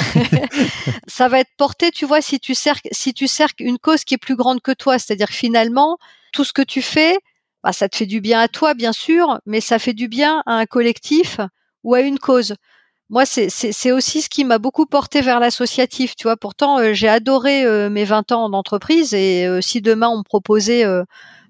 ça 1.07 1.28
va 1.28 1.40
être 1.40 1.51
porté, 1.57 1.90
tu 1.90 2.07
vois, 2.07 2.20
si 2.20 2.40
tu 2.40 2.55
cerques, 2.55 2.88
si 2.92 3.14
tu 3.14 3.28
cerques 3.28 3.61
une 3.61 3.78
cause 3.78 4.05
qui 4.05 4.14
est 4.14 4.18
plus 4.18 4.36
grande 4.36 4.61
que 4.61 4.72
toi, 4.72 4.99
c'est-à-dire 4.99 5.28
finalement, 5.28 5.99
tout 6.32 6.44
ce 6.44 6.53
que 6.53 6.62
tu 6.62 6.82
fais, 6.82 7.18
bah, 7.62 7.72
ça 7.72 7.88
te 7.88 7.97
fait 7.97 8.07
du 8.07 8.20
bien 8.20 8.40
à 8.40 8.49
toi, 8.49 8.74
bien 8.74 8.92
sûr, 8.92 9.40
mais 9.47 9.61
ça 9.61 9.78
fait 9.78 9.94
du 9.94 10.09
bien 10.09 10.42
à 10.47 10.55
un 10.55 10.66
collectif 10.66 11.40
ou 11.84 11.94
à 11.94 12.01
une 12.01 12.18
cause. 12.18 12.55
Moi, 13.09 13.24
c'est 13.24 13.92
aussi 13.92 14.20
ce 14.20 14.28
qui 14.28 14.44
m'a 14.44 14.59
beaucoup 14.59 14.84
porté 14.84 15.20
vers 15.20 15.38
l'associatif, 15.38 16.16
tu 16.16 16.24
vois. 16.24 16.36
Pourtant, 16.36 16.80
euh, 16.80 16.92
j'ai 16.92 17.09
adoré 17.09 17.64
euh, 17.64 17.88
mes 17.88 18.05
20 18.05 18.32
ans 18.32 18.51
d'entreprise 18.51 19.14
et 19.14 19.49
si 19.62 19.80
demain 19.80 20.09
on 20.09 20.18
me 20.18 20.22
proposait 20.24 20.84
euh, 20.84 21.05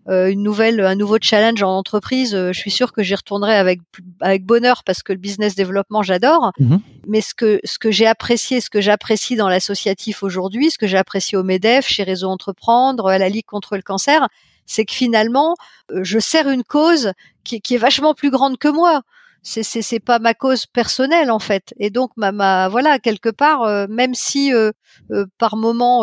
une 0.09 0.43
nouvelle, 0.43 0.81
un 0.81 0.95
nouveau 0.95 1.19
challenge 1.21 1.63
en 1.63 1.77
entreprise, 1.77 2.35
euh, 2.35 2.53
je 2.53 2.59
suis 2.59 2.71
sûre 2.71 2.93
que 2.93 3.03
j'y 3.03 3.15
retournerai 3.15 3.57
avec 3.57 3.81
avec 4.21 4.45
bonheur 4.45 4.85
parce 4.85 5.03
que 5.03 5.13
le 5.13 5.19
business 5.19 5.55
développement 5.55 6.03
j'adore. 6.03 6.53
Mhm. 6.59 6.81
Mais 7.07 7.21
ce 7.21 7.35
que 7.35 7.61
ce 7.65 7.79
que 7.79 7.91
j'ai 7.91 8.07
apprécié, 8.07 8.61
ce 8.61 8.71
que 8.71 8.81
j'apprécie 8.81 9.37
dans 9.37 9.49
l'associatif 9.49 10.23
aujourd'hui, 10.23 10.71
ce 10.71 10.79
que 10.79 10.87
j'ai 10.87 10.99
apprécié 10.99 11.37
au 11.37 11.43
Medef, 11.43 11.89
chez 11.89 12.05
Réseau 12.05 12.29
Entreprendre, 12.29 13.09
à 13.09 13.19
la 13.19 13.29
Ligue 13.29 13.47
contre 13.47 13.77
le 13.77 13.83
cancer, 13.83 14.29
c'est 14.65 14.85
que 14.85 14.95
finalement, 14.95 15.57
euh, 15.91 16.01
je 16.03 16.19
sers 16.19 16.49
une 16.49 16.65
cause 16.65 17.13
qui, 17.45 17.61
qui 17.61 17.75
est 17.75 17.79
vachement 17.79 18.15
plus 18.15 18.31
grande 18.31 18.59
que 18.59 18.69
moi 18.69 19.03
c'est 19.47 19.63
c'est 19.63 19.81
c'est 19.81 20.01
pas 20.01 20.19
ma 20.19 20.35
cause 20.35 20.67
personnelle 20.67 21.31
en 21.31 21.39
fait. 21.39 21.73
Et 21.79 21.91
donc 21.91 22.11
ma, 22.17 22.33
ma 22.33 22.69
voilà 22.69 22.99
quelque 22.99 23.29
part 23.29 23.63
euh, 23.63 23.87
même 23.89 24.13
si 24.15 24.53
euh, 24.53 24.73
euh, 25.13 25.25
par 25.39 25.57
moment 25.57 26.03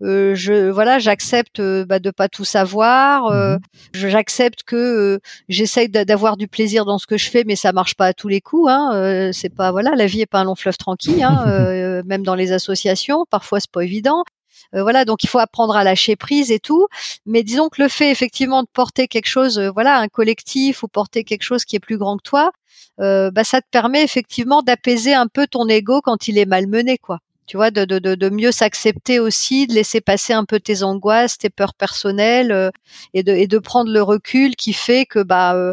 je 0.00 0.70
voilà 0.70 0.98
j'accepte 1.00 1.60
bah, 1.60 1.98
de 1.98 2.10
pas 2.10 2.28
tout 2.28 2.44
savoir 2.44 3.32
mmh 3.32 3.58
j'accepte 3.92 4.62
que 4.62 5.18
j'essaye 5.48 5.88
d'avoir 5.88 6.36
du 6.36 6.48
plaisir 6.48 6.84
dans 6.84 6.98
ce 6.98 7.06
que 7.06 7.16
je 7.16 7.28
fais 7.30 7.44
mais 7.44 7.56
ça 7.56 7.72
marche 7.72 7.94
pas 7.94 8.06
à 8.06 8.12
tous 8.12 8.28
les 8.28 8.40
coups 8.40 8.70
hein 8.70 9.30
c'est 9.32 9.54
pas 9.54 9.72
voilà 9.72 9.92
la 9.96 10.06
vie 10.06 10.20
est 10.20 10.26
pas 10.26 10.40
un 10.40 10.44
long 10.44 10.54
fleuve 10.54 10.76
tranquille 10.76 11.22
hein, 11.22 12.02
même 12.06 12.22
dans 12.22 12.34
les 12.34 12.52
associations 12.52 13.24
parfois 13.30 13.60
c'est 13.60 13.70
pas 13.70 13.82
évident 13.82 14.24
voilà, 14.72 15.04
donc 15.04 15.24
il 15.24 15.28
faut 15.28 15.38
apprendre 15.38 15.76
à 15.76 15.84
lâcher 15.84 16.16
prise 16.16 16.50
et 16.50 16.58
tout. 16.58 16.86
Mais 17.26 17.42
disons 17.42 17.68
que 17.68 17.82
le 17.82 17.88
fait 17.88 18.10
effectivement 18.10 18.62
de 18.62 18.68
porter 18.72 19.08
quelque 19.08 19.28
chose, 19.28 19.58
voilà, 19.74 19.98
un 19.98 20.08
collectif 20.08 20.82
ou 20.82 20.88
porter 20.88 21.24
quelque 21.24 21.42
chose 21.42 21.64
qui 21.64 21.76
est 21.76 21.80
plus 21.80 21.98
grand 21.98 22.16
que 22.18 22.22
toi, 22.22 22.52
euh, 23.00 23.30
bah, 23.30 23.44
ça 23.44 23.60
te 23.60 23.66
permet 23.70 24.02
effectivement 24.02 24.62
d'apaiser 24.62 25.14
un 25.14 25.26
peu 25.26 25.46
ton 25.46 25.68
ego 25.68 26.00
quand 26.02 26.28
il 26.28 26.38
est 26.38 26.46
malmené, 26.46 26.98
quoi. 26.98 27.18
Tu 27.46 27.56
vois, 27.56 27.70
de, 27.70 27.84
de, 27.84 27.98
de 27.98 28.28
mieux 28.30 28.52
s'accepter 28.52 29.20
aussi, 29.20 29.66
de 29.66 29.74
laisser 29.74 30.00
passer 30.00 30.32
un 30.32 30.44
peu 30.44 30.58
tes 30.60 30.82
angoisses, 30.82 31.38
tes 31.38 31.50
peurs 31.50 31.74
personnelles, 31.74 32.52
euh, 32.52 32.70
et, 33.14 33.22
de, 33.22 33.32
et 33.32 33.46
de 33.46 33.58
prendre 33.58 33.92
le 33.92 34.02
recul 34.02 34.56
qui 34.56 34.72
fait 34.72 35.06
que 35.06 35.22
bah 35.22 35.54
euh, 35.54 35.72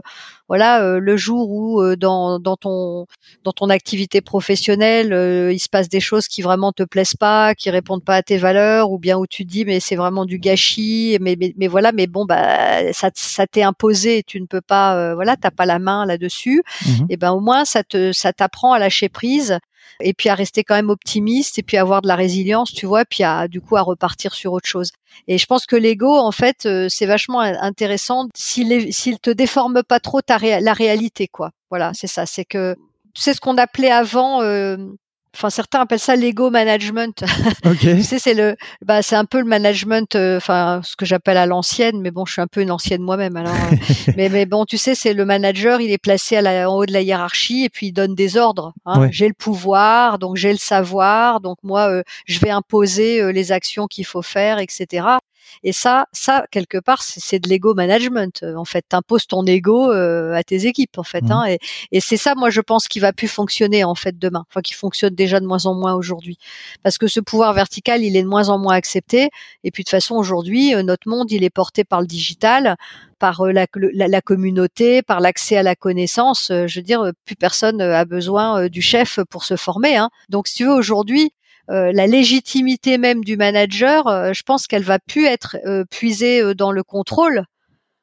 voilà, 0.49 0.99
le 0.99 1.17
jour 1.17 1.49
où 1.49 1.95
dans, 1.95 2.37
dans 2.37 2.57
ton 2.57 3.07
dans 3.43 3.53
ton 3.53 3.69
activité 3.69 4.21
professionnelle, 4.21 5.49
il 5.51 5.57
se 5.57 5.69
passe 5.69 5.89
des 5.89 6.01
choses 6.01 6.27
qui 6.27 6.41
vraiment 6.43 6.71
te 6.71 6.83
plaisent 6.83 7.15
pas, 7.15 7.55
qui 7.55 7.69
répondent 7.71 8.03
pas 8.03 8.17
à 8.17 8.23
tes 8.23 8.37
valeurs, 8.37 8.91
ou 8.91 8.99
bien 8.99 9.17
où 9.17 9.25
tu 9.25 9.45
te 9.45 9.49
dis 9.51 9.65
mais 9.65 9.79
c'est 9.79 9.95
vraiment 9.95 10.25
du 10.25 10.37
gâchis, 10.37 11.17
mais, 11.21 11.35
mais, 11.39 11.53
mais 11.57 11.67
voilà, 11.67 11.91
mais 11.91 12.05
bon 12.07 12.25
bah 12.25 12.93
ça, 12.93 13.09
ça 13.15 13.47
t'est 13.47 13.63
imposé, 13.63 14.21
tu 14.27 14.39
ne 14.41 14.45
peux 14.45 14.61
pas, 14.61 15.15
voilà, 15.15 15.37
t'as 15.37 15.49
pas 15.49 15.65
la 15.65 15.79
main 15.79 16.05
là-dessus. 16.05 16.61
Mmh 16.85 17.05
et 17.09 17.17
ben 17.17 17.31
au 17.31 17.39
moins 17.39 17.65
ça 17.65 17.83
te 17.83 18.11
ça 18.11 18.33
t'apprend 18.33 18.73
à 18.73 18.79
lâcher 18.79 19.09
prise 19.09 19.57
et 19.99 20.13
puis 20.13 20.29
à 20.29 20.35
rester 20.35 20.63
quand 20.63 20.75
même 20.75 20.89
optimiste 20.89 21.59
et 21.59 21.63
puis 21.63 21.77
à 21.77 21.81
avoir 21.81 22.01
de 22.01 22.07
la 22.07 22.15
résilience, 22.15 22.71
tu 22.71 22.85
vois, 22.85 23.05
puis 23.05 23.23
à 23.23 23.47
du 23.47 23.61
coup 23.61 23.75
à 23.75 23.81
repartir 23.81 24.33
sur 24.33 24.53
autre 24.53 24.67
chose. 24.67 24.91
Et 25.27 25.37
je 25.37 25.45
pense 25.45 25.65
que 25.65 25.75
l'ego, 25.75 26.15
en 26.15 26.31
fait, 26.31 26.65
euh, 26.65 26.87
c'est 26.89 27.05
vachement 27.05 27.39
intéressant 27.39 28.27
s'il 28.35 28.93
s'il 28.93 29.19
te 29.19 29.29
déforme 29.29 29.83
pas 29.83 29.99
trop 29.99 30.21
ta 30.21 30.37
la 30.37 30.73
réalité, 30.73 31.27
quoi. 31.27 31.51
Voilà, 31.69 31.91
c'est 31.93 32.07
ça. 32.07 32.25
C'est 32.25 32.45
que 32.45 32.75
c'est 33.15 33.33
ce 33.33 33.41
qu'on 33.41 33.57
appelait 33.57 33.91
avant. 33.91 34.41
Euh, 34.41 34.77
enfin 35.35 35.49
certains 35.49 35.81
appellent 35.81 35.99
ça 35.99 36.15
l'ego 36.15 36.49
management. 36.49 37.23
Ok. 37.65 37.79
tu 37.79 38.03
sais, 38.03 38.19
c'est 38.19 38.33
le, 38.33 38.55
bah, 38.85 39.01
c'est 39.01 39.15
un 39.15 39.25
peu 39.25 39.39
le 39.39 39.45
management, 39.45 40.15
euh, 40.15 40.37
enfin 40.37 40.81
ce 40.83 40.95
que 40.95 41.05
j'appelle 41.05 41.37
à 41.37 41.45
l'ancienne, 41.45 42.01
mais 42.01 42.11
bon, 42.11 42.25
je 42.25 42.33
suis 42.33 42.41
un 42.41 42.47
peu 42.47 42.61
une 42.61 42.71
ancienne 42.71 43.01
moi-même. 43.01 43.37
Alors, 43.37 43.53
euh, 43.53 43.75
mais, 44.17 44.27
mais 44.29 44.45
bon, 44.45 44.65
tu 44.65 44.77
sais, 44.77 44.95
c'est 44.95 45.13
le 45.13 45.23
manager, 45.23 45.79
il 45.79 45.91
est 45.91 45.97
placé 45.97 46.35
à 46.35 46.41
la, 46.41 46.69
en 46.69 46.75
haut 46.75 46.85
de 46.85 46.91
la 46.91 47.01
hiérarchie 47.01 47.63
et 47.63 47.69
puis 47.69 47.87
il 47.87 47.91
donne 47.93 48.15
des 48.15 48.37
ordres. 48.37 48.73
Hein. 48.85 49.01
Ouais. 49.01 49.09
J'ai 49.11 49.27
le 49.27 49.33
pouvoir, 49.33 50.19
donc 50.19 50.35
j'ai 50.35 50.51
le 50.51 50.57
savoir, 50.57 51.39
donc 51.39 51.57
moi, 51.63 51.89
euh, 51.89 52.03
je 52.25 52.39
vais 52.39 52.49
imposer 52.49 53.21
euh, 53.21 53.31
les 53.31 53.51
actions 53.51 53.87
qu'il 53.87 54.05
faut 54.05 54.21
faire, 54.21 54.59
etc. 54.59 55.05
Et 55.63 55.71
ça, 55.73 56.07
ça 56.11 56.45
quelque 56.51 56.77
part, 56.77 57.01
c'est 57.03 57.39
de 57.39 57.49
l'ego 57.49 57.73
management. 57.73 58.41
euh, 58.43 58.55
En 58.55 58.65
fait, 58.65 58.83
t'imposes 58.87 59.27
ton 59.27 59.45
ego 59.45 59.91
euh, 59.91 60.33
à 60.33 60.43
tes 60.43 60.65
équipes, 60.65 60.97
en 60.97 61.03
fait. 61.03 61.21
Mhm. 61.23 61.31
Hein, 61.31 61.45
et 61.47 61.59
et 61.91 61.99
c'est 61.99 62.17
ça, 62.17 62.35
moi, 62.35 62.49
je 62.49 62.61
pense, 62.61 62.87
qui 62.87 62.99
va 62.99 63.13
plus 63.13 63.27
fonctionner 63.27 63.83
en 63.83 63.95
fait 63.95 64.17
demain. 64.17 64.45
Enfin, 64.49 64.61
qui 64.61 64.73
fonctionne 64.73 65.13
déjà 65.15 65.39
de 65.39 65.45
moins 65.45 65.65
en 65.65 65.73
moins 65.75 65.93
aujourd'hui, 65.93 66.37
parce 66.83 66.97
que 66.97 67.07
ce 67.07 67.19
pouvoir 67.19 67.53
vertical, 67.53 68.03
il 68.03 68.15
est 68.17 68.23
de 68.23 68.27
moins 68.27 68.49
en 68.49 68.57
moins 68.57 68.73
accepté. 68.75 69.29
Et 69.63 69.71
puis 69.71 69.83
de 69.83 69.85
toute 69.85 69.91
façon, 69.91 70.15
aujourd'hui, 70.15 70.73
euh, 70.75 70.83
notre 70.83 71.07
monde, 71.09 71.31
il 71.31 71.43
est 71.43 71.49
porté 71.49 71.83
par 71.83 72.01
le 72.01 72.07
digital, 72.07 72.75
par 73.19 73.45
la, 73.45 73.65
le- 73.75 73.91
la, 73.93 74.07
la 74.07 74.21
communauté, 74.21 75.01
par 75.01 75.19
l'accès 75.21 75.55
à 75.57 75.63
la 75.63 75.75
connaissance. 75.75 76.47
Je 76.49 76.79
veux 76.79 76.83
dire, 76.83 77.11
plus 77.25 77.35
personne 77.35 77.79
a 77.81 78.05
besoin 78.05 78.67
du 78.67 78.81
chef 78.81 79.19
pour 79.29 79.43
se 79.45 79.55
former. 79.55 79.95
Hein. 79.97 80.09
Donc, 80.29 80.47
si 80.47 80.55
tu 80.55 80.65
veux, 80.65 80.73
aujourd'hui, 80.73 81.31
la 81.69 82.07
légitimité 82.07 82.97
même 82.97 83.23
du 83.23 83.37
manager, 83.37 84.07
euh, 84.07 84.33
je 84.33 84.43
pense 84.43 84.67
qu'elle 84.67 84.83
va 84.83 84.99
plus 84.99 85.25
être 85.25 85.57
euh, 85.65 85.85
puisée 85.89 86.41
euh, 86.41 86.53
dans 86.53 86.71
le 86.71 86.83
contrôle, 86.83 87.45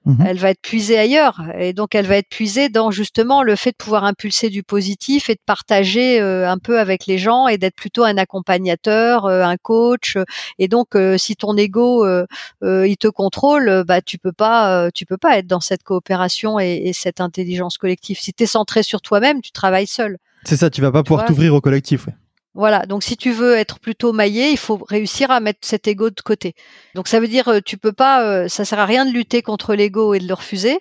Mhm. 0.06 0.24
elle 0.26 0.38
va 0.38 0.48
être 0.48 0.62
puisée 0.62 0.98
ailleurs, 0.98 1.42
et 1.58 1.74
donc 1.74 1.94
elle 1.94 2.06
va 2.06 2.16
être 2.16 2.30
puisée 2.30 2.70
dans 2.70 2.90
justement 2.90 3.42
le 3.42 3.54
fait 3.54 3.72
de 3.72 3.76
pouvoir 3.76 4.04
impulser 4.04 4.48
du 4.48 4.62
positif 4.62 5.28
et 5.28 5.34
de 5.34 5.40
partager 5.44 6.18
euh, 6.22 6.48
un 6.48 6.56
peu 6.56 6.80
avec 6.80 7.04
les 7.06 7.18
gens 7.18 7.48
et 7.48 7.58
d'être 7.58 7.74
plutôt 7.76 8.04
un 8.04 8.16
accompagnateur, 8.16 9.26
euh, 9.26 9.42
un 9.42 9.58
coach. 9.58 10.16
Et 10.58 10.68
donc, 10.68 10.96
euh, 10.96 11.18
si 11.18 11.36
ton 11.36 11.54
ego 11.58 12.06
euh, 12.06 12.24
euh, 12.62 12.88
il 12.88 12.96
te 12.96 13.08
contrôle, 13.08 13.68
euh, 13.68 13.84
bah 13.84 14.00
tu 14.00 14.16
peux 14.16 14.32
pas, 14.32 14.84
euh, 14.86 14.90
tu 14.94 15.04
peux 15.04 15.18
pas 15.18 15.36
être 15.36 15.46
dans 15.46 15.61
cette 15.61 15.82
coopération 15.82 16.58
et, 16.58 16.80
et 16.86 16.94
cette 16.94 17.20
intelligence 17.20 17.76
collective. 17.76 18.18
Si 18.18 18.32
tu 18.32 18.44
es 18.44 18.46
centré 18.46 18.82
sur 18.82 19.02
toi-même, 19.02 19.42
tu 19.42 19.52
travailles 19.52 19.86
seul. 19.86 20.16
C'est 20.44 20.56
ça, 20.56 20.70
tu 20.70 20.80
vas 20.80 20.90
pas 20.92 21.02
pouvoir 21.02 21.26
t'ouvrir 21.26 21.54
au 21.54 21.61
collectif. 21.61 22.06
ouais. 22.06 22.14
Voilà, 22.55 22.84
donc 22.86 23.05
si 23.05 23.16
tu 23.16 23.30
veux 23.30 23.55
être 23.55 23.78
plutôt 23.78 24.12
maillé, 24.12 24.51
il 24.51 24.59
faut 24.59 24.76
réussir 24.88 25.30
à 25.30 25.38
mettre 25.38 25.61
cet 25.62 25.86
ego 25.86 26.11
de 26.11 26.20
côté. 26.20 26.55
Donc 26.94 27.07
ça 27.07 27.20
veut 27.20 27.28
dire 27.28 27.46
euh, 27.48 27.61
tu 27.64 27.78
peux 27.78 27.92
pas, 27.92 28.24
euh, 28.24 28.48
ça 28.48 28.64
sert 28.64 28.80
à 28.80 28.86
rien 28.86 29.07
de 29.07 29.12
lutter 29.12 29.40
contre 29.42 29.74
l'ego 29.74 30.14
et 30.14 30.18
de 30.18 30.26
le 30.26 30.34
refuser, 30.34 30.80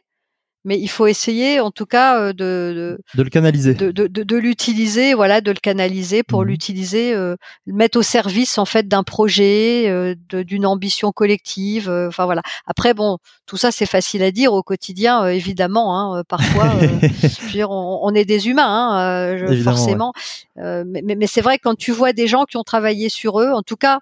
mais 0.66 0.78
il 0.80 0.88
faut 0.90 1.08
essayer 1.08 1.60
en 1.60 1.72
tout 1.72 1.86
cas 1.86 2.20
euh, 2.20 2.34
de, 2.34 3.00
De 3.16 3.24
le 3.24 3.30
canaliser. 3.30 3.74
de, 3.74 3.92
de, 3.92 4.08
de, 4.08 4.24
de 4.24 4.36
l'utiliser, 4.38 5.14
voilà, 5.14 5.40
de 5.42 5.52
le 5.52 5.58
canaliser 5.60 6.22
pour 6.24 6.42
Mhm. 6.42 6.48
l'utiliser, 6.48 7.14
euh, 7.14 7.36
le 7.66 7.74
mettre 7.74 7.98
au 7.98 8.02
service 8.02 8.58
en 8.58 8.66
fait 8.66 8.88
d'un 8.88 9.04
projet, 9.04 9.86
euh, 9.88 10.16
de- 10.30 10.44
d'une 10.44 10.66
ambition 10.66 11.12
collective. 11.12 11.90
euh, 11.90 12.08
Enfin 12.10 12.26
voilà. 12.26 12.42
Après 12.66 12.94
bon, 12.94 13.18
tout 13.46 13.58
ça 13.58 13.72
c'est 13.72 13.86
facile 13.86 14.22
à 14.24 14.32
dire 14.32 14.52
au 14.54 14.62
quotidien, 14.64 15.24
euh, 15.24 15.28
évidemment. 15.30 15.98
Hein, 15.98 16.20
euh, 16.20 16.24
parfois, 16.28 16.76
euh, 16.76 16.88
je 17.24 17.42
veux 17.46 17.50
dire, 17.52 17.72
on, 17.72 18.00
on 18.04 18.14
est 18.14 18.26
des 18.26 18.48
humains, 18.50 18.68
hein, 18.68 19.00
euh, 19.00 19.54
je- 19.56 19.64
forcément. 19.64 20.12
Euh, 20.58 20.84
mais 20.86 21.02
mais, 21.04 21.16
mais 21.16 21.28
c'est 21.28 21.42
vrai 21.42 21.58
que 21.58 21.64
quand 21.64 21.76
tu 21.78 21.92
vois 21.92 22.12
des 22.14 22.28
gens 22.28 22.44
qui 22.46 22.58
ont 22.58 22.64
travaillé 22.64 23.08
sur 23.10 23.40
eux, 23.40 23.52
en 23.54 23.62
tout 23.64 23.78
cas, 23.78 24.00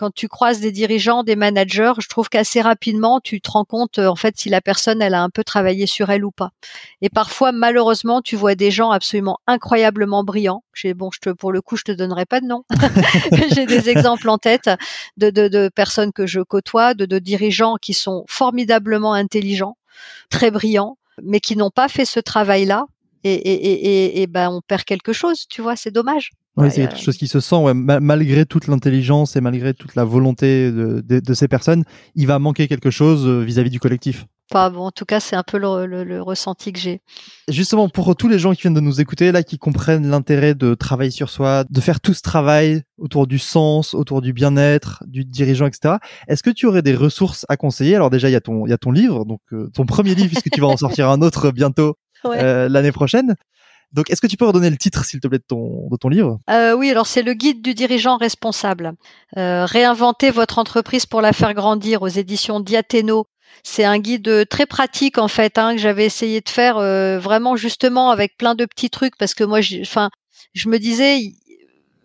quand 0.00 0.10
tu 0.14 0.28
croises 0.28 0.60
des 0.60 0.72
dirigeants, 0.72 1.24
des 1.24 1.36
managers, 1.36 1.92
je 1.98 2.08
trouve 2.08 2.30
qu'assez 2.30 2.62
rapidement, 2.62 3.20
tu 3.20 3.42
te 3.42 3.50
rends 3.50 3.66
compte 3.66 3.98
euh, 3.98 4.06
en 4.06 4.16
fait 4.16 4.38
si 4.38 4.48
la 4.48 4.62
personne 4.62 5.02
elle 5.02 5.12
a 5.12 5.22
un 5.22 5.28
peu 5.28 5.44
travaillé 5.44 5.86
sur 5.86 6.08
elle 6.08 6.24
ou 6.24 6.30
pas. 6.30 6.52
Et 7.02 7.10
parfois, 7.10 7.52
malheureusement, 7.52 8.22
tu 8.22 8.34
vois 8.34 8.54
des 8.54 8.70
gens 8.70 8.92
absolument 8.92 9.40
incroyablement 9.46 10.24
brillants. 10.24 10.64
J'ai 10.72 10.94
bon, 10.94 11.10
je 11.12 11.20
te 11.20 11.28
pour 11.28 11.52
le 11.52 11.60
coup, 11.60 11.76
je 11.76 11.84
te 11.84 11.92
donnerai 11.92 12.24
pas 12.24 12.40
de 12.40 12.46
nom. 12.46 12.64
J'ai 13.54 13.66
des 13.66 13.90
exemples 13.90 14.30
en 14.30 14.38
tête 14.38 14.70
de, 15.18 15.28
de, 15.28 15.48
de 15.48 15.68
personnes 15.68 16.14
que 16.14 16.26
je 16.26 16.40
côtoie, 16.40 16.94
de, 16.94 17.04
de 17.04 17.18
dirigeants 17.18 17.76
qui 17.76 17.92
sont 17.92 18.24
formidablement 18.26 19.12
intelligents, 19.12 19.76
très 20.30 20.50
brillants, 20.50 20.96
mais 21.22 21.40
qui 21.40 21.56
n'ont 21.56 21.70
pas 21.70 21.88
fait 21.88 22.06
ce 22.06 22.20
travail-là. 22.20 22.86
Et, 23.24 23.32
et, 23.34 23.72
et, 24.16 24.22
et, 24.22 24.26
ben, 24.26 24.50
on 24.50 24.60
perd 24.66 24.84
quelque 24.84 25.12
chose, 25.12 25.46
tu 25.48 25.60
vois, 25.62 25.76
c'est 25.76 25.90
dommage. 25.90 26.30
Ouais, 26.56 26.64
Ouais, 26.64 26.70
c'est 26.70 26.80
quelque 26.88 26.98
chose 26.98 27.16
qui 27.16 27.28
se 27.28 27.38
sent, 27.40 27.56
ouais, 27.56 27.74
ma- 27.74 28.00
malgré 28.00 28.44
toute 28.46 28.66
l'intelligence 28.66 29.36
et 29.36 29.40
malgré 29.40 29.72
toute 29.74 29.94
la 29.94 30.04
volonté 30.04 30.70
de, 30.72 31.00
de- 31.06 31.20
de 31.20 31.34
ces 31.34 31.46
personnes, 31.48 31.84
il 32.16 32.26
va 32.26 32.38
manquer 32.38 32.66
quelque 32.66 32.90
chose 32.90 33.26
euh, 33.26 33.40
vis-à-vis 33.40 33.70
du 33.70 33.78
collectif. 33.78 34.24
Pas 34.50 34.68
bon, 34.68 34.86
en 34.86 34.90
tout 34.90 35.04
cas, 35.04 35.20
c'est 35.20 35.36
un 35.36 35.44
peu 35.44 35.58
le, 35.58 35.86
le- 35.86 36.02
le 36.02 36.20
ressenti 36.20 36.72
que 36.72 36.80
j'ai. 36.80 37.00
Justement, 37.48 37.88
pour 37.88 38.16
tous 38.16 38.26
les 38.26 38.38
gens 38.40 38.52
qui 38.52 38.62
viennent 38.62 38.74
de 38.74 38.80
nous 38.80 39.00
écouter, 39.00 39.30
là, 39.30 39.44
qui 39.44 39.58
comprennent 39.58 40.08
l'intérêt 40.08 40.56
de 40.56 40.74
travailler 40.74 41.12
sur 41.12 41.30
soi, 41.30 41.64
de 41.70 41.80
faire 41.80 42.00
tout 42.00 42.14
ce 42.14 42.22
travail 42.22 42.82
autour 42.98 43.28
du 43.28 43.38
sens, 43.38 43.94
autour 43.94 44.20
du 44.20 44.32
bien-être, 44.32 45.04
du 45.06 45.24
dirigeant, 45.24 45.66
etc., 45.66 45.94
est-ce 46.26 46.42
que 46.42 46.50
tu 46.50 46.66
aurais 46.66 46.82
des 46.82 46.96
ressources 46.96 47.46
à 47.48 47.56
conseiller? 47.56 47.94
Alors 47.94 48.10
déjà, 48.10 48.28
il 48.28 48.32
y 48.32 48.36
a 48.36 48.40
ton, 48.40 48.66
il 48.66 48.70
y 48.70 48.72
a 48.72 48.78
ton 48.78 48.90
livre, 48.90 49.24
donc 49.24 49.40
euh, 49.52 49.68
ton 49.72 49.86
premier 49.86 50.16
livre, 50.16 50.28
puisque 50.30 50.50
tu 50.50 50.60
vas 50.60 50.66
en 50.68 50.76
sortir 50.76 51.08
un 51.10 51.22
autre 51.22 51.52
bientôt 51.52 51.96
Ouais. 52.24 52.42
euh, 52.42 52.68
l'année 52.68 52.92
prochaine. 52.92 53.34
Donc, 53.92 54.08
est-ce 54.10 54.20
que 54.20 54.28
tu 54.28 54.36
peux 54.36 54.46
redonner 54.46 54.70
le 54.70 54.76
titre, 54.76 55.04
s'il 55.04 55.20
te 55.20 55.26
plaît, 55.26 55.38
de 55.38 55.44
ton, 55.46 55.88
de 55.90 55.96
ton 55.96 56.08
livre? 56.08 56.38
Euh, 56.48 56.74
oui, 56.74 56.90
alors 56.90 57.06
c'est 57.08 57.22
le 57.22 57.34
guide 57.34 57.60
du 57.60 57.74
dirigeant 57.74 58.16
responsable. 58.18 58.92
Euh, 59.36 59.64
réinventer 59.64 60.30
votre 60.30 60.58
entreprise 60.58 61.06
pour 61.06 61.20
la 61.20 61.32
faire 61.32 61.54
grandir 61.54 62.02
aux 62.02 62.08
éditions 62.08 62.60
Diathéno. 62.60 63.26
C'est 63.64 63.84
un 63.84 63.98
guide 63.98 64.28
euh, 64.28 64.44
très 64.44 64.64
pratique 64.64 65.18
en 65.18 65.26
fait 65.26 65.58
hein, 65.58 65.74
que 65.74 65.80
j'avais 65.80 66.06
essayé 66.06 66.40
de 66.40 66.48
faire 66.48 66.78
euh, 66.78 67.18
vraiment 67.18 67.56
justement 67.56 68.10
avec 68.10 68.36
plein 68.38 68.54
de 68.54 68.64
petits 68.64 68.90
trucs 68.90 69.16
parce 69.18 69.34
que 69.34 69.42
moi, 69.42 69.58
enfin, 69.82 70.10
je 70.54 70.68
me 70.68 70.78
disais, 70.78 71.18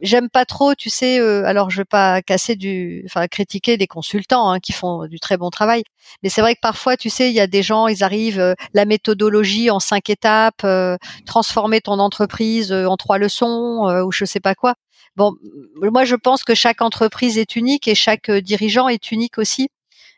j'aime 0.02 0.30
pas 0.30 0.46
trop, 0.46 0.76
tu 0.76 0.90
sais. 0.90 1.20
euh, 1.20 1.46
alors 1.46 1.70
je 1.70 1.78
vais 1.78 1.86
pas 1.86 2.22
casser 2.22 2.56
du, 2.56 3.04
enfin 3.06 3.28
critiquer 3.28 3.78
des 3.78 3.88
consultants 3.88 4.50
hein, 4.50 4.60
qui 4.60 4.72
font 4.74 5.08
du 5.08 5.20
très 5.20 5.38
bon 5.38 5.50
travail, 5.50 5.84
mais 6.24 6.30
c'est 6.30 6.42
vrai 6.42 6.56
que 6.56 6.60
parfois, 6.62 6.98
tu 6.98 7.10
sais, 7.10 7.30
il 7.30 7.36
y 7.36 7.40
a 7.40 7.48
des 7.48 7.64
gens, 7.64 7.88
ils 7.88 8.04
arrivent 8.04 8.40
euh, 8.40 8.54
la 8.74 8.86
méthodologie 8.86 9.70
en 9.72 9.80
cinq 9.80 10.10
étapes, 10.10 10.64
euh, 10.64 10.98
transformer 11.26 11.82
ton 11.82 12.00
entreprise 12.00 12.72
euh, 12.72 12.86
en 12.88 12.98
trois 12.98 13.18
leçons 13.18 13.88
euh, 13.88 14.04
ou 14.04 14.12
je 14.12 14.26
sais 14.26 14.40
pas 14.40 14.56
quoi. 14.56 14.76
Bon, 15.16 15.34
moi 15.82 16.04
je 16.06 16.16
pense 16.16 16.44
que 16.44 16.54
chaque 16.56 16.82
entreprise 16.82 17.38
est 17.38 17.56
unique 17.56 17.88
et 17.88 17.96
chaque 17.96 18.30
euh, 18.30 18.42
dirigeant 18.42 18.90
est 18.90 19.12
unique 19.12 19.38
aussi 19.38 19.70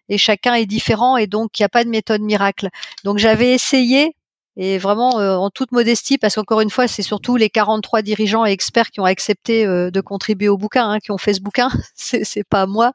et 0.09 0.17
chacun 0.17 0.55
est 0.55 0.65
différent 0.65 1.17
et 1.17 1.27
donc 1.27 1.59
il 1.59 1.61
n'y 1.61 1.65
a 1.65 1.69
pas 1.69 1.83
de 1.83 1.89
méthode 1.89 2.21
miracle. 2.21 2.69
Donc 3.03 3.19
j'avais 3.19 3.53
essayé 3.53 4.15
et 4.57 4.79
vraiment 4.79 5.19
euh, 5.19 5.35
en 5.35 5.49
toute 5.51 5.71
modestie 5.71 6.17
parce 6.17 6.35
qu'encore 6.35 6.61
une 6.61 6.71
fois 6.71 6.87
c'est 6.87 7.03
surtout 7.03 7.35
les 7.35 7.49
43 7.49 8.01
dirigeants 8.01 8.45
et 8.45 8.51
experts 8.51 8.89
qui 8.89 8.99
ont 8.99 9.05
accepté 9.05 9.65
euh, 9.65 9.91
de 9.91 10.01
contribuer 10.01 10.49
au 10.49 10.57
bouquin, 10.57 10.89
hein, 10.89 10.99
qui 10.99 11.11
ont 11.11 11.17
fait 11.17 11.33
ce 11.33 11.41
bouquin, 11.41 11.69
c'est 11.95 12.43
pas 12.43 12.65
moi. 12.65 12.91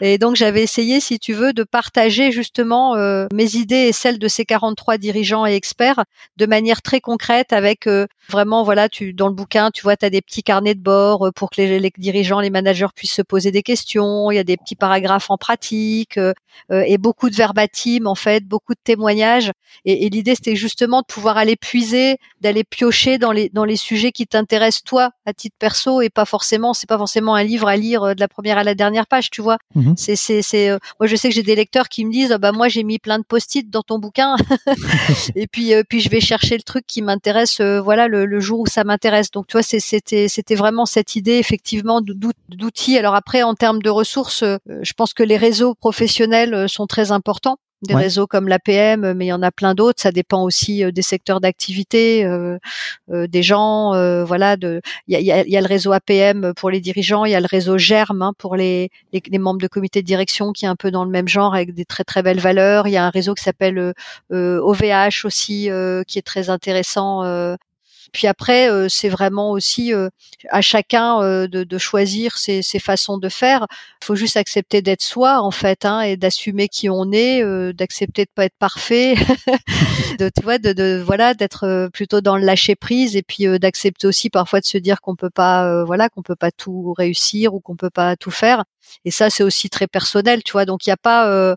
Et 0.00 0.18
donc 0.18 0.36
j'avais 0.36 0.62
essayé, 0.62 1.00
si 1.00 1.18
tu 1.18 1.32
veux, 1.32 1.52
de 1.52 1.64
partager 1.64 2.30
justement 2.30 2.94
euh, 2.96 3.26
mes 3.32 3.56
idées 3.56 3.88
et 3.88 3.92
celles 3.92 4.18
de 4.18 4.28
ces 4.28 4.44
43 4.44 4.98
dirigeants 4.98 5.46
et 5.46 5.54
experts 5.54 6.04
de 6.36 6.46
manière 6.46 6.82
très 6.82 7.00
concrète 7.00 7.52
avec 7.52 7.86
euh, 7.86 8.06
vraiment 8.28 8.62
voilà 8.62 8.88
tu 8.88 9.12
dans 9.14 9.28
le 9.28 9.34
bouquin 9.34 9.70
tu 9.70 9.82
vois 9.82 9.96
tu 9.96 10.04
as 10.04 10.10
des 10.10 10.20
petits 10.20 10.42
carnets 10.42 10.74
de 10.74 10.80
bord 10.80 11.26
euh, 11.26 11.32
pour 11.32 11.50
que 11.50 11.60
les, 11.60 11.92
dirigeants 11.96 12.40
les 12.40 12.50
managers 12.50 12.86
puissent 12.94 13.14
se 13.14 13.22
poser 13.22 13.50
des 13.50 13.62
questions. 13.62 14.30
Il 14.30 14.36
y 14.36 14.38
a 14.38 14.44
des 14.44 14.56
petits 14.56 14.76
paragraphes 14.76 15.30
en 15.30 15.38
pratique 15.38 16.18
euh, 16.18 16.32
et 16.70 16.98
beaucoup 16.98 17.30
de 17.30 17.34
verbatim 17.34 18.06
en 18.06 18.14
fait 18.14 18.44
beaucoup 18.44 18.74
de 18.74 18.80
témoignages. 18.82 19.52
Et, 19.84 20.06
et 20.06 20.10
l'idée 20.10 20.34
c'était 20.34 20.56
justement 20.56 20.97
de 21.00 21.06
pouvoir 21.06 21.36
aller 21.38 21.56
puiser 21.56 22.18
d'aller 22.40 22.64
piocher 22.64 23.18
dans 23.18 23.32
les 23.32 23.48
dans 23.50 23.64
les 23.64 23.76
sujets 23.76 24.12
qui 24.12 24.26
t'intéressent 24.26 24.84
toi 24.84 25.10
à 25.26 25.32
titre 25.32 25.56
perso 25.58 26.00
et 26.00 26.10
pas 26.10 26.24
forcément 26.24 26.72
c'est 26.74 26.88
pas 26.88 26.98
forcément 26.98 27.34
un 27.34 27.42
livre 27.44 27.68
à 27.68 27.76
lire 27.76 28.02
euh, 28.02 28.14
de 28.14 28.20
la 28.20 28.28
première 28.28 28.58
à 28.58 28.64
la 28.64 28.74
dernière 28.74 29.06
page 29.06 29.30
tu 29.30 29.42
vois. 29.42 29.58
Mhm. 29.74 29.94
c'est 29.96 30.16
c'est 30.16 30.42
c'est 30.42 30.70
euh, 30.70 30.78
moi 31.00 31.06
je 31.06 31.16
sais 31.16 31.28
que 31.28 31.34
j'ai 31.34 31.42
des 31.42 31.56
lecteurs 31.56 31.88
qui 31.88 32.04
me 32.04 32.12
disent 32.12 32.32
ah 32.32 32.38
bah 32.38 32.52
moi 32.52 32.68
j'ai 32.68 32.84
mis 32.84 32.98
plein 32.98 33.18
de 33.18 33.24
post-it 33.24 33.68
dans 33.70 33.82
ton 33.82 33.98
bouquin. 33.98 34.36
Et 35.34 35.46
puis 35.46 35.74
euh, 35.74 35.82
puis 35.88 36.00
je 36.00 36.08
vais 36.10 36.20
chercher 36.20 36.56
le 36.56 36.62
truc 36.62 36.84
qui 36.86 37.02
m'intéresse 37.02 37.60
euh, 37.60 37.80
voilà 37.80 38.08
le, 38.08 38.26
le 38.26 38.40
jour 38.40 38.60
où 38.60 38.66
ça 38.66 38.84
m'intéresse. 38.84 39.30
Donc 39.30 39.46
tu 39.46 39.52
vois 39.52 39.62
c'est- 39.62 39.80
c'était 39.80 40.28
c'était 40.28 40.54
vraiment 40.54 40.86
cette 40.86 41.16
idée 41.16 41.34
effectivement 41.38 42.00
d'out- 42.00 42.32
d'outils. 42.48 42.98
Alors 42.98 43.14
après 43.14 43.42
en 43.42 43.54
termes 43.54 43.82
de 43.82 43.90
ressources 43.90 44.42
euh, 44.42 44.56
je 44.82 44.92
pense 44.92 45.14
que 45.14 45.22
les 45.22 45.36
réseaux 45.36 45.74
professionnels 45.74 46.54
euh, 46.54 46.68
sont 46.68 46.86
très 46.86 47.12
importants 47.12 47.58
des 47.82 47.94
Ouais. 47.94 48.02
réseaux 48.02 48.26
comme 48.26 48.48
l'APM, 48.48 49.04
euh, 49.04 49.14
mais 49.14 49.26
il 49.26 49.28
y 49.28 49.32
en 49.32 49.42
a 49.42 49.50
plein 49.52 49.74
d'autres. 49.74 50.00
Ça 50.02 50.10
dépend 50.12 50.42
aussi 50.42 50.84
euh, 50.84 50.90
des 50.92 51.02
secteurs 51.02 51.40
d'activité, 51.40 52.24
euh, 52.24 52.58
euh, 53.10 53.26
des 53.26 53.42
gens. 53.42 53.94
euh, 53.94 54.24
voilà, 54.24 54.56
de 54.56 54.80
il 55.06 55.14
y 55.14 55.16
a, 55.16 55.20
y 55.20 55.30
a- 55.32 55.46
y 55.46 55.56
a 55.56 55.60
le 55.60 55.66
réseau 55.66 55.92
APM 55.92 56.52
pour 56.54 56.70
les 56.70 56.80
dirigeants, 56.80 57.24
il 57.24 57.32
y 57.32 57.34
a 57.34 57.40
le 57.40 57.46
réseau 57.50 57.78
Germe 57.78 58.22
hein, 58.22 58.32
pour 58.38 58.56
les, 58.56 58.90
les, 59.12 59.22
les 59.30 59.38
membres 59.38 59.60
de 59.60 59.68
comité 59.68 60.02
de 60.02 60.06
direction 60.06 60.52
qui 60.52 60.64
est 60.64 60.68
un 60.68 60.76
peu 60.76 60.90
dans 60.90 61.04
le 61.04 61.10
même 61.10 61.28
genre 61.28 61.54
avec 61.54 61.74
des 61.74 61.84
très 61.84 62.04
très 62.04 62.22
belles 62.22 62.40
valeurs. 62.40 62.86
Il 62.88 62.92
y 62.92 62.96
a 62.96 63.04
un 63.06 63.10
réseau 63.10 63.34
qui 63.34 63.44
s'appelle 63.44 63.78
euh, 63.78 63.92
euh, 64.32 64.60
OVH 64.60 65.24
aussi 65.24 65.70
euh, 65.70 66.02
qui 66.06 66.18
est 66.18 66.22
très 66.22 66.50
intéressant. 66.50 67.22
Euh, 68.08 68.10
Puis 68.12 68.26
après, 68.26 68.70
euh, 68.70 68.88
c'est 68.88 69.08
vraiment 69.08 69.50
aussi 69.50 69.92
euh, 69.92 70.08
à 70.50 70.60
chacun 70.60 71.22
euh, 71.22 71.46
de, 71.46 71.64
de, 71.64 71.78
choisir 71.78 72.36
ses, 72.36 72.62
ses, 72.62 72.78
façons 72.78 73.18
de 73.18 73.28
faire. 73.28 73.66
Il 74.02 74.06
faut 74.06 74.14
juste 74.14 74.36
accepter 74.36 74.82
d'être 74.82 75.02
soi 75.02 75.40
en 75.40 75.50
fait, 75.50 75.84
hein, 75.84 76.00
et 76.00 76.16
d'assumer 76.16 76.68
qui 76.68 76.88
on 76.88 77.10
est, 77.12 77.42
d'accepter 77.74 78.24
de 78.24 78.30
pas 78.34 78.44
être 78.46 78.56
parfait, 78.58 79.14
de 80.18 80.30
tu 80.34 80.42
vois, 80.42 80.58
de, 80.58 80.72
de 80.72 81.02
voilà, 81.04 81.34
d'être 81.34 81.88
plutôt 81.92 82.20
dans 82.20 82.36
le 82.36 82.44
lâcher 82.44 82.76
prise, 82.76 83.16
et 83.16 83.22
puis 83.22 83.46
d'accepter 83.58 84.06
aussi 84.06 84.30
parfois 84.30 84.60
de 84.60 84.66
se 84.66 84.78
dire 84.78 85.00
qu'on 85.00 85.16
peut 85.16 85.30
pas, 85.30 85.84
voilà, 85.84 86.08
qu'on 86.08 86.22
peut 86.22 86.36
pas 86.36 86.50
tout 86.50 86.92
réussir 86.96 87.54
ou 87.54 87.60
qu'on 87.60 87.76
peut 87.76 87.90
pas 87.90 88.16
tout 88.16 88.30
faire. 88.30 88.64
Et 89.04 89.10
ça, 89.10 89.30
c'est 89.30 89.42
aussi 89.42 89.70
très 89.70 89.86
personnel, 89.86 90.42
tu 90.42 90.52
vois. 90.52 90.64
Donc 90.64 90.86
il 90.86 90.90
n'y 90.90 90.94
a 90.94 90.96
pas 90.96 91.56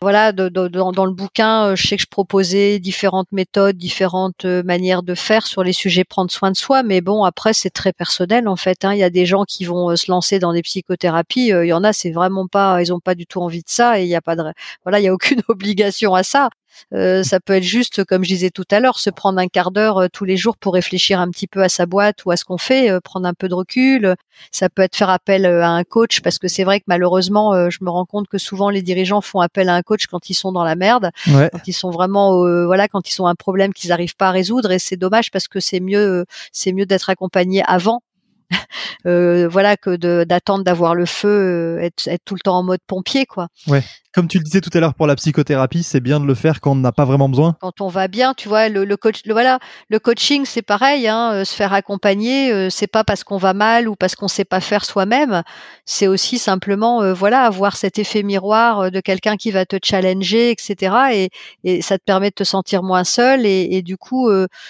voilà, 0.00 0.30
de, 0.32 0.48
dans, 0.48 1.04
le 1.06 1.12
bouquin, 1.12 1.70
euh, 1.70 1.76
je 1.76 1.88
sais 1.88 1.96
que 1.96 2.02
je 2.02 2.08
proposais 2.08 2.78
différentes 2.78 3.26
méthodes, 3.32 3.76
différentes 3.76 4.44
euh, 4.44 4.62
manières 4.62 5.02
de 5.02 5.14
faire 5.16 5.46
sur 5.46 5.64
les 5.64 5.72
sujets 5.72 6.04
prendre 6.04 6.30
soin 6.30 6.52
de 6.52 6.56
soi, 6.56 6.84
mais 6.84 7.00
bon, 7.00 7.24
après 7.24 7.52
c'est 7.52 7.70
très 7.70 7.92
personnel 7.92 8.46
en 8.46 8.54
fait. 8.54 8.84
Hein. 8.84 8.94
Il 8.94 8.98
y 8.98 9.02
a 9.02 9.10
des 9.10 9.26
gens 9.26 9.44
qui 9.44 9.64
vont 9.64 9.90
euh, 9.90 9.96
se 9.96 10.08
lancer 10.10 10.38
dans 10.38 10.52
des 10.52 10.62
psychothérapies, 10.62 11.48
il 11.48 11.66
y 11.66 11.72
en 11.72 11.82
a, 11.82 11.92
c'est 11.92 12.12
vraiment 12.12 12.46
pas, 12.46 12.80
ils 12.80 12.92
ont 12.92 13.00
pas 13.00 13.16
du 13.16 13.26
tout 13.26 13.40
envie 13.40 13.62
de 13.62 13.68
ça 13.68 14.00
et 14.00 14.04
il 14.04 14.08
y 14.08 14.14
a 14.14 14.22
pas 14.22 14.36
de, 14.36 14.44
voilà, 14.84 15.00
il 15.00 15.04
y 15.04 15.08
a 15.08 15.14
aucune 15.14 15.42
obligation 15.48 16.14
à 16.14 16.22
ça. 16.22 16.48
Euh, 16.94 17.22
ça 17.22 17.40
peut 17.40 17.54
être 17.54 17.62
juste, 17.62 18.04
comme 18.04 18.24
je 18.24 18.28
disais 18.28 18.50
tout 18.50 18.64
à 18.70 18.80
l'heure, 18.80 18.98
se 18.98 19.10
prendre 19.10 19.38
un 19.38 19.48
quart 19.48 19.70
d'heure 19.70 19.98
euh, 19.98 20.06
tous 20.12 20.24
les 20.24 20.36
jours 20.36 20.56
pour 20.56 20.74
réfléchir 20.74 21.20
un 21.20 21.28
petit 21.30 21.46
peu 21.46 21.62
à 21.62 21.68
sa 21.68 21.86
boîte 21.86 22.24
ou 22.24 22.30
à 22.30 22.36
ce 22.36 22.44
qu'on 22.44 22.58
fait, 22.58 22.90
euh, 22.90 23.00
prendre 23.00 23.26
un 23.26 23.34
peu 23.34 23.48
de 23.48 23.54
recul. 23.54 24.14
Ça 24.50 24.68
peut 24.68 24.82
être 24.82 24.96
faire 24.96 25.10
appel 25.10 25.46
à 25.46 25.70
un 25.70 25.84
coach 25.84 26.20
parce 26.20 26.38
que 26.38 26.48
c'est 26.48 26.64
vrai 26.64 26.80
que 26.80 26.84
malheureusement, 26.86 27.68
je 27.70 27.78
me 27.80 27.90
rends 27.90 28.04
compte 28.04 28.28
que 28.28 28.38
souvent 28.38 28.70
les 28.70 28.82
dirigeants 28.82 29.20
font 29.20 29.40
appel 29.40 29.68
à 29.68 29.74
un 29.74 29.82
coach 29.82 30.06
quand 30.06 30.30
ils 30.30 30.34
sont 30.34 30.52
dans 30.52 30.62
la 30.62 30.76
merde, 30.76 31.10
quand 31.26 31.66
ils 31.66 31.72
sont 31.72 31.90
vraiment, 31.90 32.44
voilà, 32.66 32.86
quand 32.86 33.10
ils 33.10 33.20
ont 33.20 33.26
un 33.26 33.34
problème 33.34 33.72
qu'ils 33.72 33.90
n'arrivent 33.90 34.14
pas 34.14 34.28
à 34.28 34.30
résoudre 34.30 34.70
et 34.70 34.78
c'est 34.78 34.96
dommage 34.96 35.32
parce 35.32 35.48
que 35.48 35.58
c'est 35.58 35.80
mieux, 35.80 36.24
c'est 36.52 36.72
mieux 36.72 36.86
d'être 36.86 37.10
accompagné 37.10 37.64
avant 37.66 38.02
euh, 39.06 39.48
voilà 39.48 39.76
que 39.76 39.96
d'attendre 40.24 40.64
d'avoir 40.64 40.94
le 40.94 41.06
feu, 41.06 41.28
euh, 41.28 41.82
être, 41.82 42.08
être, 42.08 42.24
tout 42.24 42.34
le 42.34 42.40
temps 42.40 42.58
en 42.58 42.62
mode 42.62 42.80
pompier, 42.86 43.26
quoi. 43.26 43.48
Ouais. 43.66 43.82
Comme 44.14 44.26
tu 44.26 44.38
le 44.38 44.44
disais 44.44 44.60
tout 44.60 44.70
à 44.72 44.80
l'heure 44.80 44.94
pour 44.94 45.06
la 45.06 45.14
psychothérapie, 45.14 45.82
c'est 45.82 46.00
bien 46.00 46.18
de 46.18 46.24
le 46.24 46.34
faire 46.34 46.60
quand 46.60 46.72
on 46.72 46.76
n'a 46.76 46.92
pas 46.92 47.04
vraiment 47.04 47.28
besoin. 47.28 47.56
Quand 47.60 47.80
on 47.80 47.88
va 47.88 48.08
bien, 48.08 48.34
tu 48.34 48.48
vois, 48.48 48.68
le, 48.68 48.84
le 48.84 48.96
coach, 48.96 49.20
le, 49.26 49.32
voilà, 49.32 49.58
le 49.90 49.98
coaching, 49.98 50.44
c'est 50.44 50.62
pareil, 50.62 51.06
hein, 51.06 51.32
euh, 51.34 51.44
se 51.44 51.54
faire 51.54 51.72
accompagner, 51.72 52.70
c'est 52.70 52.86
pas 52.86 53.04
parce 53.04 53.22
qu'on 53.22 53.36
va 53.36 53.52
mal 53.52 53.86
ou 53.86 53.94
parce 53.94 54.16
qu'on 54.16 54.26
sait 54.26 54.46
pas 54.46 54.60
faire 54.60 54.84
soi-même, 54.84 55.42
c'est 55.84 56.06
aussi 56.06 56.38
simplement, 56.38 57.12
voilà, 57.12 57.42
avoir 57.42 57.76
cet 57.76 57.98
effet 57.98 58.22
miroir 58.22 58.90
de 58.90 59.00
quelqu'un 59.00 59.36
qui 59.36 59.50
va 59.50 59.66
te 59.66 59.76
challenger, 59.82 60.50
etc. 60.50 60.96
Et, 61.12 61.30
et, 61.64 61.82
ça 61.82 61.98
te 61.98 62.04
permet 62.04 62.30
de 62.30 62.34
te 62.34 62.44
sentir 62.44 62.82
moins 62.82 63.04
seul 63.04 63.46
et, 63.46 63.68
et 63.70 63.82
du 63.82 63.96
coup, 63.96 64.28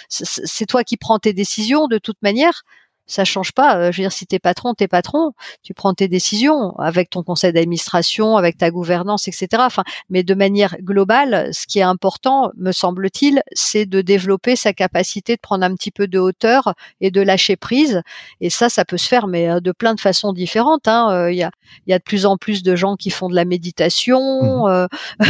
c'est 0.09 0.67
toi 0.67 0.85
qui 0.85 0.97
prends 0.97 1.19
tes 1.19 1.33
décisions 1.33 1.87
de 1.87 1.99
toute 1.99 2.21
manière 2.23 2.65
ça 3.09 3.25
change 3.25 3.53
pas. 3.53 3.77
Euh, 3.77 3.91
je 3.91 3.97
veux 3.97 4.05
dire, 4.05 4.13
si 4.13 4.27
t'es 4.27 4.39
patron, 4.39 4.75
t'es 4.75 4.87
patron, 4.87 5.33
tu 5.63 5.75
prends 5.75 5.95
tes 5.95 6.09
décisions 6.09 6.79
avec 6.79 7.11
ton 7.11 7.23
conseil 7.23 7.53
d'administration, 7.53 8.37
avec 8.37 8.59
ta 8.59 8.71
gouvernance, 8.71 9.27
etc. 9.27 9.49
Enfin, 9.61 9.83
mais 10.11 10.23
de 10.23 10.35
manière 10.35 10.77
globale, 10.83 11.49
ce 11.53 11.67
qui 11.67 11.81
est 11.81 11.83
important, 11.83 12.53
me 12.57 12.71
semble-t-il, 12.71 13.43
c'est 13.55 13.87
de 13.87 14.03
développer 14.03 14.55
sa 14.55 14.73
capacité 14.73 15.35
de 15.35 15.41
prendre 15.41 15.65
un 15.65 15.75
petit 15.75 15.91
peu 15.91 16.07
de 16.07 16.19
hauteur 16.19 16.75
et 17.01 17.11
de 17.11 17.23
lâcher 17.23 17.57
prise. 17.57 18.03
Et 18.41 18.51
ça, 18.51 18.69
ça 18.69 18.85
peut 18.85 18.99
se 18.99 19.09
faire, 19.09 19.27
mais 19.27 19.49
euh, 19.49 19.61
de 19.61 19.73
plein 19.73 19.95
de 19.95 20.01
façons 20.01 20.33
différentes. 20.33 20.87
Hein. 20.87 21.09
Euh, 21.11 21.33
il 21.33 21.39
y, 21.39 21.43
a, 21.43 21.51
y 21.87 21.95
a 21.95 21.99
de 21.99 22.05
plus 22.05 22.27
en 22.27 22.37
plus 22.37 22.63
de 22.63 22.77
gens 22.77 22.97
qui 22.97 23.11
font 23.11 23.31
de 23.31 23.35
la 23.35 23.47
méditation. 23.47 24.19
Mmh. 24.69 24.89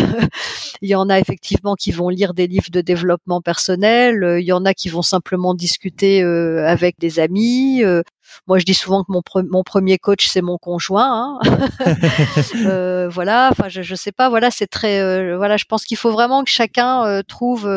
Il 0.83 0.89
y 0.89 0.95
en 0.95 1.09
a 1.09 1.19
effectivement 1.19 1.75
qui 1.77 1.93
vont 1.93 2.09
lire 2.09 2.35
des 2.35 2.49
livres 2.49 2.71
de 2.71 2.81
développement 2.81 3.41
personnel. 3.41 4.39
Il 4.41 4.45
y 4.45 4.53
en 4.53 4.65
a 4.65 4.75
qui 4.75 4.89
vont 4.89 5.03
simplement 5.03 5.55
discuter 5.55 6.23
avec 6.23 6.99
des 6.99 7.21
amis. 7.21 7.68
Euh, 7.83 8.03
moi, 8.47 8.59
je 8.59 8.65
dis 8.65 8.75
souvent 8.75 9.05
que 9.05 9.13
mon, 9.13 9.23
mon 9.51 9.63
premier 9.63 9.99
coach, 9.99 10.27
c'est 10.27 10.43
mon 10.43 10.59
conjoint. 10.59 11.39
Hein. 11.45 11.61
euh, 12.67 13.09
voilà, 13.09 13.49
enfin, 13.51 13.69
je, 13.69 13.83
je 13.83 13.95
sais 13.95 14.13
pas. 14.13 14.29
Voilà, 14.29 14.51
c'est 14.51 14.67
très. 14.67 15.01
Euh, 15.01 15.37
voilà, 15.37 15.57
je 15.57 15.65
pense 15.65 15.85
qu'il 15.85 15.97
faut 15.97 16.11
vraiment 16.11 16.45
que 16.45 16.51
chacun 16.51 17.23
trouve 17.27 17.71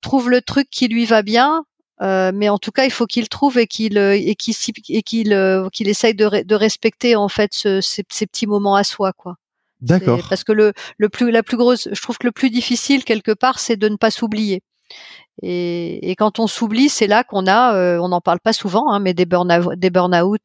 trouve 0.00 0.30
le 0.30 0.40
truc 0.42 0.68
qui 0.70 0.88
lui 0.88 1.04
va 1.04 1.22
bien. 1.22 1.64
mais 2.00 2.48
en 2.48 2.58
tout 2.58 2.72
cas, 2.72 2.84
il 2.84 2.92
faut 2.92 3.06
qu'il 3.06 3.28
trouve 3.28 3.58
et 3.58 3.66
qu'il 3.66 3.98
et 3.98 4.34
qu'il 4.34 4.54
et 4.88 5.02
qu'il 5.02 5.68
qu'il 5.72 5.88
essaye 5.88 6.14
de, 6.14 6.44
de 6.44 6.54
respecter 6.54 7.16
en 7.16 7.28
fait 7.28 7.52
ce, 7.52 7.80
ces, 7.80 8.04
ces, 8.10 8.26
petits 8.26 8.46
moments 8.46 8.76
à 8.76 8.84
soi, 8.84 9.12
quoi. 9.12 9.36
D'accord. 9.80 10.20
Parce 10.28 10.42
que 10.42 10.52
le, 10.52 10.72
le 10.96 11.08
plus 11.08 11.30
la 11.30 11.42
plus 11.42 11.56
grosse, 11.56 11.88
je 11.92 12.02
trouve 12.02 12.18
que 12.18 12.26
le 12.26 12.32
plus 12.32 12.50
difficile 12.50 13.04
quelque 13.04 13.32
part, 13.32 13.60
c'est 13.60 13.76
de 13.76 13.88
ne 13.88 13.96
pas 13.96 14.10
s'oublier. 14.10 14.62
Et, 15.42 16.10
et, 16.10 16.16
quand 16.16 16.38
on 16.38 16.46
s'oublie, 16.46 16.88
c'est 16.88 17.06
là 17.06 17.22
qu'on 17.24 17.46
a, 17.46 17.74
euh, 17.74 17.98
on 17.98 18.08
n'en 18.08 18.20
parle 18.20 18.40
pas 18.40 18.52
souvent, 18.52 18.90
hein, 18.90 18.98
mais 18.98 19.14
des 19.14 19.24
burn-out, 19.24 19.76
des 19.76 19.90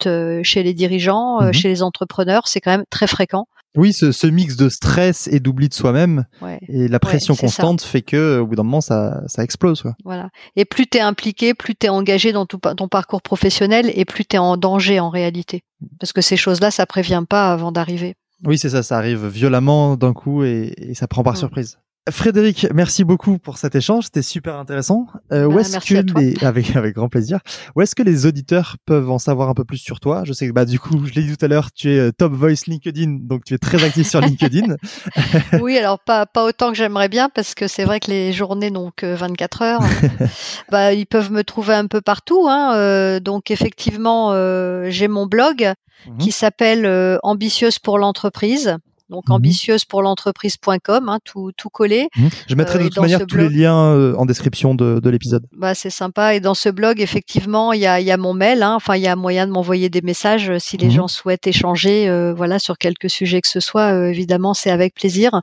euh, 0.07 0.41
chez 0.43 0.63
les 0.63 0.73
dirigeants, 0.73 1.41
euh, 1.41 1.49
mmh 1.49 1.53
chez 1.53 1.67
les 1.67 1.83
entrepreneurs, 1.83 2.47
c'est 2.47 2.61
quand 2.61 2.71
même 2.71 2.85
très 2.89 3.07
fréquent. 3.07 3.47
Oui, 3.75 3.91
ce, 3.91 4.11
ce 4.11 4.27
mix 4.27 4.55
de 4.55 4.69
stress 4.69 5.27
et 5.27 5.39
d'oubli 5.39 5.67
de 5.67 5.73
soi-même 5.73 6.25
ouais. 6.41 6.59
et 6.67 6.87
la 6.87 6.99
pression 6.99 7.33
ouais, 7.33 7.39
constante 7.39 7.81
ça. 7.81 7.87
fait 7.87 8.03
que 8.03 8.39
au 8.39 8.45
bout 8.45 8.55
d'un 8.55 8.61
moment 8.61 8.81
ça, 8.81 9.21
ça 9.25 9.43
explose. 9.43 9.81
Quoi. 9.81 9.95
Voilà. 10.03 10.29
Et 10.55 10.63
plus 10.65 10.85
tu 10.85 10.99
es 10.99 11.01
impliqué, 11.01 11.55
plus 11.55 11.73
tu 11.75 11.87
es 11.87 11.89
engagé 11.89 12.33
dans 12.33 12.45
tout, 12.45 12.59
ton 12.77 12.87
parcours 12.87 13.23
professionnel 13.23 13.91
et 13.95 14.05
plus 14.05 14.25
tu 14.25 14.35
es 14.35 14.39
en 14.39 14.57
danger 14.57 14.99
en 14.99 15.09
réalité. 15.09 15.63
Parce 15.99 16.13
que 16.13 16.21
ces 16.21 16.37
choses-là, 16.37 16.69
ça 16.69 16.85
prévient 16.85 17.23
pas 17.27 17.51
avant 17.51 17.71
d'arriver. 17.71 18.15
Oui, 18.45 18.59
c'est 18.59 18.69
ça, 18.69 18.83
ça 18.83 18.97
arrive 18.97 19.25
violemment 19.25 19.95
d'un 19.95 20.13
coup 20.13 20.43
et, 20.43 20.73
et, 20.77 20.93
ça 20.93 21.07
prend 21.07 21.23
par 21.23 21.37
surprise. 21.37 21.79
Frédéric, 22.09 22.67
merci 22.73 23.05
beaucoup 23.05 23.37
pour 23.37 23.57
cet 23.57 23.75
échange, 23.75 24.05
c'était 24.05 24.21
super 24.21 24.57
intéressant. 24.57 25.07
Euh, 25.31 25.47
bah, 25.47 25.55
où 25.55 25.59
est-ce 25.59 25.79
que 25.79 26.19
les... 26.19 26.43
avec 26.43 26.75
avec 26.75 26.95
grand 26.95 27.07
plaisir. 27.07 27.39
Où 27.75 27.81
est-ce 27.81 27.95
que 27.95 28.03
les 28.03 28.25
auditeurs 28.25 28.75
peuvent 28.85 29.09
en 29.09 29.19
savoir 29.19 29.47
un 29.47 29.53
peu 29.53 29.63
plus 29.63 29.77
sur 29.77 30.01
toi? 30.01 30.23
Je 30.25 30.33
sais 30.33 30.47
que 30.47 30.51
bah 30.51 30.65
du 30.65 30.79
coup, 30.79 31.05
je 31.05 31.13
l'ai 31.13 31.23
dit 31.23 31.37
tout 31.37 31.45
à 31.45 31.47
l'heure, 31.47 31.71
tu 31.71 31.91
es 31.91 31.99
euh, 31.99 32.11
top 32.11 32.33
voice 32.33 32.65
LinkedIn, 32.67 33.19
donc 33.21 33.45
tu 33.45 33.53
es 33.53 33.57
très 33.57 33.81
actif 33.83 34.09
sur 34.09 34.19
LinkedIn. 34.19 34.75
oui, 35.61 35.77
alors 35.77 35.99
pas 35.99 36.25
pas 36.25 36.43
autant 36.43 36.71
que 36.71 36.77
j'aimerais 36.77 37.07
bien 37.07 37.29
parce 37.29 37.55
que 37.55 37.67
c'est 37.67 37.85
vrai 37.85 38.01
que 38.01 38.11
les 38.11 38.33
journées 38.33 38.69
n'ont 38.69 38.91
que 38.93 39.15
24 39.15 39.61
heures. 39.61 39.81
bah 40.71 40.93
ils 40.93 41.07
peuvent 41.07 41.31
me 41.31 41.43
trouver 41.43 41.73
un 41.75 41.87
peu 41.87 42.01
partout 42.01 42.47
hein. 42.49 42.75
Euh, 42.75 43.19
donc 43.19 43.51
effectivement, 43.51 44.31
euh, 44.31 44.87
j'ai 44.89 45.07
mon 45.07 45.25
blog 45.25 45.73
mmh. 46.07 46.17
qui 46.17 46.31
s'appelle 46.31 46.85
euh, 46.85 47.17
Ambitieuse 47.23 47.79
pour 47.79 47.97
l'entreprise 47.97 48.77
donc 49.09 49.27
mmh. 49.27 49.33
ambitieuse 49.33 49.85
pour 49.85 50.01
l'entreprise.com, 50.01 51.09
hein, 51.09 51.19
tout, 51.23 51.51
tout 51.57 51.69
collé. 51.69 52.07
Mmh. 52.15 52.27
Je 52.47 52.55
mettrai 52.55 52.79
de 52.79 52.85
toute 52.85 52.97
manière 52.97 53.25
tous 53.25 53.37
les 53.37 53.49
liens 53.49 53.93
euh, 53.93 54.15
en 54.15 54.25
description 54.25 54.75
de, 54.75 54.99
de 54.99 55.09
l'épisode. 55.09 55.45
Bah, 55.51 55.75
c'est 55.75 55.89
sympa. 55.89 56.35
Et 56.35 56.39
dans 56.39 56.53
ce 56.53 56.69
blog, 56.69 57.01
effectivement, 57.01 57.73
il 57.73 57.81
y 57.81 57.87
a, 57.87 57.99
y 57.99 58.11
a 58.11 58.17
mon 58.17 58.33
mail. 58.33 58.63
Hein. 58.63 58.73
Enfin, 58.75 58.95
il 58.95 59.03
y 59.03 59.07
a 59.07 59.15
moyen 59.15 59.45
de 59.47 59.51
m'envoyer 59.51 59.89
des 59.89 60.01
messages 60.01 60.49
euh, 60.49 60.59
si 60.59 60.77
les 60.77 60.87
mmh. 60.87 60.91
gens 60.91 61.07
souhaitent 61.07 61.47
échanger, 61.47 62.09
euh, 62.09 62.33
voilà, 62.33 62.59
sur 62.59 62.77
quelques 62.77 63.09
sujets 63.09 63.41
que 63.41 63.47
ce 63.47 63.59
soit. 63.59 63.93
Euh, 63.93 64.09
évidemment, 64.09 64.53
c'est 64.53 64.71
avec 64.71 64.95
plaisir. 64.95 65.41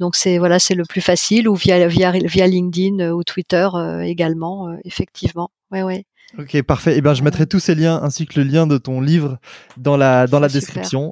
Donc 0.00 0.14
c'est 0.14 0.38
voilà, 0.38 0.58
c'est 0.58 0.74
le 0.74 0.84
plus 0.84 1.00
facile 1.00 1.48
ou 1.48 1.54
via 1.54 1.86
via 1.88 2.12
via 2.12 2.46
LinkedIn 2.46 3.10
ou 3.10 3.24
Twitter 3.24 3.68
également, 4.04 4.68
effectivement. 4.84 5.50
Ouais, 5.72 5.82
ouais. 5.82 6.04
Ok, 6.36 6.60
parfait. 6.62 6.94
Et 6.94 6.98
eh 6.98 7.00
ben, 7.00 7.14
je 7.14 7.22
mettrai 7.22 7.46
tous 7.46 7.58
ces 7.58 7.74
liens 7.74 8.00
ainsi 8.02 8.26
que 8.26 8.38
le 8.38 8.46
lien 8.46 8.66
de 8.66 8.76
ton 8.76 9.00
livre 9.00 9.38
dans 9.78 9.96
la 9.96 10.26
dans 10.26 10.40
la 10.40 10.48
description. 10.48 11.10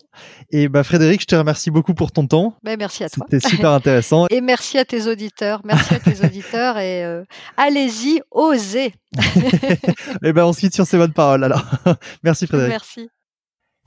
Et 0.51 0.69
bah, 0.69 0.85
Frédéric, 0.85 1.23
je 1.23 1.27
te 1.27 1.35
remercie 1.35 1.71
beaucoup 1.71 1.95
pour 1.95 2.13
ton 2.13 2.27
temps. 2.27 2.55
Ben, 2.63 2.77
merci 2.79 3.03
à 3.03 3.09
toi. 3.09 3.27
C'était 3.31 3.49
super 3.49 3.71
intéressant. 3.73 4.27
et 4.29 4.43
merci 4.43 4.77
à 4.77 4.85
tes 4.85 5.07
auditeurs. 5.07 5.63
Merci 5.65 5.95
à 5.95 6.01
tes 6.01 6.23
auditeurs 6.23 6.77
et 6.77 7.03
euh, 7.05 7.25
allez-y, 7.57 8.21
osez. 8.31 8.93
et 10.23 10.33
ben, 10.35 10.45
on 10.45 10.53
se 10.53 10.61
quitte 10.61 10.75
sur 10.75 10.87
ces 10.87 10.99
bonnes 10.99 11.15
paroles 11.15 11.45
alors. 11.45 11.65
merci 12.23 12.47
Frédéric. 12.47 12.73
Merci. 12.73 13.09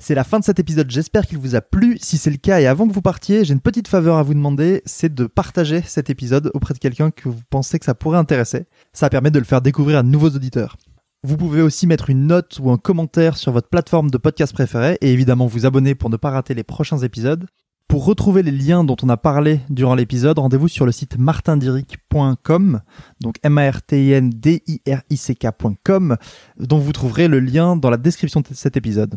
C'est 0.02 0.16
la 0.16 0.24
fin 0.24 0.40
de 0.40 0.46
cet 0.46 0.60
épisode, 0.60 0.90
j'espère 0.90 1.28
qu'il 1.28 1.38
vous 1.38 1.56
a 1.56 1.62
plu. 1.62 1.98
Si 2.02 2.18
c'est 2.18 2.32
le 2.32 2.38
cas 2.38 2.62
et 2.62 2.68
avant 2.68 2.88
que 2.88 2.94
vous 2.94 3.02
partiez, 3.02 3.44
j'ai 3.44 3.54
une 3.54 3.60
petite 3.60 3.90
faveur 3.90 4.16
à 4.16 4.24
vous 4.24 4.34
demander, 4.34 4.82
c'est 4.86 5.14
de 5.14 5.26
partager 5.26 5.82
cet 5.82 6.10
épisode 6.10 6.50
auprès 6.54 6.74
de 6.74 6.80
quelqu'un 6.80 7.12
que 7.12 7.28
vous 7.28 7.42
pensez 7.50 7.80
que 7.80 7.86
ça 7.86 7.94
pourrait 7.94 8.18
intéresser. 8.18 8.66
Ça 8.94 9.10
permet 9.10 9.30
de 9.30 9.40
le 9.40 9.46
faire 9.46 9.62
découvrir 9.62 9.98
à 9.98 10.04
de 10.04 10.08
nouveaux 10.08 10.30
auditeurs. 10.30 10.78
Vous 11.22 11.36
pouvez 11.36 11.62
aussi 11.62 11.86
mettre 11.86 12.10
une 12.10 12.28
note 12.28 12.60
ou 12.62 12.72
un 12.72 12.78
commentaire 12.78 13.36
sur 13.36 13.52
votre 13.52 13.68
plateforme 13.68 14.10
de 14.10 14.18
podcast 14.18 14.54
préférée 14.54 14.98
et 15.02 15.12
évidemment 15.12 15.48
vous 15.48 15.66
abonner 15.66 15.94
pour 15.94 16.10
ne 16.10 16.16
pas 16.16 16.30
rater 16.30 16.54
les 16.54 16.64
prochains 16.64 17.00
épisodes. 17.00 17.46
Pour 17.90 18.06
retrouver 18.06 18.42
les 18.42 18.52
liens 18.52 18.86
dont 18.86 18.96
on 19.04 19.10
a 19.10 19.18
parlé 19.18 19.60
durant 19.70 19.96
l'épisode, 19.96 20.40
rendez-vous 20.40 20.70
sur 20.70 20.86
le 20.86 20.94
site 20.94 21.18
martindiric.com, 21.18 22.80
donc 23.20 23.36
m 23.44 23.58
a 23.58 23.70
r 23.70 23.82
t 23.82 24.06
i 24.06 24.14
n 24.14 24.30
d 24.30 24.64
i 24.66 24.80
r 24.90 25.02
i 25.10 25.18
c 25.18 25.36
k.com, 25.36 26.16
dont 26.58 26.78
vous 26.78 26.94
trouverez 26.94 27.28
le 27.28 27.42
lien 27.42 27.76
dans 27.76 27.90
la 27.90 27.98
description 27.98 28.40
de 28.40 28.48
cet 28.54 28.78
épisode. 28.78 29.16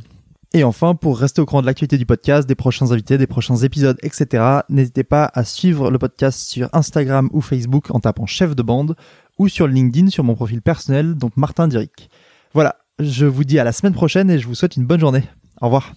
Et 0.55 0.65
enfin, 0.65 0.95
pour 0.95 1.19
rester 1.19 1.41
au 1.41 1.47
courant 1.47 1.63
de 1.63 1.67
l'actualité 1.67 1.97
du 1.97 2.05
podcast, 2.05 2.47
des 2.47 2.55
prochains 2.55 2.93
invités, 2.93 3.17
des 3.17 3.27
prochains 3.27 3.57
épisodes, 3.57 3.97
etc., 4.03 4.61
n'hésitez 4.69 5.05
pas 5.05 5.31
à 5.33 5.45
suivre 5.45 5.91
le 5.91 5.99
podcast 5.99 6.41
sur 6.41 6.69
Instagram 6.73 7.31
ou 7.33 7.41
Facebook 7.41 7.91
en 7.91 8.01
tapant 8.01 8.27
chef 8.27 8.55
de 8.55 8.63
bande 8.63 8.95
ou 9.39 9.49
sur 9.49 9.67
LinkedIn 9.67 10.09
sur 10.09 10.25
mon 10.25 10.35
profil 10.35 10.63
personnel, 10.63 11.15
donc 11.15 11.37
Martin 11.37 11.69
Diric. 11.69 12.11
Voilà, 12.55 12.77
je 12.99 13.27
vous 13.27 13.45
dis 13.45 13.59
à 13.59 13.65
la 13.65 13.73
semaine 13.73 13.95
prochaine 13.95 14.31
et 14.31 14.39
je 14.39 14.47
vous 14.47 14.55
souhaite 14.55 14.77
une 14.77 14.87
bonne 14.87 15.01
journée. 15.01 15.25
Au 15.61 15.67
revoir. 15.67 15.95